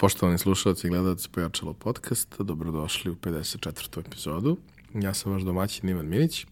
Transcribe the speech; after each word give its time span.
Poštovani 0.00 0.38
slušalci 0.38 0.86
i 0.86 0.90
gledalci 0.90 1.28
Pojačalo 1.32 1.72
podcasta, 1.72 2.42
dobrodošli 2.42 3.10
u 3.10 3.14
54. 3.14 4.00
epizodu. 4.06 4.56
Ja 4.94 5.14
sam 5.14 5.32
vaš 5.32 5.42
domaćin 5.42 5.88
Ivan 5.88 6.06
Minić, 6.06 6.46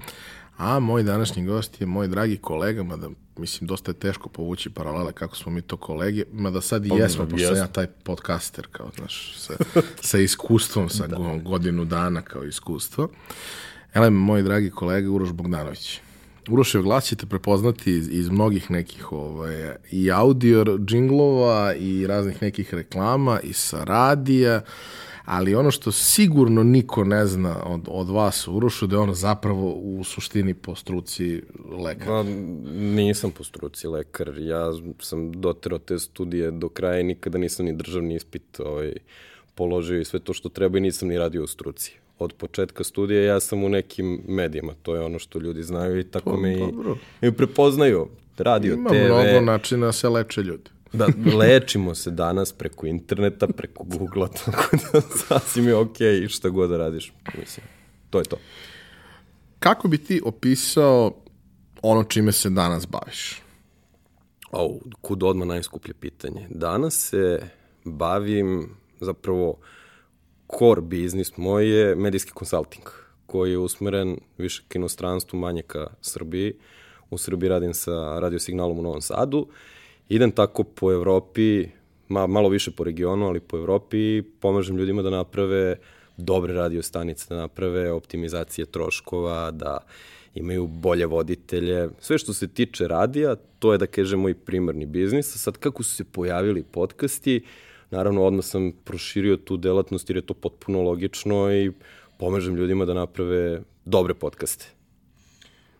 a 0.57 0.79
moj 0.79 1.03
današnji 1.03 1.45
gost 1.45 1.81
je 1.81 1.87
moj 1.87 2.09
dragi 2.09 2.37
kolega, 2.37 2.83
mada 2.83 3.09
mislim 3.37 3.69
dosta 3.69 3.91
je 3.91 3.95
teško 3.95 4.29
povući 4.29 4.71
paralele 4.71 5.13
kako 5.13 5.37
smo 5.37 5.53
mi 5.53 5.63
to 5.63 5.77
kolege, 5.77 6.25
mada 6.33 6.61
sad 6.61 6.87
i 6.87 6.89
jesmo, 6.89 7.27
pošto 7.27 7.49
sam 7.49 7.57
ja 7.57 7.67
taj 7.67 7.87
podcaster, 7.87 8.67
kao, 8.73 8.91
znaš, 8.97 9.39
sa, 9.39 9.55
sa 10.01 10.19
iskustvom, 10.19 10.89
sa 10.89 11.07
da. 11.09 11.41
godinu 11.45 11.85
dana 11.85 12.23
kao 12.23 12.45
iskustvo. 12.45 13.09
Ele, 13.95 14.11
moj 14.11 14.43
dragi 14.43 14.71
kolega 14.71 15.11
Uroš 15.11 15.33
Bogdanović. 15.33 16.01
Urošev 16.51 16.83
glas 16.83 17.05
ćete 17.05 17.27
prepoznati 17.27 17.93
iz, 17.93 18.09
iz 18.09 18.29
mnogih 18.29 18.71
nekih 18.71 19.13
ovaj, 19.13 19.75
i 19.91 20.11
audio 20.11 20.65
džinglova 20.65 21.75
i 21.75 22.07
raznih 22.07 22.43
nekih 22.43 22.75
reklama 22.75 23.41
i 23.41 23.53
sa 23.53 23.85
radija, 23.85 24.61
ali 25.25 25.55
ono 25.55 25.71
što 25.71 25.93
sigurno 25.93 26.63
niko 26.63 27.05
ne 27.05 27.27
zna 27.27 27.63
od, 27.65 27.81
od 27.89 28.09
vas 28.09 28.49
Urošu 28.49 28.87
da 28.87 28.97
je 28.97 29.01
on 29.01 29.15
zapravo 29.15 29.73
u 29.73 30.05
suštini 30.05 30.55
po 30.55 30.75
struci 30.75 31.43
lekar. 31.79 32.07
Pa, 32.07 32.23
nisam 32.73 33.31
po 33.31 33.45
struci 33.45 33.87
lekar, 33.87 34.39
ja 34.39 34.73
sam 35.01 35.33
doterao 35.33 35.79
te 35.79 35.99
studije 35.99 36.51
do 36.51 36.69
kraja 36.69 37.01
i 37.01 37.05
nikada 37.05 37.39
nisam 37.39 37.67
ni 37.67 37.77
državni 37.77 38.15
ispit 38.15 38.61
ovaj, 38.61 38.93
položio 39.55 40.01
i 40.01 40.05
sve 40.05 40.21
to 40.21 40.33
što 40.33 40.49
treba 40.49 40.79
i 40.79 40.81
nisam 40.81 41.09
ni 41.09 41.19
radio 41.19 41.45
u 41.45 41.47
struci 41.47 41.93
od 42.19 42.33
početka 42.33 42.85
studija 42.85 43.23
ja 43.23 43.41
sam 43.41 43.65
u 43.65 43.69
nekim 43.69 44.23
medijima, 44.29 44.73
to 44.83 44.95
je 44.95 45.01
ono 45.01 45.19
što 45.19 45.39
ljudi 45.39 45.63
znaju 45.63 46.01
i 46.01 46.05
tako 46.05 46.31
pa, 46.31 46.37
me 46.37 46.53
i, 46.53 46.63
i 47.23 47.33
prepoznaju. 47.33 48.09
Radio, 48.39 48.75
Ima 48.75 48.91
TV. 48.91 48.95
Ima 48.95 49.23
mnogo 49.23 49.41
načina 49.41 49.87
da 49.87 49.93
se 49.93 50.09
leče 50.09 50.43
ljudi. 50.43 50.71
Da, 50.93 51.07
lečimo 51.39 51.95
se 51.95 52.11
danas 52.11 52.53
preko 52.53 52.87
interneta, 52.87 53.47
preko 53.47 53.85
Google-a, 53.85 54.29
tako 54.45 54.77
da 54.93 55.01
sasvim 55.01 55.69
je 55.69 55.75
okej 55.75 56.07
okay 56.07 56.29
šta 56.29 56.49
god 56.49 56.71
da 56.71 56.77
radiš. 56.77 57.13
Mislim, 57.39 57.67
to 58.11 58.19
je 58.19 58.25
to. 58.25 58.37
Kako 59.59 59.89
bi 59.89 59.99
ti 59.99 60.21
opisao 60.25 61.13
ono 61.83 62.05
čime 62.05 62.33
se 62.33 62.51
danas 62.51 62.87
baviš? 62.89 63.43
O, 64.53 64.79
kud 65.01 65.23
odmah 65.23 65.49
najskuplje 65.49 65.95
pitanje. 65.95 66.47
Danas 66.51 66.95
se 66.95 67.41
bavim 67.85 68.69
zapravo 69.01 69.57
core 70.49 70.81
biznis 70.81 71.37
moj 71.37 71.79
je 71.79 71.95
medijski 71.95 72.33
konsulting, 72.33 72.85
koji 73.27 73.51
je 73.51 73.59
usmeren 73.59 74.21
više 74.39 74.63
ka 74.69 74.79
inostranstvu, 74.79 75.39
manje 75.39 75.63
ka 75.63 75.87
Srbiji. 76.01 76.55
U 77.11 77.19
Srbiji 77.19 77.49
radim 77.49 77.75
sa 77.75 78.19
radiosignalom 78.21 78.79
u 78.79 78.83
Novom 78.83 79.01
Sadu. 79.01 79.47
Idem 80.09 80.31
tako 80.31 80.65
po 80.65 80.93
Evropi, 80.93 81.69
ma, 82.09 82.27
malo 82.27 82.49
više 82.49 82.71
po 82.71 82.85
regionu, 82.85 83.27
ali 83.27 83.41
po 83.41 83.57
Evropi 83.57 84.23
pomažem 84.41 84.77
ljudima 84.77 85.03
da 85.03 85.11
naprave 85.11 85.77
dobre 86.17 86.55
radio 86.55 86.83
stanice, 86.83 87.27
da 87.29 87.37
naprave 87.37 87.93
optimizacije 87.93 88.67
troškova, 88.67 89.51
da 89.51 89.79
imaju 90.35 90.67
bolje 90.67 91.07
voditelje. 91.07 91.89
Sve 92.01 92.19
što 92.19 92.33
se 92.33 92.49
tiče 92.49 92.89
radija, 92.89 93.37
to 93.59 93.73
je 93.73 93.79
da 93.79 93.87
kažem 93.87 94.21
moj 94.21 94.35
primarni 94.35 94.87
biznis. 94.87 95.35
A 95.35 95.39
sad 95.39 95.57
kako 95.57 95.83
su 95.83 95.95
se 95.95 96.05
pojavili 96.05 96.63
podcasti, 96.63 97.37
uh, 97.37 97.68
Naravno, 97.91 98.25
odmah 98.25 98.45
sam 98.45 98.73
proširio 98.85 99.37
tu 99.37 99.57
delatnost 99.57 100.11
jer 100.11 100.17
je 100.17 100.27
to 100.27 100.35
potpuno 100.35 100.83
logično 100.83 101.53
i 101.53 101.73
pomažem 102.19 102.55
ljudima 102.55 102.85
da 102.85 102.95
naprave 102.95 103.63
dobre 103.85 104.15
podcaste. 104.15 104.67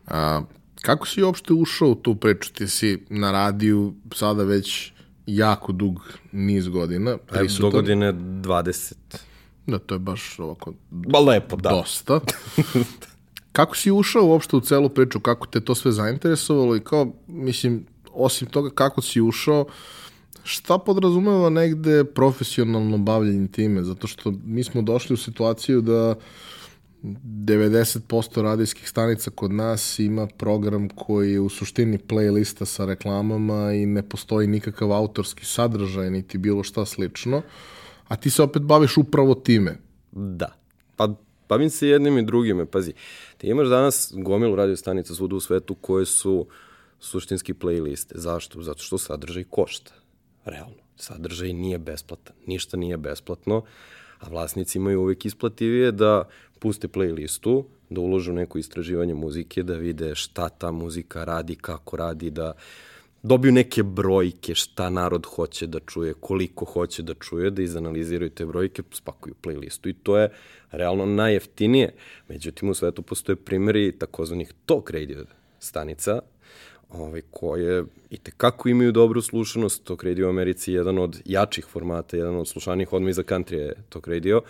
A, 0.07 0.41
kako 0.81 1.07
si 1.07 1.23
uopšte 1.23 1.53
ušao 1.53 1.89
u 1.89 1.95
tu 1.95 2.15
priču? 2.15 2.53
Ti 2.53 2.67
si 2.67 3.05
na 3.09 3.31
radiju 3.31 3.93
sada 4.15 4.43
već 4.43 4.91
jako 5.25 5.71
dug 5.71 5.99
niz 6.31 6.67
godina. 6.67 7.17
Prisutan. 7.17 7.71
Do 7.71 7.77
godine 7.77 8.13
20. 8.13 8.93
Da, 9.67 9.79
to 9.79 9.95
je 9.95 9.99
baš 9.99 10.39
ovako 10.39 10.73
ba 10.89 11.19
lepo, 11.19 11.55
da. 11.55 11.69
dosta. 11.69 12.19
kako 13.51 13.75
si 13.75 13.91
ušao 13.91 14.25
uopšte 14.25 14.55
u 14.55 14.61
celu 14.61 14.89
priču? 14.89 15.19
Kako 15.19 15.47
te 15.47 15.61
to 15.61 15.75
sve 15.75 15.91
zainteresovalo 15.91 16.75
i 16.75 16.79
kao, 16.79 17.13
mislim, 17.27 17.85
osim 18.11 18.47
toga 18.47 18.69
kako 18.69 19.01
si 19.01 19.21
ušao, 19.21 19.61
uh, 19.61 19.67
Šta 20.43 20.77
podrazumeva 20.77 21.49
negde 21.49 22.03
profesionalno 22.03 22.97
bavljanje 22.97 23.47
time? 23.47 23.83
Zato 23.83 24.07
što 24.07 24.33
mi 24.45 24.63
smo 24.63 24.81
došli 24.81 25.13
u 25.13 25.17
situaciju 25.17 25.81
da 25.81 26.15
90% 27.03 28.41
radijskih 28.41 28.89
stanica 28.89 29.31
kod 29.31 29.51
nas 29.51 29.99
ima 29.99 30.27
program 30.27 30.89
koji 30.89 31.31
je 31.31 31.39
u 31.39 31.49
suštini 31.49 31.97
playlista 31.97 32.65
sa 32.65 32.85
reklamama 32.85 33.73
i 33.73 33.85
ne 33.85 34.09
postoji 34.09 34.47
nikakav 34.47 34.93
autorski 34.93 35.45
sadržaj 35.45 36.11
niti 36.11 36.37
bilo 36.37 36.63
šta 36.63 36.85
slično, 36.85 37.41
a 38.07 38.15
ti 38.15 38.29
se 38.29 38.43
opet 38.43 38.61
baviš 38.61 38.97
upravo 38.97 39.35
time. 39.35 39.77
Da. 40.11 40.55
Pa 40.95 41.15
bavim 41.49 41.69
se 41.69 41.87
jednim 41.87 42.17
i 42.17 42.25
drugime. 42.25 42.65
Pazi, 42.65 42.93
ti 43.37 43.47
imaš 43.47 43.67
danas 43.67 44.13
gomilu 44.15 44.55
radio 44.55 44.75
stanica 44.75 45.15
svuda 45.15 45.35
u 45.35 45.39
svetu 45.39 45.75
koje 45.75 46.05
su 46.05 46.47
suštinski 46.99 47.53
playliste. 47.53 48.11
Zašto? 48.15 48.61
Zato 48.61 48.83
što 48.83 48.97
sadržaj 48.97 49.43
košta 49.43 49.98
realno. 50.49 50.83
Sadržaj 50.95 51.53
nije 51.53 51.77
besplatan, 51.77 52.35
ništa 52.47 52.77
nije 52.77 52.97
besplatno, 52.97 53.63
a 54.19 54.29
vlasnici 54.29 54.77
imaju 54.77 55.01
uvek 55.01 55.25
isplativije 55.25 55.91
da 55.91 56.23
puste 56.59 56.87
playlistu, 56.87 57.63
da 57.89 58.01
uložu 58.01 58.33
neko 58.33 58.57
istraživanje 58.57 59.13
muzike, 59.13 59.63
da 59.63 59.73
vide 59.73 60.15
šta 60.15 60.49
ta 60.49 60.71
muzika 60.71 61.23
radi, 61.23 61.55
kako 61.55 61.97
radi, 61.97 62.29
da 62.29 62.53
dobiju 63.23 63.51
neke 63.51 63.83
brojke, 63.83 64.55
šta 64.55 64.89
narod 64.89 65.25
hoće 65.25 65.67
da 65.67 65.79
čuje, 65.79 66.13
koliko 66.13 66.65
hoće 66.65 67.03
da 67.03 67.13
čuje, 67.13 67.51
da 67.51 67.61
izanaliziraju 67.61 68.29
te 68.29 68.45
brojke, 68.45 68.83
spakuju 68.91 69.35
playlistu 69.43 69.89
i 69.89 69.93
to 69.93 70.17
je 70.17 70.29
realno 70.71 71.05
najjeftinije. 71.05 71.93
Međutim, 72.27 72.69
u 72.69 72.73
svetu 72.73 73.01
postoje 73.01 73.35
primjeri 73.35 73.91
takozvanih 73.99 74.53
talk 74.65 74.91
radio 74.91 75.25
stanica, 75.59 76.19
ovaj, 76.89 77.21
koje 77.31 77.83
i 78.09 78.17
tekako 78.17 78.69
imaju 78.69 78.91
dobru 78.91 79.21
slušanost. 79.21 79.83
Talk 79.83 80.03
Radio 80.03 80.27
u 80.27 80.29
Americi 80.29 80.71
je 80.71 80.75
jedan 80.75 80.97
od 80.97 81.21
jačih 81.25 81.65
formata, 81.65 82.17
jedan 82.17 82.35
od 82.35 82.47
slušanih 82.47 82.93
odmah 82.93 83.09
iza 83.09 83.23
country 83.23 83.53
je 83.53 83.73
Talk 83.89 84.07
Radio 84.07 84.41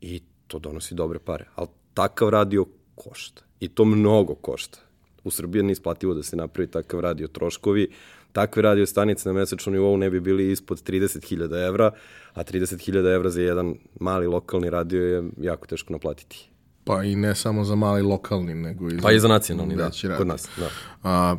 i 0.00 0.20
to 0.46 0.58
donosi 0.58 0.94
dobre 0.94 1.18
pare. 1.18 1.44
Ali 1.54 1.68
takav 1.94 2.28
radio 2.28 2.64
košta. 2.94 3.42
I 3.60 3.68
to 3.68 3.84
mnogo 3.84 4.34
košta. 4.34 4.78
U 5.24 5.30
Srbiji 5.30 5.60
je 5.60 5.64
neisplativo 5.64 6.14
da 6.14 6.22
se 6.22 6.36
napravi 6.36 6.70
takav 6.70 7.00
radio 7.00 7.28
troškovi. 7.28 7.90
Takve 8.32 8.62
radio 8.62 8.86
stanice 8.86 9.28
na 9.28 9.32
mesečnom 9.32 9.72
nivou 9.72 9.96
ne 9.96 10.10
bi 10.10 10.20
bili 10.20 10.50
ispod 10.50 10.82
30.000 10.82 11.66
evra, 11.66 11.90
a 12.34 12.44
30.000 12.44 13.14
evra 13.14 13.30
za 13.30 13.42
jedan 13.42 13.74
mali 14.00 14.26
lokalni 14.26 14.70
radio 14.70 15.02
je 15.02 15.30
jako 15.40 15.66
teško 15.66 15.92
naplatiti. 15.92 16.48
Pa 16.84 17.02
i 17.02 17.16
ne 17.16 17.34
samo 17.34 17.64
za 17.64 17.74
mali 17.74 18.02
lokalni, 18.02 18.54
nego 18.54 18.88
i 18.88 18.90
za... 18.90 19.02
Pa 19.02 19.12
i 19.12 19.20
za 19.20 19.28
nacionalni, 19.28 19.76
da, 19.76 19.90
kod 20.18 20.26
nas. 20.26 20.48
Da. 20.58 20.68
A, 21.02 21.36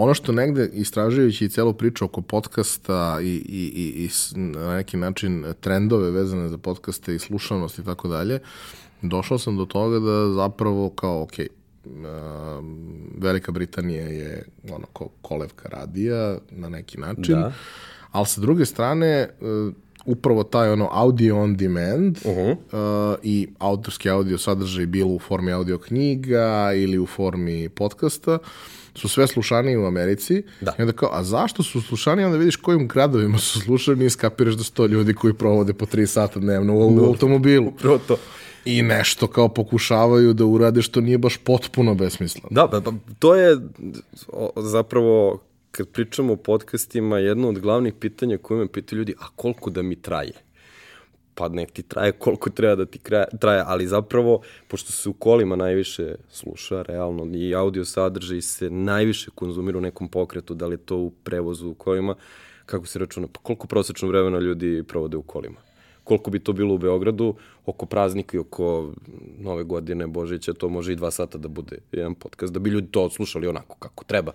ono 0.00 0.14
što 0.14 0.32
negde 0.32 0.70
istražujući 0.72 1.44
i 1.44 1.48
celu 1.48 1.72
priču 1.72 2.04
oko 2.04 2.20
podcasta 2.22 3.18
i, 3.22 3.26
i, 3.26 3.72
i, 3.76 4.04
i 4.04 4.10
na 4.38 4.74
neki 4.76 4.96
način 4.96 5.44
trendove 5.60 6.10
vezane 6.10 6.48
za 6.48 6.58
podcaste 6.58 7.14
i 7.14 7.18
slušanost 7.18 7.78
i 7.78 7.84
tako 7.84 8.08
dalje, 8.08 8.38
došao 9.02 9.38
sam 9.38 9.56
do 9.56 9.64
toga 9.64 9.98
da 9.98 10.32
zapravo 10.32 10.90
kao, 10.90 11.22
ok, 11.22 11.32
Velika 13.18 13.52
Britanija 13.52 14.02
je 14.02 14.44
ono 14.70 14.86
ko, 14.92 15.08
kolevka 15.22 15.68
radija 15.68 16.38
na 16.50 16.68
neki 16.68 16.98
način, 16.98 17.34
da. 17.34 17.52
ali 18.12 18.26
sa 18.26 18.40
druge 18.40 18.66
strane 18.66 19.06
e, 19.06 19.28
upravo 20.08 20.42
taj 20.42 20.70
ono 20.70 20.88
audio 20.92 21.42
on 21.42 21.56
demand 21.56 22.18
uh 22.24 22.32
-huh. 22.32 22.52
uh, 23.12 23.18
i 23.22 23.48
autorski 23.58 24.10
audio 24.10 24.38
sadržaj 24.38 24.86
bilo 24.86 25.10
u 25.10 25.18
formi 25.18 25.52
audio 25.52 25.78
knjiga 25.78 26.72
ili 26.74 26.98
u 26.98 27.06
formi 27.06 27.68
podcasta, 27.68 28.38
su 28.94 29.08
sve 29.08 29.26
slušani 29.26 29.76
u 29.76 29.86
Americi. 29.86 30.42
Da. 30.60 30.74
I 30.78 30.82
onda 30.82 30.92
kao, 30.92 31.10
a 31.12 31.24
zašto 31.24 31.62
su 31.62 31.80
slušani? 31.80 32.24
Onda 32.24 32.36
vidiš 32.38 32.56
kojim 32.56 32.88
gradovima 32.88 33.38
su 33.38 33.60
slušani 33.60 34.04
i 34.04 34.10
skapiraš 34.10 34.54
da 34.54 34.64
sto 34.64 34.86
ljudi 34.86 35.14
koji 35.14 35.34
provode 35.34 35.72
po 35.72 35.86
tri 35.86 36.06
sata 36.06 36.40
dnevno 36.40 36.74
u, 36.74 36.96
u 36.96 37.04
automobilu. 37.04 37.68
Upravo 37.68 37.98
to. 37.98 38.16
I 38.64 38.82
nešto 38.82 39.26
kao 39.26 39.48
pokušavaju 39.48 40.32
da 40.32 40.44
urade 40.44 40.82
što 40.82 41.00
nije 41.00 41.18
baš 41.18 41.36
potpuno 41.36 41.94
besmisleno. 41.94 42.48
Da, 42.50 42.68
pa, 42.68 42.80
pa 42.80 42.92
to 43.18 43.34
je 43.34 43.58
zapravo 44.56 45.40
kad 45.78 45.88
pričamo 45.88 46.32
o 46.32 46.36
podcastima, 46.36 47.18
jedno 47.18 47.48
od 47.48 47.58
glavnih 47.58 47.94
pitanja 47.94 48.38
koje 48.38 48.60
me 48.60 48.72
pitaju 48.72 48.98
ljudi, 48.98 49.14
a 49.18 49.26
koliko 49.36 49.70
da 49.70 49.82
mi 49.82 49.96
traje? 49.96 50.32
pa 51.38 51.48
nek 51.48 51.70
ti 51.70 51.82
traje 51.82 52.12
koliko 52.12 52.50
treba 52.50 52.74
da 52.74 52.86
ti 52.86 52.98
traje, 53.40 53.62
ali 53.66 53.86
zapravo, 53.86 54.40
pošto 54.68 54.92
se 54.92 55.08
u 55.08 55.12
kolima 55.12 55.56
najviše 55.56 56.14
sluša, 56.30 56.82
realno, 56.82 57.26
i 57.34 57.54
audio 57.54 57.84
sadržaj 57.84 58.40
se 58.40 58.70
najviše 58.70 59.30
konzumira 59.34 59.78
u 59.78 59.80
nekom 59.80 60.08
pokretu, 60.08 60.54
da 60.54 60.66
li 60.66 60.74
je 60.74 60.86
to 60.86 60.96
u 60.96 61.10
prevozu 61.10 61.68
u 61.68 61.74
kolima, 61.74 62.14
kako 62.66 62.86
se 62.86 62.98
računa, 62.98 63.28
pa 63.32 63.40
koliko 63.40 63.66
prosečno 63.66 64.08
vremena 64.08 64.38
ljudi 64.38 64.82
provode 64.88 65.16
u 65.16 65.22
kolima? 65.22 65.60
Koliko 66.04 66.30
bi 66.30 66.38
to 66.38 66.52
bilo 66.52 66.74
u 66.74 66.78
Beogradu, 66.78 67.34
oko 67.66 67.86
praznika 67.86 68.36
i 68.36 68.40
oko 68.40 68.92
nove 69.38 69.64
godine, 69.64 70.06
Božića, 70.06 70.52
to 70.52 70.68
može 70.68 70.92
i 70.92 70.96
dva 70.96 71.10
sata 71.10 71.38
da 71.38 71.48
bude 71.48 71.78
jedan 71.92 72.14
podcast, 72.14 72.52
da 72.52 72.58
bi 72.58 72.70
ljudi 72.70 72.88
to 72.90 73.04
odslušali 73.04 73.46
onako 73.46 73.76
kako 73.78 74.04
treba. 74.04 74.32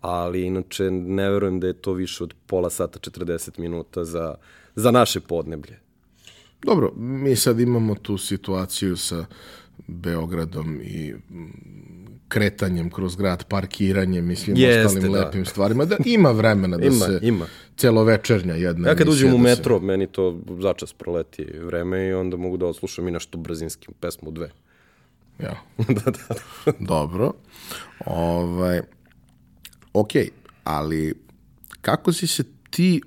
Ali 0.00 0.42
inače 0.42 0.82
ne 0.90 1.30
verujem 1.30 1.60
da 1.60 1.66
je 1.66 1.72
to 1.72 1.92
više 1.92 2.24
od 2.24 2.34
pola 2.46 2.70
sata, 2.70 2.98
40 3.00 3.58
minuta 3.58 4.04
za 4.04 4.34
za 4.74 4.90
naše 4.90 5.20
podneblje. 5.20 5.78
Dobro, 6.62 6.92
mi 6.96 7.36
sad 7.36 7.60
imamo 7.60 7.94
tu 7.94 8.18
situaciju 8.18 8.96
sa 8.96 9.24
Beogradom 9.86 10.80
i 10.82 11.14
mm, 11.30 11.46
kretanjem 12.28 12.90
kroz 12.90 13.16
grad, 13.16 13.44
parkiranjem 13.44 14.30
i 14.30 14.36
svim 14.36 14.56
Jeste, 14.56 14.86
ostalim 14.86 15.12
da. 15.12 15.20
lepim 15.20 15.44
stvarima, 15.44 15.84
da 15.84 15.96
ima 16.04 16.30
vremena 16.30 16.76
da 16.76 16.86
Ima, 16.86 16.94
se 16.96 17.18
ima. 17.22 17.46
celovečernja 17.76 18.54
jedna 18.54 18.88
Ja 18.88 18.94
kad 18.94 19.08
uđem 19.08 19.28
u 19.28 19.32
da 19.32 19.36
se- 19.36 19.42
metro, 19.50 19.78
meni 19.78 20.06
to 20.06 20.40
začas 20.60 20.92
proleti 20.92 21.44
vreme 21.56 22.06
i 22.06 22.12
onda 22.12 22.36
mogu 22.36 22.56
da 22.56 22.66
odslušam 22.66 23.08
i 23.08 23.12
nešto 23.12 23.38
brzinskim 23.38 23.94
pesmu 24.00 24.30
dve. 24.30 24.50
Ja. 25.38 25.56
da, 25.88 26.04
da, 26.04 26.10
da. 26.66 26.72
Dobro. 26.80 27.32
Ovaj, 28.06 28.80
ok, 29.92 30.10
ali 30.64 31.14
kako 31.80 32.12
si 32.12 32.26
se 32.26 32.44
ti 32.70 33.02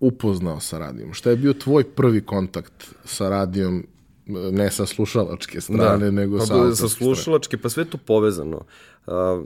upoznao 0.00 0.60
sa 0.60 0.78
radijom? 0.78 1.12
Šta 1.12 1.30
je 1.30 1.36
bio 1.36 1.52
tvoj 1.52 1.84
prvi 1.84 2.20
kontakt 2.20 2.94
sa 3.04 3.28
radijom, 3.28 3.86
ne 4.26 4.70
sa 4.70 4.86
slušalačke 4.86 5.60
strane, 5.60 6.12
nego 6.12 6.38
pa, 6.38 6.46
sa 6.46 6.46
sa 6.46 6.54
autorske 6.54 6.76
strane? 6.76 6.94
slušalačke, 6.94 7.56
pa 7.56 7.68
sve 7.68 7.84
to 7.84 7.98
povezano. 7.98 8.64
A, 9.06 9.42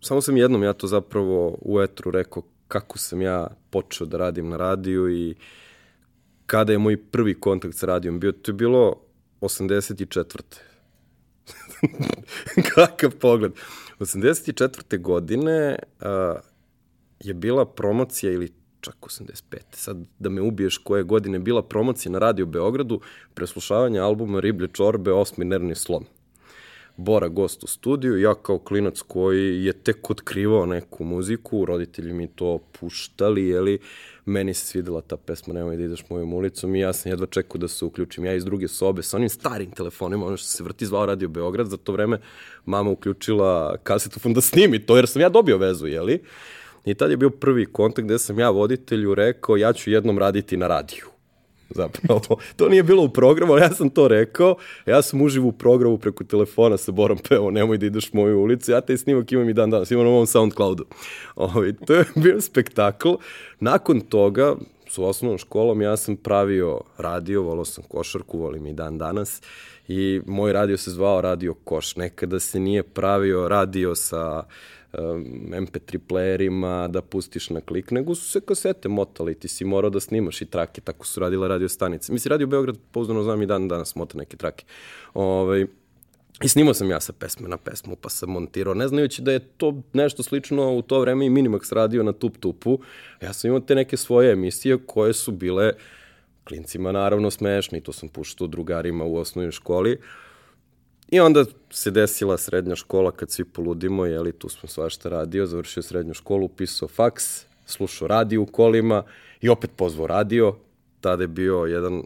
samo 0.00 0.20
sam 0.20 0.36
jednom 0.36 0.62
ja 0.62 0.72
to 0.72 0.86
zapravo 0.86 1.58
u 1.60 1.80
etru 1.80 2.10
rekao 2.10 2.42
kako 2.68 2.98
sam 2.98 3.22
ja 3.22 3.46
počeo 3.70 4.06
da 4.06 4.18
radim 4.18 4.48
na 4.48 4.56
radiju 4.56 5.10
i 5.10 5.34
kada 6.46 6.72
je 6.72 6.78
moj 6.78 6.96
prvi 6.96 7.34
kontakt 7.40 7.76
sa 7.76 7.86
radijom 7.86 8.20
bio. 8.20 8.32
To 8.32 8.50
je 8.50 8.54
bilo 8.54 8.94
84. 9.40 10.40
Kakav 12.74 13.10
pogled. 13.10 13.52
84. 14.04 14.98
godine 15.00 15.76
a, 16.00 16.34
je 17.20 17.34
bila 17.34 17.64
promocija 17.64 18.32
ili 18.32 18.52
čak 18.80 18.96
85. 19.00 19.58
Sad 19.72 19.96
da 20.18 20.28
me 20.28 20.42
ubiješ 20.42 20.78
koje 20.78 21.02
godine 21.02 21.38
bila 21.38 21.62
promocija 21.62 22.12
na 22.12 22.18
Radio 22.18 22.46
Beogradu 22.46 23.00
preslušavanje 23.34 23.98
albuma 23.98 24.40
Riblje 24.40 24.68
čorbe 24.68 25.12
Osmi 25.12 25.44
nervni 25.44 25.74
slom. 25.74 26.04
Bora 26.96 27.28
gost 27.28 27.64
u 27.64 27.66
studiju, 27.66 28.20
ja 28.20 28.34
kao 28.34 28.58
klinac 28.58 29.00
koji 29.00 29.64
je 29.64 29.72
tek 29.72 30.10
otkrivao 30.10 30.66
neku 30.66 31.04
muziku, 31.04 31.64
roditelji 31.64 32.12
mi 32.12 32.26
to 32.26 32.58
puštali, 32.80 33.48
jeli, 33.48 33.78
meni 34.24 34.54
se 34.54 34.66
svidela 34.66 35.00
ta 35.00 35.16
pesma 35.16 35.54
Nemoj 35.54 35.76
da 35.76 35.82
ideš 35.82 36.04
mojom 36.10 36.34
ulicom 36.34 36.74
i 36.74 36.80
ja 36.80 36.92
sam 36.92 37.12
jedva 37.12 37.26
čekao 37.26 37.58
da 37.58 37.68
se 37.68 37.84
uključim. 37.84 38.24
Ja 38.24 38.34
iz 38.34 38.44
druge 38.44 38.68
sobe 38.68 39.02
sa 39.02 39.16
onim 39.16 39.28
starim 39.28 39.70
telefonima, 39.70 40.26
ono 40.26 40.36
što 40.36 40.46
se 40.46 40.62
vrti 40.62 40.86
zvao 40.86 41.06
Radio 41.06 41.28
Beograd, 41.28 41.66
za 41.66 41.76
to 41.76 41.92
vreme 41.92 42.18
mama 42.64 42.90
uključila 42.90 43.76
kasetofon 43.82 44.34
da 44.34 44.40
snimi 44.40 44.86
to, 44.86 44.96
jer 44.96 45.08
sam 45.08 45.22
ja 45.22 45.28
dobio 45.28 45.58
vezu, 45.58 45.86
jeli? 45.86 46.22
I 46.84 46.94
tad 46.94 47.10
je 47.10 47.16
bio 47.16 47.30
prvi 47.30 47.66
kontakt 47.66 48.06
gde 48.06 48.18
sam 48.18 48.38
ja 48.38 48.50
voditelju 48.50 49.14
rekao 49.14 49.56
ja 49.56 49.72
ću 49.72 49.90
jednom 49.90 50.18
raditi 50.18 50.56
na 50.56 50.68
radiju. 50.68 51.13
Zapravo, 51.70 52.20
to 52.56 52.68
nije 52.68 52.82
bilo 52.82 53.02
u 53.02 53.08
programu, 53.08 53.52
ali 53.52 53.62
ja 53.62 53.70
sam 53.70 53.90
to 53.90 54.08
rekao. 54.08 54.56
Ja 54.86 55.02
sam 55.02 55.22
uživo 55.22 55.48
u 55.48 55.52
programu 55.52 55.98
preko 55.98 56.24
telefona 56.24 56.76
sa 56.76 56.92
Borom 56.92 57.18
pevao, 57.28 57.50
nemoj 57.50 57.78
da 57.78 57.86
ideš 57.86 58.12
moju 58.12 58.40
ulicu. 58.40 58.72
Ja 58.72 58.80
taj 58.80 58.96
snimak 58.96 59.32
imam 59.32 59.48
i 59.48 59.52
dan 59.52 59.70
danas, 59.70 59.90
imam 59.90 60.04
na 60.04 60.10
ovom 60.10 60.26
Soundcloudu. 60.26 60.84
Ovaj, 61.36 61.72
to 61.86 61.94
je 61.94 62.04
bio 62.24 62.40
spektakl. 62.40 63.12
Nakon 63.60 64.00
toga, 64.00 64.54
s 64.88 64.98
osnovnom 64.98 65.38
školom, 65.38 65.82
ja 65.82 65.96
sam 65.96 66.16
pravio 66.16 66.80
radio, 66.98 67.42
volao 67.42 67.64
sam 67.64 67.84
košarku, 67.88 68.38
volim 68.38 68.66
i 68.66 68.72
dan 68.72 68.98
danas. 68.98 69.42
I 69.88 70.20
moj 70.26 70.52
radio 70.52 70.76
se 70.76 70.90
zvao 70.90 71.20
Radio 71.20 71.54
Koš. 71.54 71.96
Nekada 71.96 72.40
se 72.40 72.60
nije 72.60 72.82
pravio 72.82 73.48
radio 73.48 73.94
sa 73.94 74.42
um, 74.42 74.44
MP3 74.98 75.98
playerima 76.08 76.88
da 76.88 77.02
pustiš 77.02 77.50
na 77.50 77.60
klik, 77.60 77.90
nego 77.90 78.14
su 78.14 78.30
se 78.30 78.40
kasete 78.40 78.88
motali, 78.88 79.34
ti 79.34 79.48
si 79.48 79.64
morao 79.64 79.90
da 79.90 80.00
snimaš 80.00 80.42
i 80.42 80.46
trake, 80.46 80.80
tako 80.80 81.06
su 81.06 81.20
radile 81.20 81.48
radio 81.48 81.68
stanice. 81.68 82.12
Mislim, 82.12 82.30
Radio 82.30 82.46
Beograd, 82.46 82.78
pouzdano 82.92 83.22
znam 83.22 83.42
i 83.42 83.46
dan 83.46 83.68
danas 83.68 83.94
mota 83.94 84.18
neke 84.18 84.36
trake. 84.36 84.64
Ovaj, 85.14 85.66
I 86.42 86.48
snimao 86.48 86.74
sam 86.74 86.90
ja 86.90 87.00
sa 87.00 87.12
pesme 87.12 87.48
na 87.48 87.56
pesmu, 87.56 87.96
pa 87.96 88.08
sam 88.08 88.30
montirao, 88.30 88.74
ne 88.74 88.88
znajući 88.88 89.22
da 89.22 89.32
je 89.32 89.38
to 89.38 89.82
nešto 89.92 90.22
slično 90.22 90.72
u 90.76 90.82
to 90.82 91.00
vreme 91.00 91.26
i 91.26 91.30
Minimax 91.30 91.74
radio 91.74 92.02
na 92.02 92.12
Tup 92.12 92.38
Tupu. 92.38 92.78
Ja 93.22 93.32
sam 93.32 93.48
imao 93.48 93.60
te 93.60 93.74
neke 93.74 93.96
svoje 93.96 94.32
emisije 94.32 94.78
koje 94.86 95.12
su 95.12 95.32
bile 95.32 95.72
klincima 96.44 96.92
naravno 96.92 97.30
smešne 97.30 97.78
i 97.78 97.80
to 97.80 97.92
sam 97.92 98.08
puštao 98.08 98.46
drugarima 98.46 99.04
u 99.04 99.16
osnovnoj 99.16 99.52
školi. 99.52 99.98
I 101.14 101.20
onda 101.20 101.44
se 101.70 101.90
desila 101.90 102.38
srednja 102.38 102.76
škola 102.76 103.12
kad 103.12 103.30
svi 103.30 103.44
poludimo, 103.44 104.06
jeli, 104.06 104.32
tu 104.32 104.48
smo 104.48 104.68
svašta 104.68 105.08
radio, 105.08 105.46
završio 105.46 105.82
srednju 105.82 106.14
školu, 106.14 106.44
upisao 106.44 106.88
faks, 106.88 107.44
slušao 107.66 108.08
radio 108.08 108.42
u 108.42 108.46
kolima 108.46 109.02
i 109.40 109.48
opet 109.48 109.70
pozvao 109.76 110.06
radio. 110.06 110.56
Tada 111.00 111.22
je 111.22 111.28
bio 111.28 111.56
jedan 111.56 112.02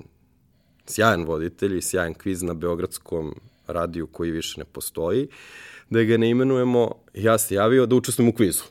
sjajan 0.86 1.24
voditelj 1.24 1.78
i 1.78 1.82
sjajan 1.82 2.14
kviz 2.14 2.42
na 2.42 2.54
Beogradskom 2.54 3.34
radiju 3.66 4.06
koji 4.06 4.30
više 4.30 4.60
ne 4.60 4.64
postoji, 4.64 5.28
da 5.90 6.02
ga 6.02 6.16
ne 6.16 6.30
imenujemo, 6.30 6.90
ja 7.14 7.38
se 7.38 7.54
javio 7.54 7.86
da 7.86 7.96
učestvujem 7.96 8.28
u 8.28 8.36
kvizu. 8.36 8.64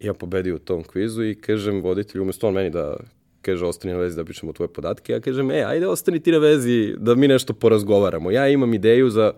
Ja 0.00 0.14
pobedio 0.14 0.56
u 0.56 0.58
tom 0.58 0.82
kvizu 0.82 1.24
i 1.24 1.40
kažem 1.40 1.80
voditelju, 1.80 2.22
umesto 2.22 2.48
on 2.48 2.54
meni 2.54 2.70
da 2.70 2.96
kaže 3.44 3.66
ostani 3.66 3.94
na 3.94 4.00
vezi 4.00 4.16
da 4.16 4.24
pričamo 4.24 4.52
tvoje 4.52 4.68
podatke, 4.68 5.12
ja 5.12 5.20
kažem, 5.20 5.50
e, 5.50 5.62
ajde 5.62 5.88
ostani 5.88 6.20
ti 6.20 6.32
na 6.32 6.38
vezi 6.38 6.94
da 6.98 7.14
mi 7.14 7.28
nešto 7.28 7.52
porazgovaramo. 7.52 8.30
Ja 8.30 8.48
imam 8.48 8.74
ideju 8.74 9.10
za 9.10 9.32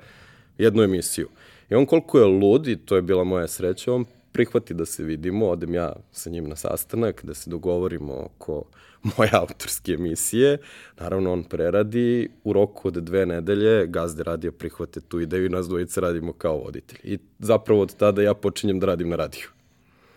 jednu 0.59 0.83
emisiju. 0.83 1.29
I 1.71 1.75
on 1.75 1.87
koliko 1.87 2.19
je 2.19 2.25
lud, 2.25 2.69
i 2.69 2.77
to 2.77 2.97
je 2.97 3.03
bila 3.03 3.25
moja 3.25 3.49
sreća, 3.49 3.93
on 3.93 4.05
prihvati 4.33 4.75
da 4.75 4.85
se 4.87 5.05
vidimo, 5.05 5.47
odem 5.49 5.75
ja 5.75 5.93
sa 6.13 6.31
njim 6.31 6.49
na 6.49 6.57
sastanak, 6.57 7.25
da 7.25 7.35
se 7.35 7.51
dogovorimo 7.51 8.15
oko 8.15 8.65
moje 9.17 9.31
autorske 9.33 9.93
emisije. 9.93 10.59
Naravno, 11.01 11.33
on 11.33 11.45
preradi, 11.45 12.29
u 12.45 12.53
roku 12.53 12.89
od 12.89 12.95
dve 12.95 13.27
nedelje 13.27 13.87
gazde 13.87 14.23
radija 14.23 14.53
prihvate 14.53 15.01
tu 15.01 15.21
ideju 15.21 15.47
i 15.47 15.49
nas 15.49 15.69
dvojice 15.69 16.01
radimo 16.01 16.33
kao 16.33 16.57
voditelji. 16.57 17.15
I 17.15 17.19
zapravo 17.39 17.81
od 17.81 17.97
tada 17.97 18.23
ja 18.23 18.35
počinjem 18.35 18.81
da 18.81 18.87
radim 18.87 19.09
na 19.09 19.17
radiju. 19.17 19.49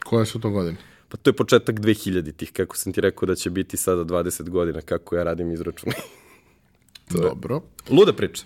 Koje 0.03 0.25
su 0.25 0.39
to 0.39 0.50
godine? 0.50 0.77
Pa 1.09 1.17
to 1.17 1.29
je 1.29 1.33
početak 1.33 1.79
2000-ih, 1.79 2.51
kako 2.51 2.77
sam 2.77 2.94
ti 2.94 3.01
rekao 3.01 3.25
da 3.25 3.35
će 3.35 3.50
biti 3.50 3.77
sada 3.77 4.03
20 4.06 4.50
godina 4.50 4.81
kako 4.81 5.15
ja 5.15 5.23
radim 5.23 5.51
izračun. 5.51 5.91
Dobro. 7.09 7.61
Luda 7.89 8.13
priča. 8.13 8.44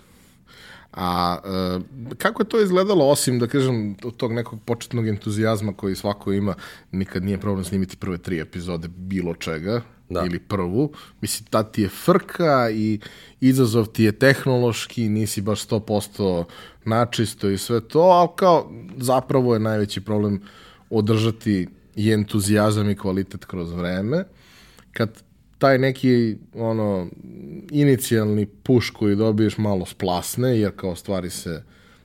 A 0.92 1.38
e, 1.44 2.14
kako 2.18 2.42
je 2.42 2.48
to 2.48 2.60
izgledalo, 2.60 3.08
osim, 3.08 3.38
da 3.38 3.46
kažem, 3.46 3.94
tog 4.16 4.32
nekog 4.32 4.60
početnog 4.64 5.08
entuzijazma 5.08 5.72
koji 5.72 5.94
svako 5.94 6.32
ima, 6.32 6.54
nikad 6.92 7.24
nije 7.24 7.40
problem 7.40 7.64
snimiti 7.64 7.96
prve 7.96 8.18
tri 8.18 8.40
epizode 8.40 8.88
bilo 8.88 9.34
čega, 9.34 9.82
Da. 10.08 10.24
ili 10.26 10.38
prvu. 10.38 10.92
Mislim, 11.20 11.46
tad 11.50 11.72
ti 11.72 11.82
je 11.82 11.88
frka 11.88 12.70
i 12.70 13.00
izazov 13.40 13.86
ti 13.86 14.04
je 14.04 14.12
tehnološki, 14.12 15.08
nisi 15.08 15.40
baš 15.40 15.66
100% 15.68 16.44
načisto 16.84 17.50
i 17.50 17.58
sve 17.58 17.80
to, 17.80 18.00
ali 18.00 18.28
kao 18.36 18.70
zapravo 18.96 19.54
je 19.54 19.60
najveći 19.60 20.00
problem 20.00 20.42
održati 20.90 21.68
i 21.96 22.12
entuzijazam 22.12 22.90
i 22.90 22.96
kvalitet 22.96 23.44
kroz 23.44 23.72
vreme. 23.72 24.24
Kad 24.92 25.22
taj 25.58 25.78
neki 25.78 26.36
ono 26.54 27.08
inicijalni 27.70 28.46
puš 28.46 28.90
koji 28.90 29.16
dobiješ 29.16 29.58
malo 29.58 29.86
splasne, 29.86 30.58
jer 30.58 30.72
kao 30.76 30.96
stvari 30.96 31.30
se 31.30 31.62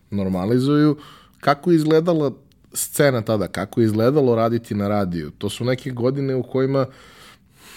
normalizuju, 0.09 0.97
kako 1.39 1.71
je 1.71 1.75
izgledala 1.75 2.31
scena 2.73 3.21
tada, 3.21 3.47
kako 3.47 3.81
je 3.81 3.85
izgledalo 3.85 4.35
raditi 4.35 4.75
na 4.75 4.87
radiju? 4.87 5.31
To 5.31 5.49
su 5.49 5.65
neke 5.65 5.91
godine 5.91 6.35
u 6.35 6.43
kojima 6.43 6.85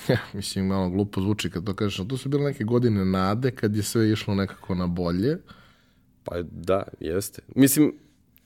ja, 0.09 0.19
mislim, 0.33 0.67
malo 0.67 0.91
glupo 0.91 1.21
zvuči 1.21 1.51
kad 1.51 1.65
to 1.65 1.75
kažeš, 1.75 2.09
to 2.09 2.17
su 2.17 2.29
bile 2.29 2.45
neke 2.45 2.65
godine 2.65 3.05
nade 3.05 3.51
kad 3.51 3.77
je 3.77 3.83
sve 3.83 4.13
išlo 4.13 4.35
nekako 4.35 4.75
na 4.75 4.87
bolje. 4.87 5.39
Pa 6.25 6.43
da, 6.43 6.83
jeste. 7.01 7.43
Mislim, 7.55 7.95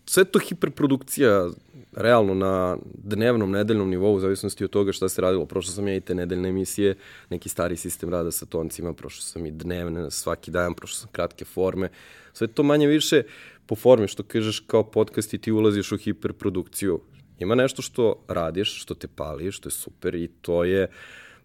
sve 0.06 0.25
to 0.25 0.38
hiperprodukcija 0.38 1.50
realno 1.96 2.34
na 2.34 2.76
dnevnom, 2.94 3.50
nedeljnom 3.50 3.90
nivou, 3.90 4.14
u 4.14 4.20
zavisnosti 4.20 4.64
od 4.64 4.70
toga 4.70 4.92
šta 4.92 5.08
se 5.08 5.22
radilo. 5.22 5.46
Prošao 5.46 5.72
sam 5.72 5.88
ja 5.88 5.96
i 5.96 6.00
te 6.00 6.14
nedeljne 6.14 6.48
emisije, 6.48 6.94
neki 7.30 7.48
stari 7.48 7.76
sistem 7.76 8.10
rada 8.10 8.30
sa 8.30 8.46
toncima, 8.46 8.92
prošao 8.92 9.22
sam 9.22 9.46
i 9.46 9.50
dnevne, 9.50 10.10
svaki 10.10 10.50
dan, 10.50 10.74
prošao 10.74 10.96
sam 10.96 11.08
kratke 11.12 11.44
forme. 11.44 11.88
Sve 12.32 12.46
to 12.46 12.62
manje 12.62 12.86
više 12.86 13.22
po 13.66 13.76
formi, 13.76 14.08
što 14.08 14.22
kažeš 14.22 14.60
kao 14.60 14.82
podcast 14.90 15.34
i 15.34 15.38
ti 15.38 15.52
ulaziš 15.52 15.92
u 15.92 15.96
hiperprodukciju. 15.96 17.00
Ima 17.38 17.54
nešto 17.54 17.82
što 17.82 18.24
radiš, 18.28 18.82
što 18.82 18.94
te 18.94 19.08
pali, 19.08 19.52
što 19.52 19.68
je 19.68 19.72
super 19.72 20.14
i 20.14 20.28
to 20.28 20.64
je 20.64 20.88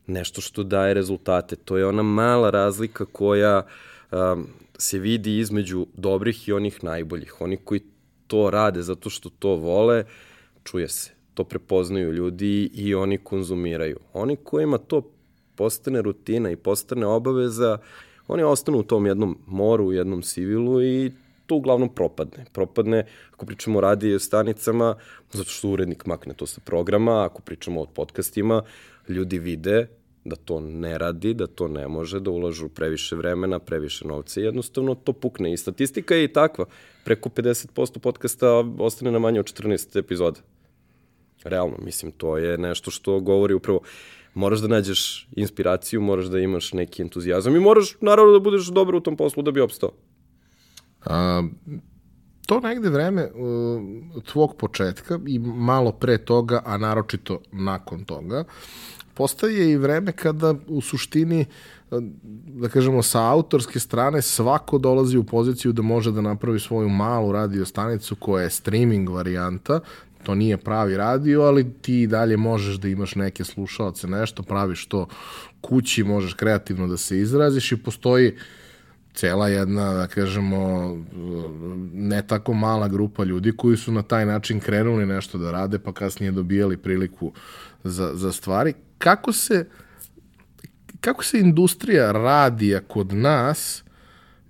nešto 0.07 0.41
što 0.41 0.63
daje 0.63 0.93
rezultate. 0.93 1.55
To 1.55 1.77
je 1.77 1.85
ona 1.85 2.03
mala 2.03 2.49
razlika 2.49 3.05
koja 3.05 3.65
um, 4.11 4.47
se 4.77 4.99
vidi 4.99 5.37
između 5.37 5.87
dobrih 5.93 6.47
i 6.47 6.51
onih 6.51 6.83
najboljih. 6.83 7.41
Oni 7.41 7.57
koji 7.57 7.81
to 8.27 8.49
rade 8.49 8.81
zato 8.81 9.09
što 9.09 9.29
to 9.29 9.49
vole, 9.55 10.03
čuje 10.63 10.87
se. 10.87 11.11
To 11.33 11.43
prepoznaju 11.43 12.11
ljudi 12.11 12.69
i 12.73 12.95
oni 12.95 13.17
konzumiraju. 13.17 13.99
Oni 14.13 14.35
kojima 14.35 14.77
to 14.77 15.11
postane 15.55 16.01
rutina 16.01 16.51
i 16.51 16.55
postane 16.55 17.05
obaveza, 17.05 17.77
oni 18.27 18.43
ostanu 18.43 18.77
u 18.77 18.83
tom 18.83 19.05
jednom 19.05 19.37
moru, 19.47 19.85
u 19.85 19.93
jednom 19.93 20.23
sivilu 20.23 20.83
i 20.83 21.11
to 21.45 21.55
uglavnom 21.55 21.89
propadne. 21.89 22.45
Propadne, 22.53 23.05
ako 23.33 23.45
pričamo 23.45 23.77
o 23.77 23.81
radio 23.81 24.19
stanicama, 24.19 24.95
zato 25.31 25.49
što 25.49 25.69
urednik 25.69 26.05
makne 26.05 26.33
to 26.33 26.47
sa 26.47 26.61
programa, 26.65 27.25
ako 27.25 27.41
pričamo 27.41 27.81
o 27.81 27.85
podcastima, 27.85 28.63
ljudi 29.09 29.39
vide 29.39 29.87
da 30.23 30.35
to 30.35 30.59
ne 30.59 30.97
radi, 30.97 31.33
da 31.33 31.47
to 31.47 31.67
ne 31.67 31.87
može, 31.87 32.19
da 32.19 32.31
ulažu 32.31 32.69
previše 32.69 33.15
vremena, 33.15 33.59
previše 33.59 34.07
novca 34.07 34.41
i 34.41 34.43
jednostavno 34.43 34.95
to 34.95 35.13
pukne. 35.13 35.53
I 35.53 35.57
statistika 35.57 36.15
je 36.15 36.23
i 36.23 36.33
takva. 36.33 36.65
Preko 37.05 37.29
50% 37.29 37.99
podcasta 37.99 38.63
ostane 38.79 39.11
na 39.11 39.19
manje 39.19 39.39
od 39.39 39.45
14 39.45 39.99
epizoda. 39.99 40.39
Realno, 41.43 41.77
mislim, 41.81 42.11
to 42.11 42.37
je 42.37 42.57
nešto 42.57 42.91
što 42.91 43.19
govori 43.19 43.53
upravo 43.53 43.81
moraš 44.33 44.59
da 44.59 44.67
nađeš 44.67 45.27
inspiraciju, 45.35 46.01
moraš 46.01 46.25
da 46.25 46.39
imaš 46.39 46.73
neki 46.73 47.01
entuzijazam 47.01 47.55
i 47.55 47.59
moraš 47.59 47.97
naravno 48.01 48.31
da 48.31 48.39
budeš 48.39 48.67
dobar 48.67 48.95
u 48.95 48.99
tom 48.99 49.17
poslu 49.17 49.43
da 49.43 49.51
bi 49.51 49.61
opstao. 49.61 49.91
A, 51.05 51.43
to 52.45 52.59
negde 52.59 52.89
vreme 52.89 53.23
uh, 53.23 54.23
tvog 54.23 54.55
početka 54.55 55.19
i 55.27 55.39
malo 55.39 55.91
pre 55.91 56.17
toga, 56.17 56.61
a 56.65 56.77
naročito 56.77 57.41
nakon 57.51 58.03
toga, 58.03 58.43
postaje 59.13 59.71
i 59.71 59.77
vreme 59.77 60.11
kada 60.11 60.55
u 60.67 60.81
suštini 60.81 61.45
da 62.45 62.69
kažemo 62.69 63.03
sa 63.03 63.21
autorske 63.21 63.79
strane 63.79 64.21
svako 64.21 64.77
dolazi 64.77 65.17
u 65.17 65.23
poziciju 65.23 65.71
da 65.71 65.81
može 65.81 66.11
da 66.11 66.21
napravi 66.21 66.59
svoju 66.59 66.89
malu 66.89 67.31
radio 67.31 67.65
stanicu 67.65 68.15
koja 68.15 68.43
je 68.43 68.49
streaming 68.49 69.09
varijanta. 69.09 69.79
To 70.23 70.35
nije 70.35 70.57
pravi 70.57 70.97
radio, 70.97 71.41
ali 71.41 71.73
ti 71.81 72.07
dalje 72.07 72.37
možeš 72.37 72.75
da 72.75 72.87
imaš 72.87 73.15
neke 73.15 73.43
slušalce, 73.43 74.07
nešto, 74.07 74.43
praviš 74.43 74.85
to 74.85 75.07
kući, 75.61 76.03
možeš 76.03 76.33
kreativno 76.33 76.87
da 76.87 76.97
se 76.97 77.19
izraziš 77.19 77.71
i 77.71 77.77
postoji 77.77 78.37
cela 79.13 79.47
jedna, 79.47 79.93
da 79.93 80.07
kažemo, 80.07 80.91
ne 81.93 82.27
tako 82.27 82.53
mala 82.53 82.87
grupa 82.87 83.23
ljudi 83.23 83.53
koji 83.57 83.77
su 83.77 83.91
na 83.91 84.01
taj 84.01 84.25
način 84.25 84.59
krenuli 84.59 85.05
nešto 85.05 85.37
da 85.37 85.51
rade, 85.51 85.79
pa 85.79 85.93
kasnije 85.93 86.31
dobijali 86.31 86.77
priliku 86.77 87.31
za, 87.83 88.11
za 88.15 88.31
stvari. 88.31 88.73
Kako 88.97 89.33
se, 89.33 89.69
kako 91.01 91.23
se 91.23 91.39
industrija 91.39 92.11
radija 92.11 92.79
kod 92.87 93.13
nas 93.13 93.83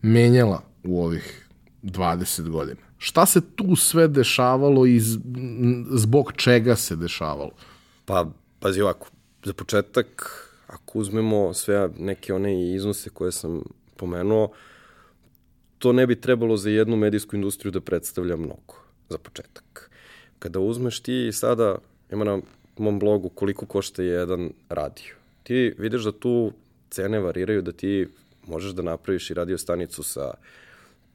menjala 0.01 0.63
u 0.83 1.03
ovih 1.03 1.49
20 1.83 2.49
godina? 2.49 2.81
Šta 2.97 3.25
se 3.25 3.41
tu 3.55 3.75
sve 3.75 4.07
dešavalo 4.07 4.85
i 4.85 4.99
zbog 5.91 6.33
čega 6.35 6.75
se 6.75 6.95
dešavalo? 6.95 7.51
Pa, 8.05 8.25
pazi 8.59 8.81
ovako, 8.81 9.07
za 9.43 9.53
početak, 9.53 10.37
ako 10.67 10.99
uzmemo 10.99 11.53
sve 11.53 11.89
neke 11.97 12.33
one 12.33 12.73
iznose 12.75 13.09
koje 13.09 13.31
sam 13.31 13.61
pomenuo, 14.01 14.49
to 15.77 15.93
ne 15.93 16.07
bi 16.07 16.17
trebalo 16.21 16.57
za 16.57 16.69
jednu 16.69 16.97
medijsku 16.97 17.35
industriju 17.35 17.71
da 17.71 17.81
predstavlja 17.81 18.35
mnogo, 18.35 18.81
za 19.09 19.17
početak. 19.17 19.89
Kada 20.39 20.59
uzmeš 20.59 20.99
ti 20.99 21.29
sada, 21.31 21.77
ima 22.11 22.25
na 22.25 22.39
mom 22.77 22.99
blogu 22.99 23.29
koliko 23.29 23.65
košta 23.65 24.03
jedan 24.03 24.49
radio. 24.69 25.15
Ti 25.43 25.75
vidiš 25.77 26.09
da 26.09 26.11
tu 26.11 26.51
cene 26.89 27.19
variraju, 27.19 27.61
da 27.61 27.71
ti 27.71 28.07
možeš 28.47 28.71
da 28.71 28.81
napraviš 28.81 29.29
i 29.29 29.33
radio 29.33 29.57
stanicu 29.57 30.03
sa 30.03 30.33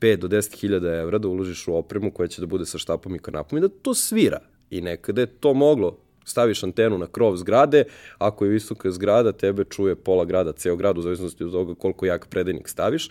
5 0.00 0.16
do 0.16 0.28
10 0.28 0.60
hiljada 0.60 0.94
evra 0.94 1.18
da 1.18 1.28
uložiš 1.28 1.68
u 1.68 1.74
opremu 1.74 2.10
koja 2.10 2.28
će 2.28 2.40
da 2.40 2.46
bude 2.46 2.66
sa 2.66 2.78
štapom 2.78 3.14
i 3.14 3.18
kanapom 3.18 3.58
i 3.58 3.60
da 3.60 3.68
to 3.68 3.94
svira. 3.94 4.40
I 4.70 4.80
nekada 4.80 5.20
je 5.20 5.26
to 5.26 5.54
moglo. 5.54 5.98
Staviš 6.26 6.62
antenu 6.62 6.98
na 6.98 7.06
krov 7.06 7.36
zgrade, 7.36 7.84
ako 8.18 8.44
je 8.44 8.50
visoka 8.50 8.90
zgrada, 8.90 9.32
tebe 9.32 9.64
čuje 9.64 9.94
pola 9.94 10.24
grada, 10.24 10.52
ceo 10.52 10.76
grad, 10.76 10.98
u 10.98 11.02
zavisnosti 11.02 11.44
od 11.44 11.52
toga 11.52 11.74
koliko 11.74 12.06
jak 12.06 12.26
predajnik 12.26 12.68
staviš. 12.68 13.08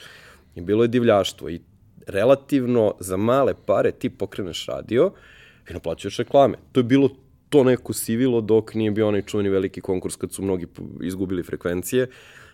I 0.56 0.62
bilo 0.62 0.84
je 0.84 0.88
divljaštvo. 0.88 1.50
I 1.50 1.62
relativno 2.08 2.96
za 3.00 3.18
male 3.18 3.54
pare 3.66 3.92
ti 3.92 4.10
pokreneš 4.10 4.66
radio 4.66 5.12
i 5.70 5.74
naplaćuješ 5.74 6.18
reklame. 6.18 6.58
To 6.72 6.80
je 6.80 6.84
bilo 6.84 7.10
to 7.50 7.64
neko 7.64 7.94
sivilo 7.94 8.42
dok 8.42 8.74
nije 8.74 8.92
bio 8.92 9.08
onaj 9.08 9.22
čuveni 9.22 9.50
veliki 9.50 9.82
konkurs 9.82 10.16
kad 10.16 10.34
su 10.34 10.44
mnogi 10.44 10.68
izgubili 11.02 11.44
frekvencije 11.44 12.10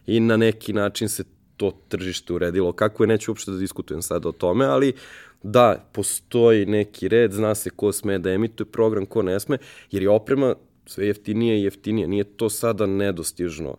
i 0.08 0.20
na 0.20 0.38
neki 0.38 0.74
način 0.74 1.10
se 1.10 1.24
to 1.58 1.72
tržište 1.88 2.34
uredilo. 2.34 2.74
Kako 2.74 3.04
je, 3.04 3.08
neću 3.08 3.32
uopšte 3.32 3.52
da 3.52 3.58
diskutujem 3.58 4.02
sad 4.02 4.26
o 4.26 4.32
tome, 4.32 4.66
ali 4.66 4.94
da, 5.44 5.90
postoji 5.92 6.66
neki 6.66 7.08
red, 7.08 7.34
zna 7.34 7.56
se 7.56 7.70
ko 7.70 7.92
sme 7.92 8.20
da 8.20 8.32
emituje 8.32 8.68
program, 8.72 9.06
ko 9.06 9.22
ne 9.22 9.40
sme, 9.40 9.58
jer 9.92 10.04
je 10.04 10.10
oprema 10.10 10.56
sve 10.86 11.08
jeftinije 11.08 11.60
i 11.60 11.64
jeftinije. 11.64 12.08
Nije 12.08 12.24
to 12.24 12.50
sada 12.50 12.86
nedostižno. 12.86 13.78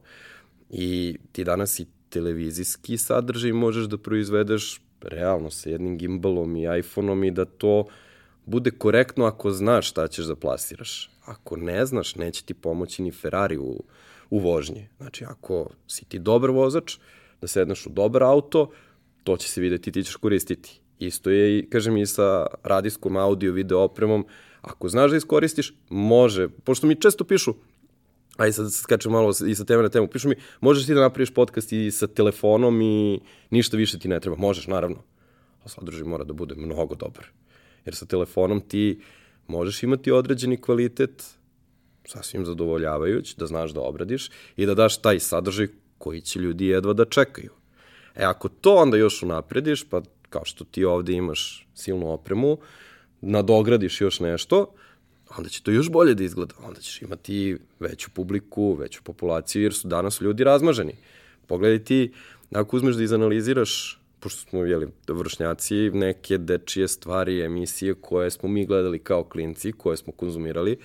I 0.70 1.16
ti 1.32 1.44
danas 1.44 1.80
i 1.80 1.86
televizijski 2.08 2.98
sadržaj 2.98 3.52
možeš 3.52 3.84
da 3.84 3.98
proizvedeš 3.98 4.80
realno 5.02 5.50
sa 5.50 5.70
jednim 5.70 5.98
gimbalom 5.98 6.56
i 6.56 6.78
iPhoneom 6.78 7.24
i 7.24 7.30
da 7.30 7.44
to 7.44 7.84
bude 8.46 8.70
korektno 8.70 9.24
ako 9.24 9.50
znaš 9.50 9.90
šta 9.90 10.08
ćeš 10.08 10.24
da 10.24 10.36
plasiraš. 10.36 11.10
Ako 11.24 11.56
ne 11.56 11.86
znaš, 11.86 12.16
neće 12.16 12.44
ti 12.44 12.54
pomoći 12.54 13.02
ni 13.02 13.10
Ferrari 13.10 13.58
u, 13.58 13.84
u 14.30 14.38
vožnji. 14.38 14.88
Znači, 14.96 15.24
ako 15.24 15.70
si 15.86 16.04
ti 16.04 16.18
dobar 16.18 16.50
vozač, 16.50 16.98
da 17.40 17.46
sedneš 17.46 17.86
u 17.86 17.90
dobar 17.90 18.22
auto, 18.22 18.70
to 19.24 19.36
će 19.36 19.48
se 19.48 19.60
videti, 19.60 19.92
ti 19.92 20.04
ćeš 20.04 20.16
koristiti. 20.16 20.81
Isto 21.06 21.30
je 21.30 21.58
i, 21.58 21.66
kažem, 21.70 21.96
i 21.96 22.06
sa 22.06 22.46
radijskom 22.62 23.16
audio, 23.16 23.52
video 23.52 23.80
opremom. 23.80 24.26
Ako 24.60 24.88
znaš 24.88 25.10
da 25.10 25.16
iskoristiš, 25.16 25.74
može. 25.88 26.48
Pošto 26.48 26.86
mi 26.86 27.00
često 27.00 27.24
pišu, 27.24 27.54
aj 28.36 28.52
sad 28.52 28.72
skačem 28.72 29.12
malo 29.12 29.32
i 29.46 29.54
sa 29.54 29.64
teme 29.64 29.82
na 29.82 29.88
temu, 29.88 30.06
pišu 30.06 30.28
mi, 30.28 30.34
možeš 30.60 30.86
ti 30.86 30.94
da 30.94 31.00
napraviš 31.00 31.34
podcast 31.34 31.72
i 31.72 31.90
sa 31.90 32.06
telefonom 32.06 32.82
i 32.82 33.20
ništa 33.50 33.76
više 33.76 33.98
ti 33.98 34.08
ne 34.08 34.20
treba. 34.20 34.36
Možeš, 34.36 34.66
naravno. 34.66 35.02
A 35.64 35.68
sadržaj 35.68 36.04
mora 36.04 36.24
da 36.24 36.32
bude 36.32 36.54
mnogo 36.54 36.94
dobar. 36.94 37.26
Jer 37.84 37.94
sa 37.94 38.06
telefonom 38.06 38.60
ti 38.60 39.00
možeš 39.46 39.82
imati 39.82 40.12
određeni 40.12 40.60
kvalitet, 40.60 41.24
sasvim 42.04 42.46
zadovoljavajuć, 42.46 43.34
da 43.36 43.46
znaš 43.46 43.70
da 43.70 43.80
obradiš 43.80 44.30
i 44.56 44.66
da 44.66 44.74
daš 44.74 45.02
taj 45.02 45.20
sadržaj 45.20 45.68
koji 45.98 46.20
će 46.20 46.38
ljudi 46.38 46.66
jedva 46.66 46.92
da 46.92 47.04
čekaju. 47.04 47.50
E 48.14 48.24
ako 48.24 48.48
to 48.48 48.74
onda 48.74 48.96
još 48.96 49.22
unaprediš, 49.22 49.84
pa 49.90 50.02
kao 50.32 50.44
što 50.44 50.64
ti 50.64 50.84
ovde 50.84 51.12
imaš 51.12 51.66
silnu 51.74 52.10
opremu, 52.12 52.58
nadogradiš 53.20 54.00
još 54.00 54.20
nešto, 54.20 54.74
onda 55.36 55.48
će 55.48 55.62
to 55.62 55.70
još 55.70 55.90
bolje 55.90 56.14
da 56.14 56.24
izgleda. 56.24 56.54
Onda 56.64 56.80
ćeš 56.80 57.02
imati 57.02 57.56
veću 57.80 58.10
publiku, 58.10 58.74
veću 58.74 59.02
populaciju, 59.02 59.62
jer 59.62 59.74
su 59.74 59.88
danas 59.88 60.20
ljudi 60.20 60.44
razmaženi. 60.44 60.94
Pogledaj 61.46 61.84
ti, 61.84 62.12
ako 62.54 62.76
uzmeš 62.76 62.96
da 62.96 63.02
izanaliziraš, 63.02 64.00
pošto 64.20 64.50
smo, 64.50 64.64
jeli, 64.64 64.88
vršnjaci, 65.08 65.90
neke 65.90 66.38
dečije 66.38 66.88
stvari, 66.88 67.42
emisije 67.42 67.94
koje 67.94 68.30
smo 68.30 68.48
mi 68.48 68.66
gledali 68.66 68.98
kao 68.98 69.24
klinci, 69.24 69.72
koje 69.72 69.96
smo 69.96 70.12
konzumirali, 70.12 70.78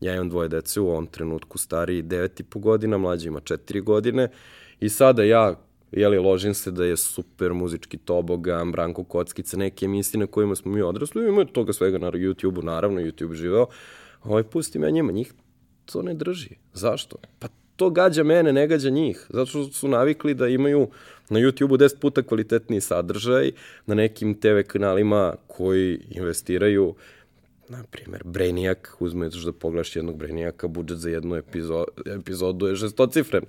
Ja 0.00 0.14
imam 0.14 0.28
dvoje 0.28 0.48
dece 0.48 0.80
u 0.80 0.88
ovom 0.88 1.06
trenutku, 1.06 1.58
stariji 1.58 2.02
9,5 2.02 2.60
godina, 2.60 2.98
mlađi 2.98 3.28
ima 3.28 3.40
4 3.40 3.82
godine 3.82 4.28
i 4.80 4.88
sada 4.88 5.22
ja 5.22 5.54
jeli, 5.92 6.18
ložim 6.18 6.54
se 6.54 6.70
da 6.70 6.84
je 6.84 6.96
super 6.96 7.52
muzički 7.52 7.96
tobogan, 7.96 8.72
Branko 8.72 9.04
Kockica, 9.04 9.56
neke 9.56 9.84
emisije 9.84 10.20
na 10.20 10.26
kojima 10.26 10.54
smo 10.54 10.72
mi 10.72 10.82
odrasli, 10.82 11.28
ima 11.28 11.44
toga 11.44 11.72
svega 11.72 11.98
na 11.98 12.10
YouTube-u, 12.10 12.62
naravno, 12.62 13.00
YouTube 13.00 13.32
živeo, 13.32 13.66
ovaj, 14.24 14.42
pusti 14.42 14.78
me 14.78 14.90
njima, 14.90 15.12
njih 15.12 15.32
to 15.84 16.02
ne 16.02 16.14
drži. 16.14 16.50
Zašto? 16.72 17.16
Pa 17.38 17.48
to 17.76 17.90
gađa 17.90 18.24
mene, 18.24 18.52
ne 18.52 18.66
gađa 18.66 18.90
njih. 18.90 19.26
Zato 19.28 19.46
što 19.46 19.64
su 19.64 19.88
navikli 19.88 20.34
da 20.34 20.48
imaju 20.48 20.88
na 21.28 21.40
YouTube-u 21.40 21.76
10 21.76 21.98
puta 22.00 22.22
kvalitetniji 22.22 22.80
sadržaj, 22.80 23.50
na 23.86 23.94
nekim 23.94 24.34
TV 24.34 24.60
kanalima 24.66 25.34
koji 25.46 26.00
investiraju 26.10 26.94
na 27.68 27.84
primjer, 27.90 28.22
Brainiac, 28.24 28.78
uzmeš 29.00 29.34
da 29.34 29.52
pogledaš 29.52 29.96
jednog 29.96 30.16
Brainiaka, 30.16 30.68
budžet 30.68 30.98
za 30.98 31.10
jednu 31.10 31.36
epizodu, 31.36 31.90
epizodu 32.06 32.66
je 32.66 32.76
šestocifren. 32.76 33.44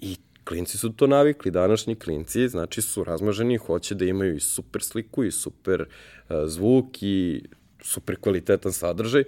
I 0.00 0.16
klinci 0.44 0.78
su 0.78 0.92
to 0.92 1.06
navikli, 1.06 1.50
današnji 1.50 1.94
klinci, 1.94 2.48
znači 2.48 2.82
su 2.82 3.04
razmaženi, 3.04 3.56
hoće 3.56 3.94
da 3.94 4.04
imaju 4.04 4.36
i 4.36 4.40
super 4.40 4.82
sliku 4.82 5.24
i 5.24 5.30
super 5.30 5.80
uh, 5.82 6.36
zvuk 6.46 7.02
i 7.02 7.42
super 7.82 8.16
kvalitetan 8.20 8.72
sadržaj, 8.72 9.24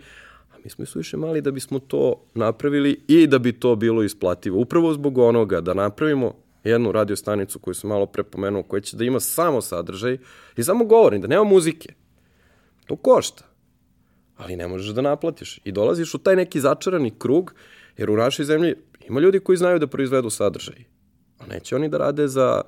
a 0.53 0.57
mi 0.65 0.71
smo 0.71 0.83
i 0.83 0.87
suviše 0.87 1.17
mali 1.17 1.41
da 1.41 1.51
bismo 1.51 1.79
to 1.79 2.25
napravili 2.35 3.01
i 3.09 3.27
da 3.27 3.39
bi 3.39 3.53
to 3.53 3.77
bilo 3.77 4.03
isplativo. 4.03 4.61
Upravo 4.61 4.93
zbog 4.93 5.19
onoga 5.19 5.61
da 5.61 5.75
napravimo 5.75 6.35
jednu 6.65 6.93
radio 6.93 7.17
stanicu 7.17 7.59
koju 7.59 7.75
sam 7.75 7.91
malo 7.91 8.07
prepomenuo, 8.07 8.63
koja 8.63 8.81
će 8.81 8.97
da 8.97 9.05
ima 9.05 9.21
samo 9.21 9.61
sadržaj 9.61 10.19
i 10.57 10.63
samo 10.63 10.85
govorim, 10.85 11.21
da 11.21 11.29
nema 11.29 11.45
muzike. 11.45 11.93
To 12.87 12.97
košta 12.97 13.55
ali 14.37 14.57
ne 14.57 14.69
možeš 14.69 14.95
da 14.95 15.03
naplatiš. 15.03 15.61
I 15.65 15.73
dolaziš 15.73 16.15
u 16.15 16.19
taj 16.19 16.37
neki 16.37 16.61
začarani 16.61 17.13
krug, 17.19 17.55
jer 17.97 18.11
u 18.11 18.17
našoj 18.17 18.45
zemlji 18.45 18.75
ima 19.09 19.21
ljudi 19.21 19.41
koji 19.41 19.59
znaju 19.59 19.79
da 19.79 19.87
proizvedu 19.87 20.31
sadržaj. 20.31 20.85
Neće 21.49 21.77
oni 21.77 21.89
da 21.89 21.99
rade 21.99 22.29
za 22.29 22.63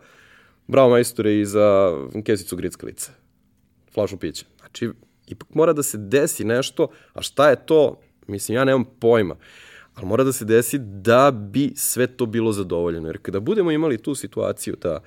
bravo 0.67 0.91
majstore 0.91 1.41
i 1.41 1.47
za 1.47 1.93
kesicu 2.25 2.57
grickalice. 2.57 3.11
Flašu 3.95 4.17
pića. 4.17 4.45
Znači, 4.59 4.91
ipak 5.27 5.55
mora 5.55 5.73
da 5.73 5.83
se 5.83 5.99
desi 5.99 6.45
nešto, 6.45 6.89
a 7.13 7.23
šta 7.23 7.51
je 7.51 7.67
to? 7.67 8.01
Mislim, 8.27 8.57
ja 8.57 8.65
nemam 8.65 8.85
pojma. 9.01 9.37
Ali 9.95 10.07
mora 10.07 10.25
da 10.25 10.33
se 10.33 10.45
desi 10.45 10.79
da 10.79 11.31
bi 11.31 11.73
sve 11.77 12.07
to 12.07 12.27
bilo 12.27 12.53
zadovoljeno. 12.53 13.09
Jer 13.09 13.19
kada 13.23 13.41
budemo 13.41 13.71
imali 13.71 14.03
tu 14.03 14.15
situaciju 14.15 14.77
da 14.83 15.01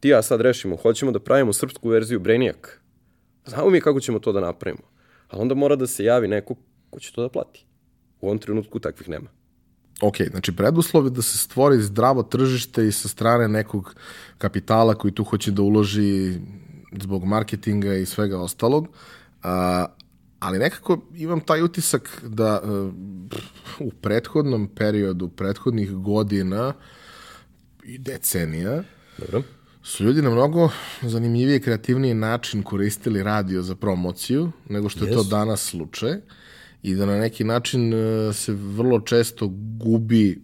ti 0.00 0.08
ja 0.08 0.22
sad 0.22 0.40
rešimo, 0.40 0.76
hoćemo 0.76 1.12
da 1.12 1.20
pravimo 1.20 1.52
srpsku 1.52 1.88
verziju 1.88 2.20
Brainiac, 2.20 2.56
znamo 3.46 3.70
mi 3.70 3.80
kako 3.80 4.00
ćemo 4.00 4.18
to 4.18 4.32
da 4.32 4.40
napravimo 4.40 4.94
ali 5.34 5.42
onda 5.42 5.54
mora 5.54 5.76
da 5.76 5.86
se 5.86 6.04
javi 6.04 6.28
neko 6.28 6.54
ko 6.90 7.00
će 7.00 7.12
to 7.12 7.22
da 7.22 7.28
plati. 7.28 7.66
U 8.20 8.26
ovom 8.26 8.38
trenutku 8.38 8.78
takvih 8.78 9.08
nema. 9.08 9.30
Ok, 10.00 10.16
znači 10.30 10.52
preduslov 10.56 11.04
je 11.04 11.10
da 11.10 11.22
se 11.22 11.38
stvori 11.38 11.82
zdravo 11.82 12.22
tržište 12.22 12.86
i 12.88 12.92
sa 12.92 13.08
strane 13.08 13.48
nekog 13.48 13.94
kapitala 14.38 14.94
koji 14.94 15.14
tu 15.14 15.24
hoće 15.24 15.50
da 15.50 15.62
uloži 15.62 16.38
zbog 17.00 17.24
marketinga 17.24 17.94
i 17.94 18.06
svega 18.06 18.40
ostalog, 18.40 18.88
a, 19.42 19.86
ali 20.38 20.58
nekako 20.58 21.00
imam 21.14 21.40
taj 21.40 21.62
utisak 21.62 22.22
da 22.22 22.60
uh, 22.62 22.92
u 23.78 23.90
prethodnom 23.90 24.68
periodu, 24.68 25.28
prethodnih 25.28 25.92
godina 25.92 26.72
i 27.84 27.98
decenija, 27.98 28.82
Dobro. 29.18 29.42
su 29.82 30.04
ljudi 30.04 30.22
na 30.22 30.30
mnogo 30.30 30.68
zanimljiviji 31.02 31.56
i 31.56 31.60
kreativniji 31.60 32.14
način 32.14 32.62
koristili 32.62 33.22
radio 33.22 33.62
za 33.62 33.74
promociju 33.74 34.52
nego 34.68 34.88
što 34.88 35.04
je 35.04 35.12
to 35.12 35.18
Jesu. 35.18 35.30
danas 35.30 35.62
slučaj 35.62 36.20
i 36.84 36.94
da 36.94 37.06
na 37.06 37.18
neki 37.18 37.44
način 37.44 37.94
e, 37.94 38.32
se 38.32 38.52
vrlo 38.52 39.00
često 39.00 39.50
gubi 39.78 40.42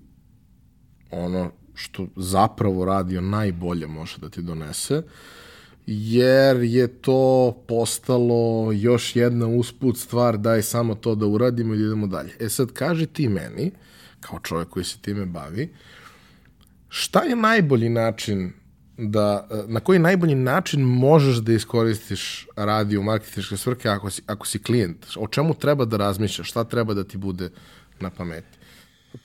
ono 1.11 1.51
što 1.75 2.07
zapravo 2.17 2.85
radio 2.85 3.21
najbolje 3.21 3.87
može 3.87 4.19
da 4.19 4.29
ti 4.29 4.43
donese 4.43 5.03
jer 5.87 6.57
je 6.57 6.89
to 6.89 7.53
postalo 7.69 8.73
još 8.73 9.17
jedna 9.17 9.47
usput 9.47 9.99
stvar 9.99 10.39
daj 10.39 10.63
samo 10.63 10.95
to 10.95 11.15
da 11.15 11.27
uradimo 11.27 11.75
i 11.75 11.79
da 11.79 11.85
idemo 11.85 12.07
dalje. 12.07 12.33
E 12.41 12.49
sad 12.49 12.73
kaži 12.73 13.07
ti 13.07 13.29
meni, 13.29 13.71
kao 14.21 14.39
čovjek 14.43 14.69
koji 14.69 14.85
se 14.85 14.99
time 14.99 15.27
bavi, 15.27 15.75
šta 16.89 17.23
je 17.23 17.37
najbolji 17.37 17.89
način 17.89 18.53
da, 19.01 19.49
na 19.67 19.81
koji 19.81 19.99
najbolji 19.99 20.35
način 20.35 20.81
možeš 20.81 21.37
da 21.37 21.53
iskoristiš 21.53 22.47
radio 22.57 23.01
u 23.01 23.03
marketinške 23.03 23.89
ako 23.89 24.11
si, 24.11 24.23
ako 24.27 24.47
si 24.47 24.63
klijent? 24.63 25.07
O 25.17 25.29
čemu 25.29 25.55
treba 25.55 25.85
da 25.85 25.97
razmišljaš? 25.97 26.51
Šta 26.51 26.65
treba 26.65 26.95
da 26.95 27.05
ti 27.05 27.19
bude 27.19 27.51
na 28.01 28.11
pameti? 28.11 28.59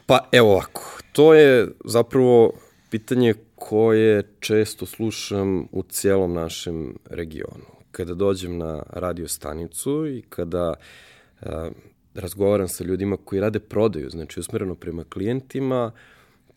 Pa 0.05 0.29
evo 0.31 0.51
ovako, 0.51 0.99
to 1.11 1.33
je 1.33 1.67
zapravo 1.85 2.53
pitanje 2.89 3.33
koje 3.55 4.23
često 4.39 4.85
slušam 4.85 5.67
u 5.71 5.83
cijelom 5.89 6.33
našem 6.33 6.97
regionu. 7.09 7.65
Kada 7.91 8.13
dođem 8.13 8.57
na 8.57 8.83
radio 8.89 9.27
stanicu 9.27 10.07
i 10.07 10.21
kada 10.29 10.73
a, 11.41 11.69
razgovaram 12.13 12.67
sa 12.67 12.83
ljudima 12.83 13.17
koji 13.25 13.41
rade 13.41 13.59
prodaju, 13.59 14.09
znači 14.09 14.39
usmereno 14.39 14.75
prema 14.75 15.03
klijentima, 15.03 15.91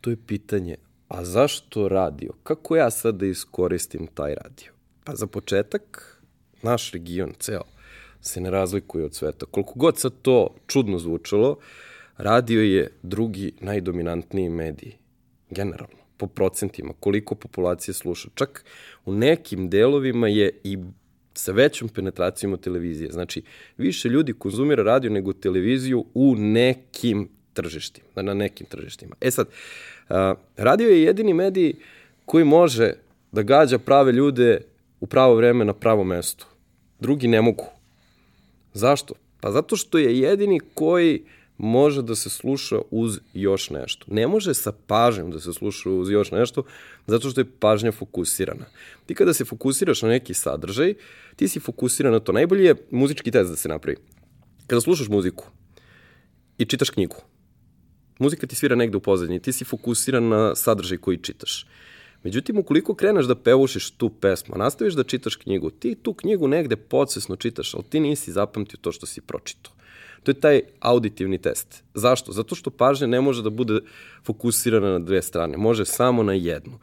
to 0.01 0.11
je 0.11 0.17
pitanje, 0.27 0.77
a 1.09 1.25
zašto 1.25 1.89
radio? 1.89 2.33
Kako 2.43 2.77
ja 2.77 2.91
sad 2.91 3.15
da 3.15 3.27
iskoristim 3.27 4.07
taj 4.07 4.35
radio? 4.35 4.73
Pa 5.05 5.15
za 5.15 5.27
početak, 5.27 6.15
naš 6.63 6.93
region, 6.93 7.33
ceo, 7.39 7.63
se 8.21 8.41
ne 8.41 8.51
razlikuje 8.51 9.05
od 9.05 9.15
sveta. 9.15 9.47
Koliko 9.47 9.73
god 9.77 9.99
sad 9.99 10.13
to 10.23 10.55
čudno 10.67 10.99
zvučalo, 10.99 11.59
radio 12.17 12.63
je 12.63 12.91
drugi 13.03 13.53
najdominantniji 13.61 14.49
medij, 14.49 14.93
generalno, 15.51 15.99
po 16.17 16.27
procentima, 16.27 16.93
koliko 17.01 17.35
populacije 17.35 17.95
sluša. 17.95 18.29
Čak 18.35 18.65
u 19.05 19.13
nekim 19.13 19.71
delovima 19.71 20.29
je 20.29 20.61
i 20.65 20.79
sa 21.35 21.53
većom 21.53 21.89
penetracijom 21.89 22.53
od 22.53 22.61
televizije. 22.61 23.13
Znači, 23.13 23.43
više 23.77 24.09
ljudi 24.09 24.33
konzumira 24.33 24.83
radio 24.83 25.11
nego 25.11 25.33
televiziju 25.33 26.05
u 26.15 26.35
nekim 26.37 27.29
tržištima, 27.53 28.23
na 28.23 28.35
nekim 28.35 28.67
tržištima. 28.67 29.17
E 29.21 29.31
sad, 29.31 29.47
a, 29.47 29.51
radio 30.57 30.89
je 30.89 31.03
jedini 31.03 31.35
medij 31.35 31.75
koji 32.25 32.45
može 32.45 32.93
da 33.33 33.43
gađa 33.43 33.79
prave 33.79 34.13
ljude 34.13 34.61
u 35.01 35.07
pravo 35.07 35.35
vreme 35.35 35.65
na 35.65 35.73
pravo 35.73 36.05
mesto. 36.05 36.47
Drugi 37.01 37.29
ne 37.29 37.43
mogu. 37.43 37.67
Zašto? 38.75 39.15
Pa 39.41 39.51
zato 39.51 39.77
što 39.77 39.99
je 39.99 40.19
jedini 40.19 40.61
koji 40.75 41.23
može 41.59 42.03
da 42.03 42.15
se 42.15 42.31
sluša 42.31 42.79
uz 42.91 43.19
još 43.35 43.71
nešto. 43.71 44.07
Ne 44.09 44.27
može 44.27 44.55
sa 44.55 44.73
pažnjom 44.87 45.31
da 45.31 45.41
se 45.41 45.53
sluša 45.53 45.91
uz 45.91 46.11
još 46.11 46.31
nešto, 46.31 46.63
zato 47.07 47.31
što 47.31 47.41
je 47.41 47.51
pažnja 47.61 47.93
fokusirana. 47.93 48.67
Ti 49.07 49.15
kada 49.15 49.35
se 49.35 49.45
fokusiraš 49.45 50.03
na 50.03 50.09
neki 50.09 50.35
sadržaj, 50.35 50.95
ti 51.37 51.49
si 51.49 51.61
fokusiran 51.61 52.13
na 52.13 52.21
to. 52.21 52.33
Najbolji 52.33 52.65
je 52.65 52.75
muzički 52.91 53.31
test 53.31 53.51
da 53.51 53.57
se 53.57 53.69
napravi. 53.69 53.97
Kada 54.67 54.81
slušaš 54.81 55.09
muziku 55.09 55.47
i 56.59 56.65
čitaš 56.65 56.91
knjigu, 56.91 57.17
muzika 58.19 58.47
ti 58.47 58.57
svira 58.57 58.77
negde 58.77 58.97
u 58.97 59.01
pozadnji, 59.01 59.41
ti 59.41 59.53
si 59.53 59.65
fokusiran 59.65 60.29
na 60.29 60.55
sadržaj 60.55 60.99
koji 60.99 61.19
čitaš. 61.19 61.67
Međutim, 62.25 62.59
ukoliko 62.59 62.95
kreneš 62.95 63.27
da 63.27 63.35
pevušiš 63.35 63.91
tu 63.91 64.09
pesmu, 64.09 64.55
nastaviš 64.59 64.95
da 64.95 65.05
čitaš 65.05 65.37
knjigu, 65.37 65.71
ti 65.71 65.95
tu 65.95 66.15
knjigu 66.15 66.49
negde 66.49 66.77
podsvesno 66.77 67.37
čitaš, 67.37 67.75
ali 67.75 67.85
ti 67.85 68.01
nisi 68.01 68.33
zapamtio 68.33 68.79
to 68.81 68.93
što 68.93 69.07
si 69.07 69.21
pročitao. 69.21 69.73
To 70.23 70.31
je 70.31 70.41
taj 70.41 70.61
auditivni 70.81 71.39
test. 71.39 71.83
Zašto? 71.95 72.33
Zato 72.33 72.55
što 72.55 72.71
pažnja 72.71 73.07
ne 73.07 73.21
može 73.21 73.43
da 73.43 73.51
bude 73.51 73.81
fokusirana 74.25 74.93
na 74.93 74.99
dve 74.99 75.23
strane, 75.23 75.57
može 75.57 75.85
samo 75.85 76.23
na 76.23 76.33
jednu. 76.33 76.79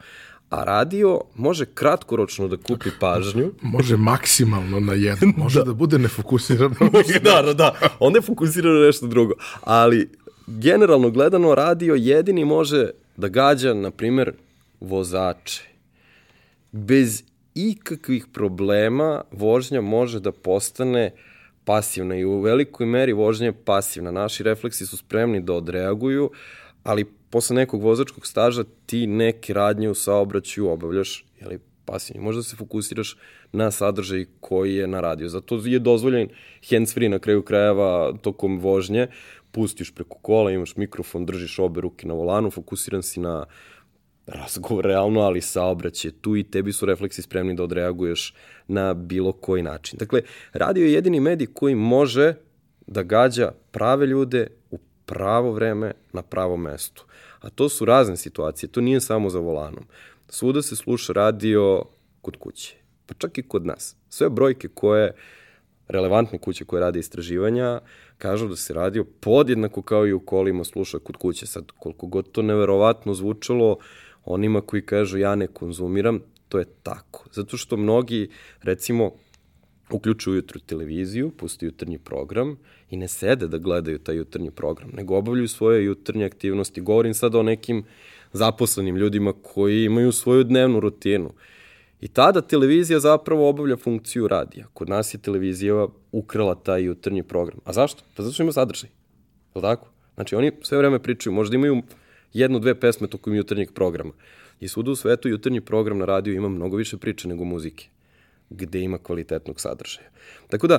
A 0.50 0.64
radio 0.64 1.20
može 1.34 1.66
kratkoročno 1.66 2.48
da 2.48 2.56
kupi 2.56 2.90
pažnju. 3.00 3.52
Može 3.76 3.96
maksimalno 3.96 4.80
na 4.80 4.92
jedan, 4.92 5.32
može 5.42 5.58
da, 5.58 5.64
da 5.64 5.72
bude 5.72 5.98
nefokusirano. 5.98 6.74
da, 7.24 7.42
da, 7.42 7.54
da. 7.54 7.74
Onda 7.98 8.18
je 8.18 8.22
fokusirano 8.22 8.78
na 8.78 8.86
nešto 8.86 9.06
drugo. 9.06 9.34
Ali, 9.60 10.08
generalno 10.46 11.10
gledano, 11.10 11.54
radio 11.54 11.94
jedini 11.94 12.44
može 12.44 12.90
da 13.16 13.28
gađa, 13.28 13.74
na 13.74 13.90
primer, 13.90 14.32
vozače. 14.80 15.62
Bez 16.72 17.22
ikakvih 17.54 18.26
problema 18.32 19.22
vožnja 19.30 19.80
može 19.80 20.20
da 20.20 20.32
postane 20.32 21.14
pasivna 21.64 22.16
i 22.16 22.24
u 22.24 22.40
velikoj 22.40 22.86
meri 22.86 23.12
vožnja 23.12 23.46
je 23.46 23.64
pasivna. 23.64 24.10
Naši 24.10 24.42
refleksi 24.42 24.86
su 24.86 24.96
spremni 24.96 25.40
da 25.40 25.52
odreaguju, 25.52 26.30
ali 26.82 27.04
posle 27.30 27.56
nekog 27.56 27.82
vozačkog 27.82 28.26
staža 28.26 28.64
ti 28.86 29.06
neke 29.06 29.54
radnje 29.54 29.88
u 29.88 29.94
saobraćaju 29.94 30.68
obavljaš 30.68 31.24
jeli, 31.40 31.58
pasivni. 31.86 32.22
Možda 32.22 32.42
se 32.42 32.56
fokusiraš 32.56 33.16
na 33.52 33.70
sadržaj 33.70 34.24
koji 34.40 34.74
je 34.74 34.86
na 34.86 35.00
radio. 35.00 35.28
Zato 35.28 35.60
je 35.64 35.78
dozvoljen 35.78 36.28
hands 36.70 36.94
free 36.94 37.08
na 37.08 37.18
kraju 37.18 37.42
krajeva 37.42 38.12
tokom 38.22 38.58
vožnje. 38.60 39.06
Pustiš 39.56 39.94
preko 39.94 40.18
kola, 40.22 40.50
imaš 40.52 40.76
mikrofon, 40.76 41.24
držiš 41.26 41.58
obe 41.58 41.80
ruke 41.80 42.06
na 42.06 42.14
volanu, 42.14 42.50
fokusiran 42.50 43.02
si 43.02 43.20
na 43.20 43.46
razgovor 44.26 44.84
realno, 44.84 45.20
ali 45.20 45.40
saobraćaj 45.40 46.10
tu 46.20 46.36
i 46.36 46.44
tebi 46.44 46.72
su 46.72 46.86
refleksi 46.86 47.22
spremni 47.22 47.54
da 47.56 47.62
odreaguješ 47.62 48.34
na 48.68 48.94
bilo 48.94 49.32
koji 49.32 49.62
način. 49.62 49.98
Dakle, 49.98 50.22
radio 50.52 50.84
je 50.84 50.92
jedini 50.92 51.20
medij 51.20 51.46
koji 51.46 51.74
može 51.74 52.34
da 52.86 53.02
gađa 53.02 53.52
prave 53.70 54.06
ljude 54.06 54.46
u 54.70 54.78
pravo 55.06 55.52
vreme 55.52 55.92
na 56.12 56.22
pravo 56.22 56.56
mestu. 56.56 57.06
A 57.40 57.50
to 57.50 57.68
su 57.68 57.84
razne 57.84 58.16
situacije, 58.16 58.70
to 58.70 58.80
nije 58.80 59.00
samo 59.00 59.30
za 59.30 59.38
volanom. 59.38 59.84
Svuda 60.28 60.62
se 60.62 60.76
sluša 60.76 61.12
radio 61.12 61.84
kod 62.22 62.36
kuće, 62.36 62.76
pa 63.06 63.14
čak 63.14 63.38
i 63.38 63.48
kod 63.48 63.66
nas. 63.66 63.96
Sve 64.08 64.30
brojke 64.30 64.68
koje 64.68 65.14
relevantne 65.88 66.38
kuće 66.38 66.64
koje 66.64 66.80
rade 66.80 66.98
istraživanja 66.98 67.80
kažu 68.18 68.48
da 68.48 68.56
se 68.56 68.74
radio 68.74 69.04
podjednako 69.20 69.82
kao 69.82 70.06
i 70.06 70.12
u 70.12 70.20
kolima 70.20 70.64
sluša 70.64 70.98
kod 70.98 71.16
kuće. 71.16 71.46
Sad, 71.46 71.64
koliko 71.78 72.06
god 72.06 72.30
to 72.30 72.42
neverovatno 72.42 73.14
zvučalo, 73.14 73.76
onima 74.24 74.60
koji 74.60 74.82
kažu 74.82 75.18
ja 75.18 75.34
ne 75.34 75.46
konzumiram, 75.46 76.20
to 76.48 76.58
je 76.58 76.64
tako. 76.82 77.24
Zato 77.32 77.56
što 77.56 77.76
mnogi, 77.76 78.28
recimo, 78.62 79.12
uključuju 79.90 80.32
ujutru 80.32 80.60
televiziju, 80.60 81.30
pusti 81.30 81.64
jutrnji 81.66 81.98
program 81.98 82.56
i 82.90 82.96
ne 82.96 83.08
sede 83.08 83.48
da 83.48 83.58
gledaju 83.58 83.98
taj 83.98 84.16
jutrnji 84.16 84.50
program, 84.50 84.90
nego 84.92 85.16
obavljaju 85.16 85.48
svoje 85.48 85.84
jutrnje 85.84 86.24
aktivnosti. 86.24 86.80
Govorim 86.80 87.14
sad 87.14 87.34
o 87.34 87.42
nekim 87.42 87.84
zaposlenim 88.32 88.96
ljudima 88.96 89.32
koji 89.42 89.84
imaju 89.84 90.12
svoju 90.12 90.44
dnevnu 90.44 90.80
rutinu. 90.80 91.32
I 92.00 92.08
tada 92.08 92.40
televizija 92.40 93.00
zapravo 93.00 93.48
obavlja 93.48 93.76
funkciju 93.76 94.28
radija. 94.28 94.66
Kod 94.72 94.88
nas 94.88 95.14
je 95.14 95.18
televizija 95.18 95.86
ukrala 96.12 96.54
taj 96.54 96.84
jutrnji 96.84 97.22
program. 97.22 97.58
A 97.64 97.72
zašto? 97.72 98.02
Pa 98.16 98.22
zato 98.22 98.34
što 98.34 98.42
ima 98.42 98.52
sadržaj. 98.52 98.90
Je 98.90 99.58
li 99.58 99.62
tako? 99.62 99.88
Znači 100.14 100.34
oni 100.36 100.52
sve 100.62 100.78
vreme 100.78 101.02
pričaju, 101.02 101.32
možda 101.32 101.54
imaju 101.54 101.82
jednu, 102.32 102.58
dve 102.58 102.80
pesme 102.80 103.08
tokom 103.08 103.34
jutarnjeg 103.34 103.72
programa. 103.72 104.12
I 104.60 104.68
svuda 104.68 104.90
u 104.90 104.96
svetu 104.96 105.28
jutarnji 105.28 105.60
program 105.60 105.98
na 105.98 106.04
radiju 106.04 106.34
ima 106.34 106.48
mnogo 106.48 106.76
više 106.76 106.96
priče 106.96 107.28
nego 107.28 107.44
muzike, 107.44 107.88
gde 108.50 108.80
ima 108.80 108.98
kvalitetnog 108.98 109.60
sadržaja. 109.60 110.08
Tako 110.48 110.66
da, 110.66 110.78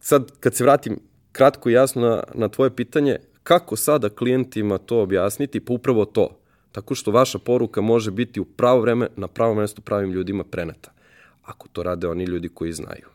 sad 0.00 0.30
kad 0.40 0.54
se 0.54 0.64
vratim 0.64 0.98
kratko 1.32 1.70
i 1.70 1.72
jasno 1.72 2.02
na, 2.02 2.22
na 2.34 2.48
tvoje 2.48 2.76
pitanje, 2.76 3.18
kako 3.42 3.76
sada 3.76 4.08
klijentima 4.08 4.78
to 4.78 5.02
objasniti? 5.02 5.60
Pa 5.60 5.72
upravo 5.72 6.04
to. 6.04 6.40
Tako 6.74 6.94
što 6.94 7.10
vaša 7.10 7.38
poruka 7.38 7.80
može 7.80 8.10
biti 8.10 8.40
u 8.40 8.44
pravo 8.44 8.80
vreme, 8.80 9.08
na 9.16 9.28
pravo 9.28 9.54
mesto 9.54 9.82
pravim 9.82 10.10
ljudima 10.10 10.44
preneta. 10.44 10.92
Ako 11.42 11.68
to 11.68 11.82
rade 11.82 12.08
oni 12.08 12.24
ljudi 12.24 12.48
koji 12.48 12.72
znaju. 12.72 13.06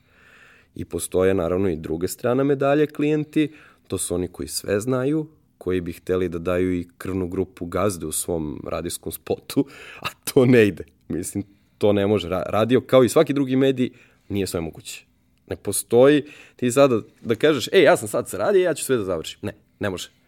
I 0.75 0.85
postoje 0.85 1.33
naravno 1.33 1.69
i 1.69 1.75
druge 1.75 2.07
strane 2.07 2.43
medalje 2.43 2.87
klijenti, 2.87 3.51
to 3.87 3.97
su 3.97 4.15
oni 4.15 4.27
koji 4.27 4.47
sve 4.47 4.79
znaju, 4.79 5.27
koji 5.57 5.81
bi 5.81 5.93
hteli 5.93 6.29
da 6.29 6.39
daju 6.39 6.73
i 6.73 6.87
krvnu 6.97 7.27
grupu 7.27 7.65
gazde 7.65 8.05
u 8.05 8.11
svom 8.11 8.63
radijskom 8.67 9.11
spotu, 9.11 9.65
a 10.05 10.07
to 10.23 10.45
ne 10.45 10.67
ide. 10.67 10.83
Mislim, 11.07 11.43
to 11.77 11.93
ne 11.93 12.07
može. 12.07 12.29
Radio, 12.29 12.81
kao 12.81 13.03
i 13.03 13.09
svaki 13.09 13.33
drugi 13.33 13.55
medij, 13.55 13.89
nije 14.29 14.47
sve 14.47 14.61
moguće. 14.61 15.05
Ne 15.47 15.55
postoji 15.55 16.23
ti 16.55 16.71
sada 16.71 17.01
da 17.21 17.35
kažeš, 17.35 17.67
ej, 17.73 17.83
ja 17.83 17.97
sam 17.97 18.07
sad 18.07 18.29
sa 18.29 18.37
radija, 18.37 18.69
ja 18.69 18.73
ću 18.73 18.85
sve 18.85 18.97
da 18.97 19.03
završim. 19.03 19.39
Ne, 19.41 19.53
ne 19.79 19.89
može. 19.89 20.18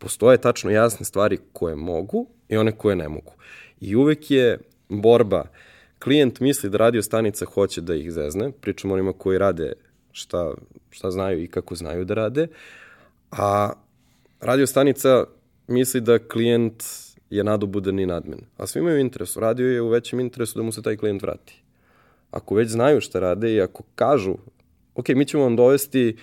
Postoje 0.00 0.40
tačno 0.40 0.70
jasne 0.70 1.04
stvari 1.04 1.38
koje 1.52 1.76
mogu 1.76 2.26
i 2.48 2.56
one 2.56 2.72
koje 2.72 2.96
ne 2.96 3.08
mogu. 3.08 3.32
I 3.80 3.96
uvek 3.96 4.30
je 4.30 4.58
borba, 4.88 5.44
klijent 5.98 6.40
misli 6.40 6.70
da 6.70 6.78
radio 6.78 7.02
stanica 7.02 7.44
hoće 7.44 7.80
da 7.80 7.94
ih 7.94 8.12
zezne, 8.12 8.52
pričamo 8.60 8.94
onima 8.94 9.12
koji 9.12 9.38
rade 9.38 9.72
šta, 10.12 10.54
šta 10.90 11.10
znaju 11.10 11.42
i 11.42 11.46
kako 11.46 11.74
znaju 11.74 12.04
da 12.04 12.14
rade, 12.14 12.46
a 13.30 13.72
radio 14.40 14.66
stanica 14.66 15.24
misli 15.66 16.00
da 16.00 16.18
klijent 16.18 16.84
je 17.30 17.44
nadobudan 17.44 17.98
i 17.98 18.06
nadmen. 18.06 18.40
A 18.56 18.66
svi 18.66 18.80
imaju 18.80 18.98
interesu. 18.98 19.40
Radio 19.40 19.66
je 19.66 19.82
u 19.82 19.88
većem 19.88 20.20
interesu 20.20 20.58
da 20.58 20.62
mu 20.62 20.72
se 20.72 20.82
taj 20.82 20.96
klijent 20.96 21.22
vrati. 21.22 21.62
Ako 22.30 22.54
već 22.54 22.68
znaju 22.68 23.00
šta 23.00 23.20
rade 23.20 23.54
i 23.54 23.60
ako 23.60 23.82
kažu, 23.94 24.34
ok, 24.94 25.08
mi 25.08 25.24
ćemo 25.24 25.42
vam 25.42 25.56
dovesti 25.56 26.16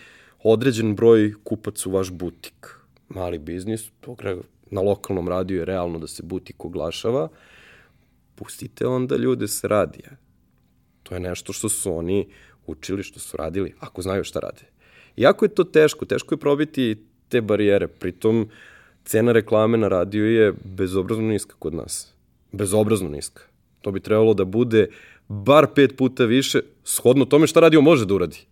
određen 0.44 0.96
broj 0.96 1.34
kupac 1.44 1.86
u 1.86 1.92
vaš 1.92 2.12
butik. 2.12 2.77
Mali 3.10 3.38
biznis, 3.40 3.92
na 4.72 4.82
lokalnom 4.82 5.28
radiju 5.28 5.60
je 5.60 5.66
realno 5.66 6.00
da 6.00 6.08
se 6.08 6.24
butik 6.24 6.66
oglašava, 6.66 7.30
pustite 8.36 8.88
onda 8.88 9.16
ljude 9.16 9.48
se 9.48 9.68
radija. 9.68 10.10
To 11.04 11.16
je 11.16 11.20
nešto 11.20 11.54
što 11.54 11.70
su 11.70 11.98
oni 11.98 12.28
učili, 12.68 13.04
što 13.04 13.20
su 13.20 13.38
radili, 13.38 13.74
ako 13.80 14.02
znaju 14.02 14.24
šta 14.24 14.40
rade. 14.40 14.62
Iako 15.18 15.46
je 15.46 15.50
to 15.50 15.64
teško, 15.64 16.06
teško 16.06 16.36
je 16.36 16.40
probiti 16.40 16.98
te 17.30 17.42
barijere, 17.42 17.88
pritom 17.88 18.50
cena 19.06 19.32
reklame 19.32 19.78
na 19.78 19.88
radiju 19.88 20.32
je 20.32 20.54
bezobrazno 20.64 21.28
niska 21.28 21.56
kod 21.60 21.74
nas. 21.74 22.14
Bezobrazno 22.52 23.10
niska. 23.10 23.44
To 23.82 23.92
bi 23.92 24.00
trebalo 24.00 24.34
da 24.34 24.46
bude 24.46 24.88
bar 25.28 25.68
pet 25.76 25.98
puta 25.98 26.26
više, 26.26 26.60
shodno 26.84 27.26
tome 27.26 27.48
šta 27.48 27.60
radio 27.60 27.82
može 27.82 28.06
da 28.06 28.14
uradi. 28.14 28.46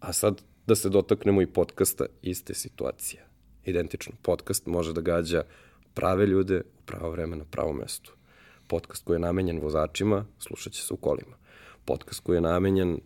A 0.00 0.12
sad 0.12 0.42
da 0.66 0.74
se 0.74 0.88
dotaknemo 0.88 1.42
i 1.42 1.46
podcasta, 1.46 2.06
iste 2.22 2.54
situacija. 2.54 3.22
Identično. 3.64 4.14
Podcast 4.22 4.66
može 4.66 4.92
da 4.92 5.00
gađa 5.00 5.42
prave 5.94 6.26
ljude 6.26 6.60
u 6.60 6.82
pravo 6.86 7.10
vreme 7.10 7.36
na 7.36 7.44
pravo 7.44 7.72
mestu. 7.72 8.12
Podcast 8.66 9.04
koji 9.04 9.14
je 9.14 9.20
namenjen 9.20 9.60
vozačima, 9.60 10.26
slušat 10.38 10.72
će 10.72 10.82
se 10.82 10.94
u 10.94 10.96
kolima. 10.96 11.36
Podcast 11.84 12.20
koji 12.20 12.36
je 12.36 12.40
namenjen 12.40 13.00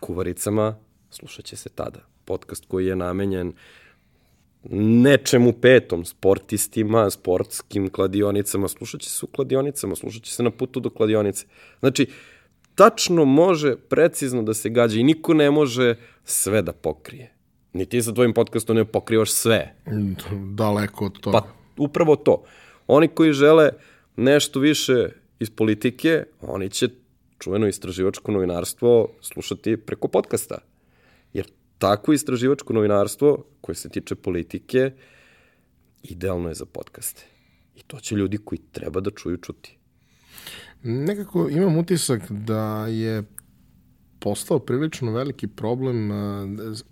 kuvaricama, 0.00 0.76
slušat 1.10 1.44
će 1.44 1.56
se 1.56 1.68
tada. 1.68 2.00
Podcast 2.24 2.64
koji 2.68 2.86
je 2.86 2.96
namenjen 2.96 3.52
nečemu 5.02 5.52
petom, 5.52 6.04
sportistima, 6.04 7.10
sportskim 7.10 7.90
kladionicama, 7.90 8.68
slušat 8.68 9.00
će 9.00 9.10
se 9.10 9.24
u 9.24 9.28
kladionicama, 9.28 9.96
slušat 9.96 10.22
će 10.22 10.32
se 10.32 10.42
na 10.42 10.50
putu 10.50 10.80
do 10.80 10.90
kladionice. 10.90 11.46
Znači, 11.80 12.06
tačno 12.74 13.24
može 13.24 13.76
precizno 13.76 14.42
da 14.42 14.54
se 14.54 14.70
gađa 14.70 15.00
i 15.00 15.02
niko 15.02 15.34
ne 15.34 15.50
može 15.50 15.94
sve 16.24 16.62
da 16.62 16.72
pokrije. 16.72 17.32
Ni 17.72 17.86
ti 17.86 18.02
sa 18.02 18.12
tvojim 18.12 18.34
podcastom 18.34 18.76
ne 18.76 18.84
pokrivaš 18.84 19.30
sve. 19.30 19.74
Daleko 20.54 21.04
od 21.06 21.20
toga. 21.20 21.38
Pa 21.38 21.46
upravo 21.76 22.16
to. 22.16 22.44
Oni 22.86 23.08
koji 23.08 23.32
žele 23.32 23.70
nešto 24.16 24.60
više 24.60 25.08
iz 25.38 25.50
politike, 25.50 26.24
oni 26.40 26.70
će 26.70 26.88
čuveno 27.38 27.66
istraživačko 27.68 28.32
novinarstvo 28.32 29.08
slušati 29.20 29.76
preko 29.76 30.08
podcasta. 30.08 30.58
Jer 31.32 31.46
takvo 31.78 32.14
istraživačko 32.14 32.72
novinarstvo 32.72 33.44
koje 33.60 33.76
se 33.76 33.88
tiče 33.88 34.14
politike 34.14 34.92
idealno 36.02 36.48
je 36.48 36.54
za 36.54 36.64
podcaste. 36.64 37.26
I 37.76 37.82
to 37.82 38.00
će 38.00 38.14
ljudi 38.14 38.38
koji 38.38 38.58
treba 38.72 39.00
da 39.00 39.10
čuju 39.10 39.36
čuti. 39.36 39.79
Nekako 40.82 41.48
imam 41.48 41.76
utisak 41.76 42.30
da 42.30 42.86
je 42.86 43.22
postao 44.18 44.58
prilično 44.58 45.12
veliki 45.12 45.46
problem 45.46 46.10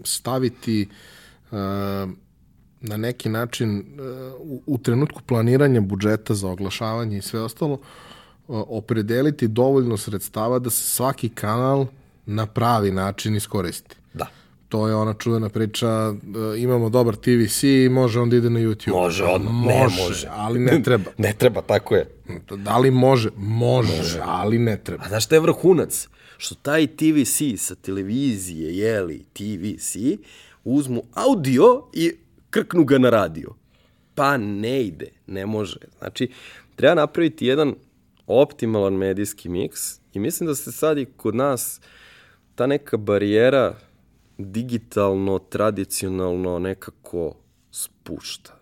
staviti 0.05 0.89
na 2.81 2.97
neki 2.97 3.29
način 3.29 3.85
u 4.67 4.79
trenutku 4.79 5.23
planiranja 5.23 5.81
budžeta 5.81 6.35
za 6.35 6.49
oglašavanje 6.49 7.19
i 7.19 7.23
sve 7.23 7.41
ostalo 7.41 7.81
opredeliti 8.49 9.49
dovoljno 9.49 9.97
sredstava 9.97 10.59
da 10.59 10.71
se 10.71 10.83
svaki 10.83 11.29
kanal 11.29 11.87
na 12.27 12.47
pravi 12.47 12.91
način 12.91 13.37
iskoristi. 13.37 13.97
Da. 14.15 14.27
To 14.69 14.89
je 14.89 14.95
ona 14.95 15.15
čuvena 15.15 15.49
priča, 15.49 16.15
imamo 16.59 16.89
dobar 16.89 17.17
TVC 17.17 17.63
i 17.63 17.89
može 17.89 18.21
on 18.21 18.31
da 18.31 18.37
ide 18.37 18.51
na 18.51 18.61
YouTube. 18.61 18.91
Može, 18.93 19.25
on, 19.25 19.43
može, 19.43 19.97
ne 19.97 20.05
može. 20.05 20.29
ali 20.31 20.59
ne 20.71 20.83
treba. 20.83 21.11
ne 21.19 21.35
treba, 21.39 21.63
tako 21.63 21.95
je. 21.95 22.07
Da 22.57 22.79
li 22.79 22.91
može? 22.91 23.31
Može, 23.37 23.97
može. 23.97 24.21
ali 24.25 24.59
ne 24.59 24.77
treba. 24.85 25.05
A 25.05 25.09
znaš 25.09 25.25
šta 25.25 25.35
je 25.35 25.41
vrhunac? 25.41 26.09
Što 26.37 26.55
taj 26.55 26.87
TVC 26.87 27.41
sa 27.57 27.75
televizije, 27.75 28.77
jeli, 28.79 29.25
TVC, 29.33 29.97
uzmu 30.65 31.03
audio 31.15 31.83
i 31.93 32.13
krknu 32.51 32.85
ga 32.85 32.99
na 32.99 33.11
radio. 33.11 33.55
Pa 34.15 34.37
ne 34.37 34.83
ide, 34.83 35.09
ne 35.27 35.47
može. 35.47 35.79
Znači, 35.99 36.31
treba 36.77 36.95
napraviti 36.95 37.47
jedan 37.47 37.75
optimalan 38.27 38.95
medijski 38.95 39.49
miks 39.49 39.81
i 40.13 40.19
mislim 40.19 40.47
da 40.47 40.55
se 40.55 40.73
sad 40.73 40.99
i 40.99 41.07
kod 41.17 41.35
nas 41.35 41.81
ta 42.55 42.67
neka 42.67 42.97
barijera 42.97 43.75
digitalno, 44.39 45.39
tradicionalno 45.39 46.59
nekako 46.59 47.35
spušta. 47.71 48.55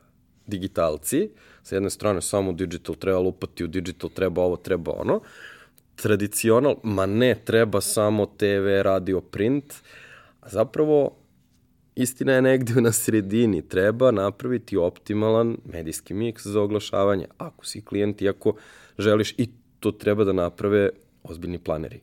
Digitalci, 0.47 1.31
sa 1.63 1.77
jedne 1.77 1.91
strane 1.91 2.23
samo 2.23 2.53
digital 2.53 2.95
treba 2.95 3.19
lupati 3.19 3.65
u 3.65 3.67
digital, 3.67 4.11
treba 4.11 4.43
ovo, 4.43 4.57
treba 4.57 4.93
ono. 4.93 5.21
Tradicional, 5.95 6.77
ma 6.83 7.07
ne, 7.07 7.35
treba 7.45 7.81
samo 7.81 8.27
TV, 8.27 8.83
radio, 8.83 9.21
print. 9.21 9.75
A 10.41 10.49
zapravo, 10.49 11.17
istina 11.95 12.33
je 12.33 12.43
negde 12.43 12.81
na 12.81 12.93
sredini. 12.93 13.69
Treba 13.69 14.11
napraviti 14.11 14.77
optimalan 14.77 15.57
medijski 15.65 16.15
miks 16.15 16.47
za 16.47 16.61
oglašavanje. 16.61 17.27
Ako 17.39 17.67
si 17.67 17.85
klijent 17.85 18.23
i 18.23 18.29
ako 18.29 18.55
želiš 18.99 19.35
i 19.39 19.49
to 19.81 19.93
treba 19.93 20.25
da 20.25 20.33
naprave 20.33 20.91
ozbiljni 21.23 21.59
planeri. 21.59 22.01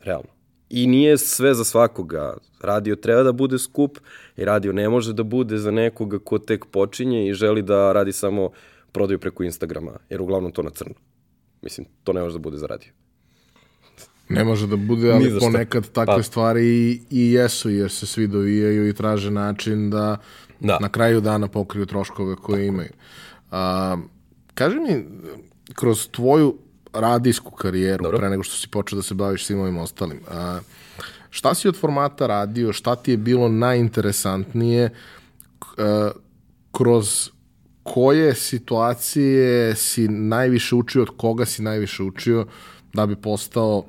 Realno. 0.00 0.39
I 0.70 0.86
nije 0.86 1.18
sve 1.18 1.54
za 1.54 1.64
svakoga. 1.64 2.36
Radio 2.60 2.96
treba 2.96 3.22
da 3.22 3.32
bude 3.32 3.58
skup 3.58 3.98
i 4.36 4.44
radio 4.44 4.72
ne 4.72 4.88
može 4.88 5.12
da 5.12 5.22
bude 5.22 5.58
za 5.58 5.70
nekoga 5.70 6.18
ko 6.18 6.38
tek 6.38 6.66
počinje 6.66 7.28
i 7.28 7.34
želi 7.34 7.62
da 7.62 7.92
radi 7.92 8.12
samo 8.12 8.50
prodaju 8.92 9.18
preko 9.18 9.42
Instagrama, 9.42 9.92
jer 10.10 10.22
uglavnom 10.22 10.52
to 10.52 10.62
na 10.62 10.70
crno. 10.70 10.94
Mislim, 11.62 11.86
to 12.04 12.12
ne 12.12 12.20
može 12.20 12.32
da 12.32 12.38
bude 12.38 12.56
za 12.56 12.66
radio. 12.66 12.92
Ne 14.28 14.44
može 14.44 14.66
da 14.66 14.76
bude, 14.76 15.12
ali 15.12 15.38
ponekad 15.40 15.88
takve 15.92 16.16
pa. 16.16 16.22
stvari 16.22 16.66
i, 16.66 17.00
i 17.10 17.32
jesu, 17.32 17.70
jer 17.70 17.90
se 17.90 18.06
svi 18.06 18.26
dovijaju 18.26 18.88
i 18.88 18.94
traže 18.94 19.30
način 19.30 19.90
da, 19.90 20.16
da. 20.60 20.78
na 20.80 20.88
kraju 20.88 21.20
dana 21.20 21.48
pokriju 21.48 21.86
troškove 21.86 22.36
koje 22.36 22.66
Tako. 22.66 22.74
imaju. 22.74 22.90
A, 23.50 23.96
kaži 24.54 24.76
mi, 24.76 25.04
kroz 25.74 26.08
tvoju 26.10 26.58
radijsku 26.92 27.50
karijeru, 27.50 28.02
Dobro. 28.02 28.18
pre 28.18 28.30
nego 28.30 28.42
što 28.42 28.56
si 28.56 28.68
počeo 28.68 28.96
da 28.96 29.02
se 29.02 29.14
baviš 29.14 29.46
svim 29.46 29.60
ovim 29.60 29.78
ostalim, 29.78 30.20
a, 30.30 30.58
šta 31.30 31.54
si 31.54 31.68
od 31.68 31.80
formata 31.80 32.26
radio, 32.26 32.72
šta 32.72 32.96
ti 32.96 33.10
je 33.10 33.16
bilo 33.16 33.48
najinteresantnije 33.48 34.90
a, 35.78 36.10
kroz 36.72 37.30
koje 37.82 38.34
situacije 38.34 39.76
si 39.76 40.08
najviše 40.08 40.74
učio, 40.74 41.02
od 41.02 41.10
koga 41.16 41.46
si 41.46 41.62
najviše 41.62 42.02
učio 42.02 42.46
da 42.92 43.06
bi 43.06 43.16
postao 43.16 43.84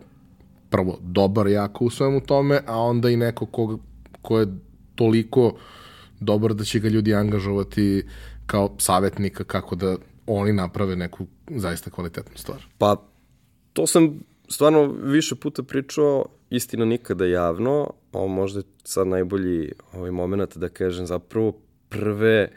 prvo 0.69 0.97
dobar 1.01 1.47
jako 1.47 1.85
u 1.85 1.89
svemu 1.89 2.21
tome, 2.21 2.61
a 2.67 2.79
onda 2.79 3.09
i 3.09 3.17
neko 3.17 3.45
ko, 3.45 3.79
ko 4.21 4.39
je 4.39 4.47
toliko 4.95 5.53
dobar 6.19 6.53
da 6.53 6.63
će 6.63 6.79
ga 6.79 6.89
ljudi 6.89 7.15
angažovati 7.15 8.03
kao 8.45 8.69
savjetnika 8.77 9.43
kako 9.43 9.75
da 9.75 9.95
oni 10.39 10.53
naprave 10.53 10.95
neku 10.95 11.25
zaista 11.49 11.89
kvalitetnu 11.89 12.37
stvar. 12.37 12.65
Pa, 12.77 12.95
to 13.73 13.87
sam 13.87 14.19
stvarno 14.49 14.85
više 15.03 15.35
puta 15.35 15.63
pričao, 15.63 16.25
istina 16.49 16.85
nikada 16.85 17.25
javno, 17.25 17.93
ovo 18.13 18.27
možda 18.27 18.59
je 18.59 18.63
sad 18.83 19.07
najbolji 19.07 19.71
ovaj 19.93 20.11
moment 20.11 20.57
da 20.57 20.69
kažem 20.69 21.05
zapravo 21.05 21.53
prve 21.89 22.51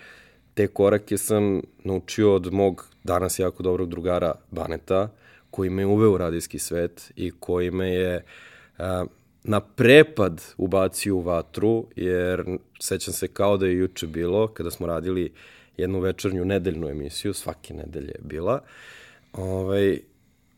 te 0.55 0.67
korake 0.67 1.19
sam 1.19 1.63
naučio 1.85 2.35
od 2.35 2.53
mog 2.53 2.87
danas 3.05 3.39
jako 3.39 3.63
dobrog 3.63 3.89
drugara 3.89 4.35
Baneta, 4.51 5.09
koji 5.51 5.71
me 5.71 5.87
uveo 5.87 6.13
u 6.13 6.19
radijski 6.19 6.59
svet 6.59 7.13
i 7.17 7.31
koji 7.41 7.71
me 7.71 7.89
je 7.89 8.25
a, 8.79 9.05
na 9.45 9.61
prepad 9.61 10.43
ubacio 10.57 11.17
u 11.17 11.21
vatru, 11.21 11.87
jer 11.97 12.45
sećam 12.81 13.15
se 13.15 13.29
kao 13.29 13.57
da 13.57 13.67
je 13.67 13.79
juče 13.79 14.07
bilo, 14.07 14.49
kada 14.49 14.71
smo 14.71 14.87
radili 14.87 15.33
jednu 15.77 16.01
večernju 16.01 16.45
nedeljnu 16.45 16.89
emisiju, 16.89 17.35
svake 17.35 17.75
nedelje 17.75 18.09
je 18.09 18.21
bila, 18.23 18.61
ovaj, 19.33 19.99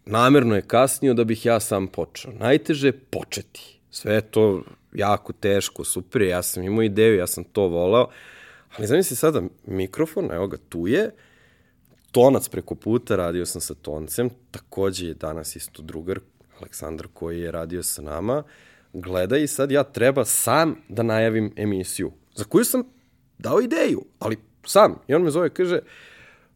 namerno 0.06 0.54
je 0.54 0.62
kasnio 0.62 1.14
da 1.14 1.24
bih 1.24 1.46
ja 1.46 1.60
sam 1.60 1.86
počeo. 1.86 2.32
Najteže 2.32 2.88
je 2.88 2.92
početi. 2.92 3.78
Sve 3.90 4.14
je 4.14 4.20
to 4.20 4.62
jako 4.92 5.32
teško, 5.32 5.84
super, 5.84 6.22
ja 6.22 6.42
sam 6.42 6.62
imao 6.62 6.82
ideju, 6.82 7.16
ja 7.16 7.26
sam 7.26 7.44
to 7.44 7.62
volao, 7.68 8.10
ali 8.76 8.86
zamisli 8.86 9.16
sada 9.16 9.42
mikrofon, 9.66 10.32
evo 10.32 10.46
ga 10.46 10.56
tu 10.68 10.86
je, 10.86 11.10
tonac 12.10 12.48
preko 12.48 12.74
puta, 12.74 13.16
radio 13.16 13.46
sam 13.46 13.60
sa 13.60 13.74
toncem, 13.74 14.30
takođe 14.50 15.06
je 15.06 15.14
danas 15.14 15.56
isto 15.56 15.82
drugar, 15.82 16.20
Aleksandar 16.60 17.06
koji 17.12 17.40
je 17.40 17.50
radio 17.50 17.82
sa 17.82 18.02
nama, 18.02 18.42
gleda 18.92 19.36
i 19.36 19.46
sad 19.46 19.70
ja 19.70 19.84
treba 19.84 20.24
sam 20.24 20.76
da 20.88 21.02
najavim 21.02 21.52
emisiju, 21.56 22.12
za 22.34 22.44
koju 22.44 22.64
sam 22.64 22.82
dao 23.38 23.60
ideju, 23.60 24.04
ali 24.18 24.36
sam. 24.66 24.98
I 25.08 25.14
on 25.14 25.22
me 25.22 25.30
zove, 25.30 25.50
kaže, 25.50 25.78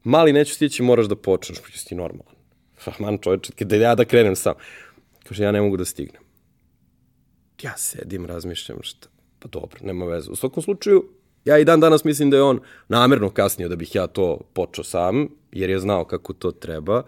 mali, 0.04 0.32
neću 0.32 0.54
stići, 0.54 0.82
moraš 0.82 1.06
da 1.06 1.16
počneš, 1.16 1.58
pa 1.58 1.68
ti 1.88 1.94
normalan. 1.94 2.34
Man 2.98 3.18
čoveče, 3.18 3.52
kada 3.58 3.76
ja 3.76 3.94
da 3.94 4.04
krenem 4.04 4.36
sam. 4.36 4.54
Kaže, 5.28 5.44
ja 5.44 5.52
ne 5.52 5.60
mogu 5.60 5.76
da 5.76 5.84
stignem. 5.84 6.22
Ja 7.62 7.76
sedim, 7.76 8.26
razmišljam 8.26 8.78
šta, 8.82 9.08
pa 9.38 9.48
dobro, 9.48 9.78
nema 9.82 10.04
veze. 10.04 10.30
U 10.30 10.36
svakom 10.36 10.62
slučaju, 10.62 11.08
ja 11.44 11.58
i 11.58 11.64
dan 11.64 11.80
danas 11.80 12.04
mislim 12.04 12.30
da 12.30 12.36
je 12.36 12.42
on 12.42 12.60
namerno 12.88 13.30
kasnio 13.30 13.68
da 13.68 13.76
bih 13.76 13.94
ja 13.94 14.06
to 14.06 14.40
počeo 14.52 14.84
sam, 14.84 15.28
jer 15.52 15.70
je 15.70 15.78
znao 15.78 16.04
kako 16.04 16.32
to 16.32 16.50
treba. 16.50 17.02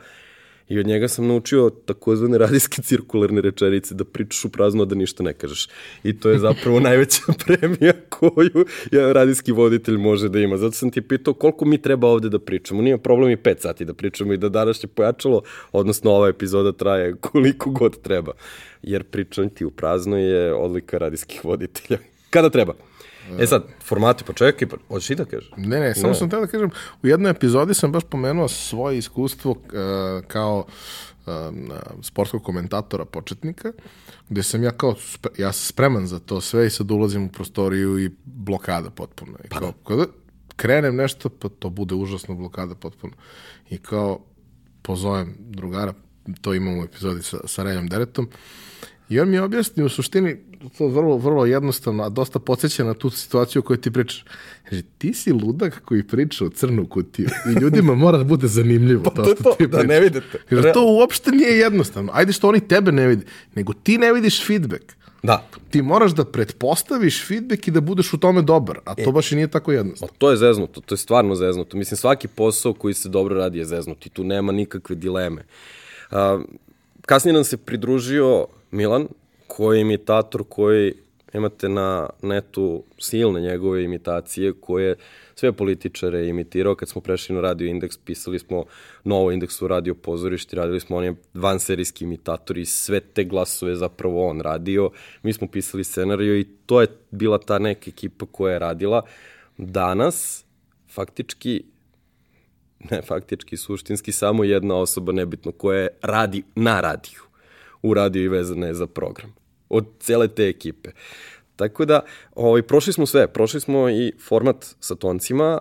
I 0.69 0.79
od 0.79 0.87
njega 0.87 1.09
sam 1.09 1.27
naučio 1.27 1.71
takozvane 1.71 2.39
radijske 2.39 2.83
cirkularne 2.83 3.41
rečenice, 3.41 3.95
da 3.95 4.05
pričaš 4.05 4.45
u 4.45 4.49
prazno, 4.49 4.85
da 4.85 4.95
ništa 4.95 5.23
ne 5.23 5.33
kažeš. 5.33 5.69
I 6.05 6.21
to 6.21 6.31
je 6.31 6.39
zapravo 6.39 6.81
najveća 6.89 7.23
premija 7.47 7.93
koju 8.09 8.67
jedan 8.91 9.13
radijski 9.13 9.53
voditelj 9.53 9.97
može 9.97 10.29
da 10.29 10.39
ima. 10.39 10.57
Zato 10.57 10.73
sam 10.73 10.91
ti 10.91 11.03
pitao 11.03 11.35
koliko 11.35 11.65
mi 11.65 11.83
treba 11.83 12.09
ovde 12.09 12.29
da 12.29 12.39
pričamo. 12.39 12.83
Nije 12.83 12.99
problem 12.99 13.31
i 13.31 13.37
5 13.37 13.61
sati 13.61 13.85
da 13.85 13.95
pričamo 13.95 14.33
i 14.33 14.37
da 14.37 14.49
danas 14.49 14.85
je 14.85 14.89
pojačalo, 14.89 15.43
odnosno 15.73 16.11
ova 16.11 16.29
epizoda 16.29 16.73
traje 16.73 17.17
koliko 17.31 17.71
god 17.71 18.03
treba. 18.03 18.33
Jer 18.83 19.05
pričati 19.05 19.65
u 19.65 19.71
prazno 19.71 20.19
je 20.19 20.55
odlika 20.55 20.99
radijskih 20.99 21.45
voditelja. 21.45 21.99
Kada 22.31 22.51
treba? 22.51 22.75
E 23.39 23.47
sad, 23.47 23.63
formati, 23.85 24.25
pa 24.25 24.33
čekaj, 24.33 24.69
pa 24.69 24.77
hoćeš 24.89 25.11
i 25.11 25.15
da 25.15 25.25
kažeš? 25.25 25.51
Ne, 25.57 25.81
ne, 25.81 25.95
samo 25.95 26.09
ne. 26.09 26.15
sam 26.15 26.31
teo 26.31 26.41
da 26.41 26.47
kažem, 26.47 26.71
u 27.03 27.07
jednoj 27.07 27.31
epizodi 27.31 27.75
sam 27.75 27.93
baš 27.93 28.05
pomenuo 28.05 28.49
svoje 28.49 28.99
iskustvo 28.99 29.51
uh, 29.51 29.59
kao 30.29 30.65
uh, 31.27 31.33
sportskog 32.03 32.43
komentatora 32.43 33.05
početnika, 33.05 33.73
gde 34.29 34.43
sam 34.43 34.63
ja 34.63 34.71
kao, 34.71 34.95
ja 35.39 35.53
sam 35.53 35.67
spreman 35.67 36.07
za 36.07 36.19
to 36.19 36.41
sve 36.41 36.67
i 36.67 36.71
sad 36.71 36.91
ulazim 36.91 37.25
u 37.25 37.29
prostoriju 37.29 37.99
i 37.99 38.11
blokada 38.25 38.91
potpuno. 38.91 39.39
I 39.45 39.49
pa 39.49 39.59
kao, 39.59 39.69
da. 39.69 39.75
kada 39.85 40.07
krenem 40.57 40.97
nešto, 40.97 41.29
pa 41.29 41.49
to 41.49 41.71
bude 41.71 41.95
užasno 41.95 42.35
blokada 42.35 42.75
potpuno. 42.75 43.13
I 43.71 43.79
kao, 43.79 44.21
pozovem 44.83 45.35
drugara, 45.39 45.93
to 46.41 46.55
imamo 46.55 46.81
u 46.81 46.85
epizodi 46.85 47.23
sa, 47.23 47.39
sa 47.47 47.63
Renjom 47.63 47.89
Deretom, 47.89 48.29
I 49.13 49.21
on 49.21 49.29
mi 49.29 49.37
je 49.37 49.43
objasnio 49.43 49.87
u 49.87 49.89
suštini 49.89 50.37
to 50.69 50.89
vrlo, 50.89 51.17
vrlo 51.17 51.47
jednostavno, 51.47 52.03
a 52.05 52.09
dosta 52.09 52.39
podsjeća 52.39 52.85
na 52.85 52.95
tu 52.95 53.11
situaciju 53.11 53.61
o 53.61 53.63
kojoj 53.63 53.81
ti 53.81 53.91
pričaš. 53.91 54.25
Kaže, 54.69 54.83
ti 54.99 55.15
si 55.15 55.33
ludak 55.33 55.83
koji 55.85 56.03
priča 56.03 56.45
o 56.45 56.49
crnu 56.49 56.87
kutiju 56.87 57.29
i 57.51 57.61
ljudima 57.61 57.95
mora 57.95 58.19
da 58.19 58.25
bude 58.25 58.49
zanimljivo 58.49 59.03
pa 59.03 59.11
to, 59.11 59.23
to 59.23 59.35
što 59.35 59.43
to, 59.43 59.51
ti 59.51 59.57
pričaš. 59.57 59.81
Da 59.81 59.87
ne 59.87 60.01
vidite. 60.01 60.39
Kaže, 60.49 60.73
to 60.73 60.87
uopšte 60.87 61.31
nije 61.31 61.59
jednostavno. 61.59 62.13
Ajde 62.15 62.33
što 62.33 62.49
oni 62.49 62.69
tebe 62.69 62.93
ne 62.93 63.07
vidi, 63.07 63.27
nego 63.55 63.73
ti 63.73 63.99
ne 63.99 64.13
vidiš 64.13 64.47
feedback. 64.47 64.85
Da. 65.23 65.47
Ti 65.71 65.83
moraš 65.83 66.13
da 66.13 66.25
pretpostaviš 66.25 67.27
feedback 67.27 67.69
i 67.69 67.71
da 67.71 67.81
budeš 67.81 68.13
u 68.13 68.19
tome 68.19 68.43
dobar, 68.43 68.79
a 68.85 68.95
to 68.95 69.11
e, 69.11 69.13
baš 69.13 69.33
i 69.33 69.37
nije 69.37 69.49
tako 69.49 69.73
jednostavno. 69.73 70.13
Pa 70.13 70.19
to 70.19 70.31
je 70.31 70.37
zeznuto, 70.37 70.81
to 70.81 70.95
je 70.95 70.99
stvarno 70.99 71.35
zeznuto. 71.35 71.77
Mislim, 71.77 71.97
svaki 71.97 72.29
posao 72.29 72.75
koji 72.75 72.95
se 72.95 73.09
dobro 73.09 73.37
radi 73.37 73.59
je 73.59 73.65
zeznut 73.65 74.07
i 74.07 74.09
tu 74.09 74.25
nema 74.25 74.53
nikakve 74.53 74.97
dileme. 74.97 75.45
Uh, 76.11 76.19
kasnije 77.07 77.33
nam 77.33 77.45
se 77.45 77.57
pridružio 77.57 78.47
Milan, 78.71 79.09
koji 79.57 79.79
je 79.79 79.81
imitator 79.81 80.45
koji 80.49 80.93
imate 81.35 81.69
na 81.69 82.09
netu 82.23 82.85
silne 82.99 83.41
njegove 83.41 83.85
imitacije 83.85 84.53
koje 84.53 84.97
sve 85.35 85.53
političare 85.53 86.29
imitirao. 86.29 86.75
Kad 86.75 86.89
smo 86.89 87.01
prešli 87.01 87.35
na 87.35 87.41
Radio 87.41 87.69
Indeks, 87.69 87.97
pisali 87.97 88.39
smo 88.39 88.65
novo 89.05 89.33
indeksu 89.33 89.69
Radio 89.69 89.95
Pozorišti, 89.95 90.57
radili 90.57 90.81
smo 90.81 90.97
on 90.97 91.05
je 91.05 91.15
vanserijski 91.35 92.05
imitator 92.05 92.59
i 92.59 92.65
sve 92.65 93.01
te 93.01 93.25
glasove 93.25 93.77
zapravo 93.77 94.29
on 94.29 94.41
radio. 94.41 94.91
Mi 95.23 95.33
smo 95.33 95.47
pisali 95.47 95.85
scenariju 95.85 96.39
i 96.39 96.47
to 96.67 96.81
je 96.81 96.87
bila 97.11 97.39
ta 97.39 97.59
neka 97.59 97.91
ekipa 97.91 98.27
koja 98.27 98.53
je 98.53 98.59
radila. 98.59 99.03
Danas, 99.59 100.45
faktički, 100.89 101.65
ne 102.91 103.03
faktički, 103.03 103.57
suštinski, 103.57 104.13
samo 104.13 104.45
jedna 104.45 104.77
osoba 104.77 105.13
nebitno 105.13 105.53
koja 105.53 105.89
radi 106.03 106.43
na 106.55 106.81
radiju 106.81 107.21
u 107.83 107.95
radio 107.95 108.23
i 108.23 108.29
vezane 108.29 108.67
je 108.67 108.75
za 108.75 108.87
program. 108.87 109.42
Od 109.73 109.87
cele 110.01 110.29
te 110.29 110.49
ekipe. 110.49 110.91
Tako 111.57 111.85
da, 111.85 112.01
ovaj, 112.35 112.63
prošli 112.63 112.93
smo 112.93 113.07
sve. 113.07 113.27
Prošli 113.29 113.61
smo 113.61 113.89
i 113.91 114.13
format 114.21 114.67
sa 114.81 114.95
toncima, 114.95 115.61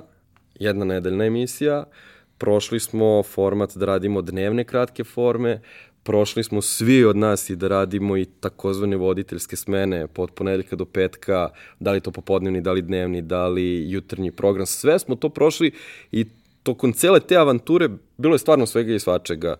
jedna 0.59 0.85
nedeljna 0.85 1.25
emisija, 1.25 1.83
prošli 2.37 2.79
smo 2.79 3.23
format 3.23 3.77
da 3.77 3.85
radimo 3.85 4.21
dnevne 4.21 4.63
kratke 4.63 5.03
forme, 5.03 5.61
prošli 6.03 6.43
smo 6.43 6.61
svi 6.61 7.03
od 7.05 7.17
nas 7.17 7.49
i 7.49 7.55
da 7.55 7.67
radimo 7.67 8.17
i 8.17 8.25
takozvane 8.25 8.97
voditeljske 8.97 9.55
smene 9.55 10.07
od 10.17 10.31
ponedeljka 10.31 10.75
do 10.75 10.85
petka, 10.85 11.49
da 11.79 11.91
li 11.91 12.01
to 12.01 12.11
popodnevni, 12.11 12.61
da 12.61 12.71
li 12.71 12.81
dnevni, 12.81 13.21
da 13.21 13.47
li 13.47 13.91
jutarnji 13.91 14.31
program, 14.31 14.65
sve 14.65 14.99
smo 14.99 15.15
to 15.15 15.29
prošli 15.29 15.71
i 16.11 16.25
tokom 16.63 16.93
cele 16.93 17.19
te 17.19 17.37
avanture 17.37 17.89
bilo 18.17 18.35
je 18.35 18.39
stvarno 18.39 18.65
svega 18.65 18.93
i 18.93 18.99
svačega. 18.99 19.55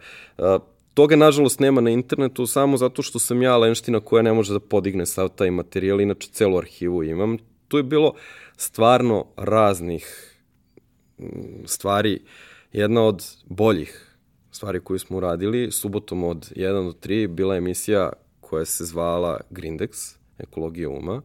Toga, 0.94 1.16
nažalost, 1.16 1.60
nema 1.60 1.82
na 1.82 1.90
internetu 1.90 2.46
samo 2.46 2.78
zato 2.78 3.02
što 3.02 3.20
sam 3.20 3.42
ja 3.42 3.58
lenština 3.58 4.00
koja 4.00 4.22
ne 4.22 4.34
može 4.34 4.54
da 4.54 4.60
podigne 4.60 5.06
sav 5.06 5.30
taj 5.30 5.52
materijal, 5.52 6.02
inače 6.02 6.30
celu 6.32 6.58
arhivu 6.58 7.04
imam. 7.04 7.38
Tu 7.68 7.78
je 7.78 7.84
bilo 7.84 8.14
stvarno 8.58 9.26
raznih 9.38 10.36
mm, 11.20 11.26
stvari. 11.66 12.20
Jedna 12.74 13.04
od 13.04 13.24
boljih 13.46 14.18
stvari 14.52 14.80
koju 14.80 15.00
smo 15.00 15.18
uradili, 15.18 15.72
subotom 15.72 16.24
od 16.24 16.52
1 16.56 16.84
do 16.86 16.92
3 16.92 17.28
bila 17.28 17.56
emisija 17.56 18.14
koja 18.42 18.66
se 18.66 18.86
zvala 18.86 19.40
Grindex, 19.50 20.16
ekologija 20.38 20.90
uma, 20.90 21.22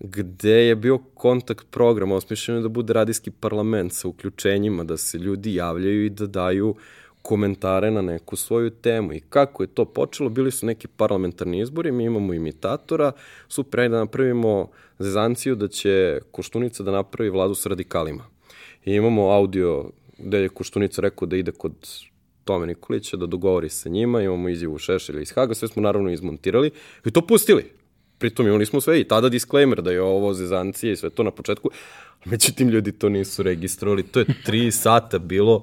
gde 0.00 0.66
je 0.66 0.76
bio 0.76 0.98
kontakt 0.98 1.66
program, 1.70 2.12
osmišljeno 2.12 2.60
da 2.60 2.68
bude 2.68 2.92
radijski 2.92 3.30
parlament 3.30 3.92
sa 3.92 4.08
uključenjima, 4.08 4.84
da 4.84 4.96
se 4.96 5.18
ljudi 5.18 5.54
javljaju 5.54 6.04
i 6.04 6.10
da 6.10 6.26
daju 6.26 6.68
uh, 6.68 6.76
komentare 7.22 7.90
na 7.90 8.02
neku 8.02 8.36
svoju 8.36 8.70
temu. 8.70 9.12
I 9.12 9.20
kako 9.20 9.62
je 9.62 9.66
to 9.66 9.84
počelo? 9.84 10.30
Bili 10.30 10.50
su 10.50 10.66
neki 10.66 10.88
parlamentarni 10.88 11.60
izbori, 11.60 11.92
mi 11.92 12.04
imamo 12.04 12.34
imitatora, 12.34 13.12
super, 13.48 13.90
da 13.90 13.98
napravimo 13.98 14.68
zezanciju 14.98 15.54
da 15.54 15.68
će 15.68 16.20
Koštunica 16.30 16.82
da 16.82 16.90
napravi 16.90 17.30
vladu 17.30 17.54
s 17.54 17.66
radikalima. 17.66 18.24
I 18.84 18.94
imamo 18.94 19.30
audio 19.30 19.90
gde 20.18 20.38
je 20.38 20.48
Koštunica 20.48 21.00
rekao 21.02 21.26
da 21.26 21.36
ide 21.36 21.52
kod 21.52 21.72
Tome 22.44 22.66
Nikolića, 22.66 23.16
da 23.16 23.26
dogovori 23.26 23.68
sa 23.68 23.88
njima, 23.88 24.22
imamo 24.22 24.48
izjavu 24.48 24.78
Šešelja 24.78 25.20
iz 25.20 25.32
Haga, 25.32 25.54
sve 25.54 25.68
smo 25.68 25.82
naravno 25.82 26.10
izmontirali 26.10 26.70
i 27.04 27.10
to 27.10 27.26
pustili. 27.26 27.64
Pritom 28.18 28.46
imali 28.46 28.66
smo 28.66 28.80
sve 28.80 29.00
i 29.00 29.04
tada 29.04 29.28
disclaimer 29.28 29.82
da 29.82 29.90
je 29.90 30.02
ovo 30.02 30.34
zezancije 30.34 30.92
i 30.92 30.96
sve 30.96 31.10
to 31.10 31.22
na 31.22 31.30
početku. 31.30 31.70
Međutim, 32.24 32.68
ljudi 32.68 32.92
to 32.92 33.08
nisu 33.08 33.42
registrovali. 33.42 34.02
To 34.02 34.20
je 34.20 34.26
tri 34.44 34.70
sata 34.70 35.18
bilo 35.18 35.62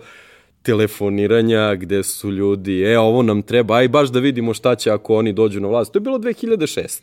telefoniranja 0.61 1.75
gde 1.75 2.03
su 2.03 2.31
ljudi, 2.31 2.81
e, 2.81 2.99
ovo 2.99 3.21
nam 3.23 3.41
treba, 3.41 3.75
aj 3.75 3.87
baš 3.87 4.09
da 4.09 4.19
vidimo 4.19 4.53
šta 4.53 4.75
će 4.75 4.91
ako 4.91 5.15
oni 5.15 5.33
dođu 5.33 5.59
na 5.59 5.67
vlast. 5.67 5.93
To 5.93 5.97
je 5.97 6.01
bilo 6.01 6.17
2006. 6.17 6.99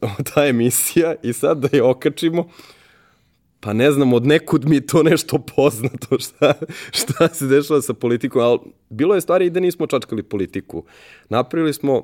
Ta 0.34 0.46
emisija 0.46 1.14
i 1.22 1.32
sad 1.32 1.58
da 1.58 1.68
je 1.72 1.82
okačimo, 1.82 2.48
pa 3.60 3.72
ne 3.72 3.92
znam, 3.92 4.12
od 4.12 4.26
nekud 4.26 4.68
mi 4.68 4.86
to 4.86 5.02
nešto 5.02 5.38
poznato 5.56 6.18
šta, 6.24 6.54
šta 6.90 7.28
se 7.28 7.46
dešava 7.46 7.82
sa 7.82 7.94
politikom, 7.94 8.42
ali 8.42 8.58
bilo 8.90 9.14
je 9.14 9.20
stvari 9.20 9.46
i 9.46 9.50
da 9.50 9.60
nismo 9.60 9.86
čačkali 9.86 10.22
politiku. 10.22 10.84
Napravili 11.28 11.72
smo 11.72 12.02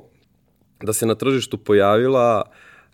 da 0.82 0.92
se 0.92 1.06
na 1.06 1.14
tržištu 1.14 1.58
pojavila 1.58 2.42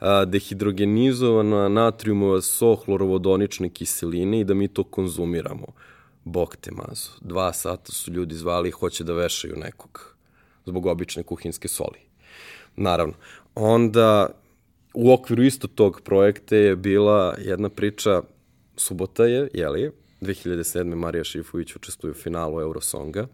a, 0.01 0.25
dehidrogenizovana 0.25 1.69
natrijumova 1.69 2.41
sohlorovodonične 2.41 3.69
kiseline 3.69 4.41
i 4.41 4.45
da 4.45 4.55
mi 4.55 4.69
to 4.69 4.85
konzumiramo 4.85 5.67
bog 6.27 6.57
te 6.57 6.71
mazu. 6.71 7.11
Dva 7.21 7.53
sata 7.53 7.93
su 7.93 8.12
ljudi 8.12 8.35
zvali 8.35 8.69
i 8.69 8.73
hoće 8.73 9.05
da 9.05 9.12
vešaju 9.12 9.57
nekog 9.57 10.17
zbog 10.67 10.87
obične 10.87 11.23
kuhinske 11.23 11.69
soli. 11.69 11.99
Naravno. 12.77 13.15
Onda 13.55 14.29
u 14.95 15.12
okviru 15.12 15.43
isto 15.43 15.69
tog 15.69 16.01
projekta 16.01 16.57
je 16.57 16.77
bila 16.77 17.37
jedna 17.39 17.69
priča, 17.69 18.23
subota 18.77 19.25
je, 19.25 19.49
jeli, 19.55 19.91
2007. 20.21 20.95
Marija 20.95 21.25
Šifović 21.25 21.77
učestvuje 21.77 22.11
u 22.11 22.15
finalu 22.15 22.61
Eurosonga. 22.61 23.27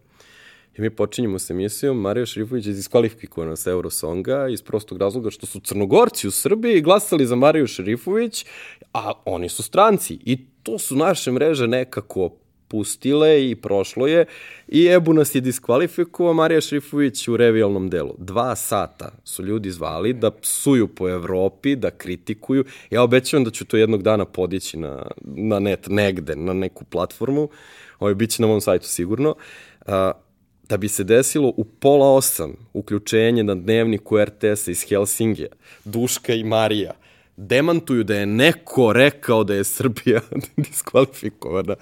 I 0.79 0.81
mi 0.81 0.91
počinjemo 0.91 1.39
s 1.39 1.51
emisijom, 1.51 2.01
Marija 2.01 2.27
Šrifović 2.27 2.67
je 2.67 2.73
diskvalifikovana 2.73 3.57
sa 3.57 3.71
Eurosonga 3.71 4.49
iz 4.49 4.63
prostog 4.63 4.99
razloga 4.99 5.31
što 5.31 5.47
su 5.47 5.61
crnogorci 5.61 6.29
u 6.29 6.31
Srbiji 6.31 6.81
glasali 6.81 7.27
za 7.27 7.37
Mariju 7.37 7.67
Šrifović, 7.67 8.47
a 8.93 9.13
oni 9.25 9.49
su 9.49 9.63
stranci. 9.63 10.19
I 10.25 10.47
to 10.63 10.79
su 10.79 10.97
naše 10.97 11.33
mreže 11.33 11.67
nekako 11.67 12.42
pustile 12.73 13.51
i 13.51 13.55
prošlo 13.55 14.07
je 14.07 14.25
i 14.69 14.87
Ebu 14.87 15.13
nas 15.13 15.35
je 15.35 15.41
diskvalifikovao 15.41 16.35
Marija 16.35 16.61
Šrifović 16.61 17.29
u 17.29 17.37
revijalnom 17.37 17.91
delu. 17.91 18.15
Dva 18.19 18.57
sata 18.57 19.13
su 19.25 19.45
ljudi 19.45 19.71
zvali 19.71 20.13
da 20.13 20.31
psuju 20.31 20.89
po 20.89 21.09
Evropi, 21.09 21.77
da 21.77 21.91
kritikuju. 21.91 22.65
Ja 22.91 23.03
obećavam 23.03 23.45
da 23.45 23.51
ću 23.51 23.65
to 23.65 23.77
jednog 23.77 24.03
dana 24.03 24.25
podići 24.25 24.79
na, 24.79 25.07
na 25.25 25.59
net, 25.59 25.87
negde, 25.89 26.37
na 26.37 26.53
neku 26.53 26.85
platformu. 26.85 27.49
Ovo 27.99 28.15
bit 28.15 28.31
će 28.31 28.43
na 28.43 28.49
mom 28.49 28.61
sajtu 28.61 28.89
sigurno. 28.89 29.35
A, 29.87 30.13
da 30.69 30.77
bi 30.77 30.89
se 30.89 31.05
desilo 31.05 31.53
u 31.57 31.65
pola 31.65 32.15
osam 32.15 32.57
uključenje 32.73 33.45
na 33.45 33.55
dnevniku 33.55 34.25
RTS-a 34.25 34.71
iz 34.71 34.85
Helsingija, 34.89 35.49
Duška 35.85 36.35
i 36.35 36.45
Marija, 36.45 36.93
demantuju 37.37 38.05
da 38.05 38.15
je 38.15 38.27
neko 38.27 38.93
rekao 38.93 39.45
da 39.45 39.55
je 39.55 39.65
Srbija 39.65 40.21
diskvalifikovana. 40.67 41.77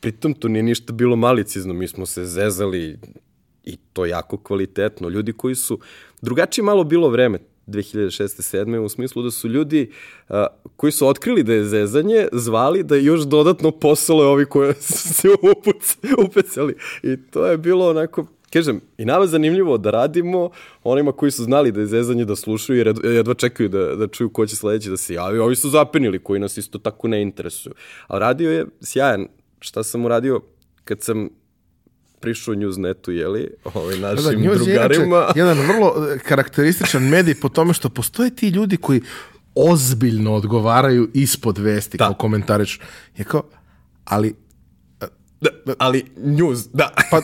Pritom 0.00 0.34
to 0.34 0.48
nije 0.48 0.62
ništa 0.62 0.92
bilo 0.92 1.16
malicizno, 1.16 1.74
mi 1.74 1.88
smo 1.88 2.06
se 2.06 2.24
zezali 2.24 2.98
i 3.64 3.76
to 3.92 4.06
jako 4.06 4.36
kvalitetno. 4.36 5.08
Ljudi 5.08 5.32
koji 5.32 5.54
su, 5.54 5.78
drugačije 6.22 6.64
malo 6.64 6.84
bilo 6.84 7.08
vreme, 7.08 7.38
2006. 7.66 8.56
7. 8.56 8.78
u 8.78 8.88
smislu 8.88 9.22
da 9.22 9.30
su 9.30 9.48
ljudi 9.48 9.90
a, 10.28 10.46
koji 10.76 10.92
su 10.92 11.08
otkrili 11.08 11.42
da 11.42 11.52
je 11.52 11.64
zezanje 11.64 12.28
zvali 12.32 12.82
da 12.82 12.96
još 12.96 13.20
dodatno 13.20 13.70
posole 13.70 14.26
ovi 14.26 14.46
koji 14.46 14.74
su 14.74 15.14
se 15.14 15.28
upuc, 15.28 15.96
upecali. 16.26 16.74
I 17.02 17.16
to 17.30 17.46
je 17.46 17.58
bilo 17.58 17.90
onako 17.90 18.26
kažem, 18.50 18.80
i 18.98 19.04
nama 19.04 19.26
zanimljivo 19.26 19.78
da 19.78 19.90
radimo 19.90 20.50
onima 20.84 21.12
koji 21.12 21.30
su 21.30 21.44
znali 21.44 21.72
da 21.72 21.80
je 21.80 21.86
zezanje 21.86 22.24
da 22.24 22.36
slušaju 22.36 22.78
jer 22.78 22.94
jedva 23.04 23.34
čekaju 23.34 23.68
da, 23.68 23.96
da 23.96 24.06
čuju 24.06 24.30
ko 24.30 24.46
će 24.46 24.56
sledeći 24.56 24.90
da 24.90 24.96
se 24.96 25.14
javi. 25.14 25.38
Ovi 25.38 25.56
su 25.56 25.70
zapenili 25.70 26.18
koji 26.18 26.40
nas 26.40 26.56
isto 26.56 26.78
tako 26.78 27.08
ne 27.08 27.22
interesuju. 27.22 27.74
Ali 28.06 28.20
radio 28.20 28.50
je 28.50 28.66
sjajan. 28.82 29.26
Šta 29.60 29.82
sam 29.82 30.04
uradio 30.04 30.40
kad 30.84 31.02
sam 31.02 31.28
prišao 32.20 32.54
Newsnetu, 32.54 33.10
jeli, 33.10 33.50
ovaj, 33.64 33.98
našim 33.98 34.42
da, 34.42 34.48
da, 34.48 34.54
drugarima. 34.54 35.16
Je 35.16 35.32
jedan 35.42 35.58
vrlo 35.58 35.94
e, 36.14 36.18
karakterističan 36.18 37.02
medij 37.02 37.34
po 37.40 37.48
tome 37.48 37.74
što 37.74 37.88
postoje 37.88 38.36
ti 38.36 38.48
ljudi 38.48 38.76
koji 38.76 39.00
ozbiljno 39.54 40.34
odgovaraju 40.34 41.10
ispod 41.14 41.58
vesti 41.58 41.98
da. 41.98 42.04
kao 42.04 42.14
komentarič. 42.14 42.80
Je 43.16 43.24
kao, 43.24 43.42
ali 44.04 44.34
Da, 45.40 45.50
da, 45.66 45.74
ali 45.78 46.04
news, 46.16 46.60
da. 46.72 46.90
pa, 47.10 47.20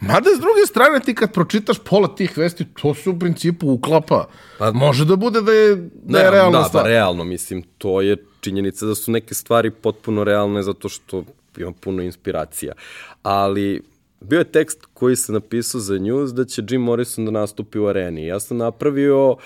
mada 0.00 0.30
s 0.36 0.40
druge 0.40 0.66
strane 0.66 1.00
ti 1.00 1.14
kad 1.14 1.32
pročitaš 1.32 1.78
pola 1.78 2.14
tih 2.14 2.38
vesti, 2.38 2.64
to 2.82 2.94
se 2.94 3.10
u 3.10 3.18
principu 3.18 3.72
uklapa. 3.72 4.28
Pa, 4.58 4.72
Može 4.72 5.04
da 5.04 5.16
bude 5.16 5.42
da 5.42 5.52
je, 5.52 5.90
da 6.02 6.18
je 6.18 6.30
realna 6.30 6.58
da, 6.58 6.64
stvar. 6.64 6.84
Da, 6.84 6.88
realno, 6.88 7.24
mislim, 7.24 7.62
to 7.78 8.00
je 8.00 8.16
činjenica 8.40 8.86
da 8.86 8.94
su 8.94 9.10
neke 9.10 9.34
stvari 9.34 9.70
potpuno 9.70 10.24
realne 10.24 10.62
zato 10.62 10.88
što 10.88 11.24
ima 11.56 11.72
puno 11.80 12.02
inspiracija. 12.02 12.72
Ali 13.22 13.82
bio 14.20 14.38
je 14.38 14.52
tekst 14.52 14.86
koji 15.00 15.16
se 15.16 15.32
napisao 15.32 15.80
za 15.80 15.98
news 15.98 16.30
da 16.34 16.44
će 16.44 16.62
Jim 16.68 16.82
Morrison 16.82 17.24
da 17.24 17.30
nastupi 17.30 17.78
u 17.78 17.86
areni. 17.86 18.26
Ja 18.26 18.40
sam 18.40 18.56
napravio 18.56 19.36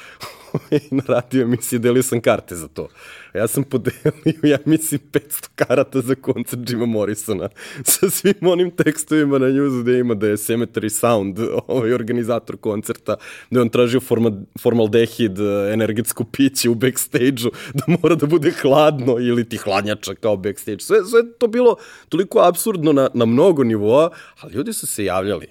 na 0.90 1.03
radio 1.09 1.43
emisiji, 1.43 1.79
delio 1.79 2.03
sam 2.03 2.21
karte 2.21 2.55
za 2.55 2.69
to. 2.69 2.88
Ja 3.35 3.47
sam 3.47 3.64
podelio, 3.64 4.12
ja 4.43 4.59
mislim, 4.64 5.01
500 5.12 5.49
karata 5.55 6.01
za 6.01 6.14
koncert 6.14 6.71
Jima 6.71 6.87
Morrisona 6.87 7.49
sa 7.93 8.11
svim 8.11 8.47
onim 8.47 8.71
tekstovima 8.71 9.38
na 9.38 9.49
njuzu 9.49 9.83
gde 9.83 9.99
ima 9.99 10.14
da 10.14 10.27
je 10.27 10.37
Cemetery 10.37 10.88
Sound, 10.88 11.38
ovaj 11.67 11.93
organizator 11.93 12.57
koncerta, 12.57 13.17
da 13.51 13.59
je 13.59 13.62
on 13.62 13.69
tražio 13.69 14.01
forma, 14.01 14.33
formaldehid, 14.61 15.38
energetsko 15.73 16.25
piće 16.25 16.71
u 16.71 16.75
backstage-u, 16.75 17.51
da 17.75 17.85
mora 18.03 18.14
da 18.14 18.27
bude 18.27 18.51
hladno 18.51 19.19
ili 19.19 19.49
ti 19.49 19.57
hladnjača 19.57 20.14
kao 20.14 20.37
backstage. 20.37 20.81
Sve, 20.81 21.05
sve 21.05 21.21
to 21.38 21.47
bilo 21.47 21.77
toliko 22.09 22.40
absurdno 22.40 22.93
na, 22.93 23.09
na 23.14 23.25
mnogo 23.25 23.64
nivoa, 23.64 24.11
ali 24.40 24.55
ljudi 24.55 24.73
su 24.73 24.87
se 24.87 25.05
javljali. 25.05 25.43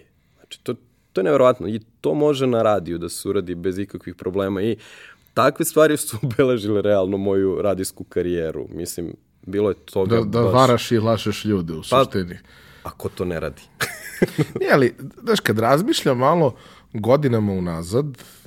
Znači, 0.53 0.63
to, 0.63 0.73
to 1.13 1.21
je 1.21 1.23
neverovatno 1.23 1.67
i 1.67 1.79
to 2.01 2.13
može 2.13 2.47
na 2.47 2.61
radiju 2.61 2.97
da 2.97 3.09
se 3.09 3.29
uradi 3.29 3.55
bez 3.55 3.79
ikakvih 3.79 4.15
problema 4.15 4.61
i 4.61 4.77
takve 5.33 5.65
stvari 5.65 5.97
su 5.97 6.17
obeležile 6.23 6.81
realno 6.81 7.17
moju 7.17 7.61
radijsku 7.61 8.03
karijeru. 8.03 8.67
Mislim, 8.71 9.13
bilo 9.45 9.69
je 9.69 9.75
toga 9.75 10.15
Da, 10.15 10.21
da 10.21 10.41
baš... 10.41 10.53
varaš 10.53 10.91
i 10.91 10.99
lašeš 10.99 11.45
ljude 11.45 11.73
u 11.73 11.81
pa, 11.89 12.03
suštini. 12.03 12.37
Ako 12.83 13.09
to 13.09 13.25
ne 13.25 13.39
radi. 13.39 13.61
Nije, 14.59 14.73
ali, 14.73 14.95
znaš, 15.23 15.39
kad 15.39 15.59
razmišljam 15.59 16.17
malo 16.17 16.55
godinama 16.93 17.51
unazad, 17.51 18.05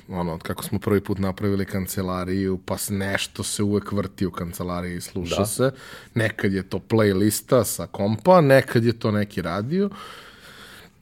ono, 0.09 0.39
kako 0.39 0.63
smo 0.63 0.79
prvi 0.79 1.01
put 1.01 1.19
napravili 1.19 1.65
kancelariju, 1.65 2.59
pa 2.65 2.75
nešto 2.89 3.43
se 3.43 3.63
uvek 3.63 3.91
vrti 3.91 4.25
u 4.25 4.31
kancelariji 4.31 4.95
i 4.95 5.01
sluša 5.01 5.39
da. 5.39 5.45
se. 5.45 5.71
Nekad 6.13 6.53
je 6.53 6.69
to 6.69 6.79
playlista 6.89 7.63
sa 7.63 7.87
kompa, 7.87 8.41
nekad 8.41 8.85
je 8.85 8.99
to 8.99 9.11
neki 9.11 9.41
radio 9.41 9.89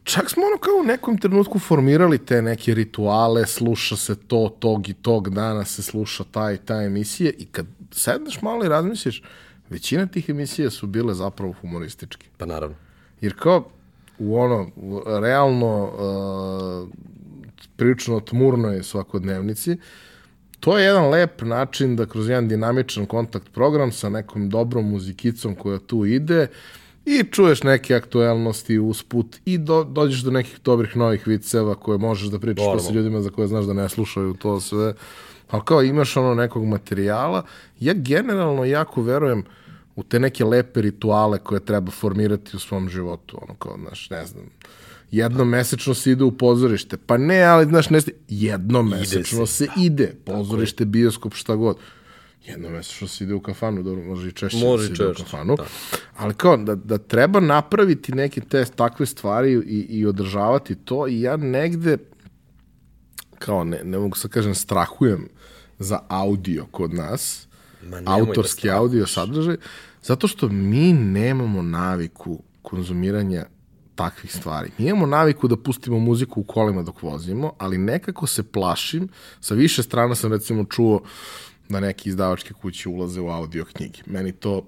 čak 0.05 0.29
smo 0.29 0.43
ono 0.45 0.57
kao 0.57 0.73
u 0.81 0.83
nekom 0.83 1.17
trenutku 1.17 1.59
formirali 1.59 2.17
te 2.17 2.41
neke 2.41 2.73
rituale, 2.73 3.47
sluša 3.47 3.95
se 3.95 4.15
to, 4.15 4.55
tog 4.59 4.89
i 4.89 4.93
tog 4.93 5.29
dana 5.29 5.65
se 5.65 5.83
sluša 5.83 6.23
ta 6.31 6.51
i 6.51 6.57
ta 6.57 6.81
emisije 6.83 7.33
i 7.37 7.45
kad 7.45 7.65
sedneš 7.91 8.41
malo 8.41 8.65
i 8.65 8.69
razmisliš, 8.69 9.23
većina 9.69 10.07
tih 10.07 10.29
emisija 10.29 10.69
su 10.69 10.87
bile 10.87 11.13
zapravo 11.13 11.53
humorističke. 11.61 12.27
Pa 12.37 12.45
naravno. 12.45 12.75
Jer 13.21 13.33
kao 13.39 13.69
u 14.19 14.37
ono, 14.37 14.69
realno 15.19 15.83
uh, 15.83 16.89
prilično 17.75 18.19
tmurnoj 18.19 18.83
svakodnevnici, 18.83 19.77
to 20.59 20.77
je 20.77 20.85
jedan 20.85 21.09
lep 21.09 21.41
način 21.41 21.95
da 21.95 22.05
kroz 22.05 22.29
jedan 22.29 22.47
dinamičan 22.47 23.05
kontakt 23.05 23.53
program 23.53 23.91
sa 23.91 24.09
nekom 24.09 24.49
dobrom 24.49 24.89
muzikicom 24.89 25.55
koja 25.55 25.79
tu 25.79 26.05
ide, 26.05 26.41
uh, 26.41 26.49
i 27.05 27.23
čuješ 27.31 27.63
neke 27.63 27.95
aktuelnosti 27.95 28.79
usput 28.79 29.37
i 29.45 29.57
do, 29.57 29.83
dođeš 29.83 30.21
do 30.21 30.31
nekih 30.31 30.59
dobrih 30.63 30.97
novih 30.97 31.27
viceva 31.27 31.75
koje 31.75 31.97
možeš 31.97 32.27
da 32.27 32.39
pričaš 32.39 32.65
to 32.65 32.79
sa 32.79 32.93
ljudima 32.93 33.21
za 33.21 33.29
koje 33.29 33.47
znaš 33.47 33.65
da 33.65 33.73
ne 33.73 33.89
slušaju 33.89 34.33
to 34.33 34.61
sve. 34.61 34.93
Ali 35.49 35.61
kao 35.65 35.83
imaš 35.83 36.17
ono 36.17 36.35
nekog 36.35 36.65
materijala, 36.65 37.45
ja 37.79 37.93
generalno 37.93 38.65
jako 38.65 39.01
verujem 39.01 39.43
u 39.95 40.03
te 40.03 40.19
neke 40.19 40.45
lepe 40.45 40.81
rituale 40.81 41.39
koje 41.39 41.59
treba 41.59 41.91
formirati 41.91 42.55
u 42.55 42.59
svom 42.59 42.89
životu. 42.89 43.37
Ono 43.41 43.53
kao, 43.53 43.77
znaš, 43.77 44.09
ne 44.09 44.25
znam, 44.25 44.45
jednom 45.11 45.49
mesečno 45.49 45.93
se 45.93 46.11
ide 46.11 46.23
u 46.23 46.31
pozorište. 46.31 46.97
Pa 46.97 47.17
ne, 47.17 47.43
ali 47.43 47.65
znaš, 47.65 47.89
ne, 47.89 47.99
jednom 48.29 48.89
mesečno 48.89 49.45
se. 49.45 49.53
se 49.53 49.67
ide. 49.77 50.15
Pozorište, 50.25 50.85
bioskop, 50.85 51.33
šta 51.33 51.55
god 51.55 51.77
jednomesečno 52.45 53.07
se 53.07 53.23
ide 53.23 53.33
u 53.33 53.39
kafanu, 53.39 53.83
dobro, 53.83 54.03
može 54.03 54.27
i 54.27 54.31
češće 54.31 54.65
može 54.65 54.89
da 54.89 54.95
se 54.95 55.03
ide 55.03 55.11
u 55.11 55.13
kafanu, 55.13 55.55
da. 55.55 55.65
ali 56.17 56.33
kao 56.33 56.57
da, 56.57 56.75
da 56.75 56.97
treba 56.97 57.39
napraviti 57.39 58.11
neke 58.11 58.41
te 58.41 58.65
takve 58.65 59.05
stvari 59.05 59.53
i, 59.53 59.85
i 59.89 60.05
održavati 60.05 60.75
to 60.75 61.07
i 61.07 61.21
ja 61.21 61.37
negde 61.37 61.97
kao 63.39 63.63
ne, 63.63 63.81
ne 63.83 63.97
mogu 63.97 64.17
sa 64.17 64.27
kažem 64.27 64.55
strahujem 64.55 65.27
za 65.79 65.99
audio 66.07 66.65
kod 66.71 66.93
nas, 66.93 67.47
Ma 67.83 68.01
da 68.01 68.11
autorski 68.11 68.67
da 68.67 68.77
audio 68.77 69.07
sadržaj, 69.07 69.55
zato 70.03 70.27
što 70.27 70.49
mi 70.49 70.93
nemamo 70.93 71.61
naviku 71.61 72.43
konzumiranja 72.61 73.45
takvih 73.95 74.35
stvari. 74.35 74.71
Mi 74.77 74.85
imamo 74.85 75.05
naviku 75.05 75.47
da 75.47 75.57
pustimo 75.57 75.99
muziku 75.99 76.41
u 76.41 76.43
kolima 76.43 76.81
dok 76.83 77.03
vozimo, 77.03 77.53
ali 77.57 77.77
nekako 77.77 78.27
se 78.27 78.43
plašim, 78.43 79.07
sa 79.41 79.53
više 79.53 79.83
strana 79.83 80.15
sam 80.15 80.31
recimo 80.31 80.65
čuo 80.65 80.95
uh, 80.95 81.01
da 81.69 81.79
neke 81.79 82.09
izdavačke 82.09 82.53
kuće 82.53 82.89
ulaze 82.89 83.21
u 83.21 83.29
audio 83.29 83.65
knjige. 83.65 83.99
Meni 84.05 84.31
to 84.31 84.65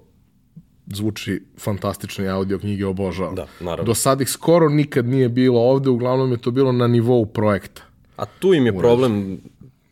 zvuči 0.86 1.42
fantastično 1.58 2.24
i 2.24 2.28
audio 2.28 2.58
knjige 2.58 2.86
obožavam. 2.86 3.34
Da, 3.34 3.46
naravno. 3.60 3.84
Do 3.84 3.94
sad 3.94 4.20
ih 4.20 4.28
skoro 4.28 4.68
nikad 4.68 5.06
nije 5.06 5.28
bilo 5.28 5.60
ovde, 5.60 5.90
uglavnom 5.90 6.32
je 6.32 6.38
to 6.38 6.50
bilo 6.50 6.72
na 6.72 6.86
nivou 6.86 7.26
projekta. 7.26 7.82
A 8.16 8.24
tu 8.26 8.54
im 8.54 8.66
je 8.66 8.72
Urađen. 8.72 8.82
problem, 8.82 9.40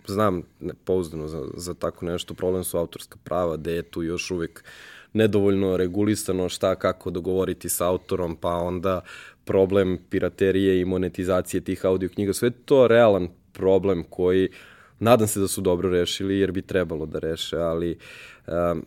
znam 0.06 0.42
pouzdano 0.84 1.28
za, 1.28 1.42
za 1.56 1.74
tako 1.74 2.06
nešto, 2.06 2.34
problem 2.34 2.64
su 2.64 2.78
autorska 2.78 3.18
prava, 3.24 3.56
gde 3.56 3.72
je 3.72 3.82
tu 3.82 4.02
još 4.02 4.30
uvek 4.30 4.64
nedovoljno 5.12 5.76
regulisano 5.76 6.48
šta 6.48 6.74
kako 6.74 7.10
dogovoriti 7.10 7.68
sa 7.68 7.88
autorom, 7.88 8.36
pa 8.36 8.54
onda 8.54 9.00
problem 9.44 9.98
piraterije 10.10 10.80
i 10.80 10.84
monetizacije 10.84 11.60
tih 11.60 11.84
audio 11.84 12.08
knjiga, 12.08 12.32
sve 12.32 12.50
to 12.50 12.86
realan 12.88 13.28
problem 13.52 14.04
koji 14.10 14.48
uh, 14.48 14.54
Nadam 14.98 15.28
se 15.28 15.40
da 15.40 15.48
su 15.48 15.60
dobro 15.60 15.90
rešili, 15.90 16.38
jer 16.38 16.52
bi 16.52 16.62
trebalo 16.62 17.06
da 17.06 17.18
reše, 17.18 17.56
ali 17.56 17.98
um, 18.46 18.84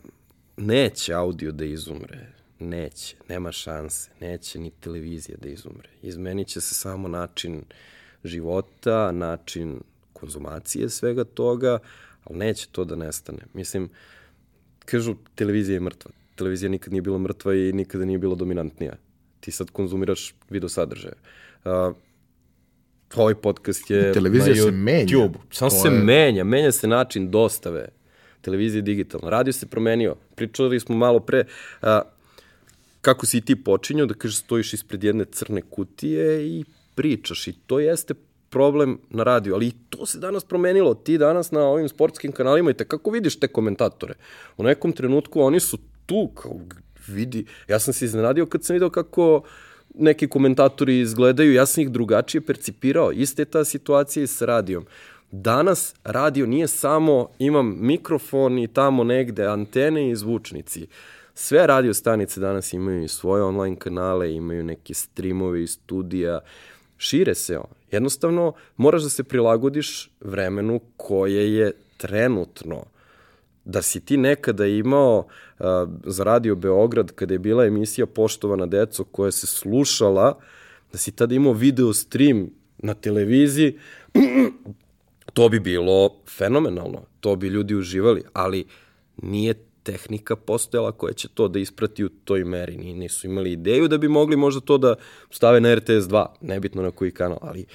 neće 0.58 1.14
audio 1.14 1.52
da 1.52 1.66
izumre. 1.66 2.28
Neće, 2.60 3.16
nema 3.30 3.52
šanse. 3.52 4.10
Neće 4.20 4.60
ni 4.60 4.72
televizija 4.80 5.38
da 5.42 5.50
izumre. 5.50 5.90
Izmenit 6.02 6.48
će 6.48 6.62
se 6.62 6.76
samo 6.76 7.08
način 7.08 7.64
života, 8.24 9.12
način 9.12 9.82
konzumacije 10.14 10.90
svega 10.90 11.24
toga, 11.24 11.80
ali 12.24 12.38
neće 12.38 12.68
to 12.72 12.86
da 12.86 12.96
nestane. 12.96 13.40
Mislim, 13.54 13.90
kažu, 14.86 15.16
televizija 15.36 15.74
je 15.74 15.80
mrtva. 15.80 16.12
Televizija 16.36 16.70
nikad 16.70 16.94
nije 16.94 17.02
bila 17.02 17.18
mrtva 17.18 17.56
i 17.56 17.74
nikada 17.74 18.06
nije 18.06 18.18
bila 18.18 18.36
dominantnija. 18.36 18.96
Ti 19.40 19.52
sad 19.52 19.72
konzumiraš 19.72 20.36
video 20.50 20.70
sadržaje. 20.70 21.16
Uh, 21.66 21.96
ovaj 23.16 23.36
podcast 23.36 23.90
je 23.92 24.14
Televizija 24.14 24.56
na 24.56 24.62
YouTube. 24.62 24.66
se 24.66 24.72
menja. 24.72 25.30
Samo 25.52 25.70
se 25.70 25.88
je... 25.88 25.92
menja, 25.92 26.44
menja 26.44 26.72
se 26.72 26.88
način 26.88 27.32
dostave. 27.32 27.90
Televizija 28.42 28.78
je 28.78 28.82
digitalna. 28.82 29.30
Radio 29.30 29.54
se 29.54 29.66
promenio. 29.66 30.16
Pričali 30.36 30.80
smo 30.80 30.96
malo 30.96 31.20
pre 31.20 31.44
a, 31.82 32.02
kako 33.02 33.26
si 33.26 33.38
i 33.38 33.42
ti 33.42 33.64
počinjao, 33.64 34.08
da 34.08 34.14
kažeš 34.14 34.38
stojiš 34.38 34.74
ispred 34.74 35.04
jedne 35.04 35.26
crne 35.26 35.62
kutije 35.62 36.48
i 36.48 36.66
pričaš. 36.96 37.48
I 37.48 37.54
to 37.54 37.80
jeste 37.80 38.14
problem 38.50 39.00
na 39.10 39.24
radiju, 39.24 39.54
ali 39.54 39.68
i 39.68 39.74
to 39.90 40.06
se 40.06 40.20
danas 40.20 40.44
promenilo. 40.44 40.94
Ti 40.94 41.18
danas 41.18 41.52
na 41.52 41.62
ovim 41.62 41.90
sportskim 41.90 42.32
kanalima 42.32 42.72
i 42.72 42.74
te 42.74 42.86
kako 42.86 43.12
vidiš 43.12 43.40
te 43.40 43.48
komentatore. 43.48 44.14
U 44.58 44.64
nekom 44.64 44.92
trenutku 44.92 45.42
oni 45.42 45.60
su 45.60 45.78
tu, 46.06 46.32
kao 46.36 46.60
vidi. 47.08 47.46
Ja 47.68 47.80
sam 47.80 47.94
se 47.94 48.06
iznenadio 48.06 48.46
kad 48.46 48.64
sam 48.64 48.74
video 48.74 48.90
kako 48.90 49.36
uh, 49.36 49.44
neki 50.00 50.28
komentatori 50.28 51.00
izgledaju, 51.00 51.54
ja 51.54 51.66
sam 51.66 51.84
ih 51.84 51.90
drugačije 51.90 52.42
percipirao. 52.42 53.12
Ista 53.12 53.42
je 53.42 53.46
ta 53.46 53.66
situacija 53.66 54.24
i 54.24 54.28
sa 54.28 54.46
radijom. 54.46 54.86
Danas 55.32 55.96
radio 56.04 56.46
nije 56.46 56.68
samo 56.68 57.30
imam 57.40 57.78
mikrofon 57.80 58.60
i 58.60 58.68
tamo 58.68 59.04
negde 59.04 59.46
antene 59.46 60.10
i 60.10 60.16
zvučnici. 60.16 60.88
Sve 61.34 61.68
radio 61.68 61.94
stanice 61.94 62.40
danas 62.40 62.74
imaju 62.74 63.04
i 63.04 63.08
svoje 63.08 63.44
online 63.44 63.76
kanale, 63.76 64.34
imaju 64.34 64.64
neke 64.64 64.94
streamove 64.94 65.64
i 65.64 65.68
studija, 65.68 66.40
šire 66.98 67.36
se 67.36 67.58
on. 67.58 67.70
Jednostavno, 67.92 68.54
moraš 68.78 69.04
da 69.04 69.10
se 69.10 69.24
prilagodiš 69.24 70.10
vremenu 70.20 70.80
koje 70.98 71.54
je 71.56 71.72
trenutno. 71.98 72.84
Da 73.66 73.82
si 73.82 74.00
ti 74.00 74.18
nekada 74.18 74.66
imao 74.66 75.18
uh, 75.18 75.49
za 76.06 76.24
Radio 76.24 76.56
Beograd, 76.56 77.12
kada 77.12 77.34
je 77.34 77.40
bila 77.40 77.66
emisija 77.66 78.06
Poštovana 78.06 78.66
deco 78.66 79.04
koja 79.04 79.32
se 79.32 79.48
slušala, 79.48 80.40
da 80.92 80.98
si 80.98 81.12
tada 81.12 81.36
imao 81.36 81.54
video 81.54 81.94
stream 81.94 82.50
na 82.78 82.94
televiziji, 82.94 83.78
to 85.34 85.50
bi 85.50 85.60
bilo 85.60 86.16
fenomenalno. 86.38 87.02
To 87.20 87.36
bi 87.36 87.48
ljudi 87.48 87.76
uživali, 87.76 88.24
ali 88.34 88.66
nije 89.18 89.54
tehnika 89.84 90.36
postojala 90.36 90.92
koja 90.92 91.14
će 91.14 91.28
to 91.28 91.48
da 91.48 91.60
isprati 91.60 92.06
u 92.06 92.10
toj 92.10 92.44
meri. 92.44 92.78
Nisu 92.78 93.28
imali 93.28 93.52
ideju 93.52 93.88
da 93.88 93.98
bi 93.98 94.08
mogli 94.08 94.36
možda 94.36 94.62
to 94.62 94.78
da 94.78 94.96
stave 95.30 95.62
na 95.62 95.76
RTS 95.76 95.90
2, 95.90 96.26
nebitno 96.42 96.82
na 96.82 96.92
koji 96.92 97.12
kanal, 97.12 97.38
ali 97.42 97.66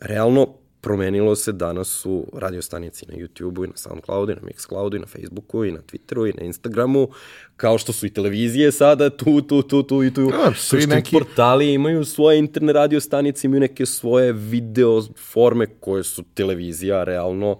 realno 0.00 0.54
promenilo 0.82 1.36
se 1.36 1.52
danas 1.52 2.06
u 2.06 2.26
radiostanici 2.32 3.06
na 3.08 3.14
YouTube-u 3.14 3.64
i 3.64 3.68
na 3.68 3.76
Soundcloudu 3.76 4.32
i 4.32 4.34
na 4.34 4.40
Mixcloudu 4.40 4.96
i 4.96 4.98
na 4.98 5.06
Facebooku 5.06 5.64
i 5.64 5.72
na 5.72 5.78
Twitteru 5.78 6.30
i 6.30 6.32
na 6.38 6.42
Instagramu, 6.46 7.08
kao 7.56 7.78
što 7.78 7.92
su 7.92 8.06
i 8.06 8.10
televizije 8.10 8.72
sada 8.72 9.10
tu, 9.10 9.40
tu, 9.40 9.62
tu, 9.62 9.82
tu 9.82 10.04
i 10.04 10.14
tu. 10.14 10.30
Da, 10.30 10.52
svi 10.54 10.86
neki... 10.86 11.10
portali 11.12 11.72
imaju 11.72 12.04
svoje 12.04 12.38
internet 12.38 12.74
radiostanice, 12.74 13.46
imaju 13.46 13.60
neke 13.60 13.86
svoje 13.86 14.32
video 14.32 15.02
forme 15.32 15.66
koje 15.66 16.02
su 16.04 16.22
televizija, 16.34 17.04
realno. 17.04 17.58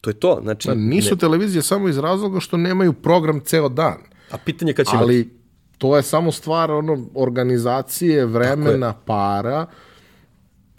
To 0.00 0.10
je 0.10 0.14
to. 0.14 0.40
Znači, 0.42 0.68
da, 0.68 0.74
nisu 0.74 1.14
ne... 1.14 1.18
televizije 1.18 1.62
samo 1.62 1.88
iz 1.88 1.98
razloga 1.98 2.40
što 2.40 2.56
nemaju 2.56 2.92
program 2.92 3.40
ceo 3.40 3.68
dan. 3.68 3.98
A 4.30 4.38
pitanje 4.38 4.72
kad 4.72 4.86
će 4.86 4.96
Ali 4.96 5.14
imati? 5.14 5.30
to 5.78 5.96
je 5.96 6.02
samo 6.02 6.32
stvar 6.32 6.70
ono, 6.70 7.06
organizacije, 7.14 8.26
vremena, 8.26 8.94
para, 9.06 9.66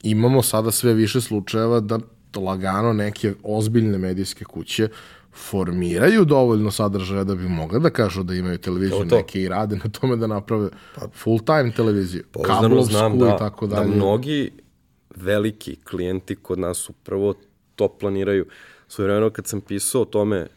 imamo 0.04 0.42
sada 0.42 0.72
sve 0.72 0.94
više 0.94 1.22
slučajeva 1.22 1.80
da 1.80 2.00
lagano 2.36 2.94
neke 2.94 3.34
ozbiljne 3.44 3.98
medijske 3.98 4.46
kuće 4.46 4.90
formiraju 5.34 6.26
dovoljno 6.26 6.72
sadržaja 6.72 7.24
da 7.24 7.36
bi 7.36 7.48
mogli 7.48 7.80
da 7.80 7.90
kažu 7.90 8.24
da 8.24 8.34
imaju 8.34 8.58
televiziju, 8.58 9.00
to, 9.00 9.06
to. 9.06 9.16
neke 9.16 9.42
i 9.42 9.48
rade 9.48 9.76
na 9.76 9.90
tome 10.00 10.16
da 10.16 10.28
naprave 10.28 10.70
pa, 10.96 11.08
full 11.14 11.40
time 11.40 11.72
televiziju, 11.72 12.24
kablovsku 12.46 12.92
znam 12.92 13.20
da, 13.20 13.36
i 13.36 13.40
tako 13.40 13.68
da 13.68 13.76
dalje. 13.76 13.90
Da 13.90 13.96
mnogi 13.96 14.52
veliki 15.16 15.76
klijenti 15.76 16.36
kod 16.36 16.60
nas 16.60 16.90
upravo 16.90 17.34
to 17.76 17.88
planiraju. 17.88 18.46
Svoje 18.88 19.06
vremeno 19.06 19.30
kad 19.30 19.48
sam 19.48 19.62
pisao 19.62 20.02
o 20.02 20.06
tome 20.06 20.48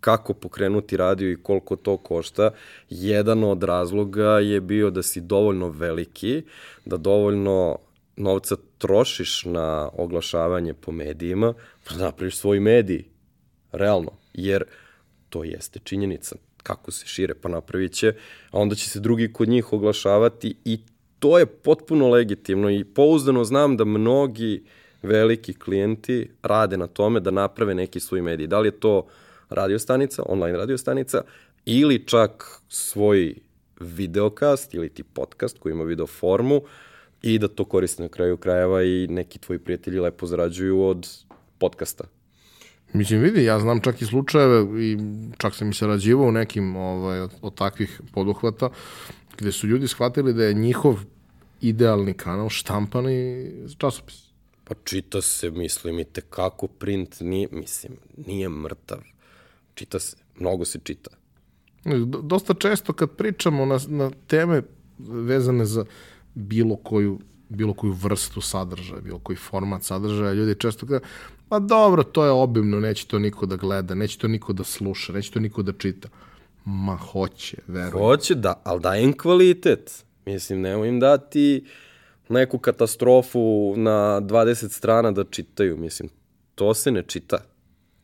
kako 0.00 0.34
pokrenuti 0.34 0.96
radio 0.96 1.30
i 1.30 1.36
koliko 1.36 1.76
to 1.76 1.96
košta, 1.96 2.50
jedan 2.90 3.44
od 3.44 3.62
razloga 3.62 4.38
je 4.38 4.60
bio 4.60 4.90
da 4.90 5.02
si 5.02 5.20
dovoljno 5.20 5.68
veliki, 5.68 6.42
da 6.84 6.96
dovoljno 6.96 7.76
novca 8.20 8.56
trošiš 8.78 9.44
na 9.44 9.90
oglašavanje 9.92 10.74
po 10.74 10.92
medijima, 10.92 11.54
pa 11.84 11.94
da 11.94 12.04
napraviš 12.04 12.36
svoj 12.36 12.60
medij, 12.60 13.04
realno, 13.72 14.12
jer 14.34 14.64
to 15.28 15.44
jeste 15.44 15.78
činjenica. 15.84 16.36
Kako 16.62 16.90
se 16.90 17.06
šire, 17.06 17.34
pa 17.34 17.48
napravit 17.48 17.92
će, 17.92 18.14
a 18.50 18.58
onda 18.58 18.74
će 18.74 18.88
se 18.88 19.00
drugi 19.00 19.32
kod 19.32 19.48
njih 19.48 19.72
oglašavati 19.72 20.56
i 20.64 20.80
to 21.18 21.38
je 21.38 21.46
potpuno 21.46 22.08
legitimno 22.08 22.70
i 22.70 22.84
pouzdano 22.84 23.44
znam 23.44 23.76
da 23.76 23.84
mnogi 23.84 24.64
veliki 25.02 25.54
klijenti 25.54 26.30
rade 26.42 26.76
na 26.76 26.86
tome 26.86 27.20
da 27.20 27.30
naprave 27.30 27.74
neki 27.74 28.00
svoj 28.00 28.22
medij. 28.22 28.46
Da 28.46 28.60
li 28.60 28.68
je 28.68 28.80
to 28.80 29.06
radiostanica, 29.48 30.22
online 30.26 30.58
radiostanica, 30.58 31.22
ili 31.64 32.06
čak 32.06 32.60
svoj 32.68 33.34
videokast 33.80 34.74
ili 34.74 34.88
ti 34.88 35.02
podcast 35.02 35.58
koji 35.58 35.72
ima 35.72 35.84
video 35.84 36.06
formu, 36.06 36.62
i 37.22 37.38
da 37.38 37.48
to 37.48 37.64
koriste 37.64 38.02
na 38.02 38.08
kraju 38.08 38.36
krajeva 38.36 38.82
i 38.82 39.06
neki 39.10 39.38
tvoji 39.38 39.58
prijatelji 39.58 40.00
lepo 40.00 40.26
zarađuju 40.26 40.82
od 40.82 41.08
podcasta. 41.58 42.04
Mislim, 42.92 43.20
vidi, 43.20 43.44
ja 43.44 43.60
znam 43.60 43.80
čak 43.80 44.02
i 44.02 44.06
slučajeve 44.06 44.84
i 44.84 44.98
čak 45.38 45.54
sam 45.54 45.70
i 45.70 45.74
sarađivao 45.74 46.28
u 46.28 46.32
nekim 46.32 46.76
ovaj, 46.76 47.20
od, 47.20 47.30
od 47.42 47.54
takvih 47.54 48.00
poduhvata 48.12 48.70
gde 49.38 49.52
su 49.52 49.66
ljudi 49.66 49.88
shvatili 49.88 50.34
da 50.34 50.44
je 50.44 50.54
njihov 50.54 51.00
idealni 51.60 52.14
kanal 52.14 52.48
štampani 52.48 53.50
časopis. 53.78 54.30
Pa 54.64 54.74
čita 54.84 55.22
se, 55.22 55.50
mislim, 55.50 55.98
i 55.98 56.04
tekako 56.04 56.66
print 56.66 57.16
nije, 57.20 57.48
mislim, 57.52 57.92
nije 58.26 58.48
mrtav. 58.48 58.98
Čita 59.74 59.98
se, 59.98 60.16
mnogo 60.38 60.64
se 60.64 60.78
čita. 60.82 61.10
Dosta 62.22 62.54
često 62.54 62.92
kad 62.92 63.10
pričamo 63.10 63.66
na, 63.66 63.78
na 63.88 64.10
teme 64.26 64.62
vezane 64.98 65.64
za 65.64 65.84
bilo 66.34 66.76
koju 66.76 67.18
bilo 67.50 67.74
koju 67.74 67.92
vrstu 67.92 68.40
sadržaja, 68.40 69.00
bilo 69.00 69.18
koji 69.18 69.36
format 69.36 69.82
sadržaja, 69.82 70.32
ljudi 70.32 70.54
često 70.54 70.86
kada, 70.86 71.06
pa 71.48 71.58
dobro, 71.58 72.02
to 72.02 72.24
je 72.24 72.30
obimno, 72.30 72.80
neće 72.80 73.06
to 73.06 73.18
niko 73.18 73.46
da 73.46 73.56
gleda, 73.56 73.94
neće 73.94 74.18
to 74.18 74.28
niko 74.28 74.52
da 74.52 74.64
sluša, 74.64 75.12
neće 75.12 75.30
to 75.30 75.40
niko 75.40 75.62
da 75.62 75.72
čita. 75.72 76.08
Ma 76.64 76.96
hoće, 76.96 77.56
verujem. 77.66 77.92
Hoće, 77.92 78.34
da, 78.34 78.60
ali 78.64 78.80
dajem 78.80 79.12
kvalitet. 79.16 80.04
Mislim, 80.26 80.60
nemoj 80.60 80.88
im 80.88 81.00
dati 81.00 81.64
neku 82.28 82.58
katastrofu 82.58 83.74
na 83.76 84.20
20 84.20 84.68
strana 84.68 85.10
da 85.10 85.24
čitaju. 85.24 85.76
Mislim, 85.76 86.08
to 86.54 86.74
se 86.74 86.90
ne 86.90 87.02
čita. 87.02 87.38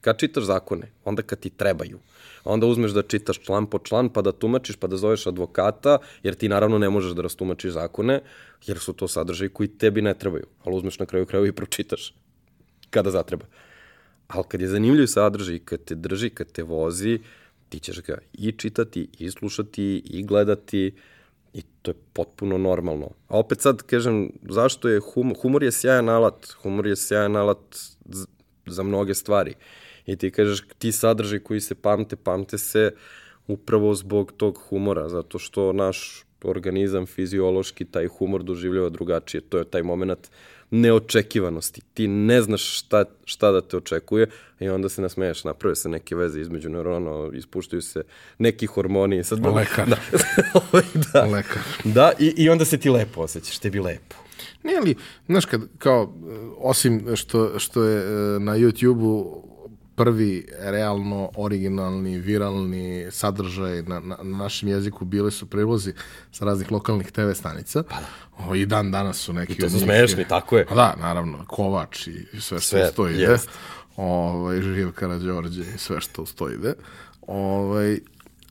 Kad 0.07 0.19
čitaš 0.19 0.45
zakone? 0.45 0.93
Onda 1.05 1.23
kad 1.23 1.41
ti 1.41 1.51
trebaju 1.51 1.99
onda 2.47 2.67
uzmeš 2.67 2.91
da 2.91 3.03
čitaš 3.03 3.41
član 3.41 3.67
po 3.67 3.79
član, 3.79 4.09
pa 4.09 4.23
da 4.23 4.33
tumačiš, 4.33 4.77
pa 4.77 4.87
da 4.87 4.97
zoveš 4.97 5.27
advokata, 5.27 5.99
jer 6.23 6.35
ti 6.35 6.49
naravno 6.49 6.79
ne 6.79 6.91
možeš 6.91 7.13
da 7.13 7.23
rastumačiš 7.23 7.73
zakone, 7.73 8.21
jer 8.67 8.79
su 8.79 8.93
to 8.93 9.09
sadržaji 9.09 9.51
koji 9.51 9.69
tebi 9.69 10.03
ne 10.03 10.15
trebaju, 10.15 10.47
ali 10.65 10.77
uzmeš 10.77 10.99
na 10.99 11.07
kraju 11.07 11.27
kraju 11.27 11.47
i 11.47 11.53
pročitaš 11.53 12.15
kada 12.91 13.11
zatreba. 13.11 13.47
Ali 14.29 14.45
kad 14.49 14.61
je 14.61 14.69
zanimljiv 14.69 15.07
sadržaj, 15.07 15.59
kad 15.59 15.85
te 15.85 15.95
drži, 15.95 16.31
kad 16.31 16.53
te 16.53 16.63
vozi, 16.63 17.19
ti 17.69 17.81
ćeš 17.81 18.03
ga 18.03 18.19
i 18.33 18.53
čitati, 18.53 19.09
i 19.19 19.31
slušati, 19.31 20.03
i 20.05 20.23
gledati, 20.23 20.95
i 21.53 21.63
to 21.83 21.91
je 21.91 21.95
potpuno 22.13 22.59
normalno. 22.59 23.11
A 23.29 23.39
opet 23.39 23.61
sad 23.61 23.83
kažem, 23.83 24.31
zašto 24.51 24.89
je 24.89 25.01
humor, 25.01 25.37
humor 25.43 25.63
je 25.63 25.73
sjajan 25.73 26.09
alat, 26.09 26.47
humor 26.63 26.87
je 26.87 26.97
sjajan 26.97 27.37
alat 27.37 27.59
za 28.67 28.83
mnoge 28.83 29.15
stvari. 29.15 29.51
Uh, 29.51 29.86
i 30.07 30.17
ti 30.17 30.31
kažeš 30.31 30.63
ti 30.79 30.93
sadržaj 30.93 31.39
koji 31.39 31.61
se 31.61 31.75
pamte, 31.75 32.17
pamte 32.17 32.59
se 32.59 32.91
upravo 33.47 33.95
zbog 33.95 34.33
tog 34.37 34.59
humora, 34.69 35.09
zato 35.09 35.39
što 35.39 35.73
naš 35.73 36.27
organizam 36.45 37.07
fiziološki 37.07 37.85
taj 37.85 38.07
humor 38.07 38.43
doživljava 38.43 38.89
drugačije. 38.89 39.41
To 39.41 39.59
je 39.59 39.65
taj 39.65 39.83
moment 39.83 40.31
neočekivanosti. 40.71 41.81
Ti 41.95 42.09
ne 42.09 42.43
znaš 42.43 42.79
šta, 42.79 43.05
šta 43.25 43.53
da 43.53 43.61
te 43.61 43.77
očekuje 43.77 44.27
i 44.61 44.69
onda 44.69 44.89
se 44.89 45.03
nasmeješ, 45.03 45.45
naprave 45.45 45.77
se 45.77 45.89
neke 45.89 46.17
veze 46.17 46.41
između 46.41 46.71
neurona, 46.71 47.37
ispuštaju 47.37 47.83
se 47.83 48.03
neki 48.39 48.67
hormoni. 48.67 49.25
Sad, 49.25 49.47
Lekar. 49.47 49.89
Da, 49.89 49.97
ovaj, 50.61 50.85
da, 51.13 51.25
Lekar. 51.25 51.63
Da, 51.85 52.13
i, 52.19 52.35
i 52.37 52.49
onda 52.49 52.65
se 52.65 52.79
ti 52.79 52.91
lepo 52.91 53.21
osjećaš, 53.21 53.59
tebi 53.59 53.81
lepo. 53.81 54.17
Nije 54.63 54.81
li, 54.81 54.95
znaš, 55.27 55.45
kad, 55.45 55.61
kao, 55.79 56.15
osim 56.59 57.17
što, 57.17 57.59
što 57.59 57.85
je 57.85 57.99
e, 57.99 58.39
na 58.39 58.57
YouTube-u 58.57 59.43
prvi 59.97 60.47
realno 60.59 61.31
originalni, 61.37 62.19
viralni 62.19 63.07
sadržaj 63.11 63.83
na, 63.83 64.01
na, 64.01 64.17
na 64.23 64.39
našem 64.39 64.69
jeziku 64.69 65.05
bili 65.05 65.33
su 65.33 65.47
prilozi 65.47 65.93
sa 66.33 66.45
raznih 66.45 66.73
lokalnih 66.73 67.13
TV 67.13 67.33
stanica. 67.35 67.83
Pa 67.83 67.95
da. 67.95 68.07
O, 68.49 68.55
I 68.55 68.67
dan 68.67 68.91
danas 68.91 69.19
su 69.19 69.33
neki... 69.33 69.53
I 69.53 69.57
to 69.57 69.71
su 69.71 69.79
smešni, 69.79 70.25
tako 70.29 70.59
je. 70.59 70.67
Pa 70.67 70.75
da, 70.75 70.95
naravno, 71.01 71.45
Kovač 71.47 72.07
i 72.07 72.41
sve 72.41 72.59
što 72.59 72.61
sve, 72.61 72.89
stoji 72.93 73.15
ide. 73.15 73.37
Ovaj, 73.97 74.63
Živ 74.63 74.93
Karadžorđe 74.93 75.63
i 75.75 75.79
sve 75.79 76.01
što 76.01 76.27
stoji 76.27 76.55
ide. 76.55 76.75
Ovaj, 77.27 77.99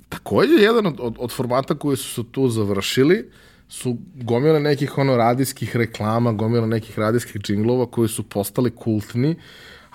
takođe, 0.09 0.53
jedan 0.53 0.85
od, 0.85 0.95
od, 0.99 1.15
od 1.19 1.31
formata 1.31 1.75
koji 1.75 1.97
su 1.97 2.23
tu 2.23 2.49
završili 2.49 3.31
su 3.69 3.97
gomile 4.15 4.59
nekih 4.59 4.97
ono 4.97 5.17
radijskih 5.17 5.75
reklama, 5.75 6.31
gomile 6.31 6.67
nekih 6.67 6.99
radijskih 6.99 7.41
džinglova 7.41 7.85
koji 7.85 8.09
su 8.09 8.23
postali 8.23 8.71
kultni 8.75 9.35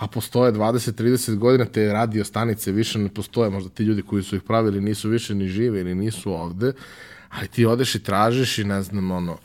a 0.00 0.06
postoje 0.06 0.52
20-30 0.52 1.36
godina, 1.36 1.64
te 1.64 1.92
radio 1.92 2.24
stanice 2.24 2.72
više 2.72 2.98
ne 2.98 3.08
postoje, 3.08 3.50
možda 3.50 3.70
ti 3.70 3.82
ljudi 3.82 4.02
koji 4.02 4.22
su 4.22 4.36
ih 4.36 4.42
pravili 4.42 4.80
nisu 4.80 5.08
više 5.08 5.34
ni 5.34 5.48
žive 5.48 5.80
ili 5.80 5.94
nisu 5.94 6.32
ovde, 6.32 6.72
ali 7.28 7.48
ti 7.48 7.66
odeš 7.66 7.94
i 7.94 8.02
tražiš 8.02 8.58
i 8.58 8.64
ne 8.64 8.82
znam, 8.82 9.10
ono, 9.10 9.38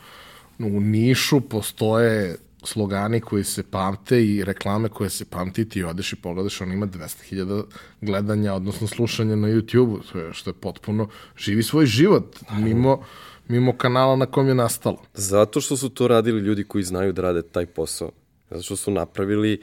u 0.60 0.80
Nišu 0.80 1.41
postoje 1.41 2.38
slogani 2.64 3.20
koji 3.20 3.43
se 3.43 3.64
pamte 3.64 4.26
i 4.26 4.43
reklame 4.43 4.89
koje 4.89 5.10
se 5.10 5.26
pamti, 5.26 5.70
ti 5.70 5.84
odeš 5.84 6.14
i 6.14 6.16
pogledaš, 6.16 6.62
on 6.62 6.72
ima 6.72 6.88
200.000 6.88 7.64
gledanja, 8.01 8.53
odnosno 8.53 8.88
slušanja 8.88 9.36
na 9.36 9.47
YouTube-u, 9.47 9.99
što 10.34 10.49
je 10.49 10.53
potpuno, 10.53 11.10
živi 11.38 11.64
svoj 11.64 11.86
život, 11.86 12.38
mimo, 12.58 13.03
mimo 13.47 13.78
kanala 13.78 14.16
na 14.16 14.26
kom 14.26 14.47
je 14.47 14.56
nastalo. 14.56 15.01
Zato 15.14 15.62
što 15.62 15.78
su 15.78 15.89
to 15.89 16.08
radili 16.08 16.41
ljudi 16.41 16.64
koji 16.64 16.84
znaju 16.84 17.14
da 17.14 17.22
rade 17.22 17.41
taj 17.41 17.66
posao. 17.66 18.12
Zato 18.49 18.64
što 18.64 18.76
su 18.76 18.91
napravili 18.91 19.62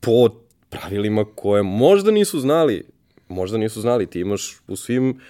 po 0.00 0.28
pravilima 0.70 1.24
koje 1.34 1.62
možda 1.62 2.10
nisu 2.10 2.40
znali, 2.40 2.84
možda 3.28 3.58
nisu 3.58 3.80
znali, 3.80 4.06
ti 4.06 4.20
imaš 4.20 4.56
u 4.68 4.76
svim 4.76 5.20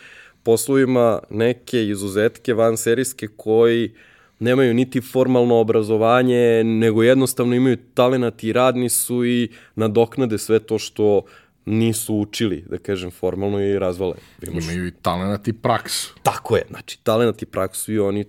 poslovima 0.42 1.18
neke 1.30 1.88
izuzetke 1.88 2.54
vanserijske 2.54 3.28
koji 3.36 3.92
nemaju 4.38 4.74
niti 4.74 5.00
formalno 5.00 5.54
obrazovanje, 5.54 6.64
nego 6.64 7.02
jednostavno 7.02 7.54
imaju 7.54 7.76
talenat 7.94 8.44
i 8.44 8.52
radni 8.52 8.88
su 8.88 9.24
i 9.24 9.48
nadoknade 9.74 10.38
sve 10.38 10.58
to 10.58 10.78
što 10.78 11.22
nisu 11.64 12.14
učili, 12.14 12.64
da 12.70 12.78
kažem, 12.78 13.10
formalno 13.10 13.60
i 13.60 13.78
razvale. 13.78 14.14
Imaš... 14.42 14.64
Imaju 14.64 14.86
i 14.86 14.92
talenat 15.02 15.48
i 15.48 15.52
praksu. 15.52 16.14
Tako 16.22 16.56
je, 16.56 16.62
znači 16.70 16.98
talenat 17.02 17.42
i 17.42 17.46
praksu 17.46 17.92
i 17.92 17.98
oni 17.98 18.24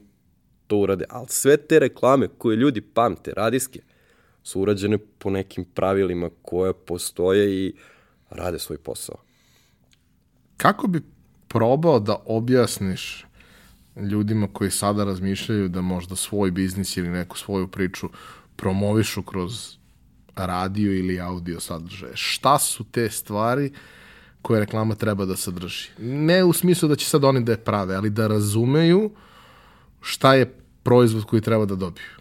to 0.68 0.78
urade. 0.78 1.06
Ali 1.10 1.28
sve 1.30 1.58
te 1.58 1.80
reklame 1.80 2.28
koje 2.38 2.56
ljudi 2.56 2.82
pamte, 2.82 3.34
radijske, 3.36 3.80
su 4.50 4.62
urađene 4.62 4.98
po 4.98 5.30
nekim 5.30 5.66
pravilima 5.66 6.30
koje 6.42 6.74
postoje 6.74 7.66
i 7.66 7.74
rade 8.30 8.60
svoj 8.60 8.78
posao. 8.78 9.16
Kako 10.58 10.88
bi 10.88 11.02
probao 11.48 12.00
da 12.00 12.16
objasniš 12.26 13.26
ljudima 13.96 14.48
koji 14.54 14.72
sada 14.72 15.04
razmišljaju 15.04 15.70
da 15.70 15.82
možda 15.82 16.16
svoj 16.16 16.52
biznis 16.52 16.98
ili 16.98 17.10
neku 17.10 17.38
svoju 17.38 17.68
priču 17.68 18.10
promovišu 18.56 19.24
kroz 19.24 19.78
radio 20.36 20.94
ili 20.94 21.20
audio 21.20 21.60
sadržaje. 21.60 22.14
Šta 22.16 22.60
su 22.60 22.84
te 22.84 23.10
stvari 23.10 23.72
koje 24.42 24.60
reklama 24.60 24.96
treba 24.96 25.26
da 25.26 25.36
sadrži? 25.36 25.90
Ne 26.00 26.44
u 26.44 26.54
smislu 26.54 26.90
da 26.90 26.96
će 26.96 27.06
sad 27.06 27.24
oni 27.24 27.44
da 27.44 27.52
je 27.52 27.64
prave, 27.64 27.96
ali 27.96 28.10
da 28.10 28.28
razumeju 28.28 29.12
šta 30.02 30.34
je 30.34 30.54
proizvod 30.84 31.26
koji 31.26 31.42
treba 31.42 31.66
da 31.66 31.76
dobiju. 31.76 32.18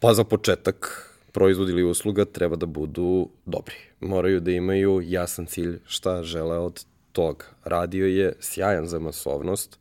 Pa 0.00 0.14
za 0.14 0.24
početak 0.24 1.10
proizvod 1.34 1.68
ili 1.68 1.82
usluga 1.82 2.24
treba 2.24 2.56
da 2.56 2.66
budu 2.66 3.28
dobri. 3.46 3.76
Moraju 4.00 4.40
da 4.40 4.50
imaju 4.50 5.00
jasan 5.04 5.46
cilj 5.46 5.78
šta 5.86 6.22
žele 6.22 6.58
od 6.58 6.84
tog. 7.12 7.44
Radio 7.64 8.06
je 8.06 8.32
sjajan 8.40 8.86
za 8.86 8.98
masovnost. 8.98 9.78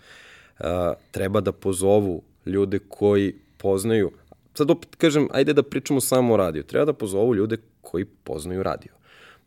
Uh, 0.59 0.65
treba 1.11 1.41
da 1.41 1.51
pozovu 1.51 2.21
ljude 2.45 2.79
koji 2.89 3.35
poznaju 3.57 4.11
sad 4.53 4.71
opet 4.71 4.95
kažem, 4.95 5.27
ajde 5.31 5.53
da 5.53 5.63
pričamo 5.63 6.01
samo 6.01 6.33
o 6.33 6.37
radiju. 6.37 6.63
Treba 6.63 6.85
da 6.85 6.93
pozovu 6.93 7.35
ljude 7.35 7.57
koji 7.81 8.05
poznaju 8.05 8.63
radio. 8.63 8.91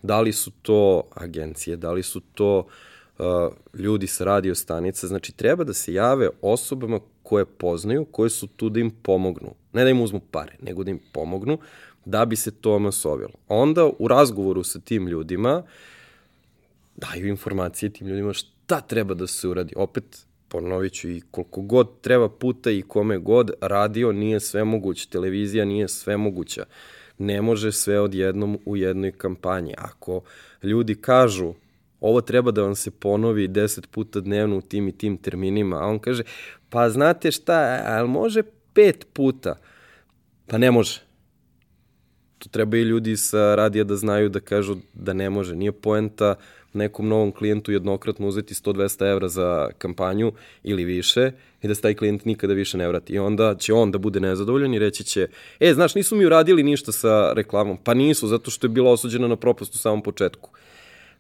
Da 0.03 0.21
li 0.21 0.33
su 0.33 0.51
to 0.63 1.03
agencije, 1.15 1.77
da 1.77 1.93
li 1.93 2.03
su 2.03 2.21
to 2.21 2.67
uh, 3.19 3.25
ljudi 3.75 4.07
sa 4.07 4.25
radio 4.25 4.55
stanice, 4.55 5.07
znači 5.07 5.33
treba 5.33 5.65
da 5.65 5.75
se 5.75 5.95
jave 5.95 6.29
osobama 6.43 7.01
koje 7.23 7.45
poznaju, 7.45 8.05
koje 8.05 8.31
su 8.31 8.47
tu 8.47 8.69
da 8.69 8.81
im 8.81 8.91
pomognu. 8.91 9.55
Ne 9.73 9.85
da 9.85 9.91
im 9.91 10.01
uzmu 10.01 10.21
pare, 10.31 10.57
nego 10.63 10.85
da 10.85 10.91
im 10.91 11.01
pomognu 11.13 11.59
da 12.07 12.25
bi 12.25 12.37
se 12.37 12.51
to 12.51 12.79
masovilo. 12.79 13.33
Onda 13.49 13.91
u 13.99 14.09
razgovoru 14.09 14.65
sa 14.65 14.81
tim 14.81 15.09
ljudima 15.09 15.63
daju 16.97 17.29
informacije 17.29 17.93
tim 17.93 18.07
ljudima 18.07 18.33
šta 18.33 18.81
treba 18.81 19.15
da 19.15 19.27
se 19.27 19.49
uradi. 19.49 19.75
Opet, 19.77 20.27
ponovit 20.49 20.93
ću 20.93 21.11
i 21.11 21.23
koliko 21.31 21.61
god 21.61 22.01
treba 22.01 22.29
puta 22.29 22.71
i 22.71 22.83
kome 22.83 23.19
god, 23.19 23.51
radio 23.61 24.13
nije 24.13 24.41
sve 24.41 24.65
moguće, 24.65 25.09
televizija 25.09 25.65
nije 25.65 25.89
sve 25.89 26.17
moguća. 26.17 26.65
Ne 27.19 27.43
može 27.43 27.73
sve 27.73 28.01
odjednom 28.01 28.59
u 28.67 28.77
jednoj 28.77 29.13
kampanji. 29.13 29.75
Ako 29.79 30.21
ljudi 30.63 30.95
kažu 30.95 31.55
ovo 32.01 32.21
treba 32.21 32.51
da 32.51 32.63
vam 32.63 32.75
se 32.75 32.91
ponovi 32.91 33.49
10 33.49 33.87
puta 33.87 34.21
dnevno 34.21 34.57
u 34.57 34.61
tim 34.61 34.89
i 34.89 34.99
tim 34.99 35.17
terminima, 35.17 35.77
a 35.77 35.87
on 35.87 35.99
kaže, 35.99 36.23
pa 36.71 36.91
znate 36.91 37.33
šta, 37.33 37.83
ali 37.87 38.09
može 38.09 38.43
pet 38.75 39.07
puta? 39.13 39.57
Pa 40.47 40.59
ne 40.59 40.71
može. 40.71 41.06
To 42.39 42.49
treba 42.49 42.77
i 42.77 42.83
ljudi 42.83 43.17
sa 43.17 43.55
radija 43.55 43.85
da 43.85 43.97
znaju 43.97 44.29
da 44.29 44.41
kažu 44.41 44.77
da 44.95 45.13
ne 45.13 45.31
može. 45.31 45.57
Nije 45.57 45.73
poenta 45.73 46.35
nekom 46.77 47.09
novom 47.09 47.33
klijentu 47.33 47.73
jednokratno 47.73 48.29
uzeti 48.29 48.55
100-200 48.55 49.11
evra 49.11 49.29
za 49.29 49.69
kampanju 49.79 50.33
ili 50.63 50.85
više 50.85 51.33
i 51.63 51.69
da 51.69 51.75
se 51.75 51.83
taj 51.83 51.95
klijent 51.95 52.25
nikada 52.25 52.55
više 52.55 52.79
ne 52.79 52.89
vrati. 52.89 53.13
I 53.13 53.19
onda 53.19 53.55
će 53.59 53.73
on 53.73 53.91
da 53.91 53.99
bude 53.99 54.21
nezadovoljan 54.21 54.75
i 54.75 54.79
reći 54.79 55.05
će, 55.05 55.29
e, 55.61 55.75
znaš, 55.75 55.95
nisu 55.95 56.17
mi 56.17 56.27
uradili 56.27 56.63
ništa 56.63 56.93
sa 56.93 57.33
reklamom. 57.33 57.79
Pa 57.85 57.95
nisu, 57.95 58.29
zato 58.29 58.51
što 58.51 58.67
je 58.67 58.69
bila 58.69 58.91
osuđena 58.91 59.29
na 59.29 59.37
propast 59.37 59.75
u 59.75 59.79
samom 59.79 60.03
početku. 60.03 60.51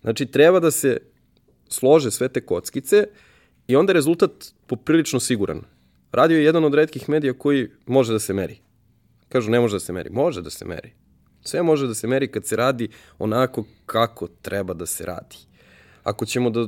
Znači, 0.02 0.26
treba 0.26 0.60
da 0.60 0.70
se 0.70 0.98
slože 1.68 2.10
sve 2.10 2.28
te 2.28 2.40
kockice 2.40 3.06
i 3.68 3.76
onda 3.76 3.90
je 3.90 3.94
rezultat 3.94 4.30
poprilično 4.66 5.20
siguran. 5.20 5.62
Radio 6.12 6.38
je 6.38 6.44
jedan 6.44 6.64
od 6.64 6.74
redkih 6.74 7.08
medija 7.08 7.32
koji 7.32 7.68
može 7.86 8.12
da 8.12 8.18
se 8.18 8.32
meri. 8.32 8.58
Kažu, 9.28 9.50
ne 9.50 9.60
može 9.60 9.76
da 9.76 9.80
se 9.80 9.92
meri. 9.92 10.10
Može 10.10 10.42
da 10.42 10.50
se 10.50 10.64
meri. 10.64 10.92
Sve 11.46 11.62
može 11.62 11.86
da 11.86 11.94
se 11.94 12.06
meri 12.06 12.28
kad 12.28 12.46
se 12.46 12.56
radi 12.56 12.88
onako 13.18 13.64
kako 13.86 14.28
treba 14.42 14.74
da 14.74 14.86
se 14.86 15.06
radi. 15.06 15.36
Ako 16.02 16.26
ćemo 16.26 16.50
da 16.50 16.66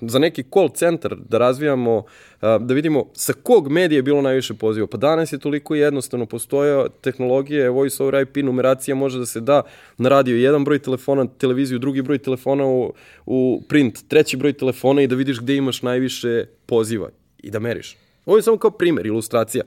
za 0.00 0.18
neki 0.18 0.42
call 0.52 0.68
centar 0.68 1.16
da 1.28 1.38
razvijamo, 1.38 2.02
da 2.40 2.74
vidimo 2.74 3.06
sa 3.14 3.32
kog 3.32 3.68
medija 3.68 3.98
je 3.98 4.02
bilo 4.02 4.22
najviše 4.22 4.54
poziva. 4.54 4.86
Pa 4.86 4.96
danas 4.96 5.32
je 5.32 5.38
toliko 5.38 5.74
jednostavno, 5.74 6.26
postoje 6.26 6.86
tehnologije, 7.00 7.70
voice 7.70 8.02
over 8.02 8.22
IP, 8.22 8.36
numeracija 8.36 8.94
može 8.94 9.18
da 9.18 9.26
se 9.26 9.40
da 9.40 9.62
na 9.98 10.08
radio 10.08 10.36
jedan 10.36 10.64
broj 10.64 10.78
telefona, 10.78 11.26
televiziju, 11.38 11.78
drugi 11.78 12.02
broj 12.02 12.18
telefona 12.18 12.66
u, 12.66 12.94
u 13.26 13.62
print, 13.68 14.08
treći 14.08 14.36
broj 14.36 14.52
telefona 14.52 15.02
i 15.02 15.06
da 15.06 15.14
vidiš 15.14 15.40
gde 15.40 15.56
imaš 15.56 15.82
najviše 15.82 16.46
poziva 16.66 17.08
i 17.38 17.50
da 17.50 17.58
meriš. 17.58 17.96
Ovo 18.26 18.36
je 18.36 18.42
samo 18.42 18.56
kao 18.56 18.70
primer, 18.70 19.06
ilustracija. 19.06 19.64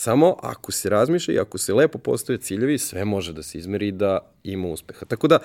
Samo 0.00 0.36
ako 0.42 0.72
se 0.72 0.90
razmišlja 0.90 1.34
i 1.34 1.38
ako 1.38 1.58
se 1.58 1.74
lepo 1.74 1.98
postoje 1.98 2.38
ciljevi, 2.38 2.78
sve 2.78 3.04
može 3.04 3.32
da 3.32 3.42
se 3.42 3.58
izmeri 3.58 3.88
i 3.88 3.92
da 3.92 4.18
ima 4.44 4.68
uspeha. 4.68 5.06
Tako 5.06 5.28
da, 5.28 5.38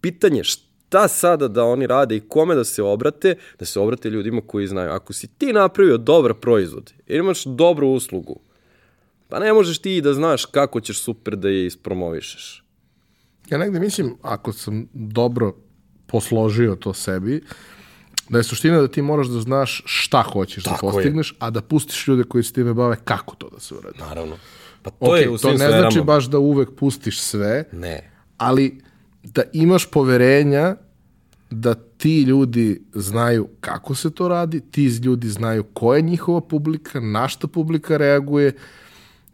pitanje 0.00 0.44
šta 0.44 1.08
sada 1.08 1.48
da 1.48 1.64
oni 1.64 1.86
rade 1.86 2.16
i 2.16 2.20
kome 2.20 2.54
da 2.54 2.64
se 2.64 2.82
obrate, 2.82 3.34
da 3.58 3.64
se 3.64 3.80
obrate 3.80 4.10
ljudima 4.10 4.42
koji 4.46 4.66
znaju. 4.66 4.90
Ako 4.90 5.12
si 5.12 5.28
ti 5.28 5.52
napravio 5.52 5.96
dobar 5.96 6.34
proizvod, 6.34 6.92
imaš 7.06 7.44
dobru 7.44 7.88
uslugu, 7.88 8.40
pa 9.28 9.38
ne 9.38 9.52
možeš 9.52 9.78
ti 9.78 10.00
da 10.00 10.14
znaš 10.14 10.44
kako 10.44 10.80
ćeš 10.80 11.02
super 11.02 11.36
da 11.36 11.48
je 11.48 11.66
ispromovišeš. 11.66 12.64
Ja 13.50 13.58
negde 13.58 13.80
mislim, 13.80 14.16
ako 14.22 14.52
sam 14.52 14.88
dobro 14.92 15.56
posložio 16.06 16.76
to 16.76 16.94
sebi, 16.94 17.36
uh, 17.36 17.79
Da 18.30 18.38
je 18.38 18.44
suština 18.44 18.80
da 18.80 18.88
ti 18.88 19.02
moraš 19.02 19.26
da 19.26 19.40
znaš 19.40 19.82
šta 19.84 20.22
hoćeš 20.22 20.64
da 20.64 20.70
Tako 20.70 20.86
da 20.86 20.92
postigneš, 20.92 21.30
je. 21.30 21.36
a 21.38 21.50
da 21.50 21.60
pustiš 21.60 22.08
ljude 22.08 22.24
koji 22.24 22.44
se 22.44 22.52
time 22.52 22.74
bave 22.74 22.96
kako 23.04 23.34
to 23.36 23.48
da 23.50 23.60
se 23.60 23.74
uradi. 23.74 23.98
Naravno. 23.98 24.36
Pa 24.82 24.90
to 24.90 25.06
okay, 25.06 25.16
je 25.16 25.30
u 25.30 25.38
svim 25.38 25.52
To 25.52 25.58
ne 25.58 25.66
sferama. 25.66 25.80
znači 25.90 26.04
baš 26.04 26.24
da 26.24 26.38
uvek 26.38 26.68
pustiš 26.78 27.20
sve, 27.20 27.64
ne. 27.72 28.10
ali 28.36 28.80
da 29.22 29.42
imaš 29.52 29.90
poverenja 29.90 30.76
da 31.50 31.74
ti 31.74 32.22
ljudi 32.22 32.82
znaju 32.94 33.48
kako 33.60 33.94
se 33.94 34.10
to 34.10 34.28
radi, 34.28 34.60
ti 34.70 34.86
ljudi 34.86 35.28
znaju 35.28 35.64
koja 35.64 35.96
je 35.96 36.02
njihova 36.02 36.40
publika, 36.40 37.00
na 37.00 37.28
šta 37.28 37.46
publika 37.46 37.96
reaguje 37.96 38.52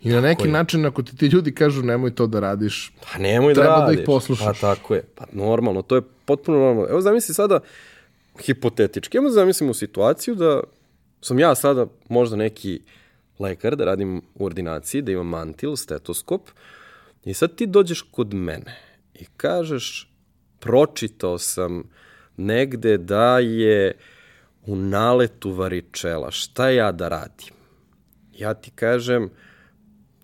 i 0.03 0.09
na 0.09 0.21
neki 0.21 0.45
je. 0.45 0.53
način 0.53 0.87
ako 0.87 1.03
ti 1.03 1.17
ti 1.17 1.27
ljudi 1.27 1.55
kažu 1.55 1.83
nemoj 1.83 2.15
to 2.15 2.27
da 2.27 2.41
radiš, 2.41 2.93
pa 3.13 3.19
nemoj 3.19 3.55
da 3.55 3.61
treba 3.61 3.77
da, 3.77 3.81
radiš. 3.81 3.97
da 3.97 4.03
ih 4.03 4.07
poslušaš. 4.07 4.61
Pa 4.61 4.75
tako 4.75 4.95
je, 4.95 5.03
pa 5.15 5.25
normalno, 5.33 5.83
to 5.83 5.97
je 5.97 6.03
potpuno 6.25 6.59
normalno. 6.59 6.91
Evo 6.91 7.01
zamisli 7.01 7.35
sada, 7.35 7.61
hipotetički. 8.43 9.17
Evo 9.17 9.31
zamislimo 9.31 9.75
situaciju 9.75 10.35
da 10.35 10.61
sam 11.21 11.39
ja 11.39 11.55
sada 11.55 11.87
možda 12.09 12.37
neki 12.37 12.81
lekar, 13.39 13.77
da 13.77 13.85
radim 13.85 14.23
u 14.35 14.45
ordinaciji, 14.45 15.03
da 15.03 15.13
imam 15.13 15.27
mantil, 15.27 15.77
stetoskop, 15.77 16.51
i 17.25 17.35
sad 17.35 17.55
ti 17.55 17.67
dođeš 17.67 18.03
kod 18.03 18.35
mene 18.35 18.77
i 19.15 19.25
kažeš, 19.37 20.11
pročitao 20.59 21.39
sam 21.39 21.83
negde 22.37 22.99
da 22.99 23.39
je 23.39 23.93
u 24.67 24.77
naletu 24.77 25.51
varičela, 25.51 26.31
šta 26.31 26.71
ja 26.71 26.93
da 26.93 27.09
radim? 27.09 27.55
Ja 28.39 28.55
ti 28.55 28.71
kažem, 28.71 29.31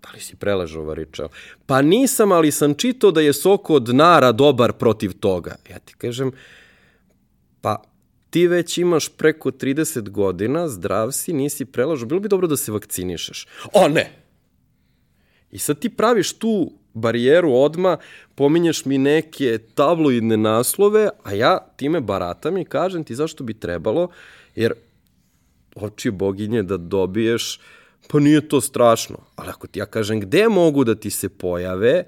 da 0.03 0.09
li 0.15 0.21
si 0.21 0.37
preležao 0.37 0.85
varičela? 0.85 1.29
Pa 1.67 1.83
nisam, 1.83 2.33
ali 2.33 2.51
sam 2.51 2.75
čitao 2.75 3.11
da 3.11 3.21
je 3.21 3.33
sok 3.33 3.71
od 3.71 3.95
nara 3.95 4.33
dobar 4.33 4.73
protiv 4.73 5.13
toga. 5.21 5.57
Ja 5.71 5.79
ti 5.79 5.95
kažem, 5.99 6.33
ti 8.33 8.47
već 8.47 8.79
imaš 8.79 9.09
preko 9.09 9.51
30 9.51 10.09
godina, 10.09 10.69
zdrav 10.69 11.11
si, 11.13 11.33
nisi 11.33 11.65
prelažao, 11.65 12.09
bilo 12.09 12.21
bi 12.21 12.29
dobro 12.29 12.47
da 12.49 12.57
se 12.57 12.73
vakcinišeš. 12.73 13.47
O 13.73 13.89
ne! 13.89 14.13
I 15.51 15.59
sad 15.59 15.79
ti 15.79 15.89
praviš 15.89 16.33
tu 16.33 16.73
barijeru 16.95 17.53
odma, 17.53 17.99
pominješ 18.35 18.85
mi 18.85 18.99
neke 18.99 19.59
tabloidne 19.75 20.37
naslove, 20.37 21.09
a 21.25 21.33
ja 21.33 21.59
time 21.77 22.01
baratam 22.01 22.59
i 22.59 22.65
kažem 22.65 23.05
ti 23.05 23.15
zašto 23.15 23.45
bi 23.45 23.55
trebalo, 23.55 24.09
jer 24.55 24.73
oči 25.75 26.11
boginje 26.11 26.63
da 26.63 26.77
dobiješ, 26.77 27.61
pa 28.09 28.21
nije 28.21 28.49
to 28.49 28.61
strašno. 28.61 29.19
Ali 29.37 29.51
ako 29.51 29.67
ti 29.67 29.79
ja 29.79 29.87
kažem 29.87 30.21
gde 30.21 30.49
mogu 30.49 30.85
da 30.85 30.95
ti 30.95 31.11
se 31.11 31.29
pojave, 31.29 32.05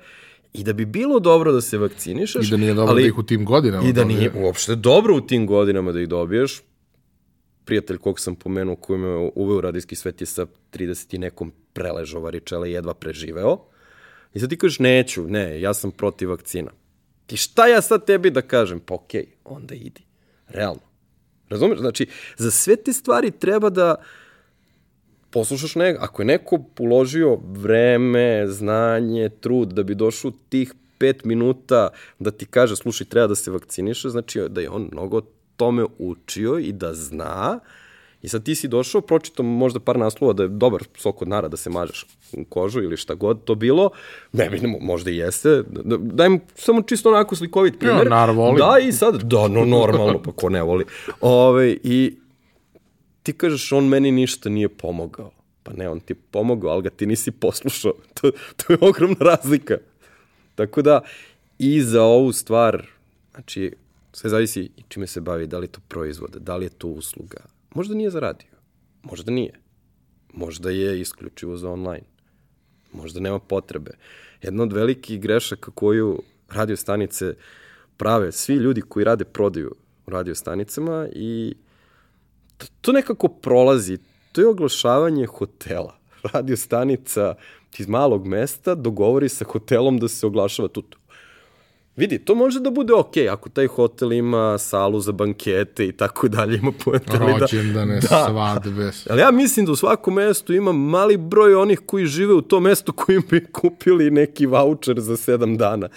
I 0.55 0.65
da 0.65 0.73
bi 0.73 0.85
bilo 0.85 1.21
dobro 1.21 1.53
da 1.53 1.61
se 1.61 1.79
vakcinišeš. 1.79 2.49
I 2.49 2.51
da 2.51 2.57
nije 2.57 2.75
dobro 2.75 2.93
ali, 2.93 3.03
da 3.03 3.09
ih 3.09 3.19
u 3.19 3.23
tim 3.23 3.45
godinama 3.45 3.89
I 3.89 3.93
da 3.93 4.05
nije 4.05 4.33
uopšte 4.37 4.75
dobro 4.75 5.17
u 5.17 5.21
tim 5.21 5.47
godinama 5.47 5.93
da 5.93 6.01
ih 6.01 6.09
dobiješ. 6.09 6.63
Prijatelj 7.65 7.99
kog 7.99 8.21
sam 8.21 8.35
pomenuo, 8.35 8.77
koji 8.77 8.99
me 8.99 9.31
uveo 9.35 9.59
u 9.59 9.61
radijski 9.61 9.97
svet 9.97 10.21
je 10.21 10.27
sa 10.27 10.47
30 10.73 11.15
i 11.15 11.19
nekom 11.19 11.53
preležao 11.73 12.21
varičele 12.21 12.71
jedva 12.71 12.95
preživeo. 12.95 13.59
I 14.35 14.41
sad 14.41 14.51
ti 14.51 14.59
kažeš, 14.59 14.79
neću, 14.79 15.27
ne, 15.29 15.61
ja 15.61 15.75
sam 15.75 15.91
protiv 15.91 16.31
vakcina. 16.31 16.71
Ti 17.27 17.37
šta 17.37 17.67
ja 17.67 17.83
sad 17.83 18.07
tebi 18.07 18.31
da 18.31 18.43
kažem? 18.43 18.81
Pa 18.81 18.95
okej, 18.95 19.23
okay, 19.23 19.35
onda 19.45 19.75
idi. 19.75 20.03
Realno. 20.49 20.83
Razumeš? 21.49 21.79
Znači, 21.79 22.07
za 22.37 22.51
sve 22.51 22.77
te 22.77 22.93
stvari 22.93 23.31
treba 23.31 23.71
da 23.71 23.95
poslušaš 25.35 25.74
nekog. 25.74 26.03
Ako 26.03 26.22
je 26.22 26.26
neko 26.26 26.59
uložio 26.78 27.39
vreme, 27.43 28.47
znanje, 28.47 29.28
trud 29.28 29.72
da 29.74 29.82
bi 29.82 29.95
došao 29.95 30.32
tih 30.49 30.74
pet 30.99 31.24
minuta 31.24 31.89
da 32.18 32.30
ti 32.30 32.47
kaže, 32.47 32.76
slušaj, 32.76 33.07
treba 33.07 33.26
da 33.26 33.35
se 33.35 33.51
vakciniše, 33.51 34.09
znači 34.09 34.41
da 34.49 34.61
je 34.61 34.70
on 34.70 34.89
mnogo 34.93 35.20
tome 35.57 35.85
učio 35.99 36.59
i 36.59 36.72
da 36.72 36.95
zna 36.95 37.61
I 38.24 38.28
sad 38.28 38.45
ti 38.45 38.55
si 38.55 38.68
došao, 38.68 39.01
pročito 39.01 39.43
možda 39.43 39.80
par 39.80 39.99
naslova 39.99 40.32
da 40.32 40.43
je 40.43 40.49
dobar 40.49 40.85
sok 40.97 41.22
od 41.22 41.28
nara 41.28 41.49
da 41.49 41.57
se 41.57 41.70
mažeš 41.70 42.07
u 42.32 42.45
kožu 42.45 42.82
ili 42.82 42.97
šta 42.97 43.14
god 43.14 43.45
to 43.45 43.55
bilo. 43.55 43.91
Ne 44.32 44.49
bi, 44.51 44.61
možda 44.80 45.11
i 45.11 45.16
jeste. 45.16 45.62
Da, 45.68 45.97
dajem 45.97 46.41
samo 46.55 46.82
čisto 46.82 47.09
onako 47.09 47.37
slikovit 47.37 47.78
primjer. 47.78 48.07
Ja, 48.07 48.11
nar 48.11 48.30
voli. 48.30 48.59
Da, 48.59 48.78
i 48.80 48.93
sad, 48.93 49.22
da, 49.22 49.49
no, 49.49 49.64
normalno, 49.64 50.22
pa 50.22 50.32
ko 50.32 50.49
ne 50.49 50.62
voli. 50.62 50.85
Ove, 51.20 51.76
I 51.82 52.16
ti 53.25 53.33
kažeš, 53.33 53.72
on 53.72 53.89
meni 53.89 54.12
ništa 54.12 54.49
nije 54.49 54.68
pomogao. 54.68 55.31
Pa 55.62 55.72
ne, 55.72 55.89
on 55.89 56.01
ti 56.01 56.12
je 56.12 56.16
pomogao, 56.31 56.70
ali 56.70 56.83
ga 56.83 56.91
ti 56.91 57.07
nisi 57.07 57.31
poslušao. 57.31 57.93
To, 58.20 58.31
to 58.57 58.72
je 58.72 58.79
ogromna 58.81 59.16
razlika. 59.20 59.79
Tako 60.55 60.83
da, 60.83 61.01
i 61.59 61.83
za 61.83 62.03
ovu 62.03 62.33
stvar, 62.33 62.87
znači, 63.31 63.72
sve 64.12 64.31
zavisi 64.31 64.70
čime 64.89 65.07
se 65.07 65.20
bavi, 65.20 65.47
da 65.47 65.59
li 65.59 65.64
je 65.64 65.72
to 65.72 65.81
proizvod, 65.89 66.37
da 66.41 66.57
li 66.57 66.66
je 66.66 66.70
to 66.70 66.89
usluga. 66.89 67.41
Možda 67.75 67.95
nije 67.95 68.11
za 68.11 68.20
radio, 68.20 68.49
možda 69.03 69.33
nije. 69.33 69.53
Možda 70.33 70.70
je 70.70 71.01
isključivo 71.01 71.57
za 71.57 71.70
online. 71.70 72.05
Možda 72.93 73.20
nema 73.20 73.39
potrebe. 73.39 73.91
Jedna 74.43 74.62
od 74.62 74.72
velikih 74.72 75.20
grešaka 75.20 75.70
koju 75.70 76.22
radio 76.49 76.77
stanice 76.77 77.35
prave 77.97 78.33
svi 78.33 78.55
ljudi 78.55 78.81
koji 78.81 79.05
rade 79.05 79.25
prodaju 79.25 79.75
u 80.07 80.11
radio 80.11 80.35
stanicama 80.35 81.09
i 81.12 81.55
to, 82.65 82.73
to 82.81 82.93
nekako 82.93 83.29
prolazi. 83.29 83.99
To 84.33 84.41
je 84.41 84.49
oglašavanje 84.49 85.27
hotela. 85.27 85.95
Radio 86.33 86.57
stanica 86.57 87.35
iz 87.79 87.89
malog 87.89 88.27
mesta 88.27 88.75
dogovori 88.75 89.29
sa 89.29 89.45
hotelom 89.45 89.99
da 89.99 90.09
se 90.09 90.27
oglašava 90.27 90.69
tu. 90.69 90.83
Vidi, 91.97 92.19
to 92.19 92.35
može 92.35 92.61
da 92.61 92.71
bude 92.71 92.95
okej, 92.95 93.25
okay, 93.25 93.33
ako 93.33 93.49
taj 93.49 93.67
hotel 93.67 94.12
ima 94.12 94.59
salu 94.59 95.01
za 95.01 95.12
bankete 95.12 95.87
i 95.87 95.93
tako 95.93 96.29
dalje, 96.29 96.59
ima 96.59 96.73
poeta. 96.85 97.19
Rođendane, 97.19 98.01
da. 98.11 98.27
svadbe. 98.29 98.91
Ali 99.11 99.21
ja 99.21 99.31
mislim 99.31 99.67
da 99.67 99.73
u 99.73 99.77
svakom 99.77 100.15
mestu 100.15 100.53
ima 100.53 100.73
mali 100.73 101.17
broj 101.17 101.55
onih 101.55 101.81
koji 101.87 102.07
žive 102.07 102.35
u 102.35 102.43
tom 102.43 102.62
mestu 102.62 102.93
koji 103.03 103.19
bi 103.31 103.47
kupili 103.53 104.11
neki 104.11 104.47
voucher 104.47 105.01
za 105.01 105.17
sedam 105.17 105.57
dana. 105.57 105.89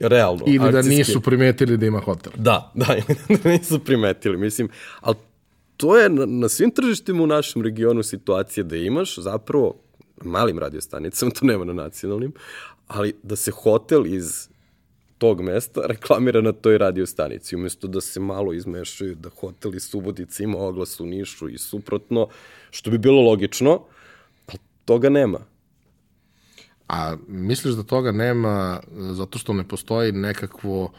Realno. 0.00 0.44
Ili 0.46 0.58
da 0.58 0.64
akcijski. 0.64 0.90
da 0.90 0.98
nisu 0.98 1.20
primetili 1.20 1.76
da 1.76 1.86
ima 1.86 2.00
hotel. 2.00 2.32
Da, 2.36 2.72
da, 2.74 2.86
da 3.28 3.50
nisu 3.50 3.78
primetili. 3.78 4.36
Mislim, 4.36 4.68
ali 5.00 5.16
to 5.76 5.96
je 5.98 6.08
na, 6.08 6.26
na 6.26 6.48
svim 6.48 6.70
tržištima 6.70 7.22
u 7.22 7.26
našem 7.26 7.62
regionu 7.62 8.02
situacija 8.02 8.64
da 8.64 8.76
imaš 8.76 9.18
zapravo 9.18 9.74
malim 10.22 10.58
radiostanicama, 10.58 11.30
to 11.40 11.46
nema 11.46 11.64
na 11.64 11.72
nacionalnim, 11.72 12.32
ali 12.86 13.14
da 13.22 13.36
se 13.36 13.50
hotel 13.50 14.06
iz 14.06 14.48
tog 15.18 15.40
mesta 15.40 15.86
reklamira 15.86 16.40
na 16.40 16.52
toj 16.52 16.78
radio 16.78 17.06
stanici, 17.06 17.56
umesto 17.56 17.88
da 17.88 18.00
se 18.00 18.20
malo 18.20 18.52
izmešaju 18.52 19.14
da 19.14 19.28
hotel 19.40 19.74
iz 19.74 19.82
Subotica 19.82 20.42
ima 20.42 20.58
oglas 20.58 21.00
u 21.00 21.06
Nišu 21.06 21.48
i 21.48 21.58
suprotno, 21.58 22.28
što 22.70 22.90
bi 22.90 22.98
bilo 22.98 23.22
logično, 23.22 23.80
ali 24.46 24.58
toga 24.84 25.08
nema. 25.08 25.40
A 26.88 27.16
misliš 27.28 27.74
da 27.74 27.82
toga 27.82 28.12
nema 28.12 28.80
zato 28.92 29.38
što 29.38 29.52
ne 29.52 29.68
postoji 29.68 30.12
nekakvo 30.12 30.92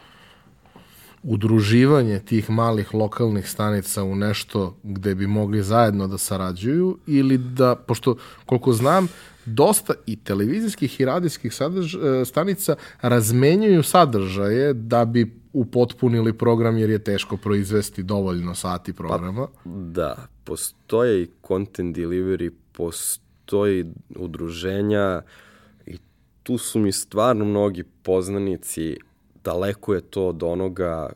udruživanje 1.22 2.20
tih 2.20 2.50
malih 2.50 2.94
lokalnih 2.94 3.48
stanica 3.48 4.04
u 4.04 4.14
nešto 4.14 4.76
gde 4.82 5.14
bi 5.14 5.26
mogli 5.26 5.62
zajedno 5.62 6.06
da 6.06 6.18
sarađuju 6.18 6.98
ili 7.06 7.38
da, 7.38 7.74
pošto 7.74 8.16
koliko 8.46 8.72
znam, 8.72 9.08
dosta 9.46 9.94
i 10.06 10.16
televizijskih 10.16 11.00
i 11.00 11.04
radijskih 11.04 11.54
sadrž, 11.54 11.94
e, 11.94 12.24
stanica 12.24 12.76
razmenjuju 13.00 13.82
sadržaje 13.82 14.74
da 14.74 15.04
bi 15.04 15.40
upotpunili 15.52 16.32
program 16.32 16.78
jer 16.78 16.90
je 16.90 16.98
teško 16.98 17.36
proizvesti 17.36 18.02
dovoljno 18.02 18.54
sati 18.54 18.92
programa. 18.92 19.46
Pa, 19.46 19.70
da, 19.70 20.28
postoje 20.44 21.22
i 21.22 21.28
content 21.46 21.96
delivery, 21.96 22.50
postoji 22.72 23.84
udruženja 24.16 25.22
i 25.86 25.98
tu 26.42 26.58
su 26.58 26.78
mi 26.78 26.92
stvarno 26.92 27.44
mnogi 27.44 27.84
poznanici, 28.02 28.96
daleko 29.46 29.94
je 29.94 30.00
to 30.00 30.26
od 30.28 30.42
onoga 30.42 31.10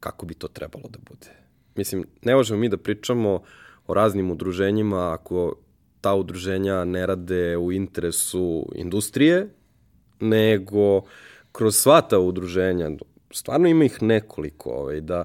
kako 0.00 0.26
bi 0.26 0.34
to 0.34 0.48
trebalo 0.48 0.88
da 0.88 0.98
bude. 1.10 1.30
Mislim, 1.76 2.04
ne 2.22 2.34
možemo 2.34 2.60
mi 2.60 2.68
da 2.68 2.76
pričamo 2.76 3.42
o 3.86 3.94
raznim 3.94 4.30
udruženjima 4.30 5.12
ako 5.12 5.54
ta 6.00 6.14
udruženja 6.14 6.84
ne 6.84 7.06
rade 7.06 7.56
u 7.56 7.72
interesu 7.72 8.66
industrije, 8.74 9.48
nego 10.20 11.02
kroz 11.52 11.76
sva 11.76 12.00
ta 12.00 12.18
udruženja, 12.18 12.90
stvarno 13.30 13.68
ima 13.68 13.84
ih 13.84 14.02
nekoliko, 14.02 14.70
ovaj, 14.70 15.00
da 15.00 15.24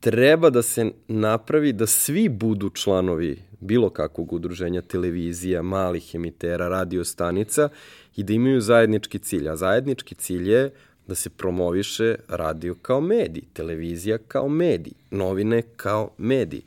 treba 0.00 0.50
da 0.50 0.62
se 0.62 0.90
napravi 1.08 1.72
da 1.72 1.86
svi 1.86 2.28
budu 2.28 2.70
članovi 2.70 3.42
bilo 3.60 3.90
kakvog 3.90 4.32
udruženja, 4.32 4.82
televizija, 4.82 5.62
malih 5.62 6.14
emitera, 6.14 6.68
radio 6.68 7.04
stanica 7.04 7.68
i 8.16 8.22
da 8.22 8.32
imaju 8.32 8.60
zajednički 8.60 9.18
cilj. 9.18 9.48
A 9.48 9.56
zajednički 9.56 10.14
cilj 10.14 10.50
je 10.50 10.70
da 11.06 11.14
se 11.14 11.30
promoviše 11.30 12.14
radio 12.28 12.74
kao 12.82 13.00
medij, 13.00 13.42
televizija 13.52 14.18
kao 14.18 14.48
medij, 14.48 14.92
novine 15.10 15.62
kao 15.76 16.10
medij 16.18 16.60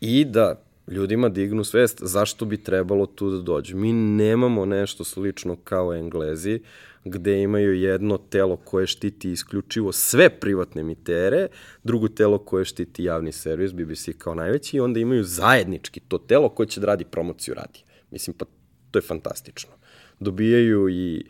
i 0.00 0.24
da 0.24 0.62
ljudima 0.90 1.28
dignu 1.28 1.64
svest 1.64 1.98
zašto 2.02 2.44
bi 2.44 2.62
trebalo 2.62 3.06
tu 3.06 3.30
da 3.30 3.42
dođe. 3.42 3.74
Mi 3.74 3.92
nemamo 3.92 4.64
nešto 4.64 5.04
slično 5.04 5.56
kao 5.56 5.94
Englezi, 5.94 6.60
gde 7.04 7.42
imaju 7.42 7.74
jedno 7.74 8.18
telo 8.18 8.56
koje 8.56 8.86
štiti 8.86 9.30
isključivo 9.30 9.92
sve 9.92 10.30
privatne 10.30 10.80
emitere, 10.80 11.48
drugo 11.84 12.08
telo 12.08 12.38
koje 12.38 12.64
štiti 12.64 13.04
javni 13.04 13.32
servis, 13.32 13.72
BBC 13.72 14.08
kao 14.18 14.34
najveći, 14.34 14.76
i 14.76 14.80
onda 14.80 15.00
imaju 15.00 15.24
zajednički 15.24 16.00
to 16.00 16.18
telo 16.18 16.48
koje 16.48 16.66
će 16.66 16.80
da 16.80 16.86
radi 16.86 17.04
promociju 17.04 17.54
radija. 17.54 17.84
Mislim, 18.10 18.36
pa 18.36 18.44
to 18.90 18.98
je 18.98 19.02
fantastično. 19.02 19.72
Dobijaju 20.20 20.88
i 20.88 21.24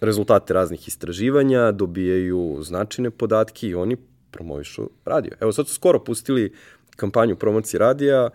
rezultate 0.00 0.54
raznih 0.54 0.88
istraživanja, 0.88 1.72
dobijaju 1.72 2.58
značajne 2.62 3.10
podatke 3.10 3.68
i 3.68 3.74
oni 3.74 3.96
promovišu 4.30 4.90
radio. 5.04 5.32
Evo 5.40 5.52
sad 5.52 5.68
su 5.68 5.74
skoro 5.74 6.04
pustili 6.04 6.52
kampanju 6.96 7.36
promocije 7.36 7.78
radija, 7.78 8.24
uh, 8.24 8.30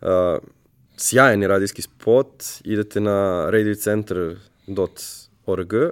Uh, 0.00 0.08
sjajan 0.96 1.42
je 1.42 1.48
radijski 1.48 1.82
spot, 1.82 2.44
idete 2.64 3.00
na 3.00 3.50
radiocenter.org. 3.50 5.72
Uh, 5.72 5.88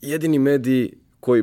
jedini 0.00 0.38
medij 0.38 0.90
koji 1.20 1.42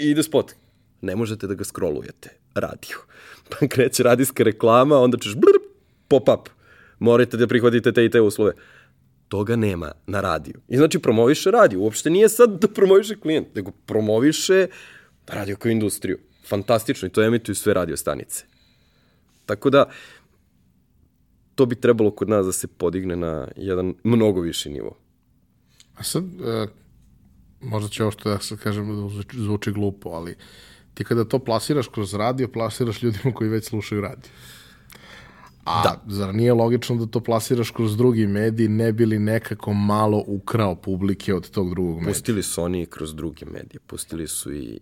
ide 0.00 0.22
spot. 0.22 0.52
Ne 1.00 1.16
možete 1.16 1.46
da 1.46 1.54
ga 1.54 1.64
scrollujete. 1.64 2.30
Radio. 2.54 2.96
Pa 3.50 3.66
kreće 3.68 4.02
radijska 4.02 4.44
reklama, 4.44 4.98
onda 4.98 5.18
ćeš 5.18 5.34
pop-up. 6.08 6.48
Morate 6.98 7.36
da 7.36 7.46
prihvatite 7.46 7.92
te 7.92 8.04
i 8.04 8.10
te 8.10 8.20
uslove. 8.20 8.52
Toga 9.28 9.56
nema 9.56 9.92
na 10.06 10.20
radiju. 10.20 10.60
I 10.68 10.76
znači 10.76 10.98
promoviše 10.98 11.50
radio. 11.50 11.80
Uopšte 11.80 12.10
nije 12.10 12.28
sad 12.28 12.60
da 12.60 12.68
promoviše 12.68 13.20
klijent, 13.20 13.54
nego 13.54 13.70
promoviše 13.70 14.66
radio 15.26 15.56
kao 15.56 15.70
industriju 15.70 16.18
fantastično 16.48 17.08
i 17.08 17.12
to 17.12 17.22
emituju 17.22 17.54
sve 17.54 17.74
radio 17.74 17.96
stanice. 17.96 18.44
Tako 19.46 19.70
da, 19.70 19.84
to 21.54 21.66
bi 21.66 21.80
trebalo 21.80 22.10
kod 22.10 22.28
nas 22.28 22.46
da 22.46 22.52
se 22.52 22.66
podigne 22.66 23.16
na 23.16 23.48
jedan 23.56 23.94
mnogo 24.04 24.40
viši 24.40 24.70
nivo. 24.70 24.98
A 25.94 26.02
sad, 26.02 26.24
e, 26.24 26.66
možda 27.60 27.88
će 27.88 28.02
ovo 28.02 28.12
što 28.12 28.30
ja 28.30 28.40
sad 28.40 28.58
kažem 28.58 28.88
da 28.88 29.22
zvuči 29.32 29.72
glupo, 29.72 30.08
ali 30.08 30.36
ti 30.94 31.04
kada 31.04 31.24
to 31.24 31.38
plasiraš 31.38 31.88
kroz 31.88 32.14
radio, 32.14 32.48
plasiraš 32.48 33.02
ljudima 33.02 33.34
koji 33.34 33.50
već 33.50 33.64
slušaju 33.64 34.00
radio. 34.00 34.30
A 35.66 35.82
da. 35.82 36.02
zar 36.06 36.34
nije 36.34 36.54
logično 36.54 36.96
da 36.96 37.06
to 37.06 37.20
plasiraš 37.20 37.70
kroz 37.70 37.96
drugi 37.96 38.26
medij, 38.26 38.68
ne 38.68 38.92
bi 38.92 39.06
li 39.06 39.18
nekako 39.18 39.72
malo 39.72 40.24
ukrao 40.26 40.74
publike 40.74 41.34
od 41.34 41.50
tog 41.50 41.70
drugog 41.70 41.96
medija? 41.96 42.12
Pustili 42.12 42.42
su 42.42 42.62
oni 42.62 42.86
kroz 42.86 43.14
druge 43.14 43.46
medije, 43.46 43.80
pustili 43.86 44.26
su 44.28 44.52
i 44.52 44.78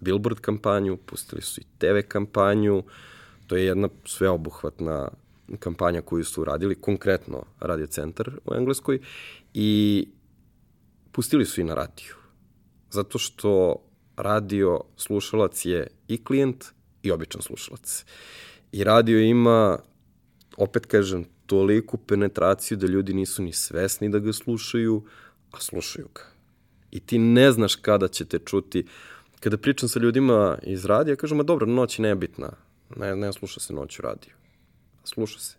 billboard 0.00 0.40
kampanju, 0.40 0.96
pustili 0.96 1.42
su 1.42 1.60
i 1.60 1.64
TV 1.78 2.08
kampanju, 2.08 2.82
to 3.46 3.56
je 3.56 3.64
jedna 3.64 3.88
sveobuhvatna 4.04 5.08
kampanja 5.58 6.00
koju 6.02 6.24
su 6.24 6.40
uradili, 6.40 6.74
konkretno 6.74 7.44
Radio 7.60 7.86
Centar 7.86 8.30
u 8.44 8.54
Engleskoj, 8.54 9.00
i 9.54 10.08
pustili 11.12 11.46
su 11.46 11.60
i 11.60 11.64
na 11.64 11.74
radiju. 11.74 12.14
Zato 12.90 13.18
što 13.18 13.76
radio 14.16 14.80
slušalac 14.96 15.64
je 15.64 15.86
i 16.08 16.24
klijent 16.24 16.64
i 17.02 17.10
običan 17.10 17.42
slušalac. 17.42 18.04
I 18.72 18.84
radio 18.84 19.18
ima, 19.18 19.78
opet 20.56 20.86
kažem, 20.86 21.24
toliku 21.46 21.96
penetraciju 21.96 22.78
da 22.78 22.86
ljudi 22.86 23.14
nisu 23.14 23.42
ni 23.42 23.52
svesni 23.52 24.08
da 24.08 24.18
ga 24.18 24.32
slušaju, 24.32 25.02
a 25.50 25.60
slušaju 25.60 26.08
ga. 26.14 26.22
I 26.90 27.00
ti 27.00 27.18
ne 27.18 27.52
znaš 27.52 27.76
kada 27.76 28.08
će 28.08 28.24
te 28.24 28.38
čuti. 28.38 28.84
Kada 29.40 29.56
pričam 29.56 29.88
sa 29.88 30.00
ljudima 30.00 30.58
iz 30.62 30.84
radija, 30.84 31.16
kažu, 31.16 31.34
ma 31.34 31.42
dobro, 31.42 31.66
noć 31.66 31.98
je 31.98 32.02
nebitna. 32.02 32.52
Ne, 32.96 33.16
ne 33.16 33.32
sluša 33.32 33.60
se 33.60 33.72
noć 33.72 33.98
u 33.98 34.02
radiju. 34.02 34.32
Sluša 35.04 35.38
se. 35.38 35.56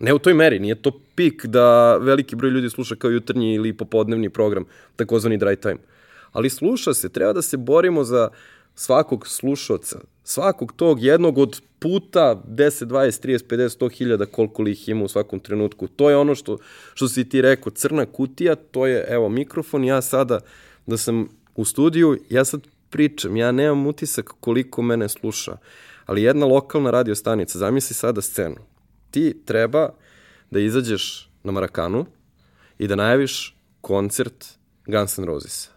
Ne 0.00 0.14
u 0.14 0.18
toj 0.18 0.34
meri, 0.34 0.58
nije 0.58 0.82
to 0.82 1.00
pik 1.14 1.46
da 1.46 1.96
veliki 1.96 2.36
broj 2.36 2.50
ljudi 2.50 2.70
sluša 2.70 2.96
kao 2.96 3.10
jutarnji 3.10 3.54
ili 3.54 3.76
popodnevni 3.76 4.30
program, 4.30 4.64
takozvani 4.96 5.38
dry 5.38 5.60
time. 5.60 5.78
Ali 6.32 6.50
sluša 6.50 6.94
se, 6.94 7.08
treba 7.08 7.32
da 7.32 7.42
se 7.42 7.56
borimo 7.56 8.04
za 8.04 8.28
svakog 8.74 9.26
slušoca, 9.26 10.00
svakog 10.28 10.72
tog 10.76 11.02
jednog 11.02 11.38
od 11.38 11.62
puta 11.78 12.42
10, 12.48 12.84
20, 12.84 13.26
30, 13.26 13.46
50, 13.46 13.78
100 13.78 13.92
hiljada 13.92 14.26
koliko 14.26 14.62
li 14.62 14.72
ih 14.72 14.88
ima 14.88 15.04
u 15.04 15.08
svakom 15.08 15.40
trenutku. 15.40 15.88
To 15.88 16.10
je 16.10 16.16
ono 16.16 16.34
što, 16.34 16.58
što 16.94 17.08
si 17.08 17.28
ti 17.28 17.42
rekao, 17.42 17.72
crna 17.72 18.06
kutija, 18.06 18.54
to 18.54 18.86
je, 18.86 19.06
evo, 19.08 19.28
mikrofon, 19.28 19.84
ja 19.84 20.02
sada 20.02 20.40
da 20.86 20.96
sam 20.96 21.28
u 21.54 21.64
studiju, 21.64 22.18
ja 22.30 22.44
sad 22.44 22.60
pričam, 22.90 23.36
ja 23.36 23.52
nemam 23.52 23.86
utisak 23.86 24.30
koliko 24.40 24.82
mene 24.82 25.08
sluša, 25.08 25.56
ali 26.06 26.22
jedna 26.22 26.46
lokalna 26.46 26.90
radio 26.90 27.14
stanica, 27.14 27.58
zamisli 27.58 27.94
sada 27.94 28.22
scenu, 28.22 28.56
ti 29.10 29.42
treba 29.44 29.88
da 30.50 30.60
izađeš 30.60 31.30
na 31.44 31.52
Marakanu 31.52 32.06
i 32.78 32.88
da 32.88 32.96
najaviš 32.96 33.56
koncert 33.80 34.44
Guns 34.86 35.18
N' 35.18 35.24
Roses. 35.24 35.68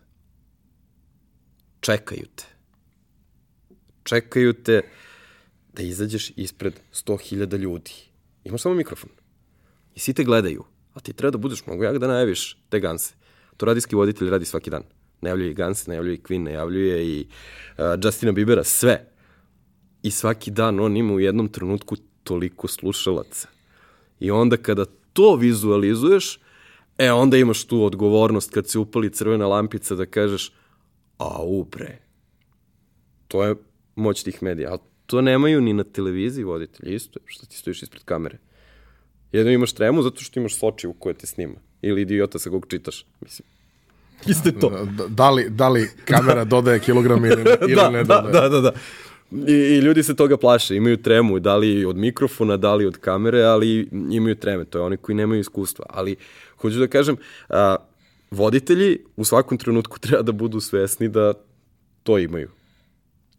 Čekaju 1.81 2.25
te. 2.35 2.48
Čekaju 4.10 4.53
te 4.53 4.82
da 5.74 5.84
izađeš 5.84 6.32
ispred 6.36 6.74
100.000 6.93 7.57
ljudi. 7.57 7.91
Imaš 8.43 8.62
samo 8.62 8.76
mikrofon. 8.76 9.10
I 9.95 9.99
svi 9.99 10.14
te 10.14 10.24
gledaju. 10.24 10.64
A 10.93 10.99
ti 10.99 11.14
treba 11.14 11.32
da 11.32 11.38
budeš 11.38 11.66
mnogo 11.66 11.84
jak 11.84 11.97
da 11.97 12.07
najaviš 12.07 12.57
te 12.70 12.80
ganse. 12.80 13.14
To 13.57 13.66
radijski 13.66 13.95
voditelj 13.95 14.30
radi 14.30 14.45
svaki 14.45 14.70
dan. 14.70 14.84
Najavljuje 15.22 15.51
i 15.51 15.53
Ganse, 15.53 15.84
najavljuje 15.88 16.16
i 16.16 16.22
Queen, 16.22 16.43
najavljuje 16.43 17.07
i 17.07 17.28
uh, 17.78 17.86
Justina 18.03 18.32
Biebera, 18.32 18.64
sve. 18.64 19.05
I 20.03 20.12
svaki 20.12 20.51
dan 20.51 20.80
on 20.80 20.97
ima 20.97 21.14
u 21.14 21.20
jednom 21.20 21.47
trenutku 21.47 21.95
toliko 22.24 22.68
slušalaca. 22.68 23.47
I 24.20 24.32
onda 24.32 24.57
kada 24.57 24.86
to 25.14 25.36
vizualizuješ, 25.36 26.39
e 26.97 27.12
onda 27.12 27.38
imaš 27.38 27.66
tu 27.66 27.84
odgovornost 27.84 28.53
kad 28.53 28.68
se 28.68 28.80
upali 28.80 29.14
crvena 29.14 29.47
lampica 29.47 29.95
da 29.95 30.05
kažeš 30.05 30.51
a 31.18 31.43
upre. 31.43 31.97
To 33.28 33.43
je 33.43 33.55
moć 33.99 34.23
tih 34.23 34.43
medija. 34.43 34.69
Ali 34.69 34.79
to 35.05 35.21
nemaju 35.21 35.61
ni 35.61 35.73
na 35.73 35.83
televiziji 35.83 36.43
voditelji, 36.43 36.95
isto 36.95 37.19
je, 37.19 37.23
što 37.25 37.45
ti 37.45 37.57
stojiš 37.57 37.83
ispred 37.83 38.03
kamere. 38.03 38.37
Jedno 39.31 39.51
imaš 39.51 39.73
tremu 39.73 40.01
zato 40.01 40.21
što 40.21 40.39
imaš 40.39 40.55
soči 40.55 40.87
u 40.87 40.93
koje 40.93 41.13
te 41.13 41.27
snima. 41.27 41.55
Ili 41.81 42.01
idiota 42.01 42.39
sa 42.39 42.49
kog 42.49 42.65
čitaš. 42.69 43.05
Mislim, 43.21 43.45
Iste 44.31 44.51
to. 44.51 44.69
Da, 44.69 45.07
da, 45.07 45.29
li, 45.29 45.49
da 45.49 45.69
li 45.69 45.89
kamera 46.05 46.43
dodaje 46.53 46.79
kilogram 46.79 47.25
ili, 47.25 47.41
ili 47.61 47.75
da, 47.75 47.89
ne 47.89 48.03
da, 48.03 48.21
dodaje? 48.21 48.49
da, 48.49 48.49
da, 48.49 48.61
da. 48.61 48.71
I, 49.51 49.53
I 49.53 49.77
ljudi 49.77 50.03
se 50.03 50.15
toga 50.15 50.37
plaše, 50.37 50.75
imaju 50.75 50.97
tremu, 50.97 51.39
da 51.39 51.55
li 51.55 51.85
od 51.85 51.97
mikrofona, 51.97 52.57
da 52.57 52.75
li 52.75 52.85
od 52.85 52.97
kamere, 52.97 53.43
ali 53.43 53.89
imaju 54.11 54.35
treme, 54.35 54.65
to 54.65 54.77
je 54.77 54.81
oni 54.81 54.97
koji 54.97 55.15
nemaju 55.15 55.39
iskustva. 55.39 55.85
Ali, 55.89 56.15
hoću 56.57 56.79
da 56.79 56.87
kažem, 56.87 57.17
a, 57.49 57.75
voditelji 58.31 58.99
u 59.15 59.23
svakom 59.23 59.57
trenutku 59.57 59.99
treba 59.99 60.21
da 60.21 60.31
budu 60.31 60.59
svesni 60.59 61.07
da 61.07 61.33
to 62.03 62.17
imaju. 62.17 62.49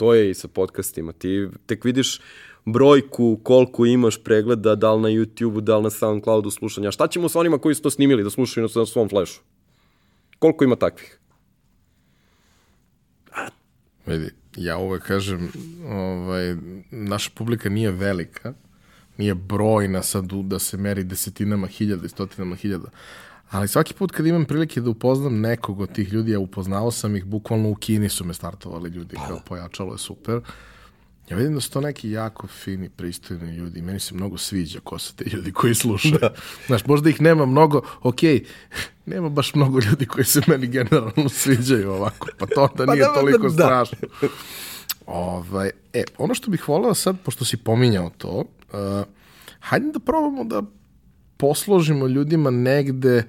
To 0.00 0.14
je 0.14 0.30
i 0.30 0.34
sa 0.34 0.48
podcastima. 0.48 1.12
Ti 1.12 1.48
tek 1.66 1.84
vidiš 1.84 2.20
brojku 2.64 3.40
koliko 3.42 3.86
imaš 3.86 4.22
pregleda, 4.24 4.74
da 4.74 4.94
li 4.94 5.02
na 5.02 5.08
YouTube-u, 5.08 5.60
da 5.60 5.76
li 5.76 5.82
na 5.82 5.90
Soundcloudu 5.90 6.50
slušanja. 6.50 6.90
Šta 6.90 7.08
ćemo 7.08 7.28
sa 7.28 7.40
onima 7.40 7.58
koji 7.58 7.74
su 7.74 7.82
to 7.82 7.90
snimili 7.90 8.24
da 8.24 8.30
slušaju 8.30 8.68
na 8.74 8.86
svom 8.86 9.08
flashu? 9.08 9.42
Koliko 10.38 10.64
ima 10.64 10.76
takvih? 10.76 11.18
Vidi, 14.06 14.30
ja 14.56 14.78
uvek 14.78 15.02
kažem, 15.02 15.52
ovaj, 15.88 16.56
naša 16.90 17.30
publika 17.34 17.68
nije 17.68 17.90
velika, 17.90 18.54
nije 19.16 19.34
brojna 19.34 20.02
sad 20.02 20.32
da 20.32 20.58
se 20.58 20.76
meri 20.76 21.04
desetinama 21.04 21.66
hiljada 21.66 22.06
i 22.06 22.08
stotinama 22.08 22.56
hiljada, 22.56 22.88
ali 23.50 23.68
svaki 23.68 23.94
put 23.94 24.12
kad 24.12 24.26
imam 24.26 24.44
prilike 24.44 24.80
da 24.80 24.90
upoznam 24.90 25.40
nekog 25.40 25.80
od 25.80 25.92
tih 25.92 26.12
ljudi, 26.12 26.32
ja 26.32 26.38
upoznao 26.38 26.90
sam 26.90 27.16
ih, 27.16 27.24
bukvalno 27.24 27.70
u 27.70 27.74
Kini 27.74 28.08
su 28.08 28.24
me 28.24 28.34
startovali 28.34 28.90
ljudi, 28.90 29.16
kao 29.28 29.40
pojačalo 29.48 29.92
je 29.94 29.98
super, 29.98 30.40
Ja 31.30 31.36
vidim 31.36 31.54
da 31.54 31.60
su 31.60 31.70
to 31.70 31.80
neki 31.80 32.10
jako 32.10 32.46
fini, 32.46 32.88
pristojni 32.88 33.56
ljudi. 33.56 33.82
Meni 33.82 34.00
se 34.00 34.14
mnogo 34.14 34.38
sviđa 34.38 34.80
ko 34.84 34.98
su 34.98 35.14
te 35.14 35.24
ljudi 35.24 35.52
koji 35.52 35.74
slušaju. 35.74 36.18
Da. 36.20 36.34
Znaš, 36.66 36.86
možda 36.86 37.10
ih 37.10 37.20
nema 37.20 37.46
mnogo, 37.46 37.82
ok, 38.02 38.20
nema 39.06 39.28
baš 39.28 39.54
mnogo 39.54 39.80
ljudi 39.80 40.06
koji 40.06 40.24
se 40.24 40.40
meni 40.46 40.66
generalno 40.66 41.28
sviđaju 41.28 41.90
ovako, 41.90 42.28
pa 42.38 42.46
to 42.46 42.62
onda 42.62 42.86
Pa 42.86 42.92
nije 42.94 43.04
da, 43.04 43.14
toliko 43.14 43.48
da. 43.48 43.50
strašno. 43.50 43.98
Ovaj, 45.06 45.70
e, 45.92 46.04
ono 46.18 46.34
što 46.34 46.50
bih 46.50 46.68
voleo 46.68 46.94
sad, 46.94 47.16
pošto 47.24 47.44
si 47.44 47.56
pominjao 47.56 48.10
to, 48.18 48.44
uh, 48.72 49.04
hajde 49.60 49.92
da 49.92 49.98
probamo 49.98 50.44
da 50.44 50.62
posložimo 51.40 52.06
ljudima 52.06 52.50
negde 52.50 53.24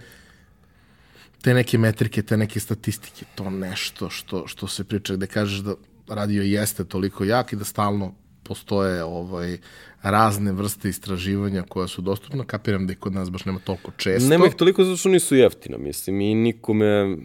te 1.42 1.54
neke 1.54 1.78
metrike, 1.78 2.22
te 2.22 2.38
neke 2.38 2.60
statistike, 2.60 3.26
to 3.36 3.50
nešto 3.50 4.10
što, 4.10 4.48
što 4.48 4.68
se 4.68 4.84
priča, 4.84 5.16
gde 5.16 5.28
kažeš 5.28 5.60
da 5.60 5.76
radio 6.08 6.44
jeste 6.44 6.86
toliko 6.86 7.24
jak 7.24 7.54
i 7.54 7.56
da 7.56 7.66
stalno 7.66 8.14
postoje 8.44 9.04
ovaj 9.04 9.58
razne 10.02 10.52
vrste 10.52 10.90
istraživanja 10.90 11.64
koja 11.70 11.88
su 11.88 12.02
dostupna. 12.02 12.44
Kapiram 12.44 12.88
da 12.88 12.94
ih 12.94 13.00
kod 13.00 13.14
nas 13.14 13.30
baš 13.30 13.46
nema 13.46 13.60
toliko 13.60 13.92
često. 13.98 14.30
Nema 14.30 14.48
ih 14.48 14.56
toliko 14.56 14.84
zato 14.84 14.98
što 14.98 15.10
nisu 15.10 15.36
jeftina, 15.36 15.78
mislim, 15.78 16.22
i 16.22 16.36
nikome 16.36 17.18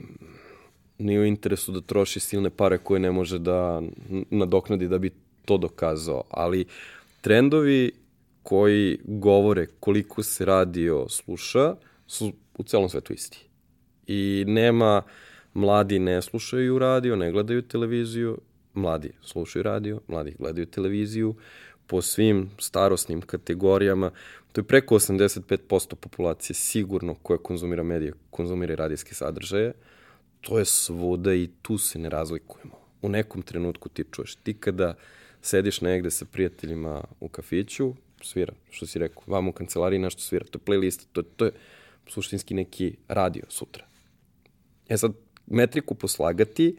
nije 0.99 1.21
u 1.21 1.25
interesu 1.25 1.73
da 1.73 1.81
troši 1.81 2.21
silne 2.21 2.51
pare 2.51 2.79
koje 2.79 3.01
ne 3.01 3.13
može 3.13 3.39
da 3.39 3.83
nadoknadi 4.31 4.89
da 4.89 4.99
bi 4.99 5.11
to 5.45 5.59
dokazao, 5.59 6.23
ali 6.31 6.65
trendovi 7.21 7.91
koji 8.47 8.99
govore 9.05 9.67
koliko 9.81 10.23
se 10.23 10.45
radio 10.45 11.09
sluša 11.09 11.75
su 12.07 12.33
u 12.59 12.63
celom 12.63 12.89
svetu 12.89 13.13
isti. 13.13 13.47
I 14.07 14.45
nema 14.47 15.03
mladi 15.55 15.99
ne 15.99 16.23
slušaju 16.23 16.79
radio, 16.79 17.17
ne 17.17 17.33
gledaju 17.33 17.63
televiziju, 17.63 18.39
mladi 18.75 19.13
slušaju 19.23 19.63
radio, 19.63 20.01
mladi 20.09 20.35
gledaju 20.39 20.67
televiziju, 20.67 21.35
po 21.87 22.03
svim 22.03 22.51
starosnim 22.59 23.21
kategorijama, 23.21 24.11
to 24.53 24.61
je 24.61 24.65
preko 24.65 24.95
85% 24.95 25.95
populacije 25.95 26.55
sigurno 26.55 27.15
koja 27.15 27.39
konzumira 27.39 27.83
medije, 27.83 28.13
konzumira 28.31 28.75
radijske 28.75 29.15
sadržaje, 29.15 29.73
to 30.41 30.59
je 30.59 30.65
svuda 30.65 31.35
i 31.35 31.49
tu 31.63 31.79
se 31.79 31.99
ne 31.99 32.09
razlikujemo. 32.09 32.79
U 33.03 33.09
nekom 33.09 33.43
trenutku 33.43 33.89
ti 33.89 34.05
čuješ, 34.11 34.37
ti 34.37 34.55
kada 34.55 34.95
sediš 35.43 35.81
negde 35.81 36.11
sa 36.11 36.25
prijateljima 36.25 37.05
u 37.21 37.29
kafiću, 37.29 37.95
svira, 38.23 38.53
što 38.71 38.87
si 38.87 38.99
rekao, 38.99 39.23
vam 39.27 39.49
u 39.49 39.53
kancelariji 39.53 39.99
nešto 39.99 40.23
svira, 40.23 40.45
to 40.45 40.59
je 40.59 40.65
playlist, 40.67 41.07
to, 41.13 41.23
to 41.23 41.45
je 41.45 41.53
suštinski 42.07 42.55
neki 42.55 42.95
radio 43.09 43.43
sutra. 43.49 43.85
E 44.89 44.97
sad, 44.97 45.13
metriku 45.47 45.95
poslagati, 45.95 46.77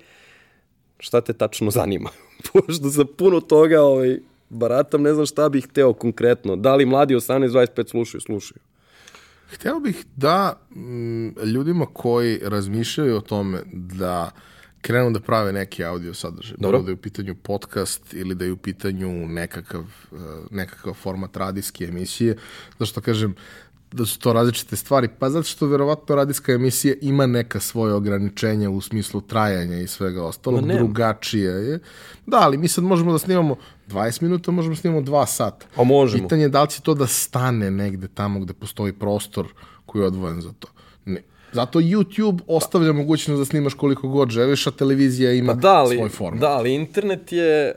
šta 1.00 1.22
te 1.22 1.34
tačno 1.34 1.72
zanima? 1.72 2.10
Pošto 2.54 2.90
za 2.90 3.06
puno 3.06 3.40
toga 3.42 3.82
ovaj, 3.82 4.20
baratam, 4.50 5.02
ne 5.02 5.14
znam 5.14 5.26
šta 5.26 5.50
bih 5.50 5.68
hteo 5.68 5.94
konkretno. 5.94 6.56
Da 6.56 6.76
li 6.76 6.86
mladi 6.86 7.16
18-25 7.16 7.90
slušaju? 7.90 8.22
Slušaju. 8.22 8.60
Hteo 9.50 9.80
bih 9.80 10.06
da 10.16 10.60
mm, 10.76 11.28
ljudima 11.44 11.86
koji 11.94 12.40
razmišljaju 12.44 13.18
o 13.18 13.22
tome 13.22 13.62
da 13.74 14.32
krenu 14.82 15.12
da 15.12 15.20
prave 15.20 15.54
neki 15.54 15.86
audio 15.86 16.14
sadržaj, 16.14 16.56
Dobro. 16.60 16.78
bilo 16.78 16.84
da 16.84 16.92
je 16.92 16.94
u 16.94 17.02
pitanju 17.02 17.36
podcast 17.36 18.14
ili 18.14 18.36
da 18.36 18.46
je 18.46 18.52
u 18.52 18.58
pitanju 18.58 19.28
nekakav, 19.28 19.84
eh, 20.12 20.18
nekakav 20.52 20.94
format 20.94 21.38
radijske 21.38 21.86
emisije, 21.86 22.38
zašto 22.80 23.02
kažem 23.02 23.36
da 23.92 24.06
su 24.06 24.20
to 24.20 24.34
različite 24.34 24.76
stvari, 24.76 25.10
pa 25.20 25.30
zato 25.30 25.44
što 25.44 25.68
verovatno 25.68 26.16
radijska 26.16 26.52
emisija 26.52 26.96
ima 27.02 27.26
neka 27.26 27.60
svoje 27.60 27.94
ograničenja 27.94 28.70
u 28.70 28.82
smislu 28.82 29.22
trajanja 29.22 29.80
i 29.80 29.88
svega 29.88 30.24
ostalog, 30.24 30.66
nema. 30.66 30.80
drugačije 30.80 31.52
je. 31.52 31.80
Da, 32.26 32.38
ali 32.38 32.58
mi 32.58 32.68
sad 32.68 32.84
možemo 32.84 33.12
da 33.12 33.20
snimamo 33.20 33.56
20 33.88 34.22
minuta, 34.22 34.52
možemo 34.52 34.76
da 34.76 34.82
snimamo 34.82 35.02
2 35.02 35.26
sata. 35.26 35.66
A 35.76 35.84
možemo. 35.84 36.24
Pitanje 36.24 36.44
je 36.44 36.50
da 36.50 36.64
li 36.64 36.70
će 36.70 36.82
to 36.82 36.94
da 36.94 37.08
stane 37.08 37.72
negde 37.72 38.08
tamo 38.08 38.40
gde 38.40 38.54
postoji 38.54 38.94
prostor 38.94 39.48
koji 39.86 40.02
je 40.02 40.08
odvojen 40.08 40.42
za 40.42 40.52
to. 40.60 40.68
Ne. 41.06 41.22
Zato 41.52 41.80
YouTube 41.80 42.40
ostavlja 42.48 42.94
mogućnost 42.94 43.40
da 43.40 43.46
snimaš 43.46 43.74
koliko 43.74 44.08
god 44.08 44.30
želiš, 44.30 44.68
a 44.68 44.72
televizija 44.72 45.34
ima 45.34 45.54
Pa 45.54 45.60
da, 45.60 45.74
ali, 45.74 45.96
svoj 45.96 46.10
format. 46.10 46.42
da, 46.42 46.50
ali 46.50 46.74
internet 46.74 47.32
je 47.32 47.76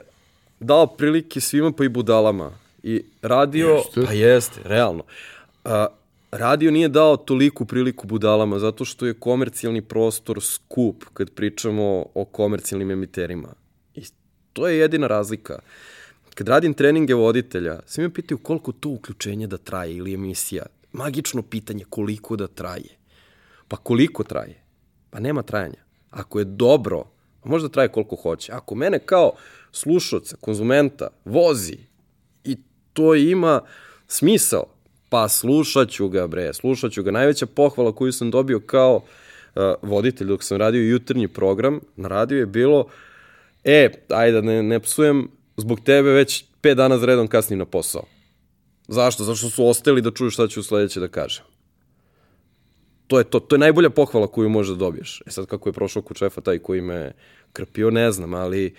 dao 0.61 0.87
prilike 0.87 1.41
svima 1.41 1.73
pa 1.73 1.85
i 1.85 1.89
budalama. 1.89 2.53
I 2.83 3.03
radio, 3.23 3.68
Jeste. 3.68 4.05
pa 4.07 4.12
jeste, 4.12 4.61
realno. 4.64 5.03
A, 5.64 5.87
radio 6.31 6.71
nije 6.71 6.89
dao 6.89 7.16
toliku 7.16 7.64
priliku 7.64 8.07
budalama 8.07 8.59
zato 8.59 8.85
što 8.85 9.07
je 9.07 9.14
komercijalni 9.14 9.83
prostor 9.83 10.43
skup 10.43 11.05
kad 11.12 11.31
pričamo 11.31 12.07
o 12.14 12.25
komercijalnim 12.25 12.91
emiterima. 12.91 13.49
I 13.95 14.03
to 14.53 14.68
je 14.68 14.79
jedina 14.79 15.07
razlika. 15.07 15.59
Kad 16.35 16.49
radim 16.49 16.75
treninge 16.75 17.14
voditelja, 17.14 17.81
svi 17.87 18.03
me 18.03 18.14
pitaju 18.14 18.39
koliko 18.39 18.73
to 18.73 18.89
uključenje 18.89 19.47
da 19.47 19.57
traje 19.57 19.97
ili 19.97 20.14
emisija. 20.14 20.66
Magično 20.93 21.43
pitanje 21.43 21.85
koliko 21.91 22.37
da 22.37 22.47
traje. 22.47 22.99
Pa 23.71 23.77
koliko 23.77 24.25
traje? 24.25 24.62
Pa 25.11 25.21
nema 25.21 25.43
trajanja. 25.43 25.83
Ako 26.11 26.39
je 26.39 26.45
dobro, 26.45 27.05
možda 27.45 27.68
traje 27.68 27.89
koliko 27.89 28.16
hoće. 28.16 28.53
Ako 28.53 28.75
mene 28.75 28.99
kao 28.99 29.33
slušalca, 29.73 30.37
konzumenta, 30.41 31.09
vozi 31.25 31.77
i 32.45 32.57
to 32.93 33.14
ima 33.14 33.61
smisao, 34.09 34.64
pa 35.09 35.29
slušat 35.29 35.89
ću 35.89 36.09
ga, 36.09 36.27
bre, 36.27 36.53
slušat 36.55 36.93
ću 36.93 37.03
ga. 37.03 37.11
Najveća 37.11 37.47
pohvala 37.47 37.95
koju 37.95 38.12
sam 38.12 38.31
dobio 38.31 38.61
kao 38.61 38.97
uh, 38.97 39.62
voditelj 39.83 40.27
dok 40.27 40.43
sam 40.43 40.59
radio 40.59 40.91
jutarnji 40.91 41.29
program 41.29 41.81
na 41.97 42.09
radiju 42.09 42.39
je 42.39 42.47
bilo 42.47 42.87
e, 43.64 43.89
ajde 44.09 44.33
da 44.33 44.41
ne, 44.41 44.62
ne 44.62 44.81
psujem, 44.81 45.29
zbog 45.57 45.81
tebe 45.81 46.11
već 46.11 46.45
pet 46.61 46.77
dana 46.77 46.99
za 46.99 47.07
redom 47.07 47.29
kasnim 47.29 47.59
na 47.59 47.64
posao. 47.64 48.03
Zašto? 48.89 49.25
Zašto 49.25 49.51
su 49.51 49.66
ostali 49.66 50.03
da 50.03 50.11
čuju 50.11 50.31
šta 50.31 50.49
ću 50.49 50.62
sledeće 50.62 51.01
da 51.01 51.09
kažem. 51.09 51.45
To 53.11 53.19
je 53.19 53.25
to. 53.25 53.41
To 53.41 53.57
je 53.57 53.59
najbolja 53.61 53.91
pohvala 53.91 54.27
koju 54.27 54.49
možeš 54.49 54.77
da 54.77 54.85
dobiješ. 54.85 55.23
E 55.27 55.31
sad 55.31 55.47
kako 55.47 55.69
je 55.69 55.73
prošao 55.73 56.03
kod 56.03 56.17
šefa 56.17 56.41
taj 56.41 56.59
koji 56.59 56.81
me 56.81 57.13
krpio, 57.53 57.91
ne 57.91 58.13
znam, 58.13 58.35
ali 58.35 58.75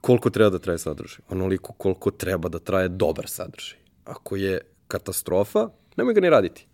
koliko 0.00 0.30
treba 0.30 0.50
da 0.50 0.58
traje 0.58 0.78
sadržaj? 0.78 1.18
Onoliko 1.28 1.72
koliko 1.72 2.10
treba 2.10 2.48
da 2.48 2.58
traje 2.58 2.88
dobar 2.88 3.28
sadržaj. 3.28 3.78
Ako 4.04 4.36
je 4.36 4.60
katastrofa, 4.88 5.68
nemoj 5.96 6.14
ga 6.14 6.20
ni 6.20 6.30
raditi. 6.30 6.66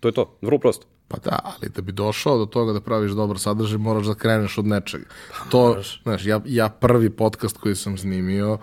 To 0.00 0.08
je 0.08 0.12
to, 0.12 0.38
vrlo 0.42 0.58
prosto. 0.58 0.86
Pa 1.08 1.16
da, 1.16 1.38
ali 1.44 1.68
da 1.68 1.82
bi 1.82 1.92
došao 1.92 2.38
do 2.38 2.46
toga 2.46 2.72
da 2.72 2.80
praviš 2.80 3.12
dobar 3.12 3.38
sadržaj, 3.38 3.78
moraš 3.78 4.06
da 4.06 4.14
kreneš 4.14 4.58
od 4.58 4.66
nečega. 4.66 5.04
Pa, 5.30 5.50
to, 5.50 5.68
moraš. 5.68 6.02
znaš, 6.02 6.26
ja, 6.26 6.40
ja 6.46 6.68
prvi 6.68 7.10
podcast 7.10 7.56
koji 7.56 7.74
sam 7.74 7.98
snimio, 7.98 8.58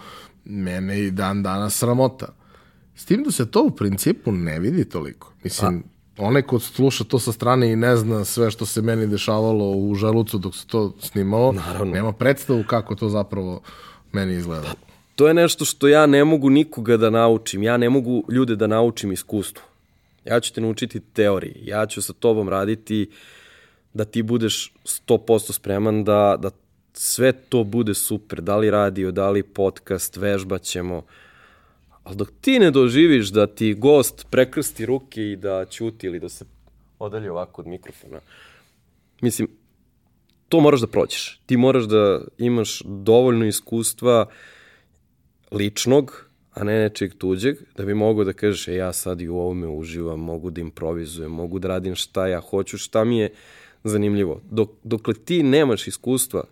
mene 0.46 1.00
i 1.00 1.12
dan 1.12 1.44
danas 1.44 1.78
sramota. 1.78 2.28
S 2.96 3.06
tim 3.06 3.24
da 3.24 3.32
se 3.32 3.52
to 3.52 3.64
u 3.64 3.72
principu 3.72 4.32
ne 4.32 4.60
vidi 4.60 4.90
toliko. 4.90 5.34
Mislim, 5.44 5.84
A. 5.86 5.99
onaj 6.20 6.42
ko 6.42 6.60
sluša 6.60 7.04
to 7.04 7.20
sa 7.20 7.32
strane 7.32 7.72
i 7.72 7.76
ne 7.76 7.96
zna 7.98 8.26
sve 8.26 8.52
što 8.52 8.66
se 8.66 8.82
meni 8.82 9.08
dešavalo 9.08 9.72
u 9.72 9.96
želucu 9.96 10.38
dok 10.38 10.56
se 10.56 10.68
to 10.68 10.94
snimalo, 11.00 11.52
Naravno. 11.52 11.94
nema 11.94 12.12
predstavu 12.14 12.64
kako 12.68 12.96
to 12.96 13.10
zapravo 13.10 13.62
meni 14.12 14.34
izgleda. 14.36 14.64
Pa, 14.64 14.74
to 15.16 15.28
je 15.28 15.34
nešto 15.34 15.66
što 15.66 15.88
ja 15.88 16.06
ne 16.06 16.24
mogu 16.26 16.50
nikoga 16.50 16.98
da 16.98 17.10
naučim. 17.10 17.64
Ja 17.64 17.78
ne 17.78 17.90
mogu 17.90 18.24
ljude 18.30 18.56
da 18.56 18.68
naučim 18.68 19.12
iskustvu. 19.12 19.64
Ja 20.26 20.40
ću 20.40 20.54
te 20.54 20.62
naučiti 20.62 21.00
teoriji. 21.00 21.56
Ja 21.64 21.86
ću 21.86 22.02
sa 22.02 22.14
tobom 22.14 22.50
raditi 22.50 23.10
da 23.94 24.06
ti 24.06 24.22
budeš 24.24 24.74
100% 25.08 25.52
spreman 25.52 26.04
da, 26.04 26.36
da 26.40 26.50
sve 26.94 27.32
to 27.32 27.64
bude 27.64 27.94
super. 27.94 28.42
Da 28.42 28.58
li 28.58 28.72
radio, 28.72 29.12
da 29.12 29.30
li 29.30 29.44
podcast, 29.44 30.18
vežbaćemo. 30.18 31.02
Ali 32.04 32.16
dok 32.16 32.32
ti 32.42 32.60
ne 32.60 32.72
doživiš 32.72 33.30
da 33.30 33.48
ti 33.48 33.74
gost 33.74 34.28
prekrsti 34.30 34.86
ruke 34.86 35.32
i 35.32 35.36
da 35.36 35.66
ćuti 35.66 36.08
ili 36.08 36.20
da 36.20 36.30
se 36.30 36.46
odalje 37.00 37.32
ovako 37.32 37.62
od 37.62 37.68
mikrofona, 37.68 38.20
mislim, 39.22 39.48
to 40.50 40.60
moraš 40.60 40.82
da 40.82 40.88
prođeš. 40.88 41.42
Ti 41.46 41.58
moraš 41.58 41.84
da 41.84 42.22
imaš 42.38 42.82
dovoljno 42.86 43.46
iskustva 43.46 44.26
ličnog, 45.52 46.26
a 46.54 46.64
ne 46.64 46.80
nečeg 46.80 47.14
tuđeg, 47.18 47.58
da 47.78 47.86
bi 47.86 47.94
mogao 47.94 48.24
da 48.24 48.34
kažeš, 48.34 48.68
e, 48.68 48.76
ja 48.76 48.94
sad 48.94 49.22
i 49.22 49.28
u 49.28 49.38
ovome 49.38 49.68
uživam, 49.68 50.20
mogu 50.20 50.50
da 50.50 50.62
improvizujem, 50.62 51.32
mogu 51.32 51.60
da 51.60 51.68
radim 51.68 51.96
šta 51.96 52.28
ja 52.28 52.42
hoću, 52.42 52.78
šta 52.78 53.04
mi 53.04 53.20
je 53.20 53.30
zanimljivo. 53.84 54.42
Dok, 54.52 54.70
dokle 54.84 55.14
ti 55.14 55.44
nemaš 55.44 55.88
iskustva, 55.88 56.44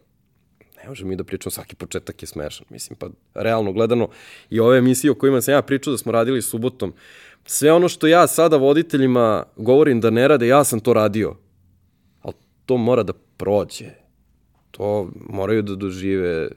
ne 0.87 0.91
možemo 0.91 1.09
mi 1.09 1.15
da 1.15 1.23
pričamo, 1.23 1.51
svaki 1.51 1.75
početak 1.75 2.23
je 2.23 2.27
smešan. 2.27 2.65
Mislim, 2.69 2.97
pa 2.99 3.09
realno 3.33 3.71
gledano 3.73 4.07
i 4.49 4.59
ove 4.59 4.77
emisije 4.77 5.11
o 5.11 5.15
kojima 5.15 5.41
sam 5.41 5.53
ja 5.53 5.61
pričao 5.61 5.91
da 5.91 5.97
smo 5.97 6.11
radili 6.11 6.41
subotom, 6.41 6.93
sve 7.45 7.71
ono 7.71 7.89
što 7.89 8.07
ja 8.07 8.27
sada 8.27 8.57
voditeljima 8.57 9.43
govorim 9.55 10.01
da 10.01 10.09
ne 10.09 10.27
rade, 10.27 10.47
ja 10.47 10.63
sam 10.63 10.79
to 10.79 10.93
radio. 10.93 11.35
Ali 12.21 12.33
to 12.65 12.77
mora 12.77 13.03
da 13.03 13.13
prođe. 13.37 13.89
To 14.71 15.11
moraju 15.29 15.61
da 15.61 15.75
dožive 15.75 16.49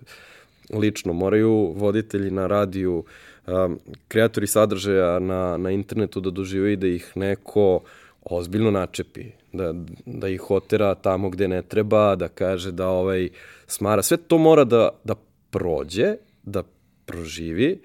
lično, 0.72 1.12
moraju 1.12 1.72
voditelji 1.76 2.30
na 2.30 2.46
radiju, 2.46 3.04
um, 3.46 3.78
kreatori 4.08 4.46
sadržaja 4.46 5.18
na, 5.18 5.56
na 5.56 5.70
internetu 5.70 6.20
da 6.20 6.30
dožive 6.30 6.72
i 6.72 6.76
da 6.76 6.86
ih 6.86 7.12
neko 7.14 7.80
ozbiljno 8.22 8.70
načepi, 8.70 9.24
da, 9.52 9.74
da 10.06 10.28
ih 10.28 10.50
otera 10.50 10.94
tamo 10.94 11.30
gde 11.30 11.48
ne 11.48 11.62
treba, 11.62 12.16
da 12.16 12.28
kaže 12.28 12.72
da 12.72 12.88
ovaj 12.88 13.28
smara. 13.66 14.02
Sve 14.02 14.16
to 14.16 14.38
mora 14.38 14.64
da, 14.64 14.88
da 15.04 15.14
prođe, 15.50 16.16
da 16.42 16.62
proživi 17.06 17.82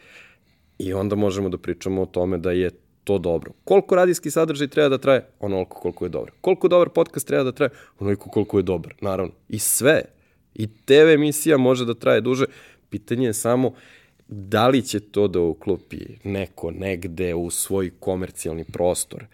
i 0.79 0.93
onda 0.93 1.15
možemo 1.15 1.49
da 1.49 1.57
pričamo 1.57 2.01
o 2.01 2.05
tome 2.05 2.37
da 2.37 2.51
je 2.51 2.69
to 3.03 3.17
dobro. 3.17 3.51
Koliko 3.63 3.95
radijski 3.95 4.31
sadržaj 4.31 4.67
treba 4.67 4.89
da 4.89 4.97
traje? 4.97 5.25
Onoliko 5.39 5.79
koliko 5.79 6.05
je 6.05 6.09
dobro. 6.09 6.33
Koliko 6.41 6.67
dobar 6.67 6.89
podcast 6.89 7.27
treba 7.27 7.43
da 7.43 7.51
traje? 7.51 7.69
Onoliko 7.99 8.29
koliko 8.29 8.59
je 8.59 8.63
dobar, 8.63 8.93
naravno. 9.01 9.33
I 9.49 9.59
sve. 9.59 10.01
I 10.55 10.67
TV 10.67 11.09
emisija 11.13 11.57
može 11.57 11.85
da 11.85 11.93
traje 11.93 12.21
duže. 12.21 12.45
Pitanje 12.89 13.27
je 13.27 13.33
samo 13.33 13.73
da 14.27 14.67
li 14.67 14.81
će 14.81 14.99
to 14.99 15.27
da 15.27 15.39
uklopi 15.39 15.99
neko 16.23 16.71
negde 16.71 17.33
u 17.33 17.49
svoj 17.49 17.91
komercijalni 17.99 18.63
prostor. 18.63 19.25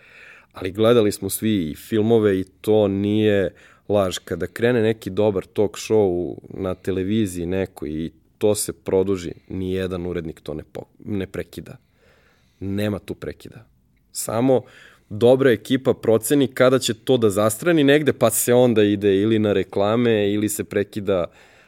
Ali 0.53 0.71
gledali 0.71 1.11
smo 1.11 1.29
svi 1.29 1.69
i 1.71 1.75
filmove 1.75 2.39
i 2.39 2.43
to 2.43 2.87
nije 2.87 3.53
laž. 3.89 4.17
Kada 4.17 4.47
krene 4.47 4.81
neki 4.81 5.09
dobar 5.09 5.45
talk 5.45 5.77
show 5.77 6.37
na 6.49 6.75
televiziji 6.75 7.45
neko 7.45 7.85
i 7.87 8.11
to 8.37 8.55
se 8.55 8.73
produži, 8.73 9.31
ni 9.49 9.73
jedan 9.73 10.05
urednik 10.05 10.41
to 10.41 10.53
ne, 10.53 10.63
po, 10.63 10.81
ne 11.05 11.27
prekida. 11.27 11.77
Nema 12.59 12.99
tu 12.99 13.15
prekida. 13.15 13.65
Samo 14.11 14.61
dobra 15.09 15.51
ekipa 15.51 15.93
proceni 15.93 16.47
kada 16.47 16.79
će 16.79 16.93
to 16.93 17.17
da 17.17 17.29
zastrani 17.29 17.83
negde, 17.83 18.13
pa 18.13 18.29
se 18.29 18.53
onda 18.53 18.83
ide 18.83 19.15
ili 19.15 19.39
na 19.39 19.53
reklame 19.53 20.33
ili 20.33 20.49
se 20.49 20.63
prekida 20.63 21.25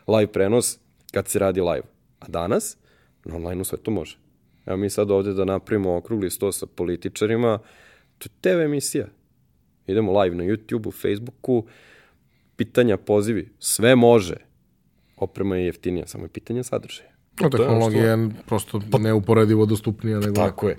live 0.07 0.31
prenos 0.31 0.77
kad 1.11 1.27
se 1.27 1.39
radi 1.39 1.61
live. 1.61 1.83
A 2.19 2.27
danas 2.27 2.77
Na 3.25 3.35
online-u 3.35 3.63
sve 3.63 3.77
to 3.77 3.91
može. 3.91 4.17
Evo 4.65 4.77
mi 4.77 4.89
sad 4.89 5.11
ovde 5.11 5.33
da 5.33 5.45
napravimo 5.45 5.95
okrugli 5.95 6.29
sto 6.29 6.51
sa 6.51 6.65
političarima, 6.65 7.59
to 8.17 8.25
je 8.25 8.41
TV 8.41 8.61
emisija. 8.61 9.07
Idemo 9.87 10.19
live 10.19 10.35
na 10.35 10.43
YouTube-u, 10.43 10.91
Facebooku, 10.91 11.65
pitanja, 12.55 12.97
pozivi, 12.97 13.49
sve 13.59 13.95
može. 13.95 14.35
Oprema 15.17 15.57
je 15.57 15.65
jeftinija, 15.65 16.07
samo 16.07 16.25
je 16.25 16.29
pitanje 16.29 16.63
sadržaja. 16.63 17.13
No, 17.41 17.49
tehnologija 17.49 18.11
je 18.11 18.29
prosto 18.45 18.81
pa, 18.91 18.97
neuporedivo 18.97 19.65
dostupnija 19.65 20.19
nego... 20.19 20.35
Tako 20.35 20.69
je. 20.69 20.77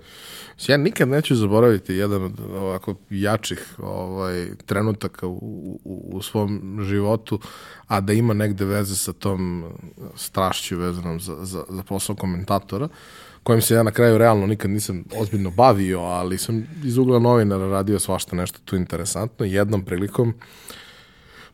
Ja 0.69 0.77
nikad 0.77 1.09
neću 1.09 1.37
zaboraviti 1.37 1.95
jedan 1.95 2.23
od 2.23 2.41
ovako 2.41 2.95
jačih 3.11 3.75
ovaj, 3.79 4.47
trenutaka 4.67 5.27
u, 5.27 5.81
u, 5.85 6.11
u 6.13 6.23
svom 6.23 6.81
životu, 6.83 7.41
a 7.87 8.01
da 8.01 8.13
ima 8.13 8.35
negde 8.35 8.65
veze 8.65 8.97
sa 8.97 9.13
tom 9.13 9.73
strašću 10.17 10.79
vezanom 10.79 11.21
za, 11.21 11.37
za, 11.45 11.65
za 11.69 11.83
posao 11.83 12.17
komentatora, 12.17 12.89
kojim 13.45 13.63
se 13.63 13.75
ja 13.75 13.83
na 13.83 13.91
kraju 13.91 14.19
realno 14.19 14.47
nikad 14.47 14.71
nisam 14.71 15.05
ozbiljno 15.17 15.51
bavio, 15.51 16.01
ali 16.01 16.39
sam 16.39 16.67
iz 16.85 16.99
ugla 16.99 17.19
novinara 17.19 17.69
radio 17.69 17.99
svašta 17.99 18.37
nešto 18.37 18.59
tu 18.65 18.77
interesantno. 18.77 19.47
Jednom 19.47 19.85
prilikom 19.85 20.35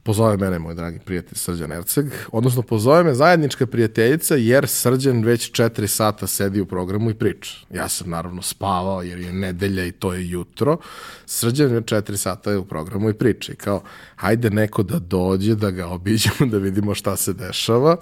pozove 0.02 0.36
mene 0.36 0.58
moj 0.58 0.74
dragi 0.74 0.98
prijatelj 0.98 1.38
Srđan 1.38 1.72
Erceg, 1.72 2.06
odnosno 2.32 2.62
pozove 2.62 3.04
me 3.04 3.14
zajednička 3.14 3.66
prijateljica 3.66 4.34
jer 4.34 4.68
Srđan 4.68 5.24
već 5.24 5.50
četiri 5.50 5.88
sata 5.88 6.26
sedi 6.26 6.60
u 6.60 6.66
programu 6.66 7.10
i 7.10 7.14
priča. 7.14 7.52
Ja 7.74 7.88
sam 7.88 8.10
naravno 8.10 8.42
spavao 8.42 9.02
jer 9.02 9.18
je 9.18 9.32
nedelja 9.32 9.84
i 9.86 9.92
to 9.92 10.14
je 10.14 10.30
jutro. 10.30 10.78
Srđan 11.26 11.74
je 11.74 11.82
četiri 11.86 12.16
sata 12.16 12.58
u 12.58 12.64
programu 12.64 13.10
i 13.10 13.14
priča 13.14 13.52
i 13.52 13.56
kao 13.56 13.82
hajde 14.16 14.50
neko 14.50 14.82
da 14.82 14.98
dođe 14.98 15.54
da 15.54 15.70
ga 15.70 15.88
obiđemo 15.88 16.50
da 16.50 16.58
vidimo 16.58 16.94
šta 16.94 17.16
se 17.16 17.32
dešava. 17.32 17.96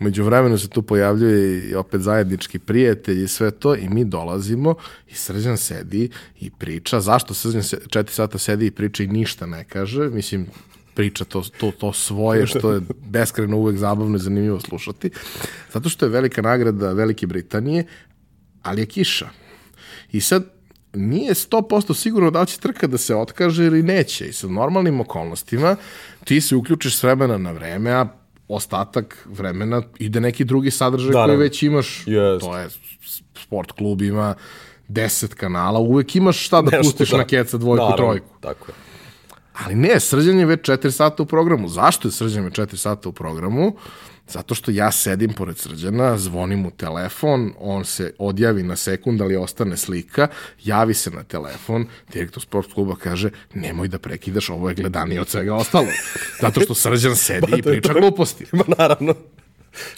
Umeđu 0.00 0.24
vremenu 0.24 0.58
se 0.58 0.68
tu 0.68 0.82
pojavljuje 0.82 1.68
i 1.70 1.74
opet 1.74 2.00
zajednički 2.00 2.58
prijatelj 2.58 3.24
i 3.24 3.28
sve 3.28 3.50
to 3.50 3.74
i 3.74 3.88
mi 3.88 4.04
dolazimo 4.04 4.74
i 5.08 5.14
Srđan 5.14 5.56
sedi 5.56 6.10
i 6.40 6.50
priča. 6.50 7.00
Zašto 7.00 7.34
Srđan 7.34 7.62
se, 7.62 7.78
četiri 7.88 8.14
sata 8.14 8.38
sedi 8.38 8.66
i 8.66 8.70
priča 8.70 9.02
i 9.02 9.06
ništa 9.06 9.46
ne 9.46 9.64
kaže? 9.64 10.08
Mislim, 10.08 10.46
priča 10.94 11.24
to, 11.24 11.42
to, 11.58 11.70
to 11.70 11.92
svoje, 11.92 12.46
što 12.46 12.72
je 12.72 12.80
beskreno 13.06 13.56
uvek 13.56 13.76
zabavno 13.76 14.16
i 14.16 14.20
zanimljivo 14.20 14.60
slušati. 14.60 15.10
Zato 15.72 15.88
što 15.88 16.06
je 16.06 16.10
velika 16.10 16.42
nagrada 16.42 16.92
Velike 16.92 17.26
Britanije, 17.26 17.84
ali 18.62 18.82
je 18.82 18.86
kiša. 18.86 19.28
I 20.12 20.20
sad, 20.20 20.44
nije 20.94 21.34
100% 21.34 21.94
sigurno 21.94 22.30
da 22.30 22.40
li 22.40 22.46
će 22.46 22.58
trka 22.58 22.86
da 22.86 22.98
se 22.98 23.14
otkaže 23.14 23.66
ili 23.66 23.82
neće. 23.82 24.28
I 24.28 24.32
sa 24.32 24.48
normalnim 24.48 25.00
okolnostima 25.00 25.76
ti 26.24 26.40
se 26.40 26.56
uključiš 26.56 26.96
s 26.96 27.02
vremena 27.02 27.38
na 27.38 27.52
vreme, 27.52 27.90
a 27.90 28.19
ostatak 28.54 29.28
vremena 29.30 29.82
ide 29.98 30.20
neki 30.20 30.44
drugi 30.44 30.70
sadržaj 30.70 31.12
da, 31.12 31.24
koji 31.24 31.36
već 31.36 31.62
imaš. 31.62 32.02
Jest. 32.06 32.40
To 32.46 32.58
je 32.58 32.68
sport 33.34 33.72
klub 33.72 34.02
ima 34.02 34.34
10 34.88 35.34
kanala, 35.34 35.78
uvek 35.78 36.16
imaš 36.16 36.46
šta 36.46 36.62
da 36.62 36.70
Nešto, 36.70 36.82
pustiš 36.82 37.10
da. 37.10 37.16
na 37.16 37.24
keca 37.24 37.58
dvojku, 37.58 37.84
Naravno, 37.84 37.96
trojku. 37.96 38.34
Tako 38.40 38.64
je 38.68 38.89
Ali 39.64 39.74
ne, 39.74 40.00
Srđan 40.00 40.38
je 40.38 40.46
već 40.46 40.60
4 40.60 40.90
sata 40.90 41.22
u 41.22 41.26
programu. 41.26 41.68
Zašto 41.68 42.08
je 42.08 42.12
Srđan 42.12 42.44
već 42.44 42.54
4 42.54 42.76
sata 42.76 43.08
u 43.08 43.12
programu? 43.12 43.76
Zato 44.28 44.54
što 44.54 44.70
ja 44.70 44.92
sedim 44.92 45.32
pored 45.32 45.58
Srđana, 45.58 46.18
zvonim 46.18 46.58
mu 46.58 46.70
telefon, 46.70 47.52
on 47.58 47.84
se 47.84 48.12
odjavi 48.18 48.62
na 48.62 48.76
sekund, 48.76 49.20
ali 49.20 49.36
ostane 49.36 49.76
slika, 49.76 50.28
javi 50.64 50.94
se 50.94 51.10
na 51.10 51.22
telefon, 51.22 51.86
direktor 52.12 52.42
sport 52.42 52.72
kluba 52.72 52.96
kaže, 52.96 53.30
nemoj 53.54 53.88
da 53.88 53.98
prekidaš, 53.98 54.50
ovo 54.50 54.68
je 54.68 54.74
gledanije 54.74 55.20
od 55.20 55.28
svega 55.28 55.54
ostalo. 55.54 55.86
Zato 56.40 56.60
što 56.60 56.74
Srđan 56.74 57.16
sedi 57.16 57.52
i 57.58 57.62
priča 57.62 57.92
gluposti. 57.92 58.44
Ma 58.52 58.64
naravno. 58.78 59.14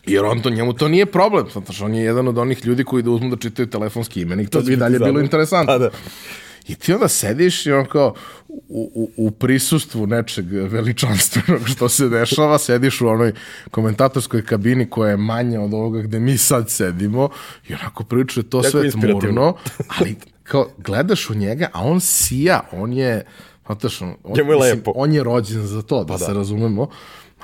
Jer 0.07 0.25
on 0.25 0.43
to, 0.43 0.51
njemu 0.51 0.73
to 0.73 0.89
nije 0.89 1.07
problem, 1.07 1.47
zato 1.55 1.73
što 1.73 1.85
on 1.85 1.95
je 1.95 2.05
jedan 2.05 2.29
od 2.29 2.39
onih 2.39 2.67
ljudi 2.67 2.85
koji 2.85 3.03
da 3.03 3.11
uzmu 3.11 3.31
da 3.31 3.37
čitaju 3.37 3.71
telefonski 3.71 4.21
imenik, 4.21 4.51
to, 4.51 4.63
će 4.63 4.71
bi 4.71 4.77
dalje 4.77 4.99
bilo 4.99 5.21
interesantno. 5.21 5.73
Pa 5.73 5.79
da. 5.79 5.91
I 6.69 6.75
ti 6.75 6.93
onda 6.93 7.09
sediš 7.09 7.67
i 7.67 7.73
on 7.73 7.87
kao 7.87 8.15
u, 8.49 8.91
u, 8.95 9.11
u 9.17 9.31
prisustvu 9.31 10.07
nečeg 10.07 10.47
veličanstvenog 10.53 11.69
što 11.69 11.89
se 11.89 12.09
dešava, 12.09 12.59
sediš 12.59 13.01
u 13.01 13.09
onoj 13.09 13.33
komentatorskoj 13.71 14.45
kabini 14.45 14.91
koja 14.91 15.11
je 15.11 15.17
manja 15.17 15.61
od 15.61 15.75
ovoga 15.75 16.01
gde 16.01 16.21
mi 16.21 16.39
sad 16.39 16.71
sedimo 16.71 17.29
i 17.69 17.75
onako 17.75 18.05
pričuje 18.05 18.51
to 18.51 18.63
sve 18.63 18.91
tmurno, 18.91 19.57
ali 19.99 20.17
kao 20.43 20.69
gledaš 20.79 21.31
u 21.31 21.35
njega, 21.35 21.69
a 21.73 21.85
on 21.85 22.01
sija, 22.01 22.61
on 22.73 22.93
je, 22.93 23.25
znataš, 23.67 24.03
on, 24.03 24.15
on, 24.25 24.37
je 24.37 24.57
lepo. 24.57 24.93
on 24.95 25.13
je 25.13 25.23
rođen 25.23 25.67
za 25.67 25.83
to, 25.83 26.05
da, 26.05 26.13
da. 26.13 26.19
se 26.19 26.35
razumemo, 26.35 26.89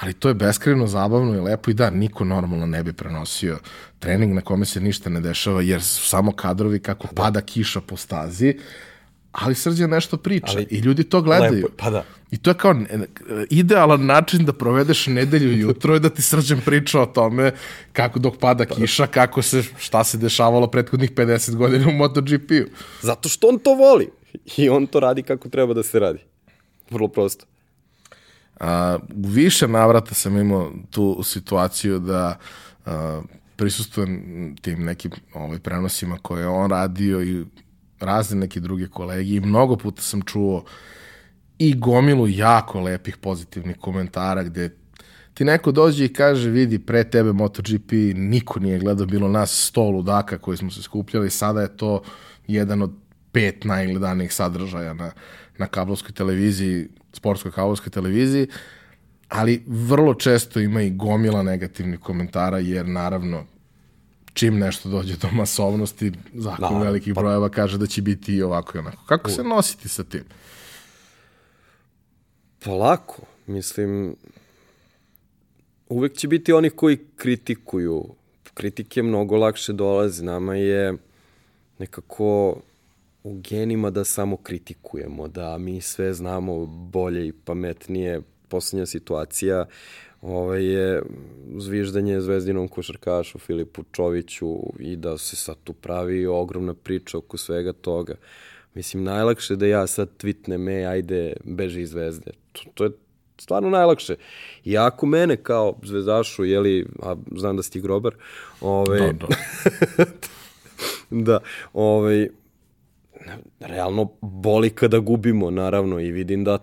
ali 0.00 0.12
to 0.12 0.28
je 0.28 0.34
beskrivno 0.34 0.86
zabavno 0.86 1.34
i 1.34 1.40
lepo 1.40 1.70
i 1.70 1.74
da, 1.74 1.90
niko 1.90 2.24
normalno 2.24 2.66
ne 2.66 2.82
bi 2.82 2.92
prenosio 2.92 3.58
trening 3.98 4.34
na 4.34 4.40
kome 4.40 4.64
se 4.64 4.80
ništa 4.80 5.10
ne 5.10 5.20
dešava, 5.20 5.62
jer 5.62 5.82
su 5.82 6.08
samo 6.08 6.32
kadrovi 6.32 6.78
kako 6.78 7.08
pada 7.14 7.40
kiša 7.40 7.80
po 7.80 7.96
stazi, 7.96 8.54
ali 9.32 9.54
Srđan 9.54 9.90
nešto 9.90 10.16
priča 10.16 10.52
Ali 10.54 10.66
i 10.70 10.78
ljudi 10.78 11.04
to 11.04 11.22
gledaju. 11.22 11.54
lepo 11.54 11.68
pa 11.76 11.90
da. 11.90 12.04
I 12.30 12.36
to 12.38 12.50
je 12.50 12.54
kao 12.54 12.72
e, 12.72 12.98
idealan 13.50 14.06
način 14.06 14.44
da 14.44 14.52
provedeš 14.52 15.06
nedelju 15.06 15.58
jutro 15.58 15.94
je 15.94 16.00
da 16.00 16.10
ti 16.10 16.22
Srđan 16.22 16.60
priča 16.64 17.00
o 17.00 17.06
tome 17.06 17.52
kako 17.92 18.18
dok 18.18 18.38
pada 18.38 18.64
kiša, 18.64 19.06
kako 19.06 19.42
se, 19.42 19.62
šta 19.78 20.04
se 20.04 20.18
dešavalo 20.18 20.66
prethodnih 20.66 21.12
50 21.12 21.54
godina 21.54 21.88
u 21.88 21.92
MotoGP-u. 21.92 22.68
Zato 23.02 23.28
što 23.28 23.48
on 23.48 23.58
to 23.58 23.74
voli. 23.74 24.08
I 24.56 24.68
on 24.68 24.86
to 24.86 25.00
radi 25.00 25.22
kako 25.22 25.48
treba 25.48 25.74
da 25.74 25.82
se 25.82 25.98
radi. 25.98 26.18
Vrlo 26.90 27.08
prosto. 27.08 27.44
A, 28.60 28.98
u 29.24 29.28
više 29.28 29.68
navrata 29.68 30.14
sam 30.14 30.38
imao 30.38 30.72
tu 30.90 31.22
situaciju 31.22 31.98
da 31.98 32.38
a, 32.86 33.22
prisustujem 33.56 34.56
tim 34.62 34.84
nekim 34.84 35.10
ovaj, 35.34 35.58
prenosima 35.58 36.18
koje 36.22 36.40
je 36.40 36.48
on 36.48 36.70
radio 36.70 37.22
i 37.22 37.44
razne 38.00 38.36
neke 38.36 38.60
druge 38.60 38.86
kolege 38.86 39.34
i 39.34 39.40
mnogo 39.40 39.76
puta 39.76 40.02
sam 40.02 40.22
čuo 40.22 40.64
i 41.58 41.74
gomilu 41.74 42.28
jako 42.28 42.80
lepih 42.80 43.16
pozitivnih 43.16 43.76
komentara 43.76 44.42
gde 44.42 44.70
ti 45.34 45.44
neko 45.44 45.72
dođe 45.72 46.04
i 46.04 46.12
kaže 46.12 46.50
vidi 46.50 46.78
pre 46.78 47.04
tebe 47.10 47.32
MotoGP 47.32 47.92
niko 48.14 48.60
nije 48.60 48.78
gledao 48.78 49.06
bilo 49.06 49.28
nas 49.28 49.66
sto 49.66 49.82
ludaka 49.82 50.38
koji 50.38 50.56
smo 50.56 50.70
se 50.70 50.82
skupljali 50.82 51.30
sada 51.30 51.60
je 51.60 51.76
to 51.76 52.02
jedan 52.46 52.82
od 52.82 52.92
pet 53.32 53.64
najgledanijih 53.64 54.32
sadržaja 54.32 54.94
na, 54.94 55.10
na 55.58 55.66
kablovskoj 55.66 56.12
televiziji 56.12 56.88
sportskoj 57.12 57.52
kablovskoj 57.52 57.90
televiziji. 57.90 58.46
Ali 59.28 59.62
vrlo 59.66 60.14
često 60.14 60.60
ima 60.60 60.82
i 60.82 60.90
gomila 60.90 61.42
negativnih 61.42 62.00
komentara 62.00 62.58
jer 62.58 62.88
naravno 62.88 63.44
čim 64.38 64.58
nešto 64.58 64.88
dođe 64.88 65.16
do 65.16 65.28
masovnosti, 65.32 66.12
zakon 66.34 66.62
Naravno, 66.62 66.84
velikih 66.84 67.14
pa- 67.14 67.20
brojeva 67.20 67.48
kaže 67.48 67.78
da 67.78 67.86
će 67.86 68.02
biti 68.02 68.34
i 68.34 68.42
ovako 68.42 68.78
i 68.78 68.80
onako. 68.80 69.02
Kako 69.06 69.30
se 69.30 69.42
nositi 69.44 69.88
sa 69.88 70.04
tim? 70.04 70.24
Polako. 72.64 73.22
Mislim, 73.46 74.16
uvek 75.88 76.14
će 76.14 76.28
biti 76.28 76.52
onih 76.52 76.72
koji 76.72 76.98
kritikuju. 77.16 78.04
Kritike 78.54 79.02
mnogo 79.02 79.36
lakše 79.36 79.72
dolaze. 79.72 80.24
Nama 80.24 80.54
je 80.54 80.94
nekako 81.78 82.56
u 83.24 83.40
genima 83.40 83.90
da 83.90 84.04
samo 84.04 84.36
kritikujemo, 84.36 85.28
da 85.28 85.58
mi 85.58 85.80
sve 85.80 86.14
znamo 86.14 86.66
bolje 86.66 87.26
i 87.28 87.32
pametnije. 87.32 88.20
Poslednja 88.48 88.86
situacija 88.86 89.66
ovaj 90.22 90.64
je 90.64 91.02
zviždanje 91.56 92.20
zvezdinom 92.20 92.68
košarkašu 92.68 93.38
Filipu 93.38 93.84
Čoviću 93.92 94.56
i 94.78 94.96
da 94.96 95.18
se 95.18 95.36
sad 95.36 95.56
tu 95.64 95.72
pravi 95.72 96.26
ogromna 96.26 96.74
priča 96.74 97.18
oko 97.18 97.36
svega 97.36 97.72
toga. 97.72 98.14
Mislim, 98.74 99.04
najlakše 99.04 99.56
da 99.56 99.66
ja 99.66 99.86
sad 99.86 100.08
tweetnem, 100.18 100.80
e, 100.80 100.86
ajde, 100.86 101.32
beži 101.44 101.80
iz 101.80 101.90
zvezde. 101.90 102.30
To, 102.52 102.62
to 102.74 102.84
je 102.84 102.90
stvarno 103.38 103.70
najlakše. 103.70 104.16
I 104.64 104.78
ako 104.78 105.06
mene 105.06 105.36
kao 105.36 105.74
zvezdašu, 105.82 106.44
jeli, 106.44 106.86
a 107.02 107.16
znam 107.36 107.56
da 107.56 107.62
si 107.62 107.72
ti 107.72 107.80
grobar, 107.80 108.14
ovaj, 108.60 108.98
Da, 108.98 109.12
da. 109.12 110.04
da, 111.26 111.40
ovaj, 111.72 112.28
realno 113.60 114.12
boli 114.20 114.70
kada 114.70 114.98
gubimo, 114.98 115.50
naravno, 115.50 116.00
i 116.00 116.12
vidim 116.12 116.44
da 116.44 116.58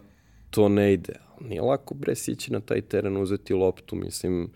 to 0.49 0.69
ne 0.69 0.93
ide. 0.93 1.24
Nije 1.41 1.61
lako, 1.61 1.93
bre, 1.93 2.15
sići 2.15 2.53
na 2.53 2.59
taj 2.59 2.81
teren, 2.81 3.17
uzeti 3.17 3.53
loptu, 3.53 3.95
mislim, 3.95 4.49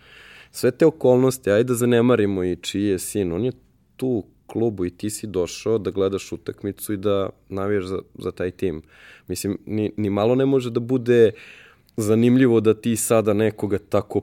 sve 0.51 0.71
te 0.71 0.86
okolnosti, 0.86 1.51
ajde 1.51 1.63
da 1.63 1.73
zanemarimo 1.73 2.43
i 2.43 2.55
čiji 2.55 2.86
je 2.86 2.99
sin, 2.99 3.32
on 3.32 3.45
je 3.45 3.51
tu 3.95 4.07
u 4.07 4.25
klubu 4.47 4.86
i 4.86 4.89
ti 4.89 5.09
si 5.09 5.27
došao 5.27 5.77
da 5.77 5.91
gledaš 5.91 6.32
utakmicu 6.32 6.93
i 6.93 6.97
da 6.97 7.30
navijaš 7.49 7.86
za, 7.86 7.99
za 8.19 8.32
taj 8.32 8.51
tim. 8.51 8.82
Mislim, 9.27 9.57
ni, 9.65 9.91
ni 9.97 10.09
malo 10.09 10.36
ne 10.36 10.45
može 10.45 10.69
da 10.69 10.80
bude 10.80 11.32
zanimljivo 11.97 12.59
da 12.59 12.73
ti 12.73 12.95
sada 12.95 13.34
nekoga 13.34 13.77
tako 13.77 14.21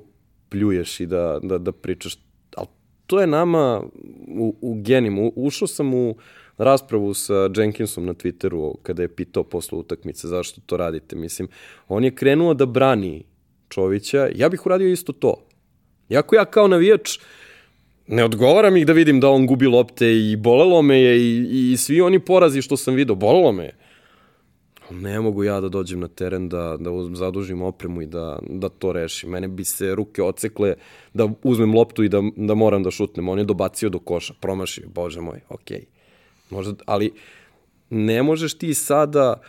pljuješ 0.49 1.01
i 1.01 1.07
da, 1.07 1.39
da, 1.43 1.59
da 1.59 1.73
pričaš. 1.73 2.19
Ali 2.57 2.69
to 3.07 3.21
je 3.21 3.27
nama 3.27 3.83
u, 4.39 4.55
u 4.61 4.75
genima. 4.83 5.31
Ušao 5.37 5.69
sam 5.69 5.95
u 5.95 6.17
raspravu 6.59 7.15
sa 7.15 7.51
Jenkinsom 7.57 8.07
na 8.07 8.15
Twitteru 8.15 8.75
kada 8.83 9.03
je 9.03 9.15
pitao 9.15 9.45
posle 9.45 9.79
utakmice 9.79 10.29
zašto 10.29 10.61
to 10.67 10.77
radite. 10.77 11.17
Mislim, 11.17 11.49
on 11.89 12.05
je 12.05 12.15
krenuo 12.15 12.55
da 12.55 12.67
brani 12.67 13.25
Čovića. 13.69 14.29
Ja 14.35 14.49
bih 14.49 14.67
uradio 14.67 14.89
isto 14.89 15.13
to. 15.13 15.35
Jako 16.09 16.37
ja 16.37 16.45
kao 16.45 16.69
navijač 16.69 17.19
ne 18.07 18.25
odgovara 18.25 18.71
mi 18.71 18.85
da 18.85 18.93
vidim 18.93 19.21
da 19.21 19.29
on 19.29 19.47
gubi 19.47 19.67
lopte 19.67 20.17
i 20.17 20.37
bolelo 20.37 20.83
me 20.83 21.01
je 21.01 21.19
i, 21.21 21.73
i 21.73 21.77
svi 21.77 22.01
oni 22.01 22.19
porazi 22.19 22.63
što 22.63 22.77
sam 22.77 22.95
video, 22.95 23.15
bolelo 23.15 23.53
me 23.53 23.65
je. 23.65 23.77
Ne 24.91 25.21
mogu 25.21 25.45
ja 25.45 25.61
da 25.61 25.69
dođem 25.69 26.01
na 26.01 26.09
teren 26.09 26.49
da, 26.49 26.77
da 26.81 26.91
uz- 26.91 27.15
zadužim 27.15 27.63
opremu 27.63 28.03
i 28.03 28.07
da, 28.07 28.39
da 28.49 28.69
to 28.69 28.93
rešim. 28.93 29.31
Mene 29.31 29.49
bi 29.49 29.65
se 29.65 29.95
ruke 29.95 30.23
ocekle 30.23 30.75
da 31.15 31.29
uzmem 31.43 31.75
loptu 31.75 32.05
i 32.05 32.09
da, 32.09 32.23
da 32.37 32.55
moram 32.55 32.83
da 32.83 32.91
šutnem. 32.91 33.29
On 33.29 33.39
je 33.39 33.45
dobacio 33.45 33.89
do 33.89 33.99
koša, 33.99 34.35
promašio, 34.41 34.89
bože 34.95 35.21
moj, 35.21 35.41
okej. 35.49 35.85
Možda, 36.51 36.75
ali 36.87 37.13
ne 37.91 38.23
možeš 38.23 38.55
ti 38.55 38.75
sada 38.75 39.41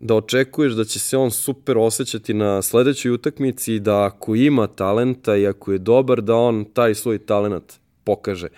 da 0.00 0.14
očekuješ 0.14 0.72
da 0.72 0.84
će 0.84 0.98
se 0.98 1.16
on 1.16 1.30
super 1.30 1.78
osjećati 1.78 2.34
na 2.34 2.62
sledećoj 2.62 3.10
utakmici 3.10 3.74
i 3.74 3.80
da 3.80 4.04
ako 4.04 4.34
ima 4.34 4.66
talenta 4.66 5.36
i 5.36 5.46
ako 5.46 5.72
je 5.72 5.78
dobar 5.78 6.22
da 6.22 6.36
on 6.36 6.64
taj 6.64 6.94
svoj 6.94 7.18
talenat 7.18 7.80
pokaže. 8.04 8.48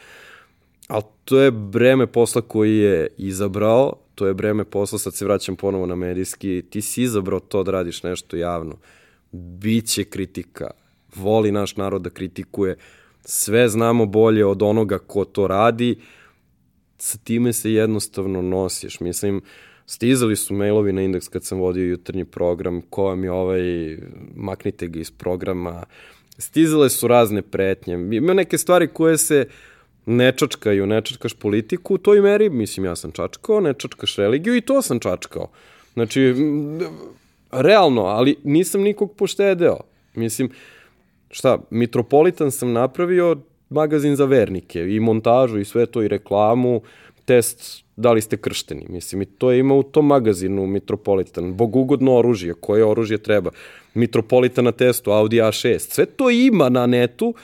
Ali 0.89 1.03
to 1.25 1.41
je 1.41 1.51
breme 1.51 2.07
posla 2.07 2.43
koji 2.43 2.77
je 2.77 3.09
izabrao, 3.17 3.93
to 4.15 4.27
je 4.27 4.35
breme 4.35 4.65
posla, 4.65 4.99
sad 4.99 5.15
se 5.15 5.25
vraćam 5.25 5.57
ponovo 5.57 5.87
na 5.87 5.95
medijski, 5.95 6.63
ti 6.71 6.83
si 6.83 7.03
izabrao 7.03 7.41
to 7.41 7.63
da 7.63 7.73
radiš 7.73 8.03
nešto 8.03 8.37
javno. 8.37 8.77
Biće 9.33 10.05
kritika, 10.05 10.71
voli 11.17 11.53
naš 11.53 11.77
narod 11.77 12.03
da 12.03 12.11
kritikuje, 12.11 12.77
sve 13.25 13.69
znamo 13.69 14.07
bolje 14.07 14.47
od 14.47 14.63
onoga 14.63 14.99
ko 14.99 15.25
to 15.25 15.47
radi, 15.47 15.99
sa 17.05 17.19
time 17.19 17.53
se 17.53 17.73
jednostavno 17.73 18.43
nosiš. 18.43 19.01
Mislim, 19.01 19.43
stizali 19.87 20.37
su 20.37 20.55
mailovi 20.55 20.93
na 20.93 21.03
indeks 21.03 21.29
kad 21.29 21.45
sam 21.45 21.59
vodio 21.59 21.85
jutarnji 21.85 22.25
program, 22.25 22.81
ko 22.91 23.05
vam 23.05 23.25
je 23.25 23.31
ovaj, 23.31 23.99
maknite 24.37 24.87
ga 24.87 25.01
iz 25.01 25.11
programa. 25.11 25.85
Stizale 26.39 26.91
su 26.91 27.09
razne 27.09 27.43
pretnje. 27.43 27.95
Ima 28.17 28.35
neke 28.35 28.59
stvari 28.59 28.89
koje 28.89 29.19
se 29.19 29.47
ne 30.07 30.33
čačkaju, 30.33 30.87
ne 30.87 31.01
čačkaš 31.01 31.35
politiku, 31.35 31.95
u 31.95 31.99
toj 31.99 32.21
meri, 32.21 32.51
mislim, 32.51 32.87
ja 32.87 32.97
sam 32.97 33.13
čačkao, 33.13 33.61
ne 33.61 33.75
čačkaš 33.75 34.17
religiju 34.17 34.57
i 34.57 34.61
to 34.61 34.83
sam 34.83 35.01
čačkao. 35.01 35.49
Znači, 35.93 36.35
realno, 37.51 38.03
ali 38.03 38.37
nisam 38.45 38.81
nikog 38.81 39.17
poštedeo. 39.17 39.77
Mislim, 40.15 40.51
šta, 41.31 41.59
Mitropolitan 41.71 42.51
sam 42.51 42.73
napravio 42.73 43.37
magazin 43.71 44.17
za 44.17 44.25
vernike 44.25 44.81
i 44.81 45.01
montažu 45.01 45.59
i 45.59 45.65
sve 45.65 45.87
to 45.87 46.03
i 46.03 46.09
reklamu, 46.09 46.81
test 47.25 47.85
da 47.97 48.13
li 48.13 48.21
ste 48.21 48.37
kršteni. 48.37 48.87
Mislim, 48.89 49.23
i 49.23 49.27
to 49.27 49.51
je 49.51 49.59
ima 49.59 49.75
u 49.75 49.83
tom 49.83 50.07
magazinu 50.07 50.67
Mitropolitan. 50.67 51.55
Bogugodno 51.55 52.17
oružje, 52.17 52.55
koje 52.61 52.85
oružje 52.85 53.19
treba. 53.19 53.51
Mitropolitan 53.95 54.65
na 54.65 54.73
testu, 54.73 55.11
Audi 55.11 55.37
A6. 55.37 55.79
Sve 55.79 56.07
to 56.07 56.31
ima 56.31 56.69
na 56.69 56.87
netu 56.87 57.35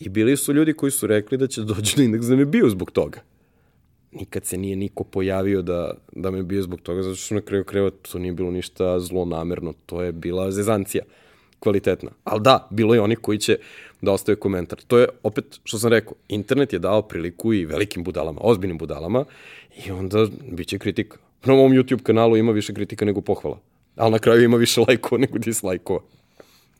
i 0.00 0.08
bili 0.08 0.36
su 0.36 0.52
ljudi 0.52 0.72
koji 0.72 0.92
su 0.92 1.06
rekli 1.06 1.38
da 1.38 1.46
će 1.46 1.62
doći 1.62 1.98
na 1.98 2.04
indeks 2.04 2.26
da 2.26 2.36
me 2.36 2.44
bio 2.44 2.68
zbog 2.68 2.90
toga. 2.90 3.20
nikad 4.12 4.44
se 4.44 4.56
nije 4.58 4.76
niko 4.76 5.04
pojavio 5.04 5.62
da, 5.62 5.94
da 6.12 6.30
me 6.30 6.42
bio 6.42 6.62
zbog 6.62 6.80
toga, 6.80 7.02
zato 7.02 7.16
što 7.16 7.34
na 7.34 7.40
kraju 7.40 7.64
kreva 7.64 7.90
to 7.90 8.18
nije 8.18 8.32
bilo 8.32 8.50
ništa 8.50 9.00
zlonamerno, 9.00 9.74
to 9.86 10.02
je 10.02 10.12
bila 10.12 10.50
zezancija 10.50 11.04
kvalitetna. 11.60 12.10
Ali 12.24 12.40
da, 12.40 12.68
bilo 12.70 12.94
je 12.94 13.00
oni 13.00 13.16
koji 13.16 13.38
će 13.38 13.58
da 14.00 14.12
ostave 14.12 14.36
komentar. 14.36 14.78
To 14.86 14.98
je, 14.98 15.08
opet, 15.22 15.60
što 15.64 15.78
sam 15.78 15.90
rekao, 15.90 16.12
internet 16.28 16.72
je 16.72 16.78
dao 16.78 17.02
priliku 17.02 17.52
i 17.54 17.64
velikim 17.64 18.04
budalama, 18.04 18.40
ozbiljnim 18.42 18.78
budalama, 18.78 19.24
i 19.86 19.90
onda 19.90 20.26
bit 20.50 20.68
će 20.68 20.78
kritika. 20.78 21.18
Na 21.44 21.52
ovom 21.52 21.72
YouTube 21.72 22.02
kanalu 22.02 22.36
ima 22.36 22.52
više 22.52 22.74
kritika 22.74 23.04
nego 23.04 23.20
pohvala. 23.20 23.58
Ali 23.96 24.12
na 24.12 24.18
kraju 24.18 24.42
ima 24.44 24.56
više 24.56 24.80
lajkova 24.88 25.20
nego 25.20 25.38
dislajkova. 25.38 26.00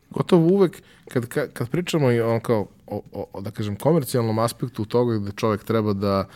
Gotovo 0.09 0.47
uvek, 0.47 0.81
kad, 1.09 1.25
kad, 1.27 1.53
kad 1.53 1.69
pričamo 1.69 2.11
i 2.11 2.21
on 2.21 2.39
kao, 2.39 2.67
o, 2.87 3.01
o, 3.33 3.41
da 3.41 3.51
kažem, 3.51 3.75
komercijalnom 3.75 4.39
aspektu 4.39 4.85
toga 4.85 5.17
gde 5.17 5.31
čovek 5.35 5.63
treba 5.63 5.93
da 5.93 6.27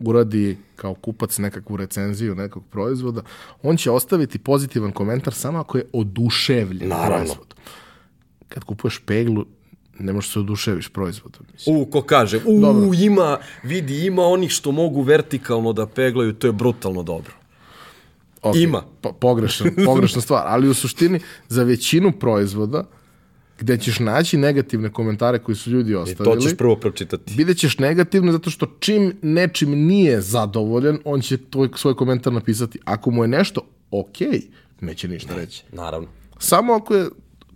uradi 0.00 0.56
kao 0.76 0.94
kupac 0.94 1.38
nekakvu 1.38 1.76
recenziju 1.76 2.34
nekog 2.34 2.62
proizvoda, 2.70 3.22
on 3.62 3.76
će 3.76 3.90
ostaviti 3.90 4.38
pozitivan 4.38 4.92
komentar 4.92 5.34
samo 5.34 5.58
ako 5.58 5.78
je 5.78 5.84
oduševljen 5.92 6.88
Naravno. 6.88 7.34
Kad 8.54 8.64
kupuješ 8.64 9.00
peglu, 9.06 9.44
ne 9.98 10.12
možeš 10.12 10.32
se 10.32 10.38
oduševiš 10.38 10.88
proizvodom. 10.88 11.46
Mislim. 11.52 11.76
U, 11.76 11.86
ko 11.86 12.02
kaže, 12.02 12.40
u, 12.46 12.60
Dobro. 12.60 12.90
ima, 12.94 13.38
vidi, 13.62 14.06
ima 14.06 14.22
onih 14.22 14.50
što 14.50 14.72
mogu 14.72 15.02
vertikalno 15.02 15.72
da 15.72 15.86
peglaju, 15.86 16.32
to 16.32 16.46
je 16.46 16.52
brutalno 16.52 17.02
dobro. 17.02 17.32
Ok, 18.42 18.56
Ima. 18.56 18.82
Po, 19.00 19.12
pogrešna, 19.12 19.70
pogrešna 19.86 20.20
stvar, 20.20 20.42
ali 20.46 20.68
u 20.68 20.74
suštini 20.74 21.20
za 21.48 21.62
većinu 21.62 22.12
proizvoda 22.12 22.84
gde 23.60 23.78
ćeš 23.78 23.98
naći 23.98 24.36
negativne 24.36 24.92
komentare 24.92 25.38
koji 25.38 25.56
su 25.56 25.70
ljudi 25.70 25.90
I 25.90 25.94
to 25.94 26.00
ostavili, 26.00 26.42
ćeš 26.42 26.56
prvo 26.56 26.76
pročitati. 26.76 27.34
vidjet 27.36 27.58
ćeš 27.58 27.78
negativno 27.78 28.32
zato 28.32 28.50
što 28.50 28.66
čim 28.80 29.12
nečim 29.22 29.70
nije 29.70 30.20
zadovoljan, 30.20 30.98
on 31.04 31.20
će 31.20 31.36
tvoj, 31.36 31.68
svoj 31.76 31.96
komentar 31.96 32.32
napisati. 32.32 32.78
Ako 32.84 33.10
mu 33.10 33.24
je 33.24 33.28
nešto 33.28 33.60
ok, 33.90 34.16
neće 34.80 35.08
ništa 35.08 35.34
reći. 35.34 35.64
Naravno. 35.72 36.08
Samo 36.38 36.72
ako 36.72 36.94
je 36.94 37.08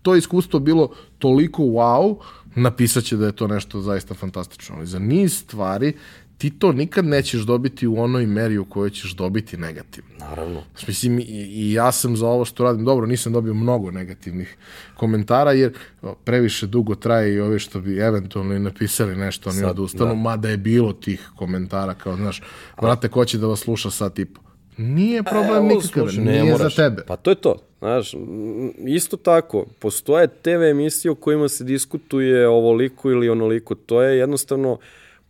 to 0.02 0.16
iskustvo 0.16 0.60
bilo 0.60 0.90
toliko 1.18 1.62
wow, 1.62 2.16
napisat 2.54 3.04
će 3.04 3.16
da 3.16 3.26
je 3.26 3.32
to 3.32 3.46
nešto 3.46 3.80
zaista 3.80 4.14
fantastično. 4.14 4.76
Ali 4.76 4.86
za 4.86 4.98
niz 4.98 5.38
stvari 5.38 5.92
ti 6.38 6.50
to 6.50 6.72
nikad 6.72 7.04
nećeš 7.04 7.40
dobiti 7.40 7.86
u 7.86 8.00
onoj 8.00 8.26
meri 8.26 8.58
u 8.58 8.64
kojoj 8.64 8.90
ćeš 8.90 9.14
dobiti 9.14 9.56
negativno. 9.56 10.10
Naravno. 10.18 10.62
Mislim, 10.88 11.18
i, 11.18 11.22
i 11.52 11.72
ja 11.72 11.92
sam 11.92 12.16
za 12.16 12.26
ovo 12.26 12.44
što 12.44 12.64
radim, 12.64 12.84
dobro, 12.84 13.06
nisam 13.06 13.32
dobio 13.32 13.54
mnogo 13.54 13.90
negativnih 13.90 14.56
komentara, 14.96 15.52
jer 15.52 15.72
previše 16.24 16.66
dugo 16.66 16.94
traje 16.94 17.34
i 17.34 17.40
ove 17.40 17.58
što 17.58 17.80
bi 17.80 17.98
eventualno 17.98 18.54
i 18.54 18.58
napisali 18.58 19.16
nešto, 19.16 19.50
oni 19.50 19.58
Sad, 19.58 19.70
odustanu, 19.70 20.10
da. 20.10 20.14
mada 20.14 20.48
je 20.48 20.56
bilo 20.56 20.92
tih 20.92 21.30
komentara, 21.36 21.94
kao, 21.94 22.16
znaš, 22.16 22.42
brate, 22.80 23.08
ko 23.08 23.24
će 23.24 23.38
da 23.38 23.46
vas 23.46 23.60
sluša 23.60 23.90
sad, 23.90 24.14
tipa, 24.14 24.40
nije 24.76 25.22
problem 25.22 25.64
Evo, 25.64 25.74
nikakav, 25.74 26.06
nije 26.18 26.44
moraš. 26.44 26.76
za 26.76 26.82
tebe. 26.82 27.02
Pa 27.06 27.16
to 27.16 27.30
je 27.30 27.34
to. 27.34 27.67
Znaš, 27.78 28.14
isto 28.86 29.16
tako, 29.16 29.66
postoje 29.78 30.28
TV 30.28 30.62
emisije 30.70 31.10
u 31.10 31.14
kojima 31.14 31.48
se 31.48 31.64
diskutuje 31.64 32.48
ovoliko 32.48 33.10
ili 33.10 33.28
onoliko. 33.28 33.74
To 33.74 34.02
je 34.02 34.18
jednostavno 34.18 34.78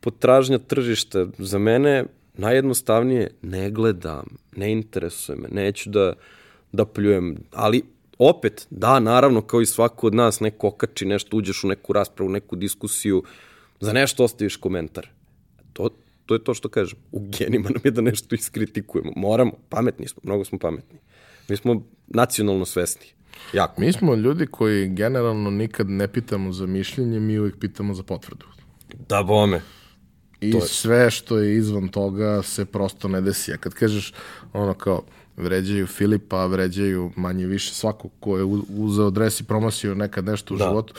potražnja 0.01 0.59
tržišta. 0.59 1.27
Za 1.39 1.59
mene 1.59 2.05
najjednostavnije 2.35 3.31
ne 3.43 3.71
gledam, 3.71 4.27
ne 4.57 4.73
interesuje 4.73 5.37
me, 5.37 5.49
neću 5.49 5.91
da, 5.91 6.13
da 6.73 6.85
pljujem. 6.85 7.37
Ali 7.53 7.83
opet, 8.19 8.67
da, 8.71 9.01
naravno, 9.01 9.43
kao 9.43 9.61
i 9.61 9.67
svako 9.67 10.07
od 10.07 10.15
nas, 10.15 10.41
neko 10.41 10.69
okači 10.69 11.07
nešto, 11.07 11.37
uđeš 11.37 11.65
u 11.65 11.69
neku 11.69 11.93
raspravu, 11.93 12.31
neku 12.31 12.57
diskusiju, 12.57 13.23
za 13.81 13.93
nešto 13.93 14.25
ostaviš 14.25 14.57
komentar. 14.57 15.09
To, 15.73 15.91
to 16.27 16.35
je 16.35 16.45
to 16.45 16.55
što 16.55 16.69
kažem. 16.69 16.99
U 17.13 17.21
genima 17.39 17.71
nam 17.71 17.81
je 17.85 17.91
da 17.91 18.01
nešto 18.01 18.35
iskritikujemo. 18.35 19.13
Moramo, 19.17 19.53
pametni 19.69 20.09
smo, 20.09 20.21
mnogo 20.25 20.45
smo 20.45 20.59
pametni. 20.59 20.99
Mi 21.49 21.57
smo 21.57 21.83
nacionalno 22.09 22.65
svesni. 22.65 23.07
Jako. 23.53 23.81
Mi 23.81 23.93
smo 23.93 24.15
ljudi 24.15 24.47
koji 24.47 24.89
generalno 24.89 25.51
nikad 25.51 25.89
ne 25.91 26.09
pitamo 26.09 26.53
za 26.53 26.67
mišljenje, 26.67 27.21
mi 27.21 27.39
uvijek 27.39 27.59
pitamo 27.59 27.95
za 27.95 28.03
potvrdu. 28.03 28.47
Da 29.09 29.23
bome. 29.23 29.61
I 30.41 30.55
sve 30.61 31.11
što 31.11 31.39
je 31.39 31.57
izvan 31.57 31.89
toga 31.89 32.43
se 32.43 32.65
prosto 32.65 33.09
ne 33.09 33.21
desi. 33.21 33.53
A 33.53 33.57
kad 33.57 33.75
kažeš 33.75 34.13
ono 34.53 34.75
kao 34.75 35.03
vređaju 35.37 35.87
Filipa, 35.87 36.47
vređaju 36.47 37.13
manje 37.17 37.47
više 37.47 37.75
svako 37.75 38.09
ko 38.21 38.39
je 38.39 38.45
uzeo 38.69 39.11
dres 39.11 39.41
i 39.41 39.45
promasio 39.45 39.95
nekad 39.95 40.25
nešto 40.25 40.55
u 40.55 40.57
Da. 40.57 40.65
životu, 40.65 40.95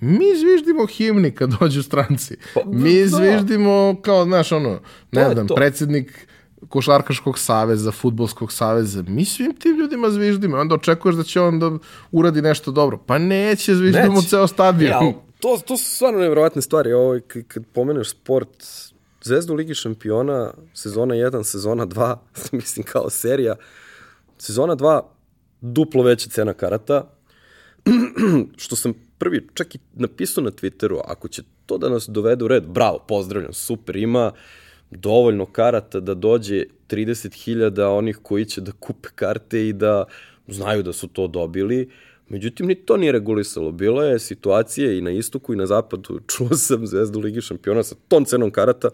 mi 0.00 0.24
zviždimo 0.40 0.86
himni 0.86 1.30
kad 1.30 1.50
dođu 1.60 1.82
stranci. 1.82 2.36
Pa, 2.54 2.60
mi 2.66 3.00
da. 3.00 3.08
zviždimo 3.08 3.96
kao, 4.02 4.24
znaš, 4.24 4.52
ono, 4.52 4.80
ne 5.12 5.20
je 5.22 5.32
znam, 5.32 5.48
to. 5.48 5.54
predsednik 5.54 6.28
košarkaškog 6.68 7.38
saveza, 7.38 7.92
futbolskog 7.92 8.52
saveza, 8.52 9.02
mi 9.08 9.24
svim 9.24 9.54
tim 9.54 9.76
ljudima 9.76 10.10
zviždimo. 10.10 10.56
Onda 10.56 10.74
očekuješ 10.74 11.16
da 11.16 11.22
će 11.22 11.40
on 11.40 11.58
da 11.58 11.70
uradi 12.12 12.42
nešto 12.42 12.70
dobro. 12.70 12.98
Pa 13.06 13.18
neće, 13.18 13.74
zviždimo 13.74 14.14
Neće. 14.14 14.28
ceo 14.28 14.46
stadion. 14.46 14.90
Ja, 14.90 14.98
ali 14.98 15.14
to, 15.40 15.58
to 15.66 15.76
su 15.76 15.94
stvarno 15.96 16.20
nevjerovatne 16.20 16.62
stvari. 16.62 16.92
Ovo, 16.92 17.18
kad 17.48 17.66
pomeneš 17.72 18.10
sport, 18.10 18.64
Zvezda 19.24 19.52
u 19.52 19.56
Ligi 19.56 19.74
šampiona, 19.74 20.50
sezona 20.74 21.14
1, 21.14 21.42
sezona 21.44 21.86
2, 21.86 22.16
mislim 22.52 22.86
kao 22.86 23.10
serija, 23.10 23.56
sezona 24.38 24.76
2, 24.76 25.00
duplo 25.60 26.02
veća 26.02 26.30
cena 26.30 26.52
karata, 26.52 27.10
što 28.62 28.76
sam 28.76 28.94
prvi 29.18 29.48
čak 29.54 29.74
i 29.74 29.78
napisao 29.94 30.44
na 30.44 30.50
Twitteru, 30.50 31.00
ako 31.04 31.28
će 31.28 31.42
to 31.66 31.78
da 31.78 31.88
nas 31.88 32.08
dovede 32.08 32.44
u 32.44 32.48
red, 32.48 32.66
bravo, 32.66 32.98
pozdravljam, 33.08 33.52
super, 33.52 33.96
ima 33.96 34.32
dovoljno 34.96 35.46
karata 35.46 36.00
da 36.00 36.14
dođe 36.14 36.64
30.000 36.88 37.82
onih 37.82 38.18
koji 38.22 38.44
će 38.44 38.60
da 38.60 38.72
kupe 38.72 39.08
karte 39.14 39.68
i 39.68 39.72
da 39.72 40.04
znaju 40.48 40.82
da 40.82 40.92
su 40.92 41.08
to 41.08 41.26
dobili. 41.26 41.90
Međutim, 42.28 42.66
ni 42.66 42.74
to 42.74 42.96
nije 42.96 43.12
regulisalo. 43.12 43.72
Bilo 43.72 44.02
je 44.02 44.18
situacije 44.18 44.98
i 44.98 45.00
na 45.00 45.10
istoku 45.10 45.52
i 45.52 45.56
na 45.56 45.66
zapadu. 45.66 46.20
Čuo 46.36 46.56
sam 46.56 46.86
zvezdu 46.86 47.20
Ligi 47.20 47.40
šampiona 47.40 47.82
sa 47.82 47.94
tom 48.08 48.24
cenom 48.24 48.50
karata, 48.50 48.88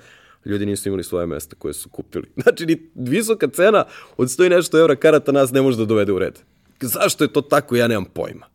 ljudi 0.44 0.66
nisu 0.66 0.88
imali 0.88 1.04
svoje 1.04 1.26
mesta 1.26 1.56
koje 1.58 1.74
su 1.74 1.88
kupili. 1.88 2.28
Znači, 2.42 2.66
ni 2.66 2.90
visoka 2.94 3.48
cena 3.48 3.84
od 4.16 4.28
100 4.28 4.46
i 4.46 4.50
nešto 4.50 4.80
evra 4.80 4.96
karata 4.96 5.32
nas 5.32 5.50
ne 5.50 5.62
može 5.62 5.78
da 5.78 5.84
dovede 5.84 6.12
u 6.12 6.18
red. 6.18 6.38
Zašto 6.80 7.24
je 7.24 7.32
to 7.32 7.40
tako, 7.40 7.76
ja 7.76 7.88
nemam 7.88 8.04
pojma. 8.04 8.46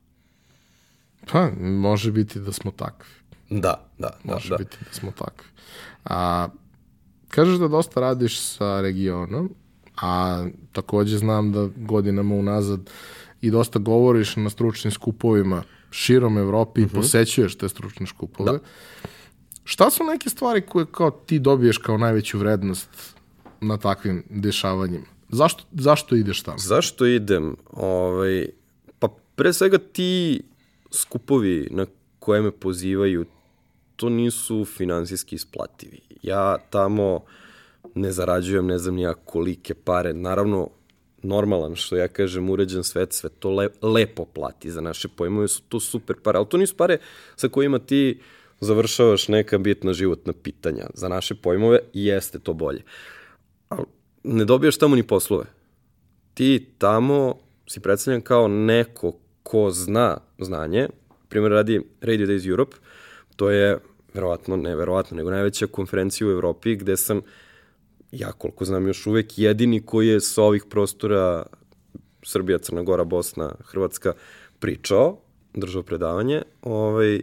Pa, 1.31 1.49
može 1.59 2.11
biti 2.11 2.39
da 2.39 2.51
smo 2.51 2.71
takvi. 2.71 3.09
Da, 3.49 3.89
da, 3.97 4.17
da. 4.23 4.33
Može 4.33 4.49
da. 4.49 4.57
biti 4.57 4.77
da 4.79 4.93
smo 4.93 5.11
takvi. 5.11 5.47
A, 6.05 6.47
kažeš 7.33 7.57
da 7.57 7.67
dosta 7.67 7.99
radiš 7.99 8.39
sa 8.39 8.81
regionom, 8.81 9.49
a 10.01 10.45
takođe 10.71 11.17
znam 11.17 11.51
da 11.51 11.69
godinama 11.75 12.35
unazad 12.35 12.89
i 13.41 13.51
dosta 13.51 13.79
govoriš 13.79 14.35
na 14.35 14.49
stručnim 14.49 14.91
skupovima 14.91 15.63
širom 15.91 16.37
Evropi 16.37 16.81
i 16.81 16.87
posećuješ 16.87 17.55
te 17.57 17.69
stručne 17.69 18.07
skupove. 18.07 18.51
Da. 18.51 18.59
Šta 19.63 19.89
su 19.89 20.03
neke 20.03 20.29
stvari 20.29 20.61
koje 20.61 20.85
kao 20.85 21.11
ti 21.11 21.39
dobiješ 21.39 21.77
kao 21.77 21.97
najveću 21.97 22.39
vrednost 22.39 22.89
na 23.61 23.77
takvim 23.77 24.23
dešavanjima? 24.29 25.05
Zašto, 25.29 25.63
zašto 25.71 26.15
ideš 26.15 26.43
tamo? 26.43 26.57
Zašto 26.57 27.05
idem? 27.05 27.55
Ovaj, 27.71 28.47
pa 28.99 29.07
pre 29.35 29.53
svega 29.53 29.77
ti 29.77 30.41
skupovi 30.91 31.67
na 31.71 31.85
koje 32.19 32.41
me 32.41 32.51
pozivaju, 32.51 33.25
to 33.95 34.09
nisu 34.09 34.65
finansijski 34.65 35.35
isplativi. 35.35 36.12
Ja 36.23 36.57
tamo 36.69 37.23
ne 37.95 38.11
zarađujem, 38.11 38.67
ne 38.67 38.77
znam 38.77 38.95
nija 38.95 39.13
kolike 39.13 39.73
pare. 39.73 40.13
Naravno, 40.13 40.69
normalan, 41.23 41.75
što 41.75 41.95
ja 41.95 42.07
kažem, 42.07 42.49
uređen 42.49 42.83
svet, 42.83 43.13
sve 43.13 43.29
to 43.29 43.51
le, 43.51 43.69
lepo 43.81 44.25
plati 44.25 44.71
za 44.71 44.81
naše 44.81 45.07
pojmove, 45.07 45.47
su 45.47 45.61
to 45.69 45.79
super 45.79 46.15
pare, 46.23 46.37
ali 46.37 46.49
to 46.49 46.57
nisu 46.57 46.77
pare 46.77 46.97
sa 47.35 47.47
kojima 47.47 47.79
ti 47.79 48.19
završavaš 48.59 49.27
neka 49.27 49.57
bitna 49.57 49.93
životna 49.93 50.33
pitanja. 50.43 50.85
Za 50.93 51.09
naše 51.09 51.35
pojmove 51.35 51.79
jeste 51.93 52.39
to 52.39 52.53
bolje. 52.53 52.83
Ali 53.69 53.83
ne 54.23 54.45
dobijaš 54.45 54.77
tamo 54.77 54.95
ni 54.95 55.03
poslove 55.03 55.45
ti 56.33 56.65
tamo 56.77 57.35
si 57.67 57.79
predstavljen 57.79 58.21
kao 58.21 58.47
neko 58.47 59.13
ko 59.43 59.71
zna 59.71 60.17
znanje, 60.39 60.87
primjer 61.29 61.51
radi 61.51 61.81
Radio 62.01 62.27
Days 62.27 62.49
Europe, 62.49 62.77
to 63.35 63.49
je 63.49 63.79
verovatno, 64.13 64.55
ne 64.55 64.75
verovatno, 64.75 65.17
nego 65.17 65.31
najveća 65.31 65.67
konferencija 65.67 66.27
u 66.27 66.31
Evropi 66.31 66.75
gde 66.75 66.97
sam, 66.97 67.21
ja 68.11 68.31
koliko 68.31 68.65
znam 68.65 68.87
još 68.87 69.07
uvek, 69.07 69.37
jedini 69.37 69.85
koji 69.85 70.07
je 70.07 70.21
sa 70.21 70.43
ovih 70.43 70.65
prostora 70.69 71.45
Srbija, 72.23 72.57
Crna 72.57 72.83
Gora, 72.83 73.03
Bosna, 73.03 73.55
Hrvatska 73.63 74.13
pričao, 74.59 75.17
držao 75.53 75.83
predavanje, 75.83 76.41
ovaj, 76.61 77.21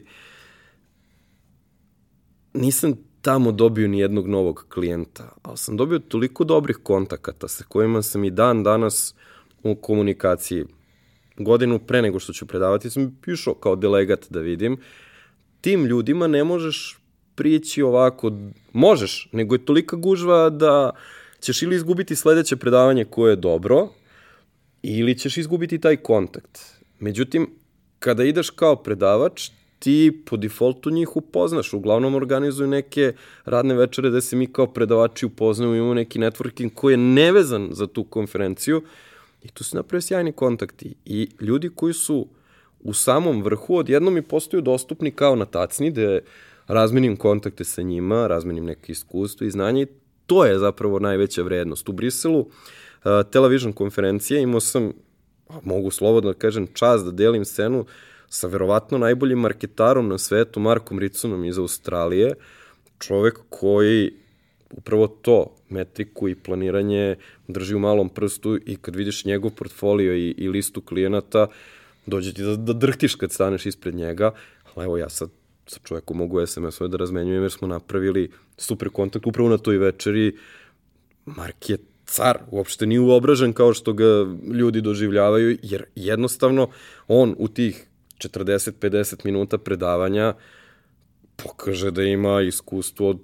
nisam 2.54 2.92
tamo 3.22 3.52
dobio 3.52 3.88
ni 3.88 3.98
jednog 3.98 4.28
novog 4.28 4.66
klijenta, 4.74 5.32
ali 5.42 5.56
sam 5.56 5.76
dobio 5.76 5.98
toliko 5.98 6.44
dobrih 6.44 6.76
kontakata 6.82 7.48
sa 7.48 7.64
kojima 7.68 8.02
sam 8.02 8.24
i 8.24 8.30
dan 8.30 8.62
danas 8.62 9.14
u 9.62 9.74
komunikaciji. 9.74 10.64
Godinu 11.36 11.78
pre 11.78 12.02
nego 12.02 12.18
što 12.18 12.32
ću 12.32 12.46
predavati 12.46 12.90
sam 12.90 13.18
pišao 13.22 13.54
kao 13.54 13.76
delegat 13.76 14.26
da 14.30 14.40
vidim. 14.40 14.76
Tim 15.60 15.86
ljudima 15.86 16.26
ne 16.26 16.44
možeš 16.44 16.98
prići 17.34 17.82
ovako, 17.82 18.32
možeš, 18.72 19.28
nego 19.32 19.54
je 19.54 19.64
tolika 19.64 19.96
gužva 19.96 20.50
da 20.50 20.90
ćeš 21.40 21.62
ili 21.62 21.76
izgubiti 21.76 22.16
sledeće 22.16 22.56
predavanje 22.56 23.04
koje 23.04 23.32
je 23.32 23.36
dobro, 23.36 23.88
ili 24.82 25.18
ćeš 25.18 25.36
izgubiti 25.36 25.78
taj 25.78 25.96
kontakt. 25.96 26.60
Međutim, 26.98 27.50
kada 27.98 28.24
ideš 28.24 28.50
kao 28.50 28.76
predavač, 28.76 29.50
ti 29.78 30.22
po 30.26 30.36
defaultu 30.36 30.90
njih 30.90 31.16
upoznaš. 31.16 31.72
Uglavnom 31.72 32.14
organizuju 32.14 32.68
neke 32.68 33.12
radne 33.44 33.74
večere 33.74 34.10
gde 34.10 34.20
se 34.20 34.36
mi 34.36 34.46
kao 34.46 34.66
predavači 34.66 35.26
upoznaju, 35.26 35.74
imamo 35.74 35.94
neki 35.94 36.18
networking 36.18 36.70
koji 36.74 36.92
je 36.92 36.96
nevezan 36.96 37.68
za 37.72 37.86
tu 37.86 38.04
konferenciju 38.04 38.82
i 39.42 39.48
tu 39.48 39.64
se 39.64 39.76
naprave 39.76 40.02
sjajni 40.02 40.32
kontakti. 40.32 40.94
I 41.04 41.28
ljudi 41.40 41.70
koji 41.74 41.94
su 41.94 42.28
u 42.82 42.92
samom 42.92 43.42
vrhu 43.42 43.76
odjednom 43.76 44.14
mi 44.14 44.22
postaju 44.22 44.60
dostupni 44.60 45.10
kao 45.10 45.36
na 45.36 45.44
tacni, 45.44 45.90
gde 45.90 46.20
razmenim 46.66 47.16
kontakte 47.16 47.64
sa 47.64 47.82
njima, 47.82 48.26
razmenim 48.26 48.64
neke 48.64 48.92
iskustvo 48.92 49.46
i 49.46 49.50
znanje 49.50 49.82
i 49.82 49.86
to 50.26 50.44
je 50.44 50.58
zapravo 50.58 50.98
najveća 50.98 51.42
vrednost. 51.42 51.88
U 51.88 51.92
Briselu, 51.92 52.40
uh, 52.40 52.46
television 53.30 53.72
konferencije, 53.72 54.42
imao 54.42 54.60
sam, 54.60 54.92
mogu 55.62 55.90
slobodno 55.90 56.32
da 56.32 56.38
kažem, 56.38 56.66
čast 56.74 57.04
da 57.04 57.10
delim 57.10 57.44
scenu 57.44 57.84
sa 58.28 58.46
verovatno 58.46 58.98
najboljim 58.98 59.38
marketarom 59.38 60.08
na 60.08 60.18
svetu, 60.18 60.60
Markom 60.60 60.98
Ricunom 60.98 61.44
iz 61.44 61.58
Australije, 61.58 62.34
čovek 62.98 63.38
koji 63.48 64.12
upravo 64.70 65.06
to, 65.06 65.56
metriku 65.68 66.28
i 66.28 66.34
planiranje 66.34 67.16
drži 67.48 67.74
u 67.74 67.78
malom 67.78 68.08
prstu 68.08 68.58
i 68.66 68.76
kad 68.76 68.96
vidiš 68.96 69.24
njegov 69.24 69.50
portfolio 69.50 70.14
i, 70.14 70.34
i 70.38 70.48
listu 70.48 70.80
klijenata, 70.80 71.46
dođe 72.06 72.32
ti 72.32 72.42
da, 72.42 72.56
da 72.56 72.72
drhtiš 72.72 73.14
kad 73.14 73.32
staneš 73.32 73.66
ispred 73.66 73.94
njega, 73.94 74.32
ali 74.74 74.84
evo 74.84 74.98
ja 74.98 75.08
sad 75.08 75.30
sa 75.66 75.80
čovekom 75.84 76.16
mogu 76.16 76.46
SMS-ove 76.46 76.88
da 76.88 76.96
razmenjujem 76.96 77.42
jer 77.42 77.52
smo 77.52 77.68
napravili 77.68 78.30
super 78.58 78.88
kontakt 78.88 79.26
upravo 79.26 79.48
na 79.48 79.58
toj 79.58 79.78
večeri. 79.78 80.36
Mark 81.26 81.70
je 81.70 81.78
car, 82.06 82.38
uopšte 82.50 82.86
nije 82.86 83.00
uobražen 83.00 83.52
kao 83.52 83.74
što 83.74 83.92
ga 83.92 84.26
ljudi 84.52 84.80
doživljavaju, 84.80 85.58
jer 85.62 85.84
jednostavno 85.94 86.68
on 87.08 87.34
u 87.38 87.48
tih 87.48 87.86
40-50 88.18 89.24
minuta 89.24 89.58
predavanja 89.58 90.34
pokaže 91.36 91.90
da 91.90 92.02
ima 92.02 92.42
iskustvo 92.42 93.10
od, 93.10 93.18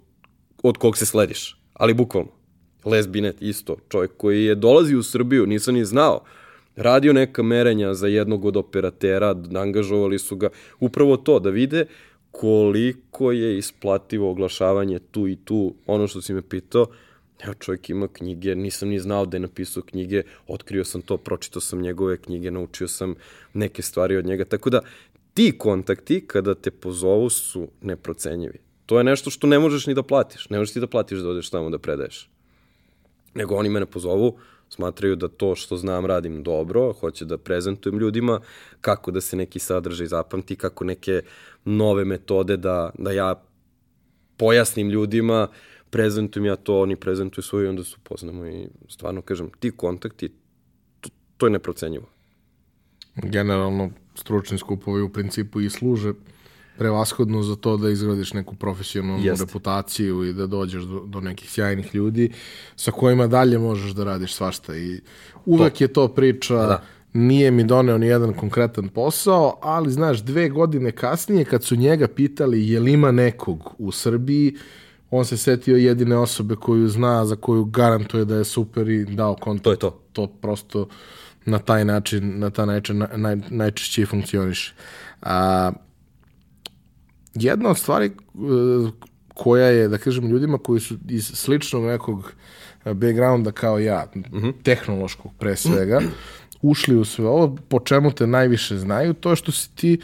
od 0.62 0.78
kog 0.78 0.96
se 0.96 1.06
slediš. 1.06 1.60
Ali 1.74 1.94
bukvalno. 1.94 2.30
Les 2.84 3.08
Binet 3.08 3.42
isto, 3.42 3.76
čovjek 3.88 4.10
koji 4.16 4.44
je 4.44 4.54
dolazi 4.54 4.96
u 4.96 5.02
Srbiju, 5.02 5.46
nisam 5.46 5.74
ni 5.74 5.84
znao, 5.84 6.24
radio 6.76 7.12
neka 7.12 7.42
merenja 7.42 7.94
za 7.94 8.06
jednog 8.06 8.44
od 8.44 8.56
operatera, 8.56 9.34
angažovali 9.54 10.18
su 10.18 10.36
ga 10.36 10.48
upravo 10.80 11.16
to, 11.16 11.38
da 11.40 11.50
vide 11.50 11.86
koliko 12.30 13.32
je 13.32 13.58
isplativo 13.58 14.30
oglašavanje 14.30 14.98
tu 14.98 15.28
i 15.28 15.36
tu, 15.36 15.74
ono 15.86 16.06
što 16.06 16.22
si 16.22 16.34
me 16.34 16.42
pitao, 16.42 16.86
Evo 17.44 17.54
čovjek 17.54 17.90
ima 17.90 18.08
knjige, 18.08 18.54
nisam 18.54 18.88
ni 18.88 18.98
znao 18.98 19.26
da 19.26 19.36
je 19.36 19.40
napisao 19.40 19.82
knjige, 19.82 20.22
otkrio 20.46 20.84
sam 20.84 21.02
to, 21.02 21.16
pročitao 21.16 21.60
sam 21.60 21.80
njegove 21.80 22.16
knjige, 22.16 22.50
naučio 22.50 22.88
sam 22.88 23.14
neke 23.54 23.82
stvari 23.82 24.16
od 24.16 24.26
njega, 24.26 24.44
tako 24.44 24.70
da 24.70 24.80
ti 25.34 25.58
kontakti 25.58 26.26
kada 26.26 26.54
te 26.54 26.70
pozovu 26.70 27.30
su 27.30 27.68
neprocenjivi. 27.82 28.58
To 28.86 28.98
je 28.98 29.04
nešto 29.04 29.30
što 29.30 29.46
ne 29.46 29.58
možeš 29.58 29.86
ni 29.86 29.94
da 29.94 30.02
platiš, 30.02 30.50
ne 30.50 30.58
možeš 30.58 30.72
ti 30.72 30.80
da 30.80 30.86
platiš 30.86 31.18
da 31.18 31.28
odeš 31.28 31.50
tamo 31.50 31.70
da 31.70 31.78
predaješ. 31.78 32.28
Nego 33.34 33.54
oni 33.54 33.68
mene 33.68 33.86
pozovu, 33.86 34.38
smatraju 34.68 35.16
da 35.16 35.28
to 35.28 35.54
što 35.54 35.76
znam 35.76 36.06
radim 36.06 36.42
dobro, 36.42 36.92
hoće 36.92 37.24
da 37.24 37.38
prezentujem 37.38 37.98
ljudima 37.98 38.40
kako 38.80 39.10
da 39.10 39.20
se 39.20 39.36
neki 39.36 39.58
sadržaj 39.58 40.06
zapamti, 40.06 40.56
kako 40.56 40.84
neke 40.84 41.22
nove 41.64 42.04
metode 42.04 42.56
da, 42.56 42.90
da 42.98 43.12
ja 43.12 43.42
pojasnim 44.36 44.90
ljudima, 44.90 45.48
prezentujem 45.90 46.46
ja 46.46 46.56
to, 46.56 46.80
oni 46.80 46.96
prezentuju 46.96 47.42
svoje 47.42 47.66
i 47.66 47.68
onda 47.68 47.84
se 47.84 47.96
upoznamo 48.00 48.46
i 48.46 48.68
stvarno 48.88 49.22
kažem, 49.22 49.50
ti 49.60 49.70
kontakti, 49.70 50.28
to, 51.00 51.10
to 51.36 51.46
je 51.46 51.50
neprocenjivo. 51.50 52.08
Generalno, 53.22 53.90
stručni 54.14 54.58
skupovi 54.58 55.02
u 55.02 55.12
principu 55.12 55.60
i 55.60 55.70
služe 55.70 56.12
prevashodno 56.78 57.42
za 57.42 57.56
to 57.56 57.76
da 57.76 57.90
izgradiš 57.90 58.32
neku 58.32 58.54
profesionalnu 58.54 59.24
Jeste. 59.24 59.44
reputaciju 59.44 60.24
i 60.24 60.32
da 60.32 60.46
dođeš 60.46 60.82
do, 60.82 61.00
do 61.06 61.20
nekih 61.20 61.50
sjajnih 61.50 61.94
ljudi 61.94 62.30
sa 62.76 62.90
kojima 62.90 63.26
dalje 63.26 63.58
možeš 63.58 63.90
da 63.90 64.04
radiš 64.04 64.34
svašta 64.34 64.76
i 64.76 65.00
uvek 65.44 65.74
to. 65.74 65.84
je 65.84 65.88
to 65.88 66.08
priča 66.08 66.54
da. 66.54 66.82
nije 67.12 67.50
mi 67.50 67.64
doneo 67.64 67.98
ni 67.98 68.06
jedan 68.06 68.32
konkretan 68.32 68.88
posao, 68.88 69.58
ali 69.62 69.92
znaš, 69.92 70.22
dve 70.22 70.48
godine 70.48 70.92
kasnije 70.92 71.44
kad 71.44 71.64
su 71.64 71.76
njega 71.76 72.08
pitali 72.08 72.68
je 72.68 72.80
li 72.80 72.92
ima 72.92 73.10
nekog 73.10 73.74
u 73.78 73.92
Srbiji, 73.92 74.56
on 75.10 75.24
se 75.24 75.36
setio 75.36 75.76
jedine 75.76 76.16
osobe 76.16 76.56
koju 76.56 76.88
zna, 76.88 77.24
za 77.24 77.36
koju 77.36 77.64
garantuje 77.64 78.24
da 78.24 78.36
je 78.36 78.44
super 78.44 78.88
i 78.88 79.04
dao 79.04 79.34
kontakt. 79.34 79.64
To 79.64 79.70
je 79.70 79.78
to. 79.78 80.00
To 80.12 80.26
prosto 80.26 80.88
na 81.44 81.58
taj 81.58 81.84
način, 81.84 82.38
na 82.38 82.50
taj 82.50 82.66
način 82.66 83.04
naj, 83.16 83.36
najčešće 83.50 84.02
i 84.02 84.06
funkcioniše. 84.06 84.74
A, 85.22 85.72
jedna 87.36 87.70
od 87.70 87.78
stvari 87.78 88.06
e, 88.06 88.10
koja 89.34 89.66
je, 89.66 89.88
da 89.88 89.98
kažem, 89.98 90.28
ljudima 90.28 90.58
koji 90.58 90.80
su 90.80 90.96
iz 91.08 91.30
sličnog 91.34 91.84
nekog 91.84 92.32
backgrounda 92.84 93.52
kao 93.52 93.78
ja, 93.78 94.06
mm 94.14 94.20
-hmm. 94.20 94.52
tehnološkog 94.62 95.32
pre 95.38 95.56
svega, 95.56 96.00
ušli 96.62 96.96
u 96.96 97.04
sve 97.04 97.26
ovo, 97.26 97.56
po 97.68 97.80
čemu 97.80 98.10
te 98.10 98.26
najviše 98.26 98.78
znaju, 98.78 99.14
to 99.14 99.30
je 99.30 99.36
što 99.36 99.52
si 99.52 99.74
ti 99.74 99.98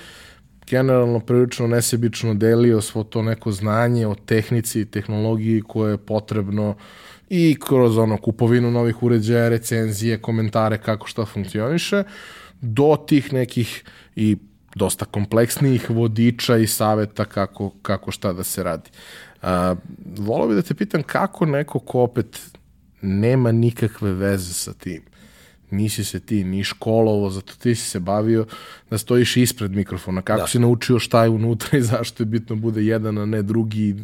generalno 0.67 1.21
prilično 1.21 1.67
nesebično 1.67 2.35
delio 2.35 2.81
svo 2.81 3.05
to 3.05 3.23
neko 3.23 3.53
znanje 3.53 4.07
o 4.07 4.15
tehnici 4.15 4.81
i 4.81 4.85
tehnologiji 4.85 5.63
koje 5.63 5.91
je 5.91 5.99
potrebno 5.99 6.75
i 7.29 7.57
kroz 7.61 7.99
ono 7.99 8.17
kupovinu 8.17 8.71
novih 8.71 9.03
uređaja, 9.03 9.49
recenzije, 9.49 10.19
komentare 10.19 10.79
kako 10.79 11.07
šta 11.07 11.25
funkcioniše, 11.25 12.05
do 12.61 12.97
tih 13.07 13.33
nekih 13.33 13.85
i 14.17 14.37
dosta 14.74 15.05
kompleksnijih 15.05 15.90
vodiča 15.90 16.57
i 16.57 16.66
saveta 16.66 17.24
kako, 17.24 17.70
kako 17.82 18.11
šta 18.11 18.32
da 18.32 18.44
se 18.44 18.62
radi. 18.62 18.90
A, 19.43 19.74
volao 20.19 20.49
bih 20.49 20.57
da 20.57 20.62
te 20.62 20.74
pitam 20.74 21.03
kako 21.03 21.47
neko 21.47 21.78
ko 21.78 22.01
opet 22.01 22.40
nema 23.03 23.53
nikakve 23.53 24.12
veze 24.12 24.53
sa 24.53 24.73
tim, 24.73 25.03
nisi 25.70 26.05
se 26.05 26.20
ti 26.20 26.44
ni 26.44 26.65
školovo, 26.65 27.31
zato 27.31 27.53
ti 27.59 27.74
si 27.74 27.90
se 27.90 28.01
bavio 28.01 28.47
da 28.90 28.99
stojiš 28.99 29.36
ispred 29.36 29.70
mikrofona, 29.70 30.23
kako 30.23 30.40
da. 30.40 30.47
si 30.47 30.59
naučio 30.59 30.99
šta 30.99 31.23
je 31.23 31.31
unutra 31.31 31.69
i 31.78 31.82
zašto 31.82 32.23
je 32.23 32.27
bitno 32.27 32.57
bude 32.57 32.85
jedan, 32.85 33.19
a 33.19 33.27
ne 33.27 33.43
drugi. 33.43 33.97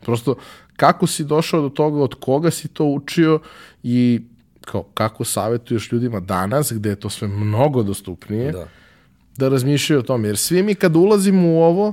Prosto, 0.00 0.34
kako 0.76 1.06
si 1.06 1.24
došao 1.24 1.62
do 1.62 1.68
toga, 1.68 2.02
od 2.02 2.14
koga 2.14 2.50
si 2.50 2.68
to 2.68 2.84
učio 2.84 3.40
i 3.82 4.20
kao, 4.60 4.82
kako 4.82 5.24
savjetuješ 5.24 5.92
ljudima 5.92 6.20
danas, 6.20 6.72
gde 6.72 6.88
je 6.88 6.96
to 6.96 7.10
sve 7.10 7.28
mnogo 7.28 7.82
dostupnije, 7.82 8.52
da 8.52 8.68
da 9.40 9.48
razmišljaju 9.48 10.00
o 10.00 10.02
tome. 10.02 10.28
Jer 10.28 10.36
svi 10.36 10.62
mi 10.62 10.74
kad 10.74 10.96
ulazimo 10.96 11.48
u 11.48 11.62
ovo, 11.62 11.92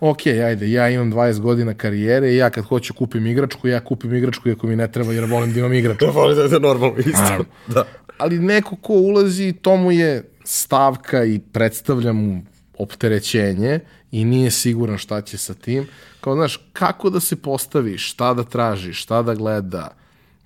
ok, 0.00 0.26
ajde, 0.26 0.70
ja 0.70 0.88
imam 0.90 1.12
20 1.12 1.40
godina 1.40 1.74
karijere 1.74 2.32
i 2.32 2.36
ja 2.36 2.50
kad 2.50 2.64
hoću 2.64 2.94
kupim 2.94 3.26
igračku, 3.26 3.68
ja 3.68 3.80
kupim 3.80 4.14
igračku 4.14 4.48
iako 4.48 4.66
mi 4.66 4.76
ne 4.76 4.92
treba 4.92 5.12
jer 5.12 5.24
volim 5.24 5.52
da 5.52 5.58
imam 5.58 5.72
igračku. 5.72 6.04
volim 6.20 6.36
da 6.36 6.42
je 6.42 6.60
normalno 6.60 6.96
isto. 6.98 7.44
da. 7.66 7.84
Ali 8.18 8.38
neko 8.38 8.76
ko 8.76 8.92
ulazi, 8.92 9.52
to 9.52 9.76
mu 9.76 9.92
je 9.92 10.22
stavka 10.44 11.24
i 11.24 11.38
predstavlja 11.52 12.12
mu 12.12 12.42
opterećenje 12.78 13.80
i 14.10 14.24
nije 14.24 14.50
siguran 14.50 14.98
šta 14.98 15.20
će 15.20 15.38
sa 15.38 15.54
tim. 15.54 15.86
Kao, 16.20 16.34
znaš, 16.34 16.70
kako 16.72 17.10
da 17.10 17.20
se 17.20 17.36
postavi, 17.36 17.98
šta 17.98 18.34
da 18.34 18.44
traži, 18.44 18.92
šta 18.92 19.22
da 19.22 19.34
gleda, 19.34 19.96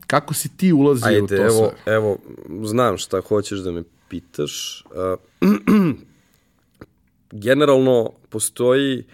kako 0.06 0.34
si 0.34 0.56
ti 0.56 0.72
ulazio 0.72 1.08
Ajde, 1.08 1.22
u 1.22 1.26
to 1.26 1.34
evo, 1.34 1.50
sve? 1.84 1.94
Evo, 1.94 2.16
znam 2.64 2.98
šta 2.98 3.20
hoćeš 3.20 3.58
da 3.58 3.72
me 3.72 3.82
pitaš. 4.08 4.84
Generalno 7.30 8.12
postoji 8.28 9.04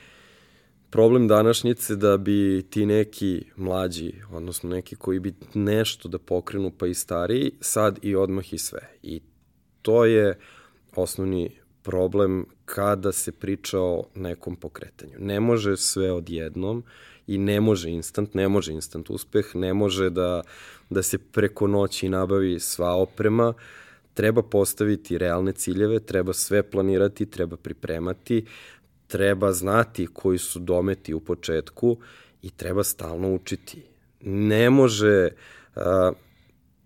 problem 0.91 1.29
današnjice 1.29 1.97
da 1.97 2.17
bi 2.17 2.67
ti 2.71 2.87
neki 2.87 3.45
mlađi, 3.57 4.13
odnosno 4.33 4.71
neki 4.71 4.97
koji 4.97 5.19
bi 5.19 5.35
nešto 5.55 6.09
da 6.09 6.19
pokrenu 6.19 6.73
pa 6.79 6.87
i 6.87 6.95
stariji, 6.95 7.53
sad 7.61 7.99
i 8.03 8.15
odmah 8.15 8.53
i 8.53 8.59
sve. 8.59 8.91
I 9.03 9.21
to 9.83 10.05
je 10.05 10.39
osnovni 10.97 11.51
problem 11.83 12.47
kada 12.65 13.13
se 13.13 13.33
priča 13.33 13.81
o 13.81 14.05
nekom 14.15 14.57
pokretanju. 14.57 15.13
Ne 15.19 15.41
može 15.41 15.77
sve 15.77 16.13
odjednom 16.13 16.85
i 17.27 17.39
ne 17.39 17.61
može 17.61 17.91
instant, 17.91 18.35
ne 18.35 18.49
može 18.49 18.73
instant 18.73 19.11
uspeh, 19.11 19.47
ne 19.55 19.75
može 19.75 20.11
da, 20.11 20.43
da 20.91 21.03
se 21.03 21.19
preko 21.19 21.67
noći 21.67 22.09
nabavi 22.09 22.61
sva 22.61 22.95
oprema, 22.95 23.49
uh, 23.49 23.55
treba 24.15 24.43
postaviti 24.43 25.19
realne 25.19 25.53
ciljeve, 25.53 26.01
treba 26.01 26.33
sve 26.33 26.63
planirati, 26.71 27.27
treba 27.27 27.57
pripremati, 27.57 28.45
treba 29.07 29.53
znati 29.53 30.07
koji 30.07 30.39
su 30.39 30.59
dometi 30.59 31.15
u 31.15 31.21
početku 31.21 31.97
i 32.43 32.51
treba 32.51 32.85
stalno 32.85 33.35
učiti. 33.35 33.83
Ne 34.25 34.71
može 34.71 35.29
uh, 35.77 35.83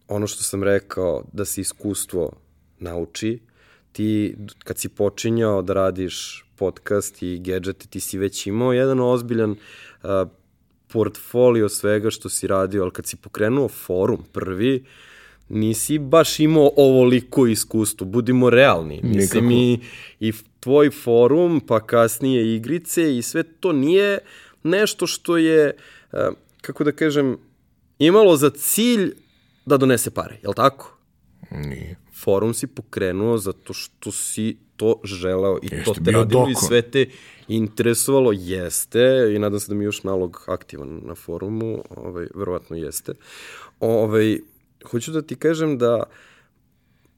ono 0.08 0.26
što 0.26 0.42
sam 0.42 0.62
rekao 0.62 1.24
da 1.32 1.44
se 1.44 1.60
iskustvo 1.60 2.32
nauči, 2.78 3.38
ti 3.92 4.36
kad 4.58 4.78
si 4.78 4.88
počinjao 4.88 5.62
da 5.62 5.72
radiš 5.72 6.44
podcast 6.56 7.22
i 7.22 7.38
gadgete, 7.38 7.86
ti 7.86 8.00
si 8.00 8.18
već 8.18 8.46
imao 8.46 8.72
jedan 8.72 9.00
ozbiljan 9.00 9.50
uh, 9.50 9.58
portfolio 10.92 11.68
svega 11.68 12.10
što 12.10 12.28
si 12.28 12.46
radio, 12.46 12.82
ali 12.82 12.90
kad 12.90 13.06
si 13.06 13.16
pokrenuo 13.16 13.68
forum 13.68 14.24
prvi, 14.32 14.84
nisi 15.48 15.98
baš 15.98 16.40
imao 16.40 16.70
ovoliko 16.76 17.46
iskustvo, 17.46 18.06
budimo 18.06 18.50
realni. 18.50 19.00
Mislim 19.02 19.50
i, 19.50 19.80
i 20.20 20.32
tvoj 20.60 20.90
forum, 20.90 21.60
pa 21.66 21.80
kasnije 21.80 22.56
igrice 22.56 23.16
i 23.16 23.22
sve 23.22 23.42
to 23.42 23.72
nije 23.72 24.18
nešto 24.62 25.06
što 25.06 25.36
je, 25.36 25.76
eh, 26.12 26.28
kako 26.60 26.84
da 26.84 26.92
kažem, 26.92 27.36
imalo 27.98 28.36
za 28.36 28.50
cilj 28.50 29.14
da 29.66 29.76
donese 29.76 30.10
pare, 30.10 30.38
je 30.42 30.48
li 30.48 30.54
tako? 30.54 30.98
Nije. 31.50 31.96
Forum 32.22 32.54
si 32.54 32.66
pokrenuo 32.66 33.38
zato 33.38 33.72
što 33.72 34.12
si 34.12 34.56
to 34.76 35.00
želeo 35.04 35.58
i 35.62 35.68
Jeste, 35.72 35.84
to 35.84 35.94
te 36.04 36.10
radilo 36.10 36.48
i 36.50 36.54
sve 36.54 36.82
te 36.82 37.06
interesovalo, 37.48 38.32
jeste, 38.32 39.32
i 39.34 39.38
nadam 39.38 39.60
se 39.60 39.68
da 39.68 39.74
mi 39.74 39.84
još 39.84 40.02
nalog 40.02 40.44
aktivan 40.46 41.00
na 41.04 41.14
forumu, 41.14 41.84
ovaj, 41.90 42.26
verovatno 42.34 42.76
jeste. 42.76 43.12
Ovaj, 43.80 44.38
hoću 44.84 45.12
da 45.12 45.22
ti 45.22 45.36
kažem 45.36 45.78
da 45.78 46.02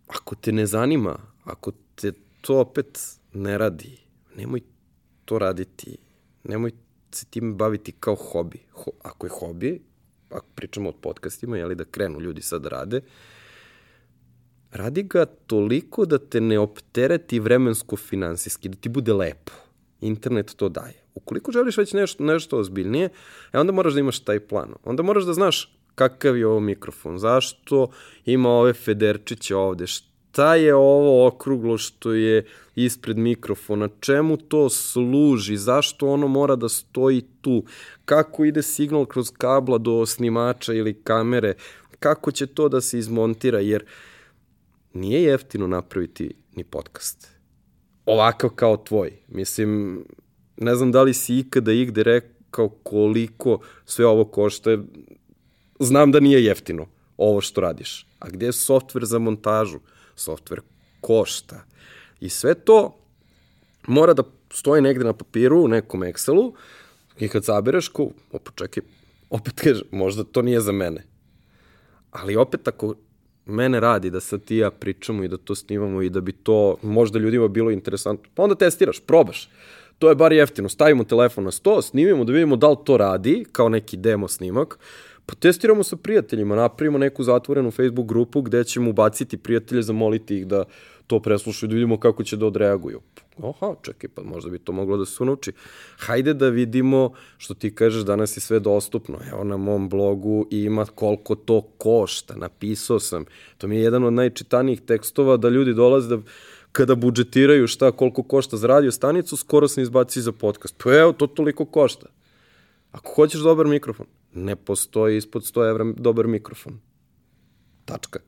ako 0.07 0.35
te 0.35 0.53
ne 0.53 0.67
zanima, 0.67 1.19
ako 1.45 1.73
te 1.95 2.13
to 2.41 2.61
opet 2.61 2.99
ne 3.33 3.59
radi, 3.59 3.99
nemoj 4.37 4.61
to 5.25 5.39
raditi, 5.39 5.97
nemoj 6.45 6.71
se 7.13 7.27
tim 7.27 7.55
baviti 7.57 7.93
kao 7.93 8.15
hobi. 8.15 8.59
Ho, 8.73 8.93
ako 9.03 9.27
je 9.27 9.31
hobi, 9.31 9.83
ako 10.31 10.47
pričamo 10.55 10.89
o 10.89 10.93
podcastima, 10.93 11.57
jeli 11.57 11.75
da 11.75 11.85
krenu 11.85 12.21
ljudi 12.21 12.43
sad 12.43 12.63
da 12.63 12.69
rade, 12.69 13.01
radi 14.71 15.03
ga 15.03 15.25
toliko 15.27 16.07
da 16.07 16.19
te 16.19 16.41
ne 16.41 16.59
optereti 16.59 17.41
vremensko-finansijski, 17.41 18.69
da 18.69 18.77
ti 18.77 18.89
bude 18.89 19.13
lepo. 19.13 19.53
Internet 20.01 20.55
to 20.57 20.69
daje. 20.69 20.95
Ukoliko 21.15 21.53
želiš 21.53 21.77
već 21.77 21.93
nešto, 21.93 22.25
nešto 22.25 22.59
ozbiljnije, 22.59 23.09
e 23.53 23.59
onda 23.59 23.73
moraš 23.73 23.95
da 23.95 24.01
imaš 24.01 24.21
taj 24.21 24.41
plan. 24.41 24.75
Onda 24.85 25.03
moraš 25.03 25.25
da 25.25 25.33
znaš 25.33 25.80
kakav 26.01 26.37
je 26.37 26.47
ovo 26.47 26.61
mikrofon, 26.61 27.19
zašto 27.19 27.89
ima 28.25 28.49
ove 28.49 28.73
federčiće 28.73 29.57
ovde, 29.57 29.87
šta 29.87 30.55
je 30.55 30.75
ovo 30.75 31.27
okruglo 31.27 31.79
što 31.79 32.13
je 32.13 32.47
ispred 32.75 33.19
mikrofona, 33.19 33.89
čemu 34.01 34.37
to 34.37 34.71
služi, 34.71 35.57
zašto 35.57 36.09
ono 36.09 36.29
mora 36.29 36.57
da 36.57 36.69
stoji 36.69 37.23
tu, 37.41 37.65
kako 38.05 38.45
ide 38.45 38.63
signal 38.63 39.05
kroz 39.07 39.31
kabla 39.39 39.79
do 39.79 40.07
snimača 40.07 40.73
ili 40.73 40.95
kamere, 41.03 41.55
kako 41.99 42.33
će 42.33 42.47
to 42.47 42.69
da 42.69 42.81
se 42.81 42.99
izmontira, 42.99 43.61
jer 43.61 43.85
nije 44.95 45.23
jeftino 45.23 45.67
napraviti 45.67 46.35
ni 46.57 46.65
podcast. 46.65 47.29
Ovakav 48.07 48.51
kao 48.51 48.77
tvoj. 48.77 49.13
Mislim, 49.29 50.05
ne 50.57 50.75
znam 50.75 50.93
da 50.93 51.03
li 51.03 51.15
si 51.15 51.39
ikada 51.39 51.73
igde 51.73 52.03
rekao 52.03 52.69
koliko 52.69 53.61
sve 53.85 54.07
ovo 54.07 54.25
košta, 54.25 54.79
znam 55.81 56.13
da 56.13 56.21
nije 56.21 56.45
jeftino 56.45 56.87
ovo 57.17 57.41
što 57.41 57.61
radiš. 57.61 58.07
A 58.19 58.29
gde 58.29 58.47
je 58.47 58.53
softver 58.53 59.05
za 59.05 59.19
montažu? 59.19 59.79
Softver 60.17 60.61
košta. 61.01 61.65
I 62.21 62.29
sve 62.29 62.55
to 62.55 62.97
mora 63.87 64.15
da 64.15 64.23
stoji 64.53 64.83
negde 64.83 65.05
na 65.05 65.13
papiru, 65.13 65.65
u 65.65 65.69
nekom 65.69 66.01
Excelu, 66.01 66.53
i 67.19 67.29
kad 67.29 67.45
zabereš, 67.45 67.89
ko, 67.89 68.11
opet 68.33 68.53
čekaj, 68.55 68.83
opet 69.31 69.61
kaže, 69.61 69.83
možda 69.91 70.25
to 70.25 70.43
nije 70.43 70.61
za 70.61 70.73
mene. 70.73 71.05
Ali 72.11 72.37
opet 72.37 72.69
ako 72.69 72.95
mene 73.47 73.81
radi 73.81 74.11
da 74.11 74.21
sad 74.21 74.45
ti 74.45 74.57
ja 74.57 74.71
pričamo 74.71 75.25
i 75.25 75.29
da 75.29 75.37
to 75.37 75.55
snimamo 75.55 76.03
i 76.03 76.11
da 76.11 76.21
bi 76.21 76.33
to 76.33 76.77
možda 76.83 77.19
ljudima 77.19 77.49
bilo 77.49 77.71
interesantno, 77.71 78.31
pa 78.35 78.43
onda 78.43 78.55
testiraš, 78.55 79.01
probaš. 79.01 79.49
To 79.99 80.09
je 80.09 80.15
bar 80.15 80.33
jeftino, 80.33 80.69
stavimo 80.69 81.05
telefon 81.05 81.45
na 81.45 81.51
sto, 81.51 81.83
snimimo 81.83 82.25
da 82.25 82.33
vidimo 82.33 82.57
da 82.57 82.69
li 82.69 82.77
to 82.85 82.97
radi, 82.97 83.45
kao 83.53 83.69
neki 83.69 83.97
demo 83.97 84.29
snimak, 84.29 84.79
Pa 85.31 85.37
testiramo 85.37 85.85
sa 85.85 85.97
prijateljima, 85.97 86.57
napravimo 86.57 86.99
neku 86.99 87.23
zatvorenu 87.25 87.71
Facebook 87.71 88.09
grupu 88.09 88.43
gde 88.43 88.65
ćemo 88.65 88.91
ubaciti 88.91 89.37
prijatelje, 89.37 89.83
zamoliti 89.83 90.37
ih 90.37 90.47
da 90.47 90.65
to 91.07 91.21
preslušaju, 91.21 91.69
da 91.69 91.75
vidimo 91.75 92.01
kako 92.01 92.25
će 92.25 92.37
da 92.37 92.47
odreaguju. 92.47 93.01
Oha, 93.39 93.75
čekaj, 93.83 94.11
pa 94.15 94.23
možda 94.23 94.51
bi 94.51 94.59
to 94.59 94.73
moglo 94.73 94.97
da 94.97 95.05
se 95.07 95.23
unuči. 95.23 95.53
Hajde 95.99 96.35
da 96.35 96.49
vidimo, 96.49 97.13
što 97.39 97.55
ti 97.55 97.75
kažeš, 97.75 98.03
danas 98.03 98.37
je 98.37 98.41
sve 98.41 98.61
dostupno. 98.61 99.19
Evo 99.33 99.45
na 99.45 99.57
mom 99.57 99.89
blogu 99.89 100.47
ima 100.51 100.85
koliko 100.85 101.35
to 101.35 101.63
košta. 101.79 102.35
Napisao 102.37 103.01
sam. 103.01 103.25
To 103.59 103.69
mi 103.69 103.77
je 103.77 103.83
jedan 103.83 104.05
od 104.05 104.13
najčitanijih 104.13 104.81
tekstova 104.81 105.37
da 105.37 105.49
ljudi 105.49 105.75
dolaze 105.75 106.17
da 106.17 106.23
kada 106.73 106.95
budžetiraju 106.95 107.67
šta 107.67 107.93
koliko 107.93 108.23
košta 108.23 108.57
za 108.57 108.67
radio 108.67 108.91
stanicu, 108.91 109.37
skoro 109.37 109.69
sam 109.69 109.83
izbacio 109.83 110.23
za 110.23 110.33
podcast. 110.33 110.75
Pa 110.85 110.95
evo, 110.95 111.13
to 111.13 111.27
toliko 111.27 111.65
košta. 111.65 112.07
Ako 112.93 113.13
hoćeš 113.15 113.41
dobar 113.41 113.67
mikrofon, 113.67 114.07
ne 114.35 114.57
postoji 114.57 115.17
ispod 115.17 115.43
100 115.43 115.69
evra 115.71 115.85
dobar 115.97 116.27
mikrofon. 116.27 116.81
Tačka. 117.85 118.19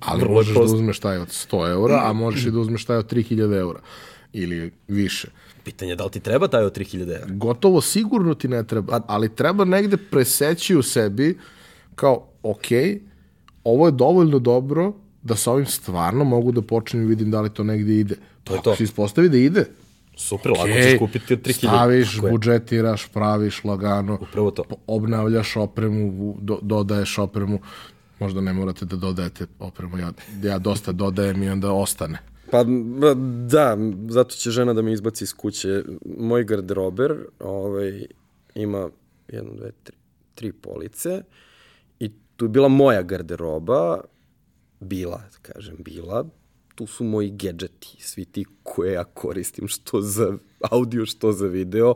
Ali 0.00 0.28
možeš 0.34 0.54
da 0.54 0.60
uzmeš 0.60 1.00
taj 1.00 1.18
od 1.18 1.28
100 1.28 1.70
eura, 1.70 2.02
a 2.04 2.12
možeš 2.12 2.46
i 2.46 2.50
da 2.50 2.58
uzmeš 2.58 2.84
taj 2.84 2.96
od 2.96 3.12
3000 3.12 3.58
eura 3.58 3.80
ili 4.32 4.72
više. 4.88 5.28
Pitanje 5.64 5.92
je 5.92 5.96
da 5.96 6.04
li 6.04 6.10
ti 6.10 6.20
treba 6.20 6.48
taj 6.48 6.64
od 6.64 6.78
3000 6.78 7.20
eura? 7.20 7.26
Gotovo 7.28 7.80
sigurno 7.80 8.34
ti 8.34 8.48
ne 8.48 8.66
treba, 8.66 9.00
ali 9.06 9.34
treba 9.34 9.64
negde 9.64 9.96
preseći 9.96 10.76
u 10.76 10.82
sebi 10.82 11.38
kao, 11.94 12.28
ok, 12.42 12.66
ovo 13.64 13.86
je 13.86 13.92
dovoljno 13.92 14.38
dobro 14.38 14.92
da 15.22 15.36
sa 15.36 15.52
ovim 15.52 15.66
stvarno 15.66 16.24
mogu 16.24 16.52
da 16.52 16.62
počnem 16.62 17.02
i 17.02 17.06
vidim 17.06 17.30
da 17.30 17.40
li 17.40 17.50
to 17.50 17.64
negde 17.64 17.94
ide. 17.94 18.16
To 18.44 18.54
je 18.54 18.62
to. 18.62 18.70
Ako 18.70 18.76
se 18.76 18.84
ispostavi 18.84 19.28
da 19.28 19.36
ide, 19.36 19.66
Super, 20.20 20.52
okay, 20.52 20.58
lako 20.58 20.82
ćeš 20.82 20.98
kupiti 20.98 21.36
3000. 21.36 21.52
Staviš, 21.52 22.20
budžetiraš, 22.20 23.06
praviš 23.06 23.64
lagano, 23.64 24.18
Upravo 24.20 24.50
to. 24.50 24.64
obnavljaš 24.86 25.56
opremu, 25.56 26.36
do, 26.40 26.58
dodaješ 26.62 27.18
opremu, 27.18 27.60
možda 28.18 28.40
ne 28.40 28.52
morate 28.52 28.84
da 28.84 28.96
dodajete 28.96 29.46
opremu, 29.58 29.98
ja, 29.98 30.12
ja 30.42 30.58
dosta 30.58 30.92
dodajem 30.92 31.42
i 31.42 31.48
onda 31.48 31.72
ostane. 31.72 32.18
Pa 32.50 32.64
da, 33.48 33.76
zato 34.08 34.34
će 34.34 34.50
žena 34.50 34.72
da 34.74 34.82
me 34.82 34.92
izbaci 34.92 35.24
iz 35.24 35.34
kuće. 35.34 35.84
Moj 36.18 36.44
garderober 36.44 37.16
ovaj, 37.38 38.06
ima 38.54 38.88
jedno, 39.28 39.54
dve, 39.54 39.72
tri, 39.82 39.96
tri 40.34 40.52
police 40.52 41.22
i 42.00 42.10
tu 42.36 42.44
je 42.44 42.48
bila 42.48 42.68
moja 42.68 43.02
garderoba, 43.02 44.00
bila, 44.80 45.18
da 45.18 45.52
kažem, 45.52 45.76
bila, 45.78 46.24
tu 46.80 46.86
su 46.86 47.04
moji 47.04 47.30
gadgeti, 47.30 47.96
svi 47.98 48.24
ti 48.24 48.44
koje 48.62 48.92
ja 48.92 49.04
koristim, 49.04 49.68
što 49.68 50.00
za 50.00 50.32
audio, 50.60 51.06
što 51.06 51.32
za 51.32 51.46
video. 51.46 51.94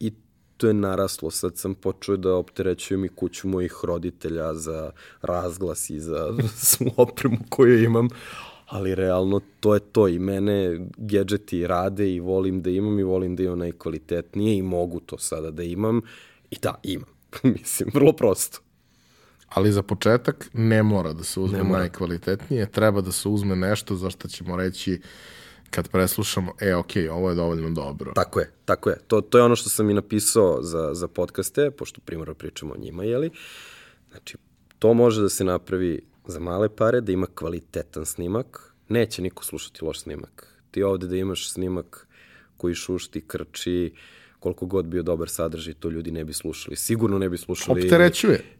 I 0.00 0.12
to 0.56 0.66
je 0.66 0.74
naraslo. 0.74 1.30
Sad 1.30 1.58
sam 1.58 1.74
počeo 1.74 2.16
da 2.16 2.34
opterećujem 2.34 3.04
i 3.04 3.08
kuću 3.08 3.48
mojih 3.48 3.74
roditelja 3.82 4.54
za 4.54 4.90
razglas 5.22 5.90
i 5.90 6.00
za 6.00 6.34
svu 6.68 6.86
opremu 6.96 7.38
koju 7.48 7.84
imam. 7.84 8.08
Ali 8.66 8.94
realno 8.94 9.40
to 9.60 9.74
je 9.74 9.80
to 9.80 10.08
i 10.08 10.18
mene 10.18 10.86
gadgeti 10.96 11.66
rade 11.66 12.14
i 12.14 12.20
volim 12.20 12.62
da 12.62 12.70
imam 12.70 12.98
i 12.98 13.02
volim 13.02 13.36
da 13.36 13.42
imam 13.42 13.58
najkvalitetnije 13.58 14.56
i 14.56 14.62
mogu 14.62 15.00
to 15.00 15.18
sada 15.18 15.50
da 15.50 15.62
imam. 15.62 16.00
I 16.50 16.56
da, 16.62 16.74
imam. 16.82 17.10
Mislim, 17.58 17.90
vrlo 17.94 18.12
prosto. 18.12 18.65
Ali 19.48 19.72
za 19.72 19.82
početak 19.82 20.50
ne 20.52 20.82
mora 20.82 21.12
da 21.12 21.24
se 21.24 21.40
uzme 21.40 21.64
najkvalitetnije, 21.64 22.70
treba 22.70 23.00
da 23.00 23.12
se 23.12 23.28
uzme 23.28 23.56
nešto 23.56 23.96
za 23.96 24.10
što 24.10 24.28
ćemo 24.28 24.56
reći 24.56 25.00
kad 25.70 25.88
preslušamo, 25.88 26.52
e, 26.60 26.74
ok, 26.74 26.90
ovo 27.10 27.28
je 27.28 27.34
dovoljno 27.34 27.70
dobro. 27.70 28.12
Tako 28.14 28.40
je, 28.40 28.50
tako 28.64 28.90
je. 28.90 28.96
To, 29.06 29.20
to 29.20 29.38
je 29.38 29.44
ono 29.44 29.56
što 29.56 29.70
sam 29.70 29.90
i 29.90 29.94
napisao 29.94 30.62
za, 30.62 30.94
za 30.94 31.08
podcaste, 31.08 31.70
pošto 31.70 32.00
primjer 32.00 32.34
pričamo 32.34 32.74
o 32.74 32.78
njima, 32.78 33.04
jeli? 33.04 33.30
Znači, 34.10 34.36
to 34.78 34.94
može 34.94 35.22
da 35.22 35.28
se 35.28 35.44
napravi 35.44 36.02
za 36.26 36.40
male 36.40 36.68
pare, 36.68 37.00
da 37.00 37.12
ima 37.12 37.26
kvalitetan 37.34 38.06
snimak, 38.06 38.74
neće 38.88 39.22
niko 39.22 39.44
slušati 39.44 39.84
loš 39.84 40.00
snimak. 40.00 40.56
Ti 40.70 40.82
ovde 40.82 41.06
da 41.06 41.16
imaš 41.16 41.50
snimak 41.50 42.08
koji 42.56 42.74
šušti, 42.74 43.20
krči, 43.26 43.92
koliko 44.40 44.66
god 44.66 44.84
bio 44.84 45.02
dobar 45.02 45.28
sadržaj, 45.28 45.74
to 45.74 45.88
ljudi 45.90 46.10
ne 46.10 46.24
bi 46.24 46.32
slušali. 46.32 46.76
Sigurno 46.76 47.18
ne 47.18 47.28
bi 47.28 47.38
slušali. 47.38 47.82
Opterećuje 47.82 48.56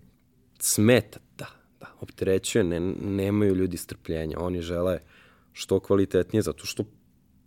smeta, 0.59 1.21
da, 1.39 1.47
da, 1.81 1.87
opterećuje, 2.01 2.65
ne, 2.65 2.81
nemaju 3.01 3.55
ljudi 3.55 3.77
strpljenja, 3.77 4.39
oni 4.41 4.61
žele 4.61 4.99
što 5.53 5.81
kvalitetnije, 5.81 6.43
zato 6.43 6.67
što 6.67 6.85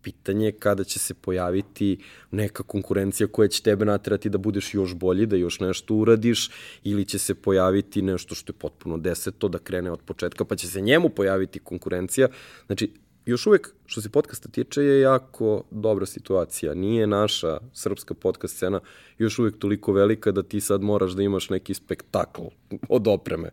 pitanje 0.01 0.45
je 0.45 0.51
kada 0.51 0.83
će 0.83 0.99
se 0.99 1.13
pojaviti 1.13 1.99
neka 2.31 2.63
konkurencija 2.63 3.27
koja 3.27 3.47
će 3.47 3.63
tebe 3.63 3.85
naterati 3.85 4.29
da 4.29 4.37
budeš 4.37 4.73
još 4.73 4.93
bolji, 4.95 5.25
da 5.25 5.35
još 5.35 5.59
nešto 5.59 5.95
uradiš, 5.95 6.49
ili 6.83 7.05
će 7.05 7.19
se 7.19 7.35
pojaviti 7.35 8.01
nešto 8.01 8.35
što 8.35 8.51
je 8.51 8.57
potpuno 8.57 8.97
deseto, 8.97 9.47
da 9.47 9.59
krene 9.59 9.91
od 9.91 10.01
početka, 10.01 10.45
pa 10.45 10.55
će 10.55 10.67
se 10.67 10.81
njemu 10.81 11.09
pojaviti 11.09 11.59
konkurencija. 11.59 12.27
Znači, 12.65 12.93
još 13.25 13.47
uvek, 13.47 13.73
što 13.89 14.01
se 14.01 14.09
podcasta 14.09 14.49
tiče, 14.49 14.83
je 14.83 15.01
jako 15.01 15.63
dobra 15.71 16.05
situacija. 16.05 16.73
Nije 16.73 17.07
naša 17.07 17.57
srpska 17.73 18.13
podcast 18.13 18.55
scena 18.55 18.79
još 19.17 19.39
uvek 19.39 19.57
toliko 19.59 19.91
velika 19.91 20.31
da 20.31 20.43
ti 20.43 20.61
sad 20.61 20.81
moraš 20.81 21.11
da 21.11 21.23
imaš 21.23 21.49
neki 21.49 21.73
spektakl 21.73 22.41
od 22.89 23.07
opreme. 23.07 23.49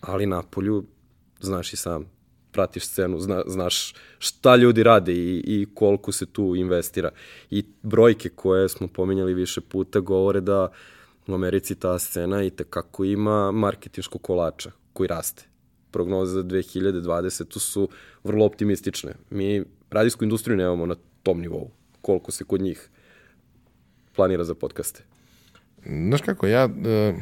Ali 0.00 0.26
napolju, 0.26 0.84
znaš 1.40 1.72
i 1.72 1.76
sam, 1.76 2.10
pratiš 2.52 2.86
scenu, 2.86 3.20
zna, 3.20 3.42
znaš 3.46 3.94
šta 4.18 4.56
ljudi 4.56 4.82
rade 4.82 5.12
i, 5.12 5.42
i 5.46 5.66
koliko 5.74 6.12
se 6.12 6.26
tu 6.26 6.56
investira. 6.56 7.10
I 7.50 7.64
brojke 7.82 8.28
koje 8.28 8.68
smo 8.68 8.88
pominjali 8.88 9.34
više 9.34 9.60
puta 9.60 10.00
govore 10.00 10.40
da 10.40 10.68
U 11.26 11.34
Americi 11.34 11.74
ta 11.74 11.98
scena 11.98 12.42
i 12.44 12.50
tekako 12.50 13.04
ima 13.04 13.52
marketinško 13.52 14.18
kolača 14.18 14.70
koji 14.92 15.08
raste. 15.08 15.53
Prognoze 15.94 16.32
za 16.32 16.42
2020 16.42 17.58
su 17.58 17.88
vrlo 18.24 18.46
optimistične. 18.46 19.14
Mi 19.30 19.64
radijsku 19.90 20.24
industriju 20.24 20.56
nemamo 20.56 20.86
na 20.86 20.96
tom 21.22 21.40
nivou. 21.40 21.70
Koliko 22.00 22.32
se 22.32 22.44
kod 22.44 22.60
njih 22.60 22.88
planira 24.16 24.44
za 24.44 24.54
podcaste? 24.54 25.04
Znaš 25.86 26.20
kako, 26.20 26.46
ja, 26.46 26.68
e, 26.86 27.14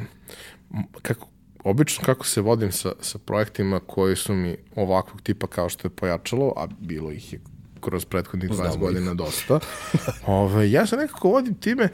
kako, 1.02 1.28
obično 1.64 2.04
kako 2.04 2.26
se 2.26 2.40
vodim 2.40 2.72
sa, 2.72 2.92
sa 3.00 3.18
projektima 3.18 3.80
koji 3.80 4.16
su 4.16 4.34
mi 4.34 4.56
ovakvog 4.76 5.22
tipa 5.22 5.46
kao 5.46 5.68
što 5.68 5.86
je 5.88 5.96
pojačalo, 5.96 6.52
a 6.56 6.66
bilo 6.80 7.10
ih 7.10 7.32
je 7.32 7.40
kroz 7.80 8.04
prethodnih 8.04 8.50
20 8.50 8.54
Znamo 8.54 8.76
godina 8.76 9.10
ih. 9.10 9.16
dosta, 9.16 9.60
ove, 10.26 10.70
ja 10.70 10.86
se 10.86 10.96
nekako 10.96 11.28
vodim 11.28 11.54
time, 11.54 11.88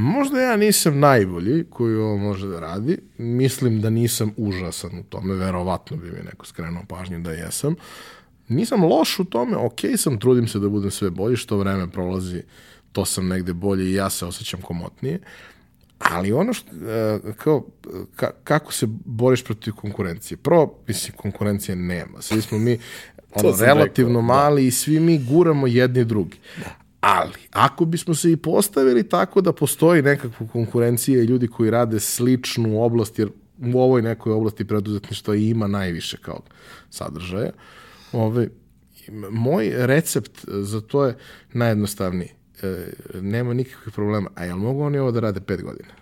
možda 0.00 0.40
ja 0.40 0.56
nisam 0.56 0.98
najbolji 0.98 1.64
koji 1.70 1.96
ovo 1.96 2.16
može 2.16 2.48
da 2.48 2.60
radi, 2.60 2.98
mislim 3.18 3.80
da 3.80 3.90
nisam 3.90 4.32
užasan 4.36 4.98
u 4.98 5.02
tome, 5.02 5.34
verovatno 5.34 5.96
bi 5.96 6.10
mi 6.10 6.22
neko 6.24 6.46
skrenuo 6.46 6.82
pažnju 6.88 7.20
da 7.20 7.32
jesam, 7.32 7.74
nisam 8.48 8.84
loš 8.84 9.18
u 9.18 9.24
tome, 9.24 9.56
ok 9.56 9.80
sam, 9.96 10.18
trudim 10.18 10.48
se 10.48 10.58
da 10.58 10.68
budem 10.68 10.90
sve 10.90 11.10
bolji, 11.10 11.36
što 11.36 11.56
vreme 11.56 11.90
prolazi, 11.90 12.42
to 12.92 13.04
sam 13.04 13.28
negde 13.28 13.52
bolje 13.52 13.84
i 13.84 13.94
ja 13.94 14.10
se 14.10 14.26
osjećam 14.26 14.60
komotnije, 14.60 15.20
Ali 16.00 16.32
ono 16.32 16.52
što, 16.52 16.70
e, 16.70 17.18
kao, 17.36 17.66
ka, 18.16 18.30
kako 18.44 18.72
se 18.72 18.86
boriš 19.04 19.44
protiv 19.44 19.74
konkurencije? 19.74 20.38
Prvo, 20.38 20.74
mislim, 20.86 21.16
konkurencije 21.16 21.76
nema. 21.76 22.22
Svi 22.22 22.42
smo 22.42 22.58
mi 22.58 22.78
ono, 23.34 23.56
relativno 23.60 24.20
rekao, 24.20 24.22
da. 24.22 24.26
mali 24.34 24.62
da. 24.62 24.68
i 24.68 24.70
svi 24.70 25.00
mi 25.00 25.18
guramo 25.18 25.66
jedni 25.66 26.04
drugi. 26.04 26.38
Da. 26.56 26.76
Ali, 27.00 27.32
ako 27.50 27.84
bismo 27.84 28.14
se 28.14 28.32
i 28.32 28.36
postavili 28.36 29.08
tako 29.08 29.40
da 29.40 29.52
postoji 29.52 30.02
nekakva 30.02 30.46
konkurencija 30.46 31.22
i 31.22 31.26
ljudi 31.26 31.48
koji 31.48 31.70
rade 31.70 32.00
sličnu 32.00 32.82
oblast, 32.82 33.18
jer 33.18 33.28
u 33.74 33.80
ovoj 33.80 34.02
nekoj 34.02 34.32
oblasti 34.32 34.64
preduzetništva 34.64 35.36
ima 35.36 35.66
najviše 35.66 36.16
kao 36.16 36.40
sadržaja, 36.90 37.52
ove, 38.12 38.48
moj 39.30 39.72
recept 39.76 40.44
za 40.48 40.80
to 40.80 41.06
je 41.06 41.16
najjednostavniji 41.52 42.28
e, 42.62 42.92
nema 43.20 43.54
nikakvih 43.54 43.94
problema. 43.94 44.30
A 44.34 44.44
jel 44.44 44.56
mogu 44.56 44.82
oni 44.82 44.98
ovo 44.98 45.12
da 45.12 45.20
rade 45.20 45.40
pet 45.40 45.62
godina? 45.62 45.99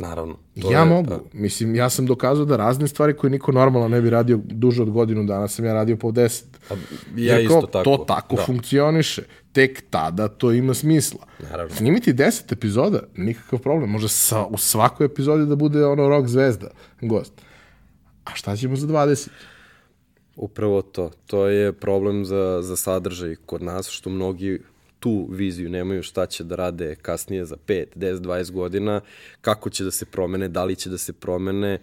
Naravno. 0.00 0.36
To 0.62 0.72
ja 0.72 0.78
je, 0.78 0.84
mogu. 0.84 1.08
Da. 1.08 1.20
Mislim, 1.32 1.74
ja 1.74 1.90
sam 1.90 2.06
dokazao 2.06 2.44
da 2.44 2.56
razne 2.56 2.88
stvari 2.88 3.16
koje 3.16 3.30
niko 3.30 3.52
normalno 3.52 3.88
ne 3.88 4.00
bi 4.00 4.10
radio 4.10 4.40
duže 4.44 4.82
od 4.82 4.90
godinu 4.90 5.24
dana 5.24 5.48
sam 5.48 5.64
ja 5.64 5.74
radio 5.74 5.96
po 5.96 6.12
deset. 6.12 6.46
A, 6.70 6.74
ja 7.16 7.34
Jer 7.34 7.44
isto 7.44 7.68
tako. 7.72 7.84
To 7.84 8.04
tako 8.08 8.36
da. 8.36 8.42
funkcioniše. 8.42 9.22
Tek 9.52 9.82
tada 9.90 10.28
to 10.28 10.52
ima 10.52 10.74
smisla. 10.74 11.26
Naravno. 11.50 11.74
Snimiti 11.74 12.12
deset 12.12 12.52
epizoda, 12.52 13.00
nikakav 13.16 13.58
problem. 13.58 13.90
Može 13.90 14.08
sa, 14.08 14.44
u 14.44 14.58
svakoj 14.58 15.06
epizodi 15.06 15.46
da 15.46 15.56
bude 15.56 15.84
ono 15.86 16.08
rock 16.08 16.28
zvezda, 16.28 16.70
gost. 17.00 17.32
A 18.24 18.30
šta 18.34 18.56
ćemo 18.56 18.76
za 18.76 18.86
20? 18.86 19.28
Upravo 20.36 20.82
to. 20.82 21.10
To 21.26 21.46
je 21.46 21.72
problem 21.72 22.24
za, 22.24 22.58
za 22.62 22.76
sadržaj 22.76 23.36
kod 23.46 23.62
nas, 23.62 23.88
što 23.88 24.10
mnogi 24.10 24.60
tu 25.00 25.26
viziju, 25.30 25.70
nemaju 25.70 26.02
šta 26.02 26.26
će 26.26 26.44
da 26.44 26.56
rade 26.56 26.94
kasnije 26.94 27.44
za 27.44 27.56
5, 27.66 27.84
10, 27.96 28.16
20 28.16 28.50
godina, 28.50 29.00
kako 29.40 29.70
će 29.70 29.84
da 29.84 29.90
se 29.90 30.06
promene, 30.06 30.48
da 30.48 30.64
li 30.64 30.76
će 30.76 30.90
da 30.90 30.98
se 30.98 31.12
promene 31.12 31.78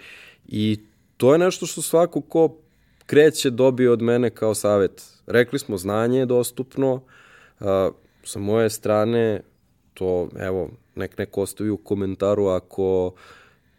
i 0.48 0.80
to 1.18 1.34
je 1.34 1.40
nešto 1.40 1.66
što 1.66 1.82
svako 1.82 2.22
ko 2.22 2.58
kreće 3.06 3.50
dobije 3.50 3.92
od 3.92 4.02
mene 4.02 4.30
kao 4.30 4.56
savet. 4.56 5.04
Rekli 5.28 5.60
smo, 5.60 5.78
znanje 5.78 6.20
je 6.20 6.26
dostupno, 6.26 7.02
sa 8.24 8.40
moje 8.40 8.70
strane, 8.70 9.42
to, 9.94 10.30
evo, 10.40 10.70
nek 10.96 11.18
neko 11.18 11.42
ostavi 11.42 11.70
u 11.70 11.78
komentaru 11.78 12.48
ako 12.48 13.14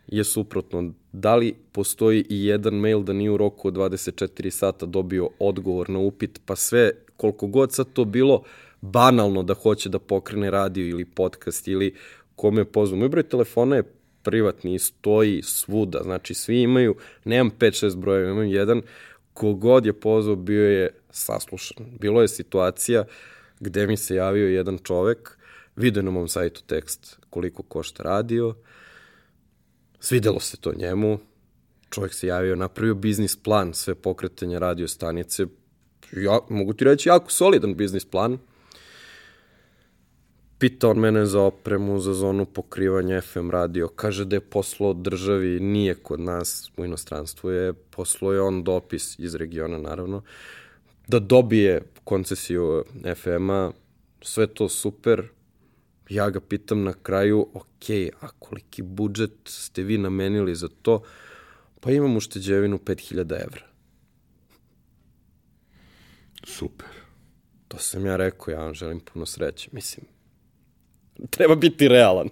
je 0.07 0.25
suprotno. 0.25 0.93
Da 1.13 1.37
li 1.37 1.55
postoji 1.73 2.25
i 2.29 2.47
jedan 2.47 2.75
mail 2.75 3.03
da 3.03 3.13
nije 3.13 3.31
u 3.31 3.37
roku 3.37 3.69
od 3.69 3.75
24 3.75 4.51
sata 4.51 4.87
dobio 4.87 5.31
odgovor 5.39 5.91
na 5.91 5.99
upit, 5.99 6.41
pa 6.47 6.57
sve, 6.57 6.91
koliko 7.17 7.47
god 7.47 7.73
sad 7.73 7.87
to 7.93 8.05
bilo, 8.05 8.43
banalno 8.81 9.43
da 9.43 9.55
hoće 9.55 9.89
da 9.89 9.99
pokrene 9.99 10.51
radio 10.51 10.87
ili 10.87 11.05
podcast 11.05 11.69
ili 11.69 11.95
kome 12.37 12.65
pozvu. 12.65 12.97
Moj 12.97 13.09
broj 13.09 13.23
telefona 13.23 13.77
je 13.77 13.93
privatni 14.23 14.75
i 14.75 14.79
stoji 14.79 15.43
svuda, 15.43 16.01
znači 16.03 16.35
svi 16.35 16.63
imaju, 16.63 16.97
nemam 17.25 17.51
5-6 17.59 17.97
brojeva, 17.97 18.31
imam 18.31 18.47
jedan, 18.47 18.83
kogod 19.33 19.87
je 19.87 19.93
pozvao 19.93 20.37
bio 20.37 20.71
je 20.71 20.91
saslušan. 21.11 21.87
Bilo 22.01 22.23
je 22.23 22.29
situacija 22.29 23.05
gde 23.61 23.87
mi 23.87 23.97
se 23.97 24.15
javio 24.15 24.49
jedan 24.49 24.79
čovek, 24.79 25.39
vidio 25.77 26.03
na 26.03 26.11
mom 26.11 26.29
sajtu 26.29 26.63
tekst 26.67 27.19
koliko 27.31 27.63
košta 27.63 28.03
radio, 28.03 28.55
svidelo 30.01 30.41
se 30.41 30.57
to 30.57 30.73
njemu, 30.77 31.19
čovjek 31.91 32.15
se 32.15 32.27
javio, 32.27 32.57
napravio 32.57 32.95
biznis 32.95 33.37
plan, 33.37 33.75
sve 33.75 33.95
pokretanje 33.95 34.59
radio 34.59 34.89
stanice, 34.89 35.47
ja, 36.13 36.39
mogu 36.49 36.73
ti 36.73 36.85
reći 36.85 37.09
jako 37.09 37.31
solidan 37.31 37.75
biznis 37.75 38.05
plan, 38.05 38.39
Pita 40.59 40.89
on 40.89 40.99
mene 40.99 41.27
za 41.27 41.41
opremu, 41.41 42.01
za 42.01 42.15
zonu 42.15 42.47
pokrivanja 42.47 43.21
FM 43.21 43.51
radio. 43.51 43.89
Kaže 43.89 44.25
da 44.25 44.37
je 44.37 44.41
poslao 44.41 44.93
državi, 44.93 45.61
nije 45.61 45.95
kod 45.95 46.21
nas 46.21 46.71
u 46.77 46.85
inostranstvu, 46.85 47.51
je 47.51 47.73
poslao 47.73 48.33
je 48.33 48.41
on 48.41 48.65
dopis 48.65 49.19
iz 49.19 49.35
regiona, 49.35 49.79
naravno, 49.79 50.23
da 51.09 51.19
dobije 51.19 51.83
koncesiju 52.05 52.85
FM-a, 53.15 53.71
sve 54.23 54.47
to 54.47 54.69
super. 54.69 55.29
Ja 56.09 56.31
ga 56.31 56.41
pitam 56.41 56.83
na 56.83 56.93
kraju, 56.93 57.47
ok, 57.55 57.91
a 58.21 58.29
koliki 58.39 58.83
budžet 58.83 59.35
ste 59.45 59.83
vi 59.83 59.99
namenili 59.99 60.55
za 60.55 60.69
to? 60.83 61.03
Pa 61.81 61.91
imam 61.91 62.17
ušteđevinu 62.17 62.79
5000 62.79 63.45
evra. 63.45 63.63
Super. 66.45 66.89
To 67.69 67.79
sam 67.79 68.07
ja 68.07 68.17
rekao, 68.17 68.53
ja 68.53 68.61
vam 68.61 68.75
želim 68.75 69.01
puno 69.01 69.27
sreće. 69.27 69.69
Mislim, 69.73 70.07
treba 71.37 71.55
biti 71.55 71.89
realan. 71.89 72.29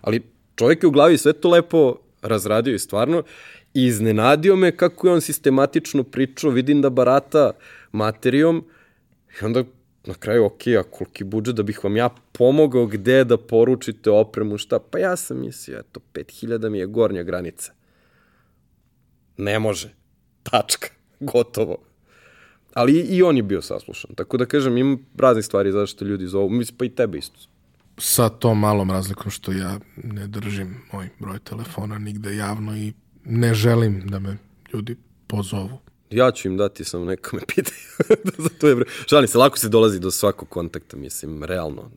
Ali 0.00 0.22
čovjek 0.56 0.82
je 0.82 0.86
u 0.86 0.90
glavi 0.90 1.18
sve 1.18 1.32
to 1.32 1.50
lepo 1.50 1.96
razradio 2.22 2.74
i 2.74 2.78
stvarno 2.78 3.22
i 3.74 3.84
iznenadio 3.84 4.56
me 4.56 4.76
kako 4.76 5.06
je 5.06 5.12
on 5.12 5.20
sistematično 5.20 6.02
pričao, 6.02 6.50
vidim 6.50 6.82
da 6.82 6.90
barata 6.90 7.52
materijom 7.92 8.64
i 9.40 9.44
onda 9.44 9.64
na 10.04 10.14
kraju, 10.14 10.44
ok, 10.44 10.66
a 10.66 10.82
koliki 10.82 11.24
budžet 11.24 11.54
da 11.54 11.62
bih 11.62 11.84
vam 11.84 11.96
ja 11.96 12.08
pomogao 12.32 12.86
gde 12.86 13.24
da 13.24 13.36
poručite 13.36 14.10
opremu, 14.10 14.58
šta? 14.58 14.78
Pa 14.78 14.98
ja 14.98 15.16
sam 15.16 15.40
mislio, 15.40 15.78
eto, 15.78 16.00
5000 16.14 16.68
mi 16.68 16.78
je 16.78 16.86
gornja 16.86 17.22
granica. 17.22 17.72
Ne 19.36 19.58
može. 19.58 19.94
Tačka. 20.42 20.88
Gotovo. 21.20 21.78
Ali 22.74 22.92
i 22.92 23.22
on 23.22 23.36
je 23.36 23.42
bio 23.42 23.62
saslušan. 23.62 24.14
Tako 24.14 24.36
da 24.36 24.46
kažem, 24.46 24.76
ima 24.76 24.98
razne 25.18 25.42
stvari 25.42 25.72
zašto 25.72 26.04
ljudi 26.04 26.26
zovu. 26.26 26.48
Mislim, 26.48 26.76
pa 26.78 26.84
i 26.84 26.88
tebe 26.88 27.18
isto 27.18 27.38
sa 28.00 28.28
tom 28.28 28.58
malom 28.58 28.90
razlikom 28.90 29.30
što 29.30 29.52
ja 29.52 29.78
ne 29.96 30.26
držim 30.26 30.82
moj 30.92 31.08
broj 31.18 31.38
telefona 31.38 31.98
nigde 31.98 32.36
javno 32.36 32.76
i 32.76 32.92
ne 33.24 33.54
želim 33.54 34.06
da 34.06 34.18
me 34.18 34.36
ljudi 34.72 34.96
pozovu. 35.26 35.78
Ja 36.10 36.30
ću 36.30 36.48
im 36.48 36.56
dati, 36.56 36.84
samo 36.84 37.04
neka 37.04 37.36
me 37.36 37.42
pitaju 37.46 37.78
za 38.44 38.48
to 38.60 38.68
je. 38.68 38.76
Šalim 39.06 39.28
se, 39.28 39.38
lako 39.38 39.58
se 39.58 39.68
dolazi 39.68 40.00
do 40.00 40.10
svakog 40.10 40.48
kontakta, 40.48 40.96
mislim, 40.96 41.44
realno. 41.44 41.90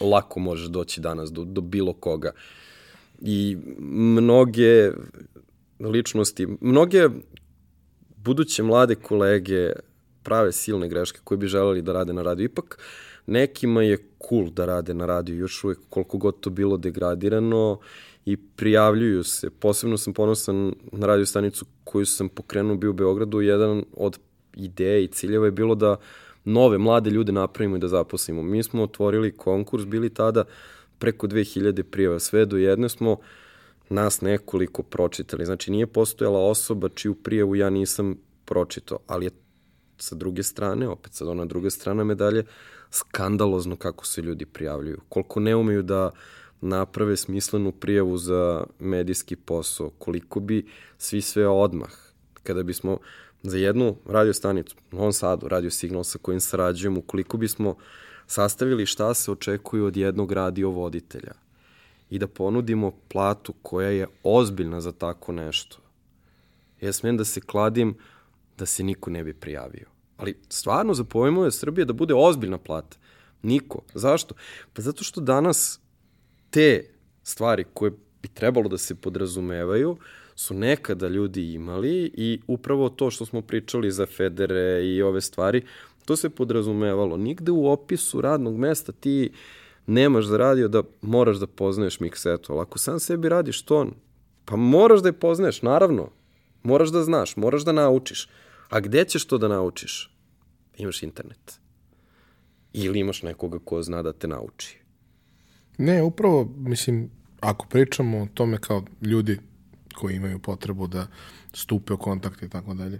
Lako 0.00 0.40
možeš 0.40 0.66
doći 0.66 1.00
danas 1.00 1.32
do, 1.32 1.44
do 1.44 1.60
bilo 1.60 1.92
koga. 1.92 2.32
I 3.20 3.56
mnoge 3.78 4.90
ličnosti, 5.80 6.46
mnoge 6.60 7.08
buduće 8.16 8.62
mlade 8.62 8.94
kolege 8.94 9.72
prave 10.22 10.52
silne 10.52 10.88
greške 10.88 11.18
koje 11.24 11.38
bi 11.38 11.46
želeli 11.46 11.82
da 11.82 11.92
rade 11.92 12.12
na 12.12 12.22
radiju. 12.22 12.44
Ipak, 12.44 12.78
uh, 12.78 13.09
nekima 13.30 13.82
je 13.82 13.98
cool 14.28 14.50
da 14.50 14.66
rade 14.66 14.94
na 14.94 15.06
radiju, 15.06 15.36
još 15.36 15.64
uvek 15.64 15.78
koliko 15.88 16.18
god 16.18 16.40
to 16.40 16.50
bilo 16.50 16.76
degradirano 16.76 17.78
i 18.24 18.36
prijavljuju 18.36 19.24
se. 19.24 19.50
Posebno 19.50 19.98
sam 19.98 20.12
ponosan 20.14 20.74
na 20.92 21.06
radio 21.06 21.26
stanicu 21.26 21.64
koju 21.84 22.06
sam 22.06 22.28
pokrenuo 22.28 22.76
bio 22.76 22.90
u 22.90 22.92
Beogradu. 22.92 23.40
Jedan 23.40 23.84
od 23.96 24.18
ideja 24.56 24.98
i 24.98 25.08
ciljeva 25.08 25.44
je 25.46 25.50
bilo 25.50 25.74
da 25.74 25.96
nove, 26.44 26.78
mlade 26.78 27.10
ljude 27.10 27.32
napravimo 27.32 27.76
i 27.76 27.80
da 27.80 27.88
zaposlimo. 27.88 28.42
Mi 28.42 28.62
smo 28.62 28.82
otvorili 28.82 29.36
konkurs, 29.36 29.84
bili 29.84 30.14
tada 30.14 30.44
preko 30.98 31.26
2000 31.26 31.82
prijava. 31.82 32.18
Sve 32.18 32.46
do 32.46 32.56
jedne 32.56 32.88
smo 32.88 33.16
nas 33.88 34.20
nekoliko 34.20 34.82
pročitali. 34.82 35.46
Znači 35.46 35.70
nije 35.70 35.86
postojala 35.86 36.40
osoba 36.40 36.88
čiju 36.88 37.14
prijavu 37.14 37.56
ja 37.56 37.70
nisam 37.70 38.16
pročitao, 38.44 38.98
ali 39.06 39.26
je 39.26 39.30
sa 39.96 40.14
druge 40.14 40.42
strane, 40.42 40.88
opet 40.88 41.12
sad 41.12 41.28
ona 41.28 41.44
druga 41.44 41.70
strana 41.70 42.04
medalje, 42.04 42.44
skandalozno 42.90 43.76
kako 43.76 44.06
se 44.06 44.22
ljudi 44.22 44.46
prijavljuju. 44.46 45.00
Koliko 45.08 45.40
ne 45.40 45.56
umeju 45.56 45.82
da 45.82 46.10
naprave 46.60 47.16
smislenu 47.16 47.72
prijavu 47.72 48.16
za 48.16 48.64
medijski 48.78 49.36
posao, 49.36 49.90
koliko 49.90 50.40
bi 50.40 50.66
svi 50.98 51.20
sve 51.20 51.48
odmah. 51.48 51.90
Kada 52.42 52.62
bismo 52.62 52.98
za 53.42 53.58
jednu 53.58 53.96
radio 54.06 54.32
stanicu, 54.32 54.76
u 54.92 54.96
Novom 54.96 55.12
Sadu, 55.12 55.48
radio 55.48 55.70
signal 55.70 56.04
sa 56.04 56.18
kojim 56.18 56.40
sarađujemo, 56.40 57.00
koliko 57.00 57.36
bismo 57.36 57.76
sastavili 58.26 58.86
šta 58.86 59.14
se 59.14 59.32
očekuje 59.32 59.82
od 59.82 59.96
jednog 59.96 60.32
radio 60.32 60.70
voditelja 60.70 61.32
i 62.10 62.18
da 62.18 62.26
ponudimo 62.26 62.92
platu 63.08 63.54
koja 63.62 63.88
je 63.88 64.06
ozbiljna 64.22 64.80
za 64.80 64.92
tako 64.92 65.32
nešto. 65.32 65.78
Ja 66.80 66.92
smem 66.92 67.16
da 67.16 67.24
se 67.24 67.40
kladim 67.40 67.94
da 68.58 68.66
se 68.66 68.84
niko 68.84 69.10
ne 69.10 69.24
bi 69.24 69.34
prijavio. 69.34 69.86
Ali 70.20 70.38
stvarno 70.48 70.94
za 70.94 71.04
pojmove 71.04 71.50
Srbije 71.50 71.84
da 71.84 71.92
bude 71.92 72.14
ozbiljna 72.14 72.58
plata. 72.58 72.96
Niko. 73.42 73.82
Zašto? 73.94 74.34
Pa 74.72 74.82
zato 74.82 75.04
što 75.04 75.20
danas 75.20 75.80
te 76.50 76.84
stvari 77.22 77.64
koje 77.74 77.90
bi 78.22 78.28
trebalo 78.28 78.68
da 78.68 78.78
se 78.78 78.94
podrazumevaju 78.94 79.96
su 80.40 80.54
nekada 80.54 81.08
ljudi 81.08 81.52
imali 81.52 82.10
i 82.14 82.40
upravo 82.46 82.88
to 82.88 83.10
što 83.10 83.26
smo 83.26 83.42
pričali 83.42 83.90
za 83.90 84.06
Federe 84.06 84.86
i 84.86 85.02
ove 85.02 85.20
stvari, 85.20 85.62
to 86.04 86.16
se 86.16 86.30
podrazumevalo. 86.30 87.16
Nigde 87.16 87.52
u 87.52 87.70
opisu 87.70 88.20
radnog 88.20 88.56
mesta 88.56 88.92
ti 88.92 89.30
nemaš 89.86 90.24
za 90.24 90.36
radio 90.36 90.68
da 90.68 90.82
moraš 91.02 91.36
da 91.36 91.46
poznaješ 91.46 92.00
miksetu, 92.00 92.52
ali 92.52 92.62
ako 92.62 92.78
sam 92.78 93.00
sebi 93.00 93.28
radiš 93.28 93.62
ton, 93.62 93.94
pa 94.44 94.56
moraš 94.56 95.00
da 95.00 95.08
je 95.08 95.12
poznaješ, 95.12 95.62
naravno. 95.62 96.08
Moraš 96.62 96.88
da 96.88 97.02
znaš, 97.02 97.36
moraš 97.36 97.64
da 97.64 97.72
naučiš. 97.72 98.28
A 98.70 98.80
gde 98.80 99.04
ćeš 99.04 99.24
to 99.24 99.38
da 99.38 99.48
naučiš? 99.48 100.10
Imaš 100.76 101.02
internet. 101.02 101.60
Ili 102.72 103.00
imaš 103.00 103.22
nekoga 103.22 103.58
ko 103.64 103.82
zna 103.82 104.02
da 104.02 104.12
te 104.12 104.28
nauči. 104.28 104.78
Ne, 105.78 106.02
upravo, 106.02 106.52
mislim, 106.56 107.10
ako 107.40 107.66
pričamo 107.66 108.18
o 108.18 108.28
tome 108.34 108.58
kao 108.58 108.84
ljudi 109.02 109.38
koji 109.94 110.16
imaju 110.16 110.38
potrebu 110.38 110.86
da 110.86 111.06
stupe 111.52 111.92
u 111.92 111.98
kontakt 111.98 112.42
i 112.42 112.48
tako 112.48 112.74
dalje, 112.74 112.98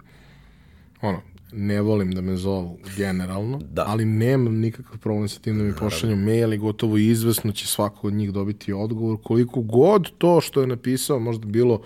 ono, 1.01 1.21
ne 1.51 1.81
volim 1.81 2.11
da 2.11 2.21
me 2.21 2.35
zovu 2.35 2.79
generalno, 2.97 3.59
Da. 3.71 3.83
ali 3.87 4.05
nemam 4.05 4.53
nikakav 4.59 4.97
problem 4.97 5.29
sa 5.29 5.39
tim 5.39 5.57
da 5.57 5.63
mi 5.63 5.75
pošalju 5.75 6.15
mail 6.15 6.53
i 6.53 6.57
gotovo 6.57 6.97
izvesno 6.97 7.51
će 7.51 7.67
svako 7.67 8.07
od 8.07 8.13
njih 8.13 8.31
dobiti 8.31 8.73
odgovor. 8.73 9.17
Koliko 9.23 9.61
god 9.61 10.11
to 10.17 10.41
što 10.41 10.61
je 10.61 10.67
napisao 10.67 11.19
možda 11.19 11.45
bilo 11.45 11.81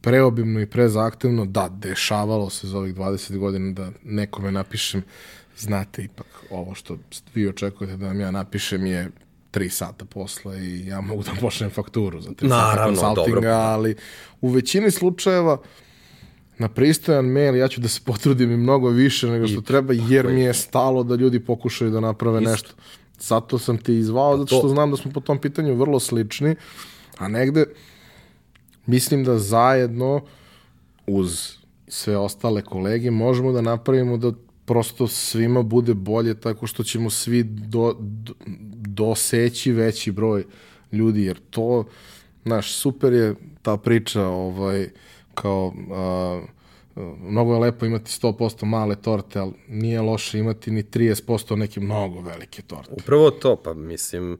preobimno 0.00 0.60
i 0.60 0.66
prezahtevno, 0.66 1.46
da, 1.46 1.68
dešavalo 1.68 2.50
se 2.50 2.66
za 2.68 2.78
ovih 2.78 2.94
20 2.94 3.36
godina 3.38 3.72
da 3.72 3.90
nekome 4.04 4.52
napišem, 4.52 5.02
znate 5.58 6.02
ipak 6.04 6.26
ovo 6.50 6.74
što 6.74 6.98
vi 7.34 7.48
očekujete 7.48 7.96
da 7.96 8.06
vam 8.06 8.20
ja 8.20 8.30
napišem 8.30 8.86
je 8.86 9.10
tri 9.50 9.68
sata 9.68 10.04
posle 10.04 10.60
i 10.66 10.86
ja 10.86 11.00
mogu 11.00 11.22
da 11.22 11.30
pošaljem 11.40 11.70
fakturu 11.70 12.20
za 12.20 12.30
tri 12.34 12.48
Naravno, 12.48 12.96
sata 12.96 13.06
konsultinga, 13.06 13.40
dobro. 13.40 13.50
ali 13.52 13.94
u 14.40 14.48
većini 14.48 14.90
slučajeva 14.90 15.58
na 16.58 16.68
pristojan 16.68 17.24
mail 17.24 17.56
ja 17.56 17.68
ću 17.68 17.80
da 17.80 17.88
se 17.88 18.00
potrudim 18.04 18.52
i 18.52 18.56
mnogo 18.56 18.88
više 18.88 19.28
nego 19.28 19.48
što 19.48 19.60
treba, 19.60 19.92
jer 20.08 20.26
mi 20.26 20.40
je 20.40 20.54
stalo 20.54 21.02
da 21.02 21.14
ljudi 21.14 21.40
pokušaju 21.40 21.90
da 21.90 22.00
naprave 22.00 22.40
nešto. 22.40 22.70
Zato 23.20 23.58
sam 23.58 23.78
te 23.78 23.94
izvao, 23.94 24.36
zato 24.36 24.46
što 24.46 24.60
to- 24.60 24.68
znam 24.68 24.90
da 24.90 24.96
smo 24.96 25.10
po 25.12 25.20
tom 25.20 25.38
pitanju 25.38 25.74
vrlo 25.74 26.00
slični, 26.00 26.56
a 27.18 27.28
negde 27.28 27.64
mislim 28.88 29.24
da 29.24 29.38
zajedno 29.38 30.20
uz 31.06 31.56
sve 31.88 32.16
ostale 32.16 32.62
kolege 32.62 33.10
možemo 33.10 33.52
da 33.52 33.60
napravimo 33.60 34.16
da 34.16 34.32
prosto 34.64 35.08
svima 35.08 35.62
bude 35.62 35.94
bolje 35.94 36.40
tako 36.40 36.66
što 36.66 36.84
ćemo 36.84 37.10
svi 37.10 37.42
do, 37.42 37.96
do, 37.98 38.34
doseći 38.86 39.72
veći 39.72 40.12
broj 40.12 40.44
ljudi, 40.92 41.22
jer 41.22 41.40
to, 41.50 41.84
znaš, 42.44 42.72
super 42.72 43.12
je 43.12 43.34
ta 43.62 43.76
priča, 43.76 44.26
ovaj, 44.26 44.88
kao, 45.34 45.72
a, 45.92 46.42
mnogo 47.20 47.52
je 47.52 47.58
lepo 47.58 47.86
imati 47.86 48.10
100% 48.10 48.64
male 48.64 48.96
torte, 48.96 49.38
ali 49.38 49.52
nije 49.68 50.00
loše 50.00 50.38
imati 50.38 50.70
ni 50.70 50.82
30% 50.82 51.56
neke 51.56 51.80
mnogo 51.80 52.20
velike 52.20 52.62
torte. 52.62 52.92
Upravo 52.92 53.30
to, 53.30 53.56
pa 53.56 53.74
mislim, 53.74 54.38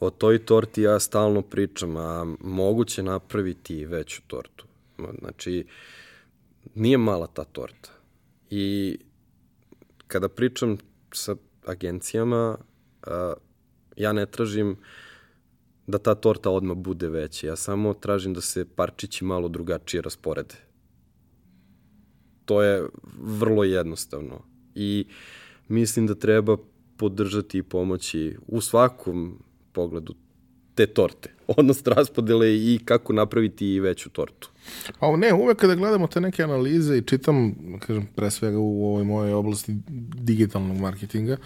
o 0.00 0.10
toj 0.10 0.44
torti 0.44 0.82
ja 0.82 1.00
stalno 1.00 1.42
pričam, 1.42 1.96
a 1.96 2.34
moguće 2.40 3.02
napraviti 3.02 3.84
veću 3.84 4.22
tortu. 4.26 4.66
Znači, 5.18 5.66
nije 6.74 6.98
mala 6.98 7.26
ta 7.26 7.44
torta. 7.44 7.90
I 8.50 8.98
kada 10.06 10.28
pričam 10.28 10.78
sa 11.12 11.36
agencijama, 11.66 12.58
ja 13.96 14.12
ne 14.12 14.26
tražim 14.26 14.76
da 15.86 15.98
ta 15.98 16.14
torta 16.14 16.50
odmah 16.50 16.76
bude 16.76 17.08
veća. 17.08 17.46
Ja 17.46 17.56
samo 17.56 17.94
tražim 17.94 18.34
da 18.34 18.40
se 18.40 18.64
parčići 18.76 19.24
malo 19.24 19.48
drugačije 19.48 20.02
rasporede. 20.02 20.54
To 22.44 22.62
je 22.62 22.88
vrlo 23.18 23.64
jednostavno. 23.64 24.44
I 24.74 25.06
mislim 25.68 26.06
da 26.06 26.14
treba 26.14 26.56
podržati 26.96 27.58
i 27.58 27.62
pomoći 27.62 28.36
u 28.46 28.60
svakom 28.60 29.42
pogledu 29.72 30.14
te 30.74 30.86
torte, 30.86 31.30
odnosno 31.58 31.94
raspodele 31.94 32.54
i 32.54 32.80
kako 32.84 33.12
napraviti 33.12 33.66
i 33.66 33.80
veću 33.80 34.10
tortu. 34.10 34.50
Pa 35.00 35.16
ne, 35.16 35.34
uvek 35.34 35.58
kada 35.58 35.74
gledamo 35.74 36.06
te 36.06 36.20
neke 36.20 36.42
analize 36.42 36.98
i 36.98 37.02
čitam, 37.02 37.54
kažem, 37.86 38.06
pre 38.16 38.30
svega 38.30 38.58
u 38.58 38.86
ovoj 38.86 39.04
mojoj 39.04 39.32
oblasti 39.32 39.76
digitalnog 40.14 40.78
marketinga, 40.78 41.36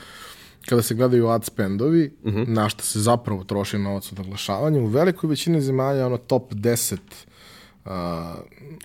kada 0.68 0.82
se 0.82 0.94
gledaju 0.94 1.28
ad 1.28 1.44
spendovi, 1.44 2.12
uh 2.22 2.32
-huh. 2.32 2.48
na 2.48 2.68
što 2.68 2.82
se 2.82 3.00
zapravo 3.00 3.44
troši 3.44 3.78
novac 3.78 4.12
od 4.12 4.20
oglašavanja, 4.20 4.80
u 4.80 4.86
velikoj 4.86 5.30
većini 5.30 5.60
zemalja 5.60 6.06
ono 6.06 6.16
top 6.16 6.52
10 6.52 6.98
uh, 7.84 7.90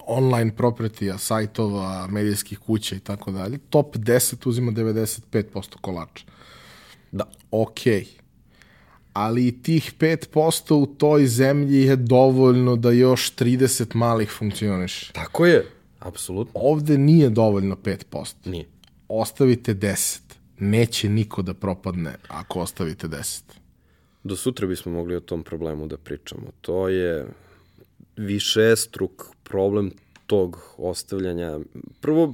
online 0.05 0.55
propertija, 0.55 1.17
sajtova, 1.17 2.07
medijskih 2.07 2.59
kuća 2.59 2.95
i 2.95 2.99
tako 2.99 3.31
dalje, 3.31 3.57
top 3.69 3.95
10 3.95 4.49
uzima 4.49 4.71
95% 4.71 5.75
kolača. 5.81 6.25
Da. 7.11 7.23
Okej. 7.51 8.16
Ali 9.17 9.47
i 9.47 9.61
tih 9.61 9.93
5% 9.99 10.73
u 10.73 10.85
toj 10.85 11.27
zemlji 11.27 11.81
je 11.81 11.95
dovoljno 11.95 12.75
da 12.75 12.91
još 12.91 13.35
30 13.35 13.95
malih 13.95 14.31
funkcioniš. 14.31 15.09
Tako 15.11 15.45
je, 15.45 15.65
apsolutno. 15.99 16.51
Ovde 16.53 16.97
nije 16.97 17.29
dovoljno 17.29 17.75
5%. 17.75 18.33
Nije. 18.45 18.65
Ostavite 19.07 19.75
10. 19.75 20.19
Neće 20.59 21.09
niko 21.09 21.41
da 21.41 21.53
propadne 21.53 22.15
ako 22.27 22.59
ostavite 22.59 23.07
10. 23.07 23.41
Do 24.23 24.35
sutra 24.35 24.67
bismo 24.67 24.91
mogli 24.91 25.15
o 25.15 25.19
tom 25.19 25.43
problemu 25.43 25.87
da 25.87 25.97
pričamo. 25.97 26.47
To 26.61 26.89
je 26.89 27.25
višestruk 28.17 29.25
problem 29.43 29.91
tog 30.25 30.75
ostavljanja. 30.77 31.59
Prvo, 32.01 32.33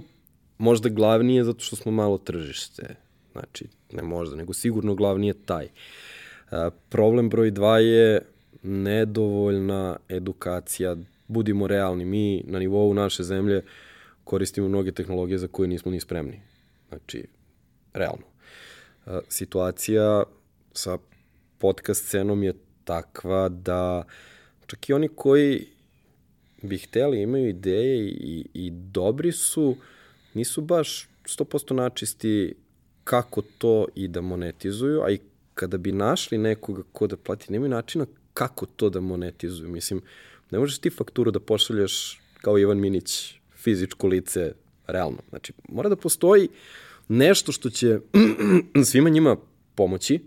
možda 0.57 0.89
glavnije 0.89 1.43
zato 1.43 1.59
što 1.59 1.75
smo 1.75 1.91
malo 1.91 2.17
tržište. 2.17 2.95
Znači, 3.31 3.67
ne 3.91 4.03
možda, 4.03 4.35
nego 4.35 4.53
sigurno 4.53 4.95
glavnije 4.95 5.33
taj. 5.33 5.65
A, 5.65 5.69
problem 6.89 7.29
broj 7.29 7.51
dva 7.51 7.79
je 7.79 8.21
nedovoljna 8.63 9.97
edukacija. 10.09 10.95
Budimo 11.27 11.67
realni, 11.67 12.05
mi 12.05 12.43
na 12.47 12.59
nivou 12.59 12.93
naše 12.93 13.23
zemlje 13.23 13.61
koristimo 14.23 14.67
mnoge 14.67 14.91
tehnologije 14.91 15.37
za 15.37 15.47
koje 15.47 15.67
nismo 15.67 15.91
ni 15.91 15.99
spremni. 15.99 16.41
Znači, 16.89 17.25
realno. 17.93 18.25
Situacija 19.27 20.23
sa 20.73 20.97
podcast 21.57 22.05
scenom 22.05 22.43
je 22.43 22.53
takva 22.83 23.49
da 23.49 24.03
čak 24.65 24.89
i 24.89 24.93
oni 24.93 25.07
koji 25.07 25.67
bi 26.61 26.77
hteli, 26.77 27.21
imaju 27.21 27.49
ideje 27.49 28.07
i, 28.07 28.45
i 28.53 28.71
dobri 28.71 29.31
su, 29.31 29.75
nisu 30.33 30.61
baš 30.61 31.09
100% 31.23 31.73
načisti 31.73 32.55
kako 33.03 33.41
to 33.57 33.87
i 33.95 34.07
da 34.07 34.21
monetizuju, 34.21 35.01
a 35.01 35.11
i 35.11 35.19
kada 35.53 35.77
bi 35.77 35.91
našli 35.91 36.37
nekoga 36.37 36.83
ko 36.91 37.07
da 37.07 37.17
plati, 37.17 37.51
nemaju 37.51 37.69
načina 37.69 38.05
kako 38.33 38.65
to 38.65 38.89
da 38.89 38.99
monetizuju. 38.99 39.69
Mislim, 39.69 40.01
ne 40.51 40.59
možeš 40.59 40.77
ti 40.77 40.89
fakturu 40.89 41.31
da 41.31 41.39
pošalješ 41.39 42.21
kao 42.41 42.59
Ivan 42.59 42.79
Minić, 42.79 43.33
fizičko 43.55 44.07
lice, 44.07 44.53
realno. 44.87 45.17
Znači, 45.29 45.53
mora 45.69 45.89
da 45.89 45.95
postoji 45.95 46.49
nešto 47.07 47.51
što 47.51 47.69
će 47.69 47.99
svima 48.89 49.09
njima 49.09 49.37
pomoći, 49.75 50.19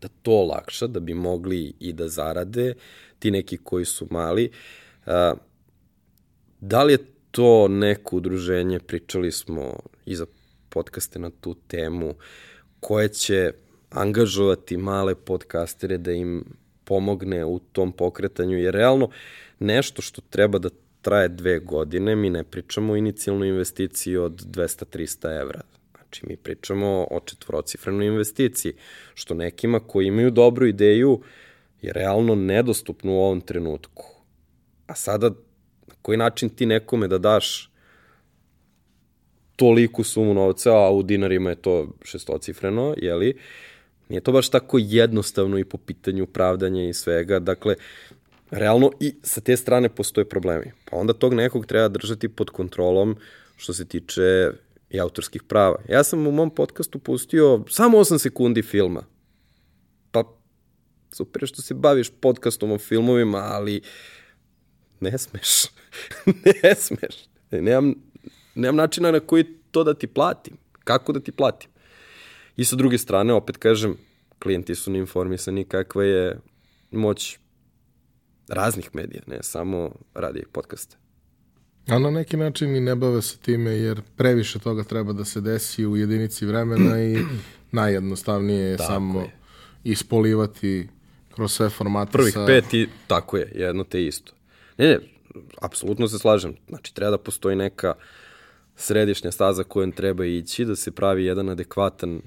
da 0.00 0.08
to 0.22 0.30
olakša, 0.32 0.86
da 0.86 1.00
bi 1.00 1.14
mogli 1.14 1.72
i 1.80 1.92
da 1.92 2.08
zarade 2.08 2.74
ti 3.18 3.30
neki 3.30 3.56
koji 3.56 3.84
su 3.84 4.06
mali. 4.10 4.50
Da 6.60 6.84
li 6.84 6.92
je 6.92 6.98
to 7.30 7.68
neko 7.68 8.16
udruženje, 8.16 8.80
pričali 8.80 9.32
smo 9.32 9.76
i 10.06 10.16
za 10.16 10.26
podcaste 10.68 11.18
na 11.18 11.30
tu 11.40 11.54
temu, 11.54 12.14
koje 12.80 13.08
će 13.08 13.52
angažovati 13.90 14.76
male 14.76 15.14
podcastere 15.14 15.98
da 15.98 16.12
im 16.12 16.44
pomogne 16.84 17.44
u 17.44 17.58
tom 17.58 17.92
pokretanju, 17.92 18.58
jer 18.58 18.74
realno 18.74 19.10
nešto 19.58 20.02
što 20.02 20.20
treba 20.30 20.58
da 20.58 20.68
traje 21.02 21.28
dve 21.28 21.58
godine, 21.58 22.16
mi 22.16 22.30
ne 22.30 22.44
pričamo 22.44 22.92
o 22.92 22.96
inicijalnoj 22.96 23.48
investiciji 23.48 24.16
od 24.16 24.32
200-300 24.32 25.40
evra. 25.40 25.60
Znači, 25.90 26.26
mi 26.26 26.36
pričamo 26.36 27.06
o 27.10 27.20
četvorocifrenoj 27.20 28.06
investiciji, 28.06 28.72
što 29.14 29.34
nekima 29.34 29.80
koji 29.80 30.06
imaju 30.06 30.30
dobru 30.30 30.66
ideju 30.66 31.20
je 31.82 31.92
realno 31.92 32.34
nedostupno 32.34 33.12
u 33.12 33.20
ovom 33.20 33.40
trenutku. 33.40 34.04
A 34.86 34.94
sada, 34.94 35.28
na 35.86 35.94
koji 36.02 36.18
način 36.18 36.48
ti 36.48 36.66
nekome 36.66 37.08
da 37.08 37.18
daš 37.18 37.70
toliku 39.56 40.04
sumu 40.04 40.34
novca, 40.34 40.76
a 40.76 40.90
u 40.90 41.02
dinarima 41.02 41.50
je 41.50 41.62
to 41.62 41.88
šestocifreno, 42.04 42.94
jeli, 42.96 43.38
Nije 44.08 44.20
to 44.20 44.32
baš 44.32 44.48
tako 44.48 44.78
jednostavno 44.80 45.58
i 45.58 45.64
po 45.64 45.78
pitanju 45.78 46.26
pravdanja 46.26 46.88
i 46.88 46.94
svega. 46.94 47.38
Dakle, 47.38 47.74
realno 48.50 48.90
i 49.00 49.14
sa 49.22 49.40
te 49.40 49.56
strane 49.56 49.88
postoje 49.88 50.28
problemi. 50.28 50.72
Pa 50.90 50.96
onda 50.96 51.12
tog 51.12 51.34
nekog 51.34 51.66
treba 51.66 51.88
držati 51.88 52.28
pod 52.28 52.50
kontrolom 52.50 53.16
što 53.56 53.72
se 53.72 53.84
tiče 53.84 54.50
i 54.90 55.00
autorskih 55.00 55.42
prava. 55.42 55.76
Ja 55.88 56.04
sam 56.04 56.26
u 56.26 56.32
mom 56.32 56.50
podcastu 56.50 56.98
pustio 56.98 57.64
samo 57.68 57.98
8 57.98 58.18
sekundi 58.18 58.62
filma. 58.62 59.02
Pa 60.10 60.24
super 61.12 61.46
što 61.46 61.62
se 61.62 61.74
baviš 61.74 62.10
podcastom 62.20 62.72
o 62.72 62.78
filmovima, 62.78 63.38
ali 63.38 63.80
ne 65.00 65.18
smeš. 65.18 65.64
ne 66.62 66.74
smeš. 66.74 67.14
Nemam, 67.50 67.94
nemam 68.54 68.76
načina 68.76 69.10
na 69.10 69.20
koji 69.20 69.44
to 69.70 69.84
da 69.84 69.94
ti 69.94 70.06
platim. 70.06 70.56
Kako 70.84 71.12
da 71.12 71.20
ti 71.20 71.32
platim? 71.32 71.70
I 72.58 72.64
sa 72.64 72.76
druge 72.76 72.98
strane, 72.98 73.32
opet 73.32 73.56
kažem, 73.56 73.96
klijenti 74.38 74.74
su 74.74 74.90
neinformisani 74.90 75.64
kakva 75.64 76.04
je 76.04 76.40
moć 76.90 77.38
raznih 78.48 78.90
medija, 78.92 79.22
ne 79.26 79.38
samo 79.42 79.90
radije 80.14 80.44
podcasta. 80.52 80.96
A 81.86 81.98
na 81.98 82.10
neki 82.10 82.36
način 82.36 82.76
i 82.76 82.80
ne 82.80 82.94
bave 82.94 83.22
se 83.22 83.38
time 83.38 83.70
jer 83.70 84.02
previše 84.16 84.58
toga 84.58 84.84
treba 84.84 85.12
da 85.12 85.24
se 85.24 85.40
desi 85.40 85.86
u 85.86 85.96
jedinici 85.96 86.46
vremena 86.46 87.02
i 87.02 87.18
najjednostavnije 87.72 88.64
je 88.64 88.76
tako 88.76 88.92
samo 88.92 89.20
je. 89.20 89.30
ispolivati 89.84 90.88
kroz 91.34 91.52
sve 91.52 91.70
formate. 91.70 92.12
Prvih 92.12 92.34
sa... 92.34 92.46
pet 92.46 92.74
i 92.74 92.88
tako 93.06 93.36
je, 93.36 93.52
jedno 93.54 93.84
te 93.84 94.04
isto. 94.04 94.32
Ne, 94.78 94.86
ne, 94.86 94.98
apsolutno 95.60 96.08
se 96.08 96.18
slažem. 96.18 96.56
Znači, 96.68 96.94
treba 96.94 97.10
da 97.10 97.18
postoji 97.18 97.56
neka 97.56 97.94
središnja 98.76 99.32
staza 99.32 99.64
kojom 99.64 99.92
treba 99.92 100.24
ići, 100.24 100.64
da 100.64 100.76
se 100.76 100.90
pravi 100.90 101.24
jedan 101.24 101.48
adekvatan 101.48 102.20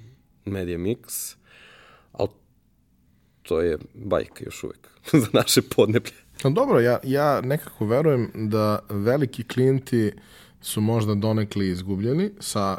media 0.46 0.78
mix, 0.78 1.36
ali 2.12 2.30
to 3.44 3.62
je 3.62 3.78
bajka 3.94 4.44
još 4.46 4.64
uvek 4.64 4.88
za 5.22 5.28
naše 5.34 5.62
podneblje. 5.62 6.14
No 6.44 6.50
dobro, 6.50 6.80
ja, 6.80 7.00
ja 7.04 7.42
nekako 7.42 7.86
verujem 7.86 8.32
da 8.34 8.80
veliki 8.90 9.44
klijenti 9.44 10.12
su 10.62 10.82
možda 10.82 11.16
donekli 11.16 11.70
izgubljeni 11.70 12.32
sa 12.40 12.78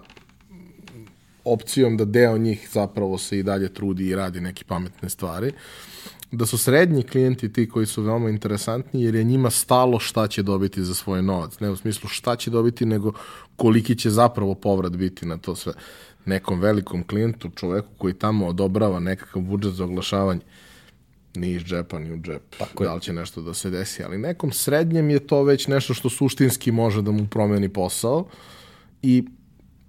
opcijom 1.44 1.96
da 1.96 2.04
deo 2.04 2.38
njih 2.38 2.68
zapravo 2.72 3.18
se 3.18 3.38
i 3.38 3.42
dalje 3.42 3.74
trudi 3.74 4.06
i 4.06 4.14
radi 4.14 4.40
neke 4.40 4.64
pametne 4.64 5.08
stvari. 5.10 5.52
Da 6.30 6.46
su 6.46 6.58
srednji 6.58 7.02
klijenti 7.02 7.52
ti 7.52 7.68
koji 7.68 7.86
su 7.86 8.02
veoma 8.02 8.30
interesantni 8.30 9.02
jer 9.02 9.14
je 9.14 9.24
njima 9.24 9.50
stalo 9.50 9.98
šta 9.98 10.28
će 10.28 10.42
dobiti 10.42 10.84
za 10.84 10.94
svoj 10.94 11.22
novac. 11.22 11.60
Ne 11.60 11.70
u 11.70 11.76
smislu 11.76 12.08
šta 12.08 12.36
će 12.36 12.50
dobiti, 12.50 12.86
nego 12.86 13.12
koliki 13.56 13.98
će 13.98 14.10
zapravo 14.10 14.54
povrat 14.54 14.92
biti 14.92 15.26
na 15.26 15.38
to 15.38 15.56
sve. 15.56 15.72
Nekom 16.26 16.60
velikom 16.60 17.06
klijentu, 17.06 17.50
čoveku 17.56 17.88
koji 17.98 18.14
tamo 18.14 18.46
odobrava 18.46 19.00
nekakav 19.00 19.42
budžet 19.42 19.72
za 19.72 19.84
oglašavanje, 19.84 20.40
ni 21.34 21.50
iz 21.52 21.62
džepa, 21.62 21.98
ni 21.98 22.12
u 22.12 22.20
džep. 22.20 22.42
Tako 22.58 22.84
da 22.84 22.94
li 22.94 23.00
će 23.00 23.12
nešto 23.12 23.42
da 23.42 23.54
se 23.54 23.70
desi, 23.70 24.04
ali 24.04 24.18
nekom 24.18 24.52
srednjem 24.52 25.10
je 25.10 25.26
to 25.26 25.42
već 25.42 25.66
nešto 25.66 25.94
što 25.94 26.10
suštinski 26.10 26.72
može 26.72 27.02
da 27.02 27.10
mu 27.10 27.26
promeni 27.26 27.68
posao 27.68 28.26
i 29.02 29.24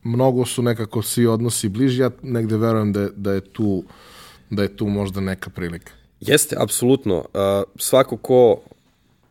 mnogo 0.03 0.45
su 0.45 0.61
nekako 0.61 1.01
svi 1.01 1.27
odnosi 1.27 1.69
bliži, 1.69 2.01
ja 2.01 2.11
negde 2.21 2.57
verujem 2.57 2.93
da, 2.93 3.09
da 3.15 3.33
je 3.33 3.41
tu 3.41 3.83
da 4.49 4.63
je 4.63 4.75
tu 4.77 4.87
možda 4.87 5.21
neka 5.21 5.49
prilika. 5.49 5.91
Jeste, 6.19 6.55
apsolutno. 6.59 7.17
Uh, 7.17 7.23
svako 7.75 8.17
ko 8.17 8.61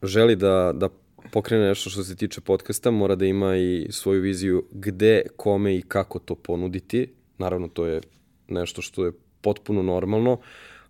želi 0.03 0.37
da, 0.37 0.73
da 0.75 0.89
pokrene 1.33 1.69
nešto 1.69 1.91
što 1.91 2.05
se 2.05 2.17
tiče 2.17 2.41
podcasta, 2.41 2.91
mora 2.91 3.15
da 3.15 3.27
ima 3.27 3.57
i 3.57 3.87
svoju 3.91 4.23
viziju 4.23 4.65
gde, 4.71 5.23
kome 5.37 5.77
i 5.77 5.83
kako 5.83 6.19
to 6.19 6.35
ponuditi. 6.35 7.13
Naravno, 7.39 7.69
to 7.69 7.87
je 7.87 8.01
nešto 8.49 8.83
što 8.83 9.05
je 9.05 9.13
potpuno 9.41 9.83
normalno. 9.83 10.39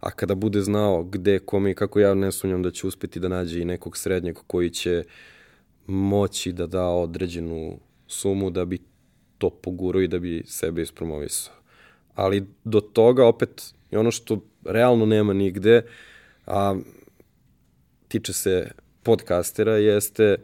A 0.01 0.11
kada 0.11 0.35
bude 0.35 0.61
znao 0.61 1.05
gde, 1.05 1.39
kome 1.39 1.71
i 1.71 1.75
kako 1.75 2.01
ja 2.01 2.15
ne 2.15 2.33
sumnjam 2.33 2.63
da 2.63 2.71
će 2.71 2.87
uspeti 2.87 3.21
da 3.21 3.29
nađe 3.29 3.61
i 3.61 3.65
nekog 3.65 3.97
srednjeg 3.97 4.39
koji 4.47 4.71
će 4.71 5.05
moći 5.87 6.53
da 6.53 6.67
da 6.67 6.87
određenu 6.87 7.79
sumu 8.07 8.51
da 8.51 8.65
bi 8.65 8.79
to 9.39 9.51
pogurao 9.51 10.03
i 10.03 10.09
da 10.09 10.19
bi 10.19 10.43
sebe 10.47 10.83
ispromovisao. 10.83 11.55
Ali 12.15 12.47
do 12.65 12.81
toga 12.81 13.27
opet 13.27 13.75
i 13.91 13.97
ono 13.97 14.11
što 14.11 14.45
realno 14.65 15.07
nema 15.07 15.33
nigde, 15.33 15.83
a 16.47 16.77
tiče 18.09 18.33
se 18.33 18.71
podcastera, 19.03 19.73
jeste 19.73 20.37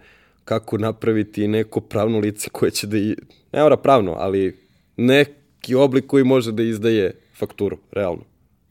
kako 0.44 0.78
napraviti 0.78 1.48
neko 1.48 1.80
pravno 1.80 2.18
lice 2.18 2.51
koje 2.51 2.70
će 2.70 2.86
da, 2.86 2.98
i, 2.98 3.16
ne 3.52 3.62
mora 3.62 3.76
pravno, 3.76 4.14
ali 4.18 4.59
neki 4.97 5.74
oblik 5.74 6.06
koji 6.06 6.24
može 6.24 6.52
da 6.52 6.62
izdaje 6.62 7.20
fakturu, 7.39 7.78
realno 7.93 8.24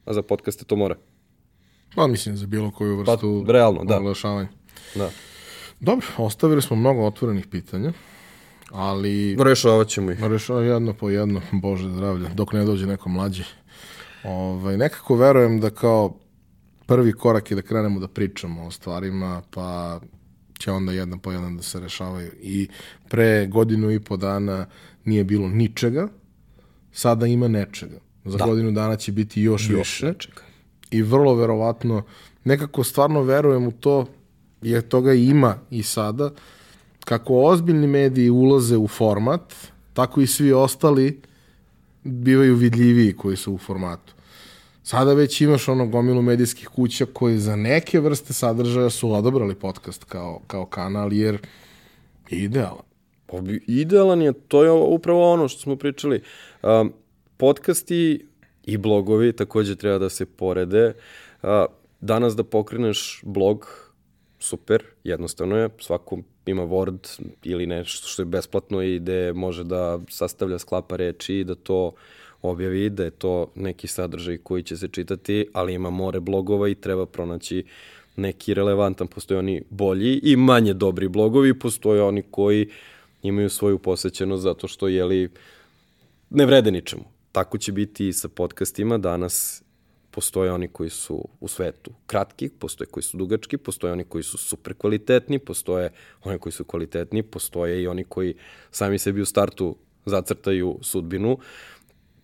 a 0.08 0.14
za 0.14 0.22
podcaste 0.22 0.66
to 0.66 0.76
mora. 0.76 0.96
Pa 1.96 2.08
mislim 2.08 2.38
za 2.38 2.48
bilo 2.48 2.72
koju 2.72 3.06
pa, 3.06 3.12
vrstu 3.12 3.44
pa, 3.46 3.54
realno, 3.54 3.84
da. 3.84 3.98
oglašavanja. 3.98 4.48
Da. 4.96 5.10
Dobro, 5.80 6.08
ostavili 6.18 6.62
smo 6.62 6.76
mnogo 6.76 7.06
otvorenih 7.06 7.48
pitanja, 7.48 7.94
ali... 8.72 9.38
Rešavat 9.44 9.88
ćemo 9.88 10.12
ih. 10.12 10.24
Rešavat 10.24 10.66
jedno 10.66 10.94
po 10.94 11.10
jedno, 11.10 11.42
Bože 11.52 11.90
zdravlje, 11.90 12.30
dok 12.30 12.54
ne 12.54 12.66
dođe 12.66 12.86
neko 12.86 13.10
mlađi. 13.10 13.44
Ovaj, 14.24 14.78
nekako 14.78 15.16
verujem 15.16 15.60
da 15.60 15.70
kao 15.70 16.18
prvi 16.88 17.14
korak 17.14 17.52
je 17.52 17.56
da 17.56 17.62
krenemo 17.62 18.00
da 18.00 18.08
pričamo 18.08 18.66
o 18.66 18.72
stvarima, 18.72 19.42
pa 19.50 20.00
će 20.60 20.72
onda 20.72 20.92
jedan 20.92 21.20
po 21.20 21.32
jedan 21.32 21.58
da 21.58 21.64
se 21.64 21.80
rešavaju. 21.80 22.32
I 22.42 22.68
pre 23.10 23.48
godinu 23.48 23.92
i 23.92 24.00
po 24.00 24.18
dana 24.18 24.66
nije 25.06 25.24
bilo 25.24 25.48
ničega, 25.48 26.08
sada 26.92 27.28
ima 27.28 27.48
nečega. 27.48 28.00
Za 28.26 28.38
da. 28.38 28.46
godinu 28.46 28.72
dana 28.72 28.96
će 28.96 29.12
biti 29.12 29.42
još, 29.42 29.70
još 29.70 29.80
više. 29.80 30.06
Nečega. 30.06 30.42
I 30.92 31.02
vrlo 31.02 31.36
verovatno, 31.36 32.04
nekako 32.44 32.84
stvarno 32.84 33.22
verujem 33.22 33.68
u 33.68 33.72
to, 33.72 34.06
jer 34.62 34.82
toga 34.82 35.14
ima 35.14 35.58
i 35.72 35.84
sada, 35.84 36.32
kako 37.06 37.44
ozbiljni 37.44 37.88
mediji 37.88 38.30
ulaze 38.30 38.78
u 38.78 38.88
format, 38.88 39.54
tako 39.94 40.22
i 40.22 40.28
svi 40.28 40.54
ostali 40.54 41.22
bivaju 42.04 42.56
vidljiviji 42.56 43.14
koji 43.14 43.38
su 43.38 43.54
u 43.54 43.58
formatu. 43.58 44.14
Sada 44.88 45.14
već 45.14 45.42
imaš 45.42 45.68
ono 45.68 45.88
gomilu 45.88 46.22
medijskih 46.22 46.68
kuća 46.68 47.06
koji 47.14 47.38
za 47.38 47.56
neke 47.56 48.00
vrste 48.00 48.34
sadržaja 48.34 48.90
su 48.90 49.12
odobrali 49.12 49.56
podcast 49.56 50.04
kao, 50.04 50.42
kao 50.48 50.66
kanal, 50.66 51.14
jer 51.14 51.38
je 52.30 52.44
idealan. 52.44 52.86
Pa, 53.26 53.38
idealan 53.68 54.22
je, 54.22 54.34
to 54.34 54.64
je 54.64 54.72
upravo 54.72 55.34
ono 55.34 55.48
što 55.48 55.62
smo 55.62 55.76
pričali. 55.76 56.22
Um, 56.64 56.94
podcasti 57.38 58.28
i 58.66 58.78
blogovi 58.78 59.34
takođe 59.34 59.76
treba 59.76 59.98
da 59.98 60.10
se 60.10 60.26
porede. 60.26 60.94
Danas 62.02 62.36
da 62.36 62.44
pokreneš 62.44 63.22
blog, 63.24 63.68
super, 64.40 64.84
jednostavno 65.04 65.58
je, 65.58 65.70
svako 65.80 66.18
ima 66.46 66.64
Word 66.64 67.22
ili 67.44 67.66
nešto 67.66 68.08
što 68.08 68.22
je 68.22 68.26
besplatno 68.26 68.82
i 68.82 69.00
gde 69.00 69.34
može 69.34 69.64
da 69.64 70.00
sastavlja 70.10 70.60
sklapa 70.60 70.96
reči 70.96 71.36
i 71.36 71.44
da 71.44 71.56
to 71.56 71.92
objavi, 72.50 72.90
da 72.90 73.04
je 73.04 73.12
to 73.12 73.52
neki 73.56 73.88
sadržaj 73.88 74.38
koji 74.38 74.64
će 74.64 74.78
se 74.78 74.88
čitati, 74.88 75.48
ali 75.54 75.74
ima 75.74 75.90
more 75.90 76.20
blogova 76.20 76.70
i 76.70 76.76
treba 76.76 77.06
pronaći 77.06 77.66
neki 78.16 78.54
relevantan. 78.54 79.08
Postoje 79.08 79.40
oni 79.40 79.62
bolji 79.70 80.20
i 80.24 80.36
manje 80.36 80.74
dobri 80.74 81.08
blogovi, 81.08 81.60
postoje 81.60 82.02
oni 82.02 82.24
koji 82.32 82.70
imaju 83.24 83.50
svoju 83.50 83.80
posećenost 83.80 84.44
zato 84.44 84.68
što, 84.68 84.88
jeli, 84.88 85.30
ne 86.30 86.46
vrede 86.46 86.72
ničemu 86.72 87.18
tako 87.38 87.58
će 87.58 87.72
biti 87.72 88.08
i 88.08 88.14
sa 88.14 88.28
podcastima. 88.28 88.98
Danas 88.98 89.64
postoje 90.12 90.52
oni 90.52 90.68
koji 90.68 90.90
su 90.90 91.28
u 91.40 91.48
svetu 91.48 91.92
kratki, 92.06 92.50
postoje 92.50 92.88
koji 92.88 93.04
su 93.04 93.18
dugački, 93.18 93.58
postoje 93.58 93.94
oni 93.94 94.04
koji 94.04 94.24
su 94.24 94.38
super 94.38 94.74
kvalitetni, 94.74 95.40
postoje 95.40 95.92
oni 96.24 96.40
koji 96.40 96.54
su 96.54 96.64
kvalitetni, 96.64 97.24
postoje 97.24 97.82
i 97.82 97.88
oni 97.88 98.04
koji 98.04 98.34
sami 98.72 98.98
sebi 99.00 99.22
u 99.22 99.26
startu 99.26 99.76
zacrtaju 100.06 100.80
sudbinu. 100.82 101.38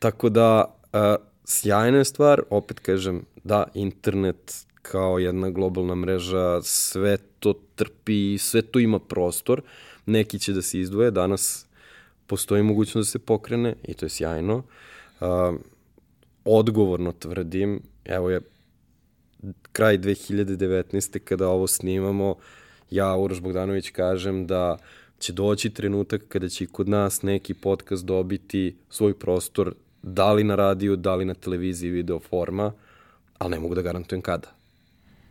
Tako 0.04 0.30
da, 0.30 0.76
uh, 0.94 1.00
sjajna 1.46 1.98
je 1.98 2.06
stvar, 2.06 2.42
opet 2.50 2.80
kažem, 2.80 3.26
da, 3.44 3.64
internet 3.74 4.66
kao 4.82 5.20
jedna 5.20 5.50
globalna 5.50 5.96
mreža, 5.96 6.62
sve 6.62 7.18
to 7.40 7.54
trpi, 7.76 8.38
sve 8.38 8.62
to 8.62 8.80
ima 8.80 9.00
prostor, 9.00 9.62
neki 10.06 10.40
će 10.40 10.54
da 10.54 10.62
se 10.62 10.80
izdvoje, 10.80 11.12
danas 11.12 11.66
postoji 12.28 12.64
mogućnost 12.64 13.08
da 13.08 13.12
se 13.12 13.20
pokrene 13.20 13.76
i 13.84 13.94
to 13.94 14.06
je 14.06 14.10
sjajno. 14.10 14.64
Uh, 15.22 15.56
odgovorno 16.46 17.12
tvrdim, 17.12 17.82
evo 18.06 18.30
je 18.30 18.42
kraj 19.72 19.98
2019. 19.98 21.20
kada 21.20 21.48
ovo 21.48 21.68
snimamo, 21.68 22.36
ja, 22.90 23.16
Uroš 23.16 23.42
Bogdanović, 23.42 23.90
kažem 23.90 24.48
da 24.48 24.78
će 25.20 25.34
doći 25.34 25.70
trenutak 25.70 26.22
kada 26.28 26.50
će 26.50 26.66
kod 26.66 26.90
nas 26.90 27.22
neki 27.22 27.54
podcast 27.54 28.06
dobiti 28.06 28.76
svoj 28.90 29.20
prostor, 29.20 29.74
da 30.04 30.34
li 30.34 30.44
na 30.44 30.56
radiju, 30.56 30.96
da 30.96 31.16
li 31.16 31.26
na 31.26 31.34
televiziji 31.34 31.92
video 31.92 32.20
forma, 32.20 32.72
ali 33.38 33.52
ne 33.52 33.60
mogu 33.60 33.76
da 33.76 33.82
garantujem 33.82 34.22
kada. 34.22 34.48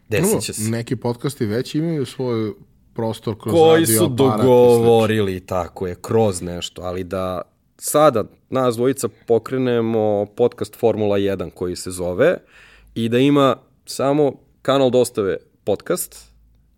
Desit 0.09 0.43
će 0.43 0.53
se. 0.53 0.71
Neki 0.71 0.97
podcasti 0.97 1.47
već 1.47 1.75
imaju 1.75 2.07
svoj 2.07 2.53
prostor 2.95 3.41
kroz 3.43 3.55
Koji 3.55 3.81
radio 3.81 3.99
su 3.99 4.09
dogovorili, 4.09 5.41
tako 5.41 5.87
je, 5.87 5.95
kroz 6.03 6.43
nešto, 6.43 6.83
ali 6.83 7.05
da 7.05 7.43
sada 7.79 8.25
nas 8.51 8.77
dvojica 8.77 9.09
pokrenemo 9.27 10.27
podcast 10.37 10.77
Formula 10.77 11.19
1 11.19 11.51
koji 11.51 11.77
se 11.77 11.91
zove 11.91 12.37
i 12.95 13.09
da 13.09 13.19
ima 13.19 13.57
samo 13.87 14.33
kanal 14.63 14.91
dostave 14.91 15.37
podcast 15.65 16.33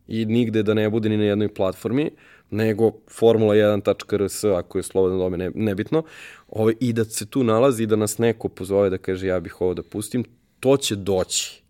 i 0.09 0.25
nigde 0.25 0.62
da 0.62 0.75
ne 0.75 0.91
bude 0.91 1.09
ni 1.09 1.16
na 1.16 1.25
jednoj 1.25 1.55
platformi, 1.55 2.11
nego 2.51 2.91
formula1.rs, 3.21 4.45
ako 4.45 4.79
je 4.79 4.83
slobodno 4.83 5.19
dome, 5.19 5.37
ne, 5.37 5.51
nebitno, 5.55 6.03
ovaj, 6.49 6.75
i 6.81 6.93
da 6.93 7.05
se 7.05 7.27
tu 7.27 7.45
nalazi 7.45 7.83
i 7.83 7.87
da 7.87 7.97
nas 7.97 8.19
neko 8.19 8.49
pozove 8.49 8.91
da 8.91 8.99
kaže 8.99 9.27
ja 9.27 9.41
bih 9.41 9.61
ovo 9.61 9.75
da 9.75 9.83
pustim, 9.83 10.25
to 10.61 10.77
će 10.77 10.97
doći 10.97 11.62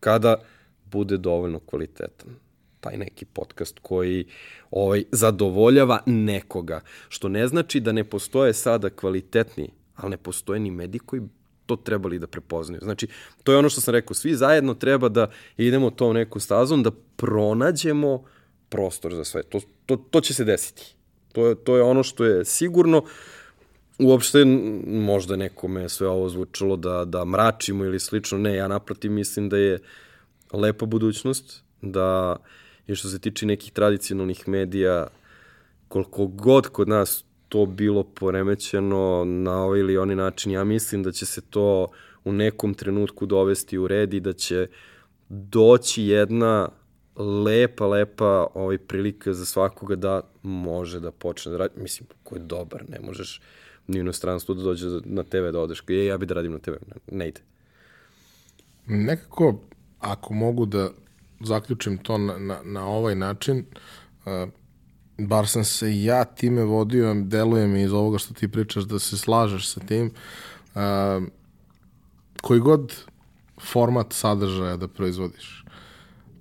kada 0.00 0.36
bude 0.84 1.16
dovoljno 1.16 1.60
kvalitetan 1.60 2.44
taj 2.84 2.96
neki 2.96 3.24
podcast 3.24 3.78
koji 3.82 4.26
ovaj, 4.70 5.04
zadovoljava 5.12 6.02
nekoga. 6.06 6.80
Što 7.08 7.28
ne 7.28 7.46
znači 7.48 7.80
da 7.80 7.92
ne 7.92 8.04
postoje 8.04 8.52
sada 8.52 8.90
kvalitetni, 8.90 9.70
ali 9.96 10.10
ne 10.10 10.16
postoje 10.16 10.60
ni 10.60 10.70
mediji 10.70 10.98
koji 10.98 11.22
to 11.66 11.76
trebali 11.76 12.18
da 12.18 12.26
prepoznaju. 12.26 12.80
Znači, 12.84 13.06
to 13.42 13.52
je 13.52 13.58
ono 13.58 13.68
što 13.68 13.80
sam 13.80 13.92
rekao, 13.92 14.14
svi 14.14 14.34
zajedno 14.34 14.74
treba 14.74 15.08
da 15.08 15.30
idemo 15.56 15.90
tom 15.90 16.14
neku 16.14 16.40
stazom, 16.40 16.82
da 16.82 16.90
pronađemo 17.16 18.24
prostor 18.74 19.14
za 19.14 19.24
sve. 19.24 19.42
To, 19.42 19.60
to, 19.86 19.96
to 19.96 20.20
će 20.20 20.34
se 20.34 20.44
desiti. 20.44 20.94
To 21.32 21.46
je, 21.46 21.54
to 21.54 21.76
je 21.76 21.82
ono 21.82 22.02
što 22.02 22.24
je 22.24 22.44
sigurno. 22.44 23.04
Uopšte 23.98 24.44
možda 24.86 25.36
nekome 25.36 25.88
sve 25.88 26.08
ovo 26.08 26.28
zvučalo 26.28 26.76
da, 26.76 27.04
da 27.04 27.24
mračimo 27.24 27.84
ili 27.84 28.00
slično. 28.00 28.38
Ne, 28.38 28.56
ja 28.56 28.68
naprotiv 28.68 29.12
mislim 29.12 29.48
da 29.48 29.56
je 29.56 29.78
lepa 30.52 30.86
budućnost, 30.86 31.62
da 31.82 32.36
i 32.86 32.94
što 32.94 33.08
se 33.08 33.18
tiče 33.18 33.46
nekih 33.46 33.72
tradicionalnih 33.72 34.48
medija, 34.48 35.06
koliko 35.88 36.26
god 36.26 36.68
kod 36.68 36.88
nas 36.88 37.24
to 37.48 37.66
bilo 37.66 38.02
poremećeno 38.02 39.24
na 39.24 39.62
ovaj 39.62 39.80
ili 39.80 39.98
oni 39.98 40.14
način, 40.14 40.52
ja 40.52 40.64
mislim 40.64 41.02
da 41.02 41.12
će 41.12 41.26
se 41.26 41.40
to 41.40 41.90
u 42.24 42.32
nekom 42.32 42.74
trenutku 42.74 43.26
dovesti 43.26 43.78
u 43.78 43.86
red 43.86 44.14
i 44.14 44.20
da 44.20 44.32
će 44.32 44.66
doći 45.28 46.02
jedna 46.02 46.68
lepa, 47.16 47.86
lepa 47.86 48.46
ovaj, 48.54 48.78
prilika 48.78 49.32
za 49.32 49.44
svakoga 49.44 49.96
da 49.96 50.20
može 50.42 51.00
da 51.00 51.10
počne 51.10 51.52
da 51.52 51.58
radi. 51.58 51.80
Mislim, 51.80 52.08
ko 52.22 52.34
je 52.34 52.40
dobar, 52.40 52.84
ne 52.88 53.00
možeš 53.00 53.40
ni 53.86 53.98
u 53.98 54.00
inostranstvu 54.00 54.54
da 54.54 54.62
dođe 54.62 54.86
na 55.04 55.22
TV 55.22 55.50
da 55.52 55.60
odeš. 55.60 55.82
Je, 55.88 56.06
ja 56.06 56.18
bi 56.18 56.26
da 56.26 56.34
radim 56.34 56.52
na 56.52 56.58
TV, 56.58 56.72
ne 57.10 57.28
ide. 57.28 57.40
Nekako, 58.86 59.60
ako 60.00 60.34
mogu 60.34 60.66
da 60.66 60.90
zaključim 61.40 61.98
to 61.98 62.18
na, 62.18 62.38
na, 62.38 62.60
na 62.64 62.86
ovaj 62.86 63.14
način, 63.14 63.64
uh, 64.26 64.48
bar 65.18 65.48
sam 65.48 65.64
se 65.64 66.02
ja 66.02 66.24
time 66.24 66.64
vodio, 66.64 67.14
deluje 67.14 67.66
mi 67.66 67.82
iz 67.82 67.92
ovoga 67.92 68.18
što 68.18 68.34
ti 68.34 68.48
pričaš 68.48 68.84
da 68.84 68.98
se 68.98 69.18
slažeš 69.18 69.68
sa 69.68 69.80
tim, 69.80 70.10
uh, 70.74 70.80
koji 72.42 72.60
god 72.60 72.94
format 73.60 74.12
sadržaja 74.12 74.76
da 74.76 74.88
proizvodiš, 74.88 75.63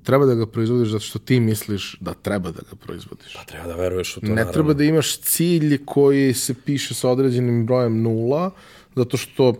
treba 0.03 0.25
da 0.25 0.35
ga 0.35 0.45
proizvodiš 0.45 0.89
zato 0.89 1.03
što 1.03 1.19
ti 1.19 1.39
misliš 1.39 1.97
da 1.99 2.13
treba 2.13 2.51
da 2.51 2.61
ga 2.69 2.75
proizvodiš. 2.75 3.34
Pa 3.34 3.43
treba 3.43 3.67
da 3.67 3.75
veruješ 3.75 4.17
u 4.17 4.19
to, 4.19 4.25
Ne 4.27 4.35
naravno. 4.35 4.53
treba 4.53 4.73
da 4.73 4.84
imaš 4.84 5.19
cilj 5.19 5.85
koji 5.85 6.34
se 6.34 6.53
piše 6.53 6.93
sa 6.93 7.09
određenim 7.09 7.65
brojem 7.65 8.01
nula, 8.01 8.51
zato 8.95 9.17
što, 9.17 9.53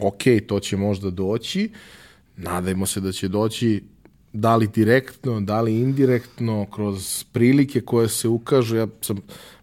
ok, 0.00 0.22
to 0.46 0.60
će 0.60 0.76
možda 0.76 1.10
doći, 1.10 1.70
nadajmo 2.36 2.86
se 2.86 3.00
da 3.00 3.12
će 3.12 3.28
doći, 3.28 3.82
da 4.32 4.56
li 4.56 4.66
direktno, 4.66 5.40
da 5.40 5.60
li 5.60 5.80
indirektno, 5.80 6.66
kroz 6.70 7.24
prilike 7.32 7.80
koje 7.80 8.08
se 8.08 8.28
ukažu. 8.28 8.76
Ja 8.76 8.86
sam 9.00 9.16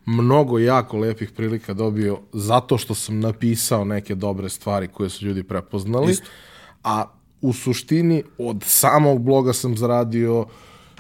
mnogo 0.05 0.59
jako 0.59 0.97
lepih 0.97 1.31
prilika 1.31 1.73
dobio 1.73 2.19
zato 2.33 2.77
što 2.77 2.95
sam 2.95 3.19
napisao 3.19 3.85
neke 3.85 4.15
dobre 4.15 4.49
stvari 4.49 4.87
koje 4.87 5.09
su 5.09 5.25
ljudi 5.25 5.43
prepoznali, 5.43 6.11
Isto. 6.11 6.25
a 6.83 7.05
u 7.41 7.53
suštini 7.53 8.23
od 8.37 8.63
samog 8.65 9.21
bloga 9.21 9.53
sam 9.53 9.77
zaradio 9.77 10.45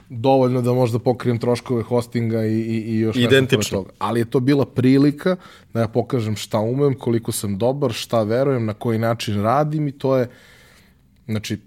dovoljno 0.09 0.61
da 0.61 0.73
možda 0.73 0.99
pokrijem 0.99 1.39
troškove 1.39 1.83
hostinga 1.83 2.45
i, 2.45 2.59
i, 2.59 2.81
i 2.81 2.99
još 2.99 3.17
Identično. 3.17 3.77
toga. 3.77 3.89
Ali 3.99 4.19
je 4.19 4.29
to 4.29 4.39
bila 4.39 4.65
prilika 4.65 5.35
da 5.73 5.81
ja 5.81 5.87
pokažem 5.87 6.35
šta 6.35 6.59
umem, 6.59 6.93
koliko 6.93 7.31
sam 7.31 7.57
dobar, 7.57 7.93
šta 7.93 8.23
verujem, 8.23 8.65
na 8.65 8.73
koji 8.73 8.99
način 8.99 9.41
radim 9.41 9.87
i 9.87 9.91
to 9.91 10.17
je, 10.17 10.29
znači, 11.25 11.59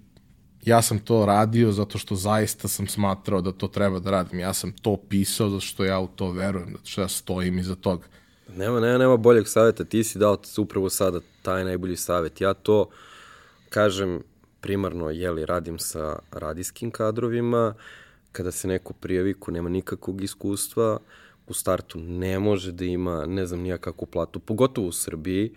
ja 0.64 0.82
sam 0.82 0.98
to 0.98 1.26
radio 1.26 1.72
zato 1.72 1.98
što 1.98 2.14
zaista 2.14 2.68
sam 2.68 2.86
smatrao 2.86 3.40
da 3.40 3.52
to 3.52 3.68
treba 3.68 3.98
da 3.98 4.10
radim. 4.10 4.38
Ja 4.38 4.54
sam 4.54 4.72
to 4.72 4.96
pisao 4.96 5.48
zato 5.48 5.60
što 5.60 5.84
ja 5.84 5.98
u 6.00 6.06
to 6.06 6.30
verujem, 6.30 6.68
zato 6.70 6.86
što 6.86 7.00
ja 7.00 7.08
stojim 7.08 7.58
iza 7.58 7.74
toga. 7.74 8.06
Nema, 8.56 8.80
nema, 8.80 8.98
nema 8.98 9.16
boljeg 9.16 9.48
saveta. 9.48 9.84
Ti 9.84 10.04
si 10.04 10.18
dao 10.18 10.38
upravo 10.58 10.90
sada 10.90 11.20
taj 11.42 11.64
najbolji 11.64 11.96
savet. 11.96 12.40
Ja 12.40 12.54
to 12.54 12.88
kažem 13.68 14.22
primarno, 14.60 15.10
jeli, 15.10 15.46
radim 15.46 15.78
sa 15.78 16.18
radijskim 16.30 16.90
kadrovima, 16.90 17.74
kada 18.32 18.50
se 18.50 18.68
neko 18.68 18.92
prijavi 18.92 19.34
ko 19.34 19.50
nema 19.50 19.68
nikakvog 19.68 20.22
iskustva, 20.22 20.98
u 21.46 21.54
startu 21.54 21.98
ne 21.98 22.38
može 22.38 22.72
da 22.72 22.84
ima, 22.84 23.26
ne 23.26 23.46
znam 23.46 23.60
nija 23.60 23.78
kakvu 23.78 24.06
platu, 24.06 24.40
pogotovo 24.40 24.88
u 24.88 24.92
Srbiji, 24.92 25.52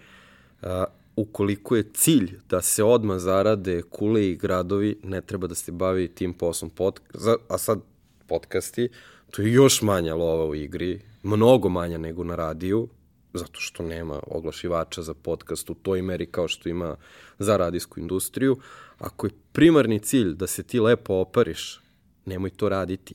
a, 0.62 0.86
ukoliko 1.16 1.76
je 1.76 1.90
cilj 1.94 2.40
da 2.50 2.62
se 2.62 2.84
odmah 2.84 3.20
zarade 3.20 3.82
kule 3.90 4.28
i 4.28 4.36
gradovi, 4.36 4.98
ne 5.04 5.22
treba 5.22 5.48
da 5.48 5.56
se 5.56 5.72
bavi 5.72 6.08
tim 6.08 6.34
poslom. 6.34 6.70
Pod, 6.70 7.02
a 7.48 7.58
sad 7.58 7.80
podcasti, 8.28 8.90
to 9.32 9.42
je 9.42 9.54
još 9.54 9.82
manja 9.82 10.16
lova 10.16 10.46
u 10.46 10.56
igri, 10.56 11.02
mnogo 11.24 11.70
manja 11.70 11.98
nego 11.98 12.24
na 12.24 12.36
radiju, 12.36 12.88
zato 13.34 13.60
što 13.60 13.84
nema 13.84 14.20
oglašivača 14.28 15.02
za 15.02 15.14
podcast 15.14 15.70
u 15.70 15.74
toj 15.74 16.02
meri 16.02 16.26
kao 16.26 16.48
što 16.48 16.70
ima 16.70 16.96
za 17.40 17.58
radijsku 17.58 18.00
industriju. 18.00 18.58
Ako 18.98 19.28
je 19.28 19.36
primarni 19.52 20.00
cilj 20.00 20.34
da 20.34 20.48
se 20.48 20.64
ti 20.64 20.80
lepo 20.80 21.14
opariš, 21.14 21.82
nemoj 22.26 22.50
to 22.50 22.70
raditi. 22.70 23.14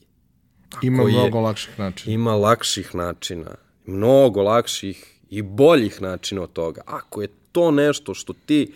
Ima 0.81 1.03
je- 1.03 1.09
mnogo 1.11 1.39
lakših 1.39 1.79
načina. 1.79 2.13
Ima 2.13 2.35
lakših 2.35 2.95
načina, 2.95 3.55
mnogo 3.85 4.41
lakših 4.41 5.19
i 5.29 5.41
boljih 5.41 6.01
načina 6.01 6.41
od 6.41 6.53
toga. 6.53 6.81
Ako 6.85 7.21
je 7.21 7.29
to 7.51 7.71
nešto 7.71 8.13
što 8.13 8.33
ti 8.35 8.73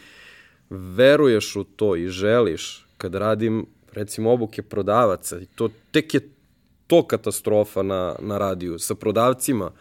veruješ 0.69 1.55
u 1.55 1.63
to 1.63 1.95
i 1.95 2.07
želiš, 2.07 2.85
kad 2.97 3.15
radim, 3.15 3.65
recimo, 3.93 4.31
obuke 4.31 4.61
prodavaca, 4.61 5.39
i 5.39 5.45
to 5.45 5.69
tek 5.91 6.13
je 6.13 6.29
to 6.87 7.03
katastrofa 7.03 7.81
na, 7.81 8.15
na 8.19 8.37
radiju 8.37 8.79
sa 8.79 8.95
prodavcima. 8.95 9.71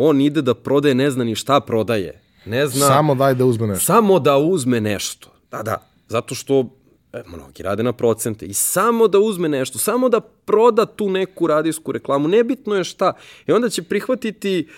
On 0.00 0.20
ide 0.20 0.42
da 0.42 0.54
prodaje, 0.54 0.94
ne 0.94 1.10
zna 1.10 1.24
ni 1.24 1.34
šta 1.34 1.60
prodaje. 1.60 2.20
Ne 2.46 2.66
zna... 2.66 2.86
Samo 2.86 3.14
daj 3.14 3.34
da 3.34 3.44
uzme 3.44 3.66
nešto. 3.66 3.84
Samo 3.84 4.18
da 4.18 4.36
uzme 4.36 4.80
nešto. 4.80 5.28
Da, 5.50 5.62
da. 5.62 5.88
Zato 6.08 6.34
što 6.34 6.76
e, 7.12 7.22
mnogi 7.26 7.62
rade 7.62 7.82
na 7.82 7.92
procente 7.92 8.46
i 8.46 8.54
samo 8.54 9.08
da 9.08 9.18
uzme 9.18 9.48
nešto, 9.48 9.78
samo 9.78 10.08
da 10.08 10.20
proda 10.20 10.86
tu 10.86 11.10
neku 11.10 11.46
radijsku 11.46 11.92
reklamu, 11.92 12.28
nebitno 12.28 12.74
je 12.74 12.84
šta. 12.84 13.12
I 13.46 13.52
onda 13.52 13.68
će 13.68 13.82
prihvatiti 13.82 14.68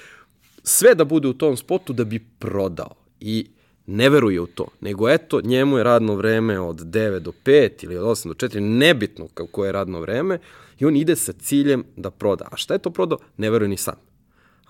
sve 0.62 0.94
da 0.94 1.04
bude 1.04 1.28
u 1.28 1.32
tom 1.32 1.56
spotu 1.56 1.92
da 1.92 2.04
bi 2.04 2.18
prodao. 2.38 2.94
I 3.20 3.46
ne 3.86 4.10
veruje 4.10 4.40
u 4.40 4.46
to, 4.46 4.66
nego 4.80 5.10
eto, 5.10 5.40
njemu 5.44 5.78
je 5.78 5.84
radno 5.84 6.14
vreme 6.14 6.60
od 6.60 6.80
9 6.80 7.18
do 7.18 7.32
5 7.44 7.84
ili 7.84 7.96
od 7.96 8.04
8 8.06 8.28
do 8.28 8.34
4, 8.34 8.60
nebitno 8.60 9.28
kako 9.34 9.64
je 9.64 9.72
radno 9.72 10.00
vreme, 10.00 10.38
i 10.78 10.86
on 10.86 10.96
ide 10.96 11.16
sa 11.16 11.32
ciljem 11.32 11.84
da 11.96 12.10
proda. 12.10 12.48
A 12.52 12.56
šta 12.56 12.74
je 12.74 12.78
to 12.78 12.90
prodao? 12.90 13.18
Ne 13.36 13.50
veruje 13.50 13.68
ni 13.68 13.76
sam. 13.76 14.09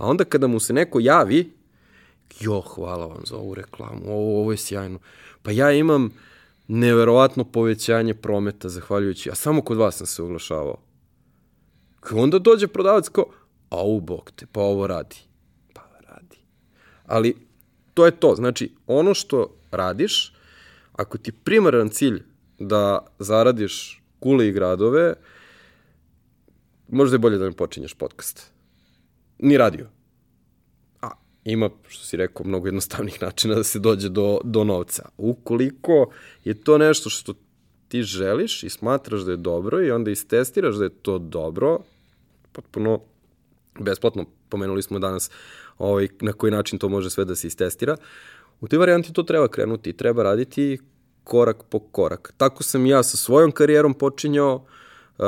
A 0.01 0.07
onda 0.07 0.25
kada 0.25 0.47
mu 0.47 0.61
se 0.61 0.73
neko 0.73 1.01
javi, 1.01 1.53
jo, 2.41 2.61
hvala 2.61 3.07
vam 3.07 3.23
za 3.27 3.37
ovu 3.37 3.55
reklamu, 3.55 4.03
ovo, 4.07 4.41
ovo 4.41 4.53
je 4.53 4.57
sjajno. 4.57 4.99
Pa 5.43 5.51
ja 5.51 5.73
imam 5.73 6.11
neverovatno 6.69 7.45
povećanje 7.45 8.15
prometa 8.15 8.69
zahvaljujući, 8.69 9.31
a 9.31 9.35
samo 9.35 9.63
kod 9.63 9.77
vas 9.77 9.97
sam 9.97 10.07
se 10.07 10.23
oglašavao. 10.23 10.77
I 12.13 12.15
onda 12.15 12.39
dođe 12.39 12.69
prodavac 12.69 13.09
kao, 13.09 13.25
a 13.71 13.85
u 13.85 14.01
bog 14.01 14.31
te, 14.37 14.47
pa 14.53 14.61
ovo 14.61 14.87
radi. 14.87 15.17
Pa 15.75 15.83
radi. 16.09 16.39
Ali 17.07 17.37
to 17.95 18.07
je 18.07 18.11
to, 18.11 18.35
znači 18.35 18.73
ono 18.87 19.15
što 19.15 19.55
radiš, 19.71 20.35
ako 20.93 21.19
ti 21.19 21.33
primaran 21.33 21.89
cilj 21.89 22.23
da 22.59 23.07
zaradiš 23.19 24.03
kule 24.21 24.49
i 24.49 24.53
gradove, 24.53 25.15
možda 26.89 27.15
je 27.15 27.19
bolje 27.19 27.39
da 27.39 27.45
ne 27.45 27.53
počinješ 27.53 27.95
podcast. 27.95 28.60
Ni 29.43 29.57
radio. 29.57 29.87
A 31.03 31.11
ima, 31.45 31.71
što 31.89 32.05
si 32.05 32.17
rekao, 32.17 32.47
mnogo 32.47 32.67
jednostavnih 32.67 33.23
načina 33.27 33.55
da 33.55 33.65
se 33.65 33.79
dođe 33.79 34.09
do, 34.09 34.41
do 34.45 34.65
novca. 34.65 35.09
Ukoliko 35.17 36.11
je 36.45 36.55
to 36.55 36.79
nešto 36.79 37.11
što 37.11 37.35
ti 37.89 38.03
želiš 38.03 38.63
i 38.63 38.71
smatraš 38.71 39.21
da 39.21 39.31
je 39.31 39.37
dobro 39.37 39.83
i 39.83 39.91
onda 39.91 40.11
istestiraš 40.11 40.75
da 40.75 40.85
je 40.85 40.91
to 41.03 41.19
dobro, 41.19 41.79
potpuno 42.53 43.01
besplatno, 43.81 44.25
pomenuli 44.49 44.83
smo 44.83 44.99
danas 44.99 45.31
ovaj, 45.79 46.09
na 46.21 46.33
koji 46.33 46.53
način 46.53 46.79
to 46.79 46.89
može 46.89 47.11
sve 47.11 47.25
da 47.25 47.35
se 47.35 47.47
istestira, 47.47 47.97
u 48.61 48.69
toj 48.69 48.79
varijanti 48.79 49.13
to 49.13 49.23
treba 49.23 49.49
krenuti, 49.49 49.97
treba 49.97 50.23
raditi 50.23 50.79
korak 51.25 51.63
po 51.71 51.79
korak. 51.79 52.35
Tako 52.37 52.63
sam 52.63 52.87
ja 52.87 53.03
sa 53.03 53.17
svojom 53.17 53.53
karijerom 53.53 53.95
počinjao, 53.95 54.67
uh, 55.19 55.27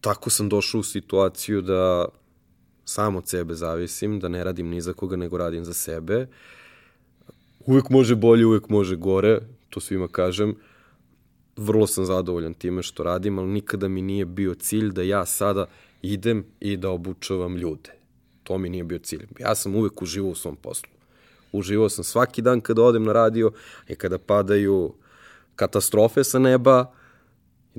tako 0.00 0.30
sam 0.30 0.48
došao 0.48 0.80
u 0.80 0.84
situaciju 0.84 1.62
da 1.62 2.06
sam 2.88 3.16
od 3.16 3.28
sebe 3.28 3.54
zavisim, 3.54 4.20
da 4.20 4.28
ne 4.28 4.44
radim 4.44 4.68
ni 4.68 4.80
za 4.80 4.92
koga, 4.92 5.16
nego 5.16 5.38
radim 5.38 5.64
za 5.64 5.74
sebe. 5.74 6.26
Uvek 7.66 7.90
može 7.90 8.14
bolje, 8.14 8.46
uvek 8.46 8.68
može 8.68 8.96
gore, 8.96 9.40
to 9.70 9.80
svima 9.80 10.08
kažem. 10.08 10.54
Vrlo 11.56 11.86
sam 11.86 12.04
zadovoljan 12.04 12.54
time 12.54 12.82
što 12.82 13.02
radim, 13.02 13.38
ali 13.38 13.48
nikada 13.48 13.88
mi 13.88 14.02
nije 14.02 14.24
bio 14.24 14.54
cilj 14.54 14.92
da 14.92 15.02
ja 15.02 15.26
sada 15.26 15.66
idem 16.02 16.44
i 16.60 16.76
da 16.76 16.90
obučavam 16.90 17.56
ljude. 17.56 17.90
To 18.42 18.58
mi 18.58 18.68
nije 18.68 18.84
bio 18.84 18.98
cilj. 18.98 19.26
Ja 19.38 19.54
sam 19.54 19.74
uvek 19.74 20.02
uživao 20.02 20.30
u 20.30 20.34
svom 20.34 20.56
poslu. 20.56 20.90
Uživao 21.52 21.88
sam 21.88 22.04
svaki 22.04 22.42
dan 22.42 22.60
kada 22.60 22.82
odem 22.82 23.04
na 23.04 23.12
radio 23.12 23.52
i 23.88 23.94
kada 23.94 24.18
padaju 24.18 24.94
katastrofe 25.56 26.24
sa 26.24 26.38
neba, 26.38 26.92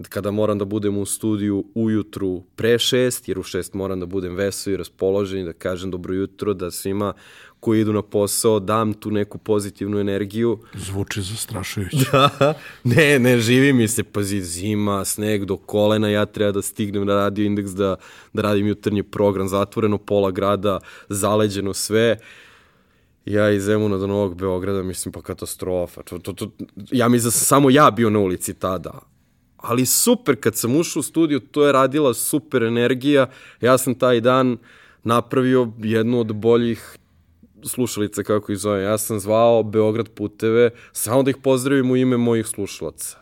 kada 0.10 0.32
moram 0.32 0.58
da 0.58 0.66
budem 0.66 0.98
u 0.98 1.06
studiju 1.06 1.66
ujutru 1.74 2.44
pre 2.56 2.80
šest, 2.80 3.28
jer 3.28 3.40
u 3.40 3.44
šest 3.44 3.74
moram 3.74 4.00
da 4.00 4.06
budem 4.06 4.36
veso 4.36 4.72
i 4.72 4.78
raspoložen 4.78 5.40
i 5.40 5.46
da 5.46 5.54
kažem 5.54 5.92
dobro 5.92 6.14
jutro, 6.14 6.54
da 6.54 6.72
svima 6.72 7.14
koji 7.60 7.82
idu 7.82 7.94
na 7.94 8.02
posao 8.02 8.60
dam 8.60 8.94
tu 8.94 9.12
neku 9.12 9.38
pozitivnu 9.38 10.00
energiju. 10.00 10.60
Zvuči 10.74 11.22
zastrašujuće. 11.22 11.98
Da, 12.12 12.54
ne, 12.96 13.20
ne, 13.20 13.40
živi 13.40 13.74
mi 13.74 13.88
se, 13.88 14.04
pazi, 14.04 14.42
zima, 14.42 15.06
sneg 15.06 15.46
do 15.46 15.58
kolena, 15.58 16.10
ja 16.10 16.26
treba 16.26 16.52
da 16.52 16.62
stignem 16.62 17.06
na 17.06 17.16
radio 17.16 17.46
indeks, 17.46 17.72
da, 17.72 17.96
da 18.34 18.42
radim 18.42 18.68
jutarnji 18.68 19.04
program, 19.04 19.48
zatvoreno 19.48 19.98
pola 19.98 20.32
grada, 20.32 20.80
zaleđeno 21.10 21.74
sve 21.74 22.18
ja 23.26 23.52
iz 23.52 23.64
Zemuna 23.64 23.98
do 23.98 24.08
Novog 24.08 24.36
Beograda, 24.36 24.84
mislim, 24.84 25.12
pa 25.12 25.22
katastrofa. 25.22 26.04
To, 26.04 26.20
to, 26.20 26.34
to, 26.34 26.52
ja 26.92 27.10
mislim 27.10 27.28
da 27.28 27.32
sam 27.32 27.46
samo 27.46 27.70
ja 27.70 27.92
bio 27.92 28.10
na 28.10 28.20
ulici 28.20 28.54
tada 28.54 29.00
ali 29.68 29.86
super, 29.86 30.36
kad 30.40 30.56
sam 30.56 30.76
ušao 30.76 31.00
u 31.00 31.04
studiju, 31.04 31.40
to 31.40 31.66
je 31.66 31.72
radila 31.72 32.14
super 32.14 32.64
energija. 32.64 33.30
Ja 33.62 33.78
sam 33.78 33.96
taj 33.96 34.22
dan 34.22 34.58
napravio 35.04 35.72
jednu 35.78 36.20
od 36.20 36.36
boljih 36.36 36.98
slušalica, 37.64 38.24
kako 38.24 38.52
ih 38.52 38.58
zove. 38.58 38.84
Ja 38.84 38.98
sam 38.98 39.20
zvao 39.20 39.64
Beograd 39.64 40.10
puteve, 40.10 40.70
samo 40.92 41.24
da 41.24 41.30
ih 41.30 41.38
pozdravim 41.44 41.92
u 41.92 41.98
ime 41.98 42.18
mojih 42.18 42.48
slušalaca. 42.48 43.18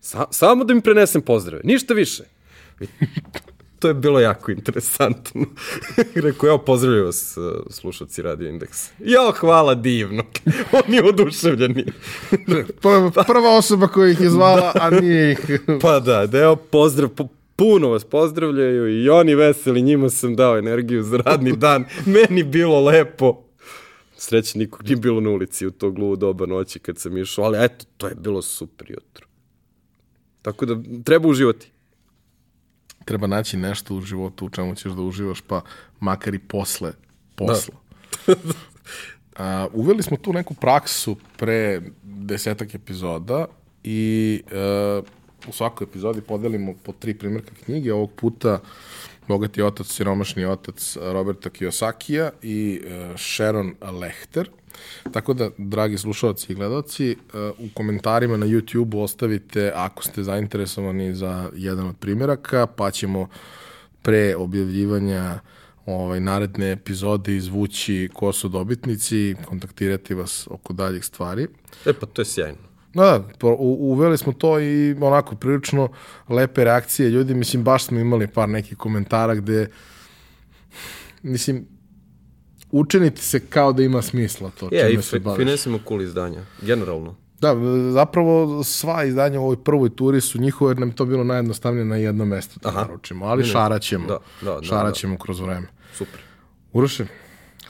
Sa, 0.00 0.26
samo 0.30 0.64
da 0.64 0.74
mi 0.74 0.80
prenesem 0.80 1.22
pozdrave, 1.22 1.62
ništa 1.64 1.94
više 1.94 2.24
to 3.82 3.88
je 3.88 3.94
bilo 3.94 4.20
jako 4.20 4.50
interesantno. 4.50 5.44
Rekao, 6.26 6.48
ja 6.48 6.58
pozdravljam 6.58 7.04
vas, 7.04 7.36
uh, 7.36 7.44
slušaci 7.70 8.22
Radio 8.22 8.48
Indeks. 8.48 8.90
Jo, 8.98 9.32
hvala 9.36 9.74
divno. 9.74 10.22
Oni 10.86 11.00
oduševljeni. 11.00 11.84
prva, 12.80 13.10
prva 13.10 13.56
osoba 13.56 13.88
koja 13.88 14.10
ih 14.10 14.20
je 14.20 14.30
zvala, 14.30 14.72
a 14.82 14.90
nije 14.90 15.32
ih. 15.32 15.60
pa 15.80 16.00
da, 16.00 16.26
deo 16.26 16.56
pozdrav, 16.56 17.10
puno 17.56 17.88
vas 17.88 18.04
pozdravljaju 18.04 19.02
i 19.02 19.08
oni 19.08 19.34
veseli, 19.34 19.82
njima 19.82 20.10
sam 20.10 20.36
dao 20.36 20.58
energiju 20.58 21.02
za 21.02 21.16
radni 21.16 21.56
dan. 21.56 21.84
Meni 22.06 22.42
bilo 22.42 22.80
lepo. 22.80 23.42
Sreće 24.16 24.58
nikog 24.58 24.84
nije 24.84 24.96
bilo 24.96 25.20
na 25.20 25.30
ulici 25.30 25.66
u 25.66 25.70
to 25.70 25.90
gluvo 25.90 26.16
doba 26.16 26.46
noći 26.46 26.78
kad 26.78 26.98
sam 26.98 27.18
išao, 27.18 27.44
ali 27.44 27.64
eto, 27.64 27.84
to 27.96 28.08
je 28.08 28.14
bilo 28.14 28.42
super 28.42 28.90
jutro. 28.90 29.26
Tako 30.42 30.66
da 30.66 30.76
treba 31.04 31.28
uživati 31.28 31.72
treba 33.04 33.26
naći 33.26 33.56
nešto 33.56 33.94
u 33.94 34.00
životu 34.00 34.46
u 34.46 34.50
čemu 34.50 34.74
ćeš 34.74 34.92
da 34.92 35.02
uživaš, 35.02 35.40
pa 35.40 35.60
makar 36.00 36.34
i 36.34 36.38
posle 36.38 36.92
posla. 37.34 37.74
Da. 38.26 38.34
A, 39.36 39.66
uveli 39.72 40.02
smo 40.02 40.16
tu 40.16 40.32
neku 40.32 40.54
praksu 40.54 41.16
pre 41.36 41.80
desetak 42.02 42.74
epizoda 42.74 43.46
i 43.84 44.42
uh, 44.98 45.04
u 45.48 45.52
svakoj 45.52 45.84
epizodi 45.84 46.20
podelimo 46.20 46.74
po 46.82 46.92
tri 46.92 47.14
primjerka 47.14 47.50
knjige. 47.64 47.92
Ovog 47.92 48.12
puta 48.12 48.60
Bogati 49.28 49.62
otac, 49.62 49.86
siromašni 49.86 50.44
otac 50.44 50.96
Roberta 51.00 51.50
Kiyosakija 51.50 52.30
i 52.42 52.80
uh, 52.84 53.20
Sharon 53.20 53.74
Lechter. 54.00 54.50
Tako 55.12 55.34
da, 55.34 55.50
dragi 55.58 55.98
slušalci 55.98 56.52
i 56.52 56.54
gledalci, 56.54 57.16
u 57.58 57.68
komentarima 57.74 58.36
na 58.36 58.46
YouTube 58.46 59.02
ostavite 59.02 59.72
ako 59.74 60.02
ste 60.02 60.22
zainteresovani 60.22 61.14
za 61.14 61.50
jedan 61.54 61.86
od 61.86 61.96
primjeraka, 61.96 62.66
pa 62.66 62.90
ćemo 62.90 63.28
pre 64.02 64.36
objavljivanja 64.36 65.40
ovaj, 65.86 66.20
naredne 66.20 66.72
epizode 66.72 67.36
izvući 67.36 68.10
ko 68.12 68.32
su 68.32 68.48
dobitnici, 68.48 69.34
kontaktirati 69.44 70.14
vas 70.14 70.48
oko 70.50 70.72
daljih 70.72 71.04
stvari. 71.04 71.48
E 71.86 71.92
pa 71.92 72.06
to 72.06 72.22
je 72.22 72.26
sjajno. 72.26 72.58
Da, 72.94 73.24
da, 73.40 73.46
uveli 73.58 74.18
smo 74.18 74.32
to 74.32 74.60
i 74.60 74.96
onako 75.00 75.34
prilično 75.34 75.88
lepe 76.28 76.64
reakcije 76.64 77.10
ljudi, 77.10 77.34
mislim 77.34 77.64
baš 77.64 77.84
smo 77.84 77.98
imali 77.98 78.26
par 78.26 78.48
nekih 78.48 78.78
komentara 78.78 79.34
gde 79.34 79.68
mislim 81.22 81.66
učiniti 82.72 83.22
se 83.22 83.40
kao 83.40 83.72
da 83.72 83.82
ima 83.82 84.02
smisla 84.02 84.50
to 84.60 84.68
čime 84.68 85.02
se 85.02 85.18
baviš. 85.18 85.38
finesimo 85.38 85.78
cool 85.88 86.02
izdanja, 86.02 86.42
generalno. 86.62 87.14
Da, 87.40 87.56
zapravo 87.92 88.64
sva 88.64 89.04
izdanja 89.04 89.40
u 89.40 89.44
ovoj 89.44 89.64
prvoj 89.64 89.90
turi 89.90 90.20
su 90.20 90.40
njihove, 90.40 90.70
jer 90.70 90.78
nam 90.78 90.92
to 90.92 91.04
bilo 91.04 91.24
najjednostavnije 91.24 91.84
na 91.84 91.96
jedno 91.96 92.24
mesto 92.24 92.60
da 92.62 92.70
naručimo, 92.70 93.26
ali 93.26 93.44
šaraćemo, 93.44 94.06
da, 94.06 94.18
da, 94.42 94.54
da, 94.54 94.62
šaraćemo 94.62 95.14
da. 95.14 95.22
kroz 95.22 95.40
vreme. 95.40 95.66
Super. 95.94 96.20
Uroše, 96.72 97.06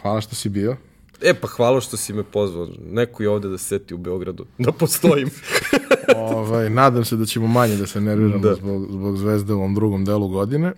hvala 0.03 0.21
što 0.21 0.35
si 0.35 0.49
bio. 0.49 0.77
E 1.23 1.35
pa 1.35 1.47
hvala 1.47 1.81
što 1.81 1.97
si 1.97 2.13
me 2.13 2.23
pozvao. 2.23 2.69
Neko 2.91 3.23
je 3.23 3.29
ovde 3.29 3.49
da 3.49 3.59
seti 3.59 3.95
u 3.95 3.99
Beogradu. 3.99 4.47
Da 4.59 4.73
postojim. 4.73 5.31
ovaj, 6.17 6.71
nadam 6.71 7.05
se 7.05 7.17
da 7.17 7.27
ćemo 7.27 7.47
manje 7.47 7.77
da 7.77 7.87
se 7.87 8.01
nerviramo 8.01 8.39
da. 8.39 8.55
zbog, 8.55 8.87
zbog 8.91 9.17
zvezde 9.17 9.53
u 9.53 9.59
ovom 9.59 9.75
drugom 9.75 10.05
delu 10.05 10.29
godine. 10.29 10.73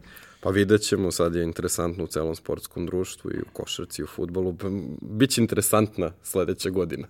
Pa 0.44 0.50
vidjet 0.50 0.82
ćemo, 0.82 1.10
sad 1.10 1.34
je 1.34 1.42
interesantno 1.42 2.04
u 2.04 2.06
celom 2.06 2.34
sportskom 2.34 2.86
društvu 2.86 3.30
i 3.30 3.40
u 3.40 3.44
košarci 3.52 4.02
i 4.02 4.04
u 4.04 4.06
futbolu. 4.06 4.56
Pa, 4.56 4.68
Biće 5.00 5.40
interesantna 5.40 6.12
sledeća 6.22 6.70
godina. 6.70 7.08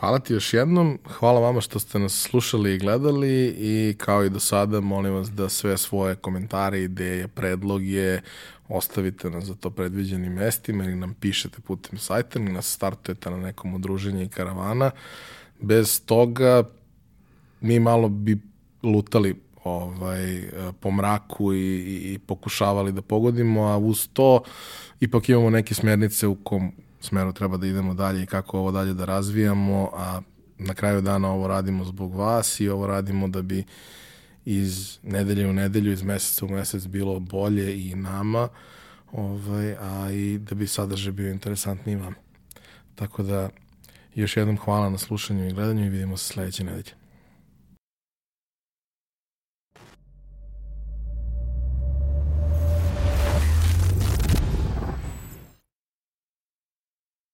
Hvala 0.00 0.18
ti 0.18 0.32
još 0.32 0.54
jednom, 0.54 0.98
hvala 1.18 1.40
vama 1.40 1.60
što 1.60 1.78
ste 1.78 1.98
nas 1.98 2.22
slušali 2.22 2.74
i 2.74 2.78
gledali 2.78 3.54
i 3.58 3.94
kao 3.98 4.24
i 4.24 4.30
do 4.30 4.40
sada 4.40 4.80
molim 4.80 5.14
vas 5.14 5.30
da 5.30 5.48
sve 5.48 5.78
svoje 5.78 6.14
komentare, 6.14 6.82
ideje, 6.82 7.28
predloge 7.28 8.20
ostavite 8.68 9.30
nas 9.30 9.44
za 9.44 9.54
to 9.54 9.70
predviđenim 9.70 10.32
mestima 10.32 10.84
ili 10.84 10.96
nam 10.96 11.14
pišete 11.14 11.60
putem 11.60 11.98
sajta 11.98 12.38
ili 12.38 12.52
nas 12.52 12.72
startujete 12.72 13.30
na 13.30 13.36
nekom 13.36 13.74
udruženju 13.74 14.22
i 14.22 14.28
karavana. 14.28 14.90
Bez 15.60 16.04
toga 16.04 16.62
mi 17.60 17.80
malo 17.80 18.08
bi 18.08 18.38
lutali 18.82 19.49
ovaj, 19.64 20.50
po 20.80 20.90
mraku 20.90 21.52
i, 21.52 21.58
i, 21.58 22.12
i 22.14 22.18
pokušavali 22.18 22.92
da 22.92 23.02
pogodimo, 23.02 23.62
a 23.62 23.76
uz 23.76 24.08
to 24.12 24.42
ipak 25.00 25.28
imamo 25.28 25.50
neke 25.50 25.74
smernice 25.74 26.26
u 26.26 26.34
kom 26.34 26.72
smeru 27.00 27.32
treba 27.32 27.56
da 27.56 27.66
idemo 27.66 27.94
dalje 27.94 28.22
i 28.22 28.26
kako 28.26 28.58
ovo 28.58 28.70
dalje 28.70 28.94
da 28.94 29.04
razvijamo, 29.04 29.90
a 29.94 30.20
na 30.58 30.74
kraju 30.74 31.00
dana 31.00 31.32
ovo 31.32 31.46
radimo 31.46 31.84
zbog 31.84 32.14
vas 32.14 32.60
i 32.60 32.68
ovo 32.68 32.86
radimo 32.86 33.28
da 33.28 33.42
bi 33.42 33.64
iz 34.44 34.98
nedelje 35.02 35.46
u 35.46 35.52
nedelju, 35.52 35.92
iz 35.92 36.02
meseca 36.02 36.46
u 36.46 36.48
mesec 36.48 36.86
bilo 36.86 37.20
bolje 37.20 37.90
i 37.90 37.94
nama, 37.94 38.48
ovaj, 39.12 39.76
a 39.80 40.12
i 40.12 40.38
da 40.38 40.54
bi 40.54 40.66
sadržaj 40.66 41.12
bio 41.12 41.30
interesantniji 41.30 41.96
vam. 41.96 42.14
Tako 42.94 43.22
da, 43.22 43.48
još 44.14 44.36
jednom 44.36 44.56
hvala 44.56 44.90
na 44.90 44.98
slušanju 44.98 45.48
i 45.48 45.52
gledanju 45.52 45.86
i 45.86 45.88
vidimo 45.88 46.16
se 46.16 46.32
sledeće 46.32 46.64
nedelje. 46.64 46.99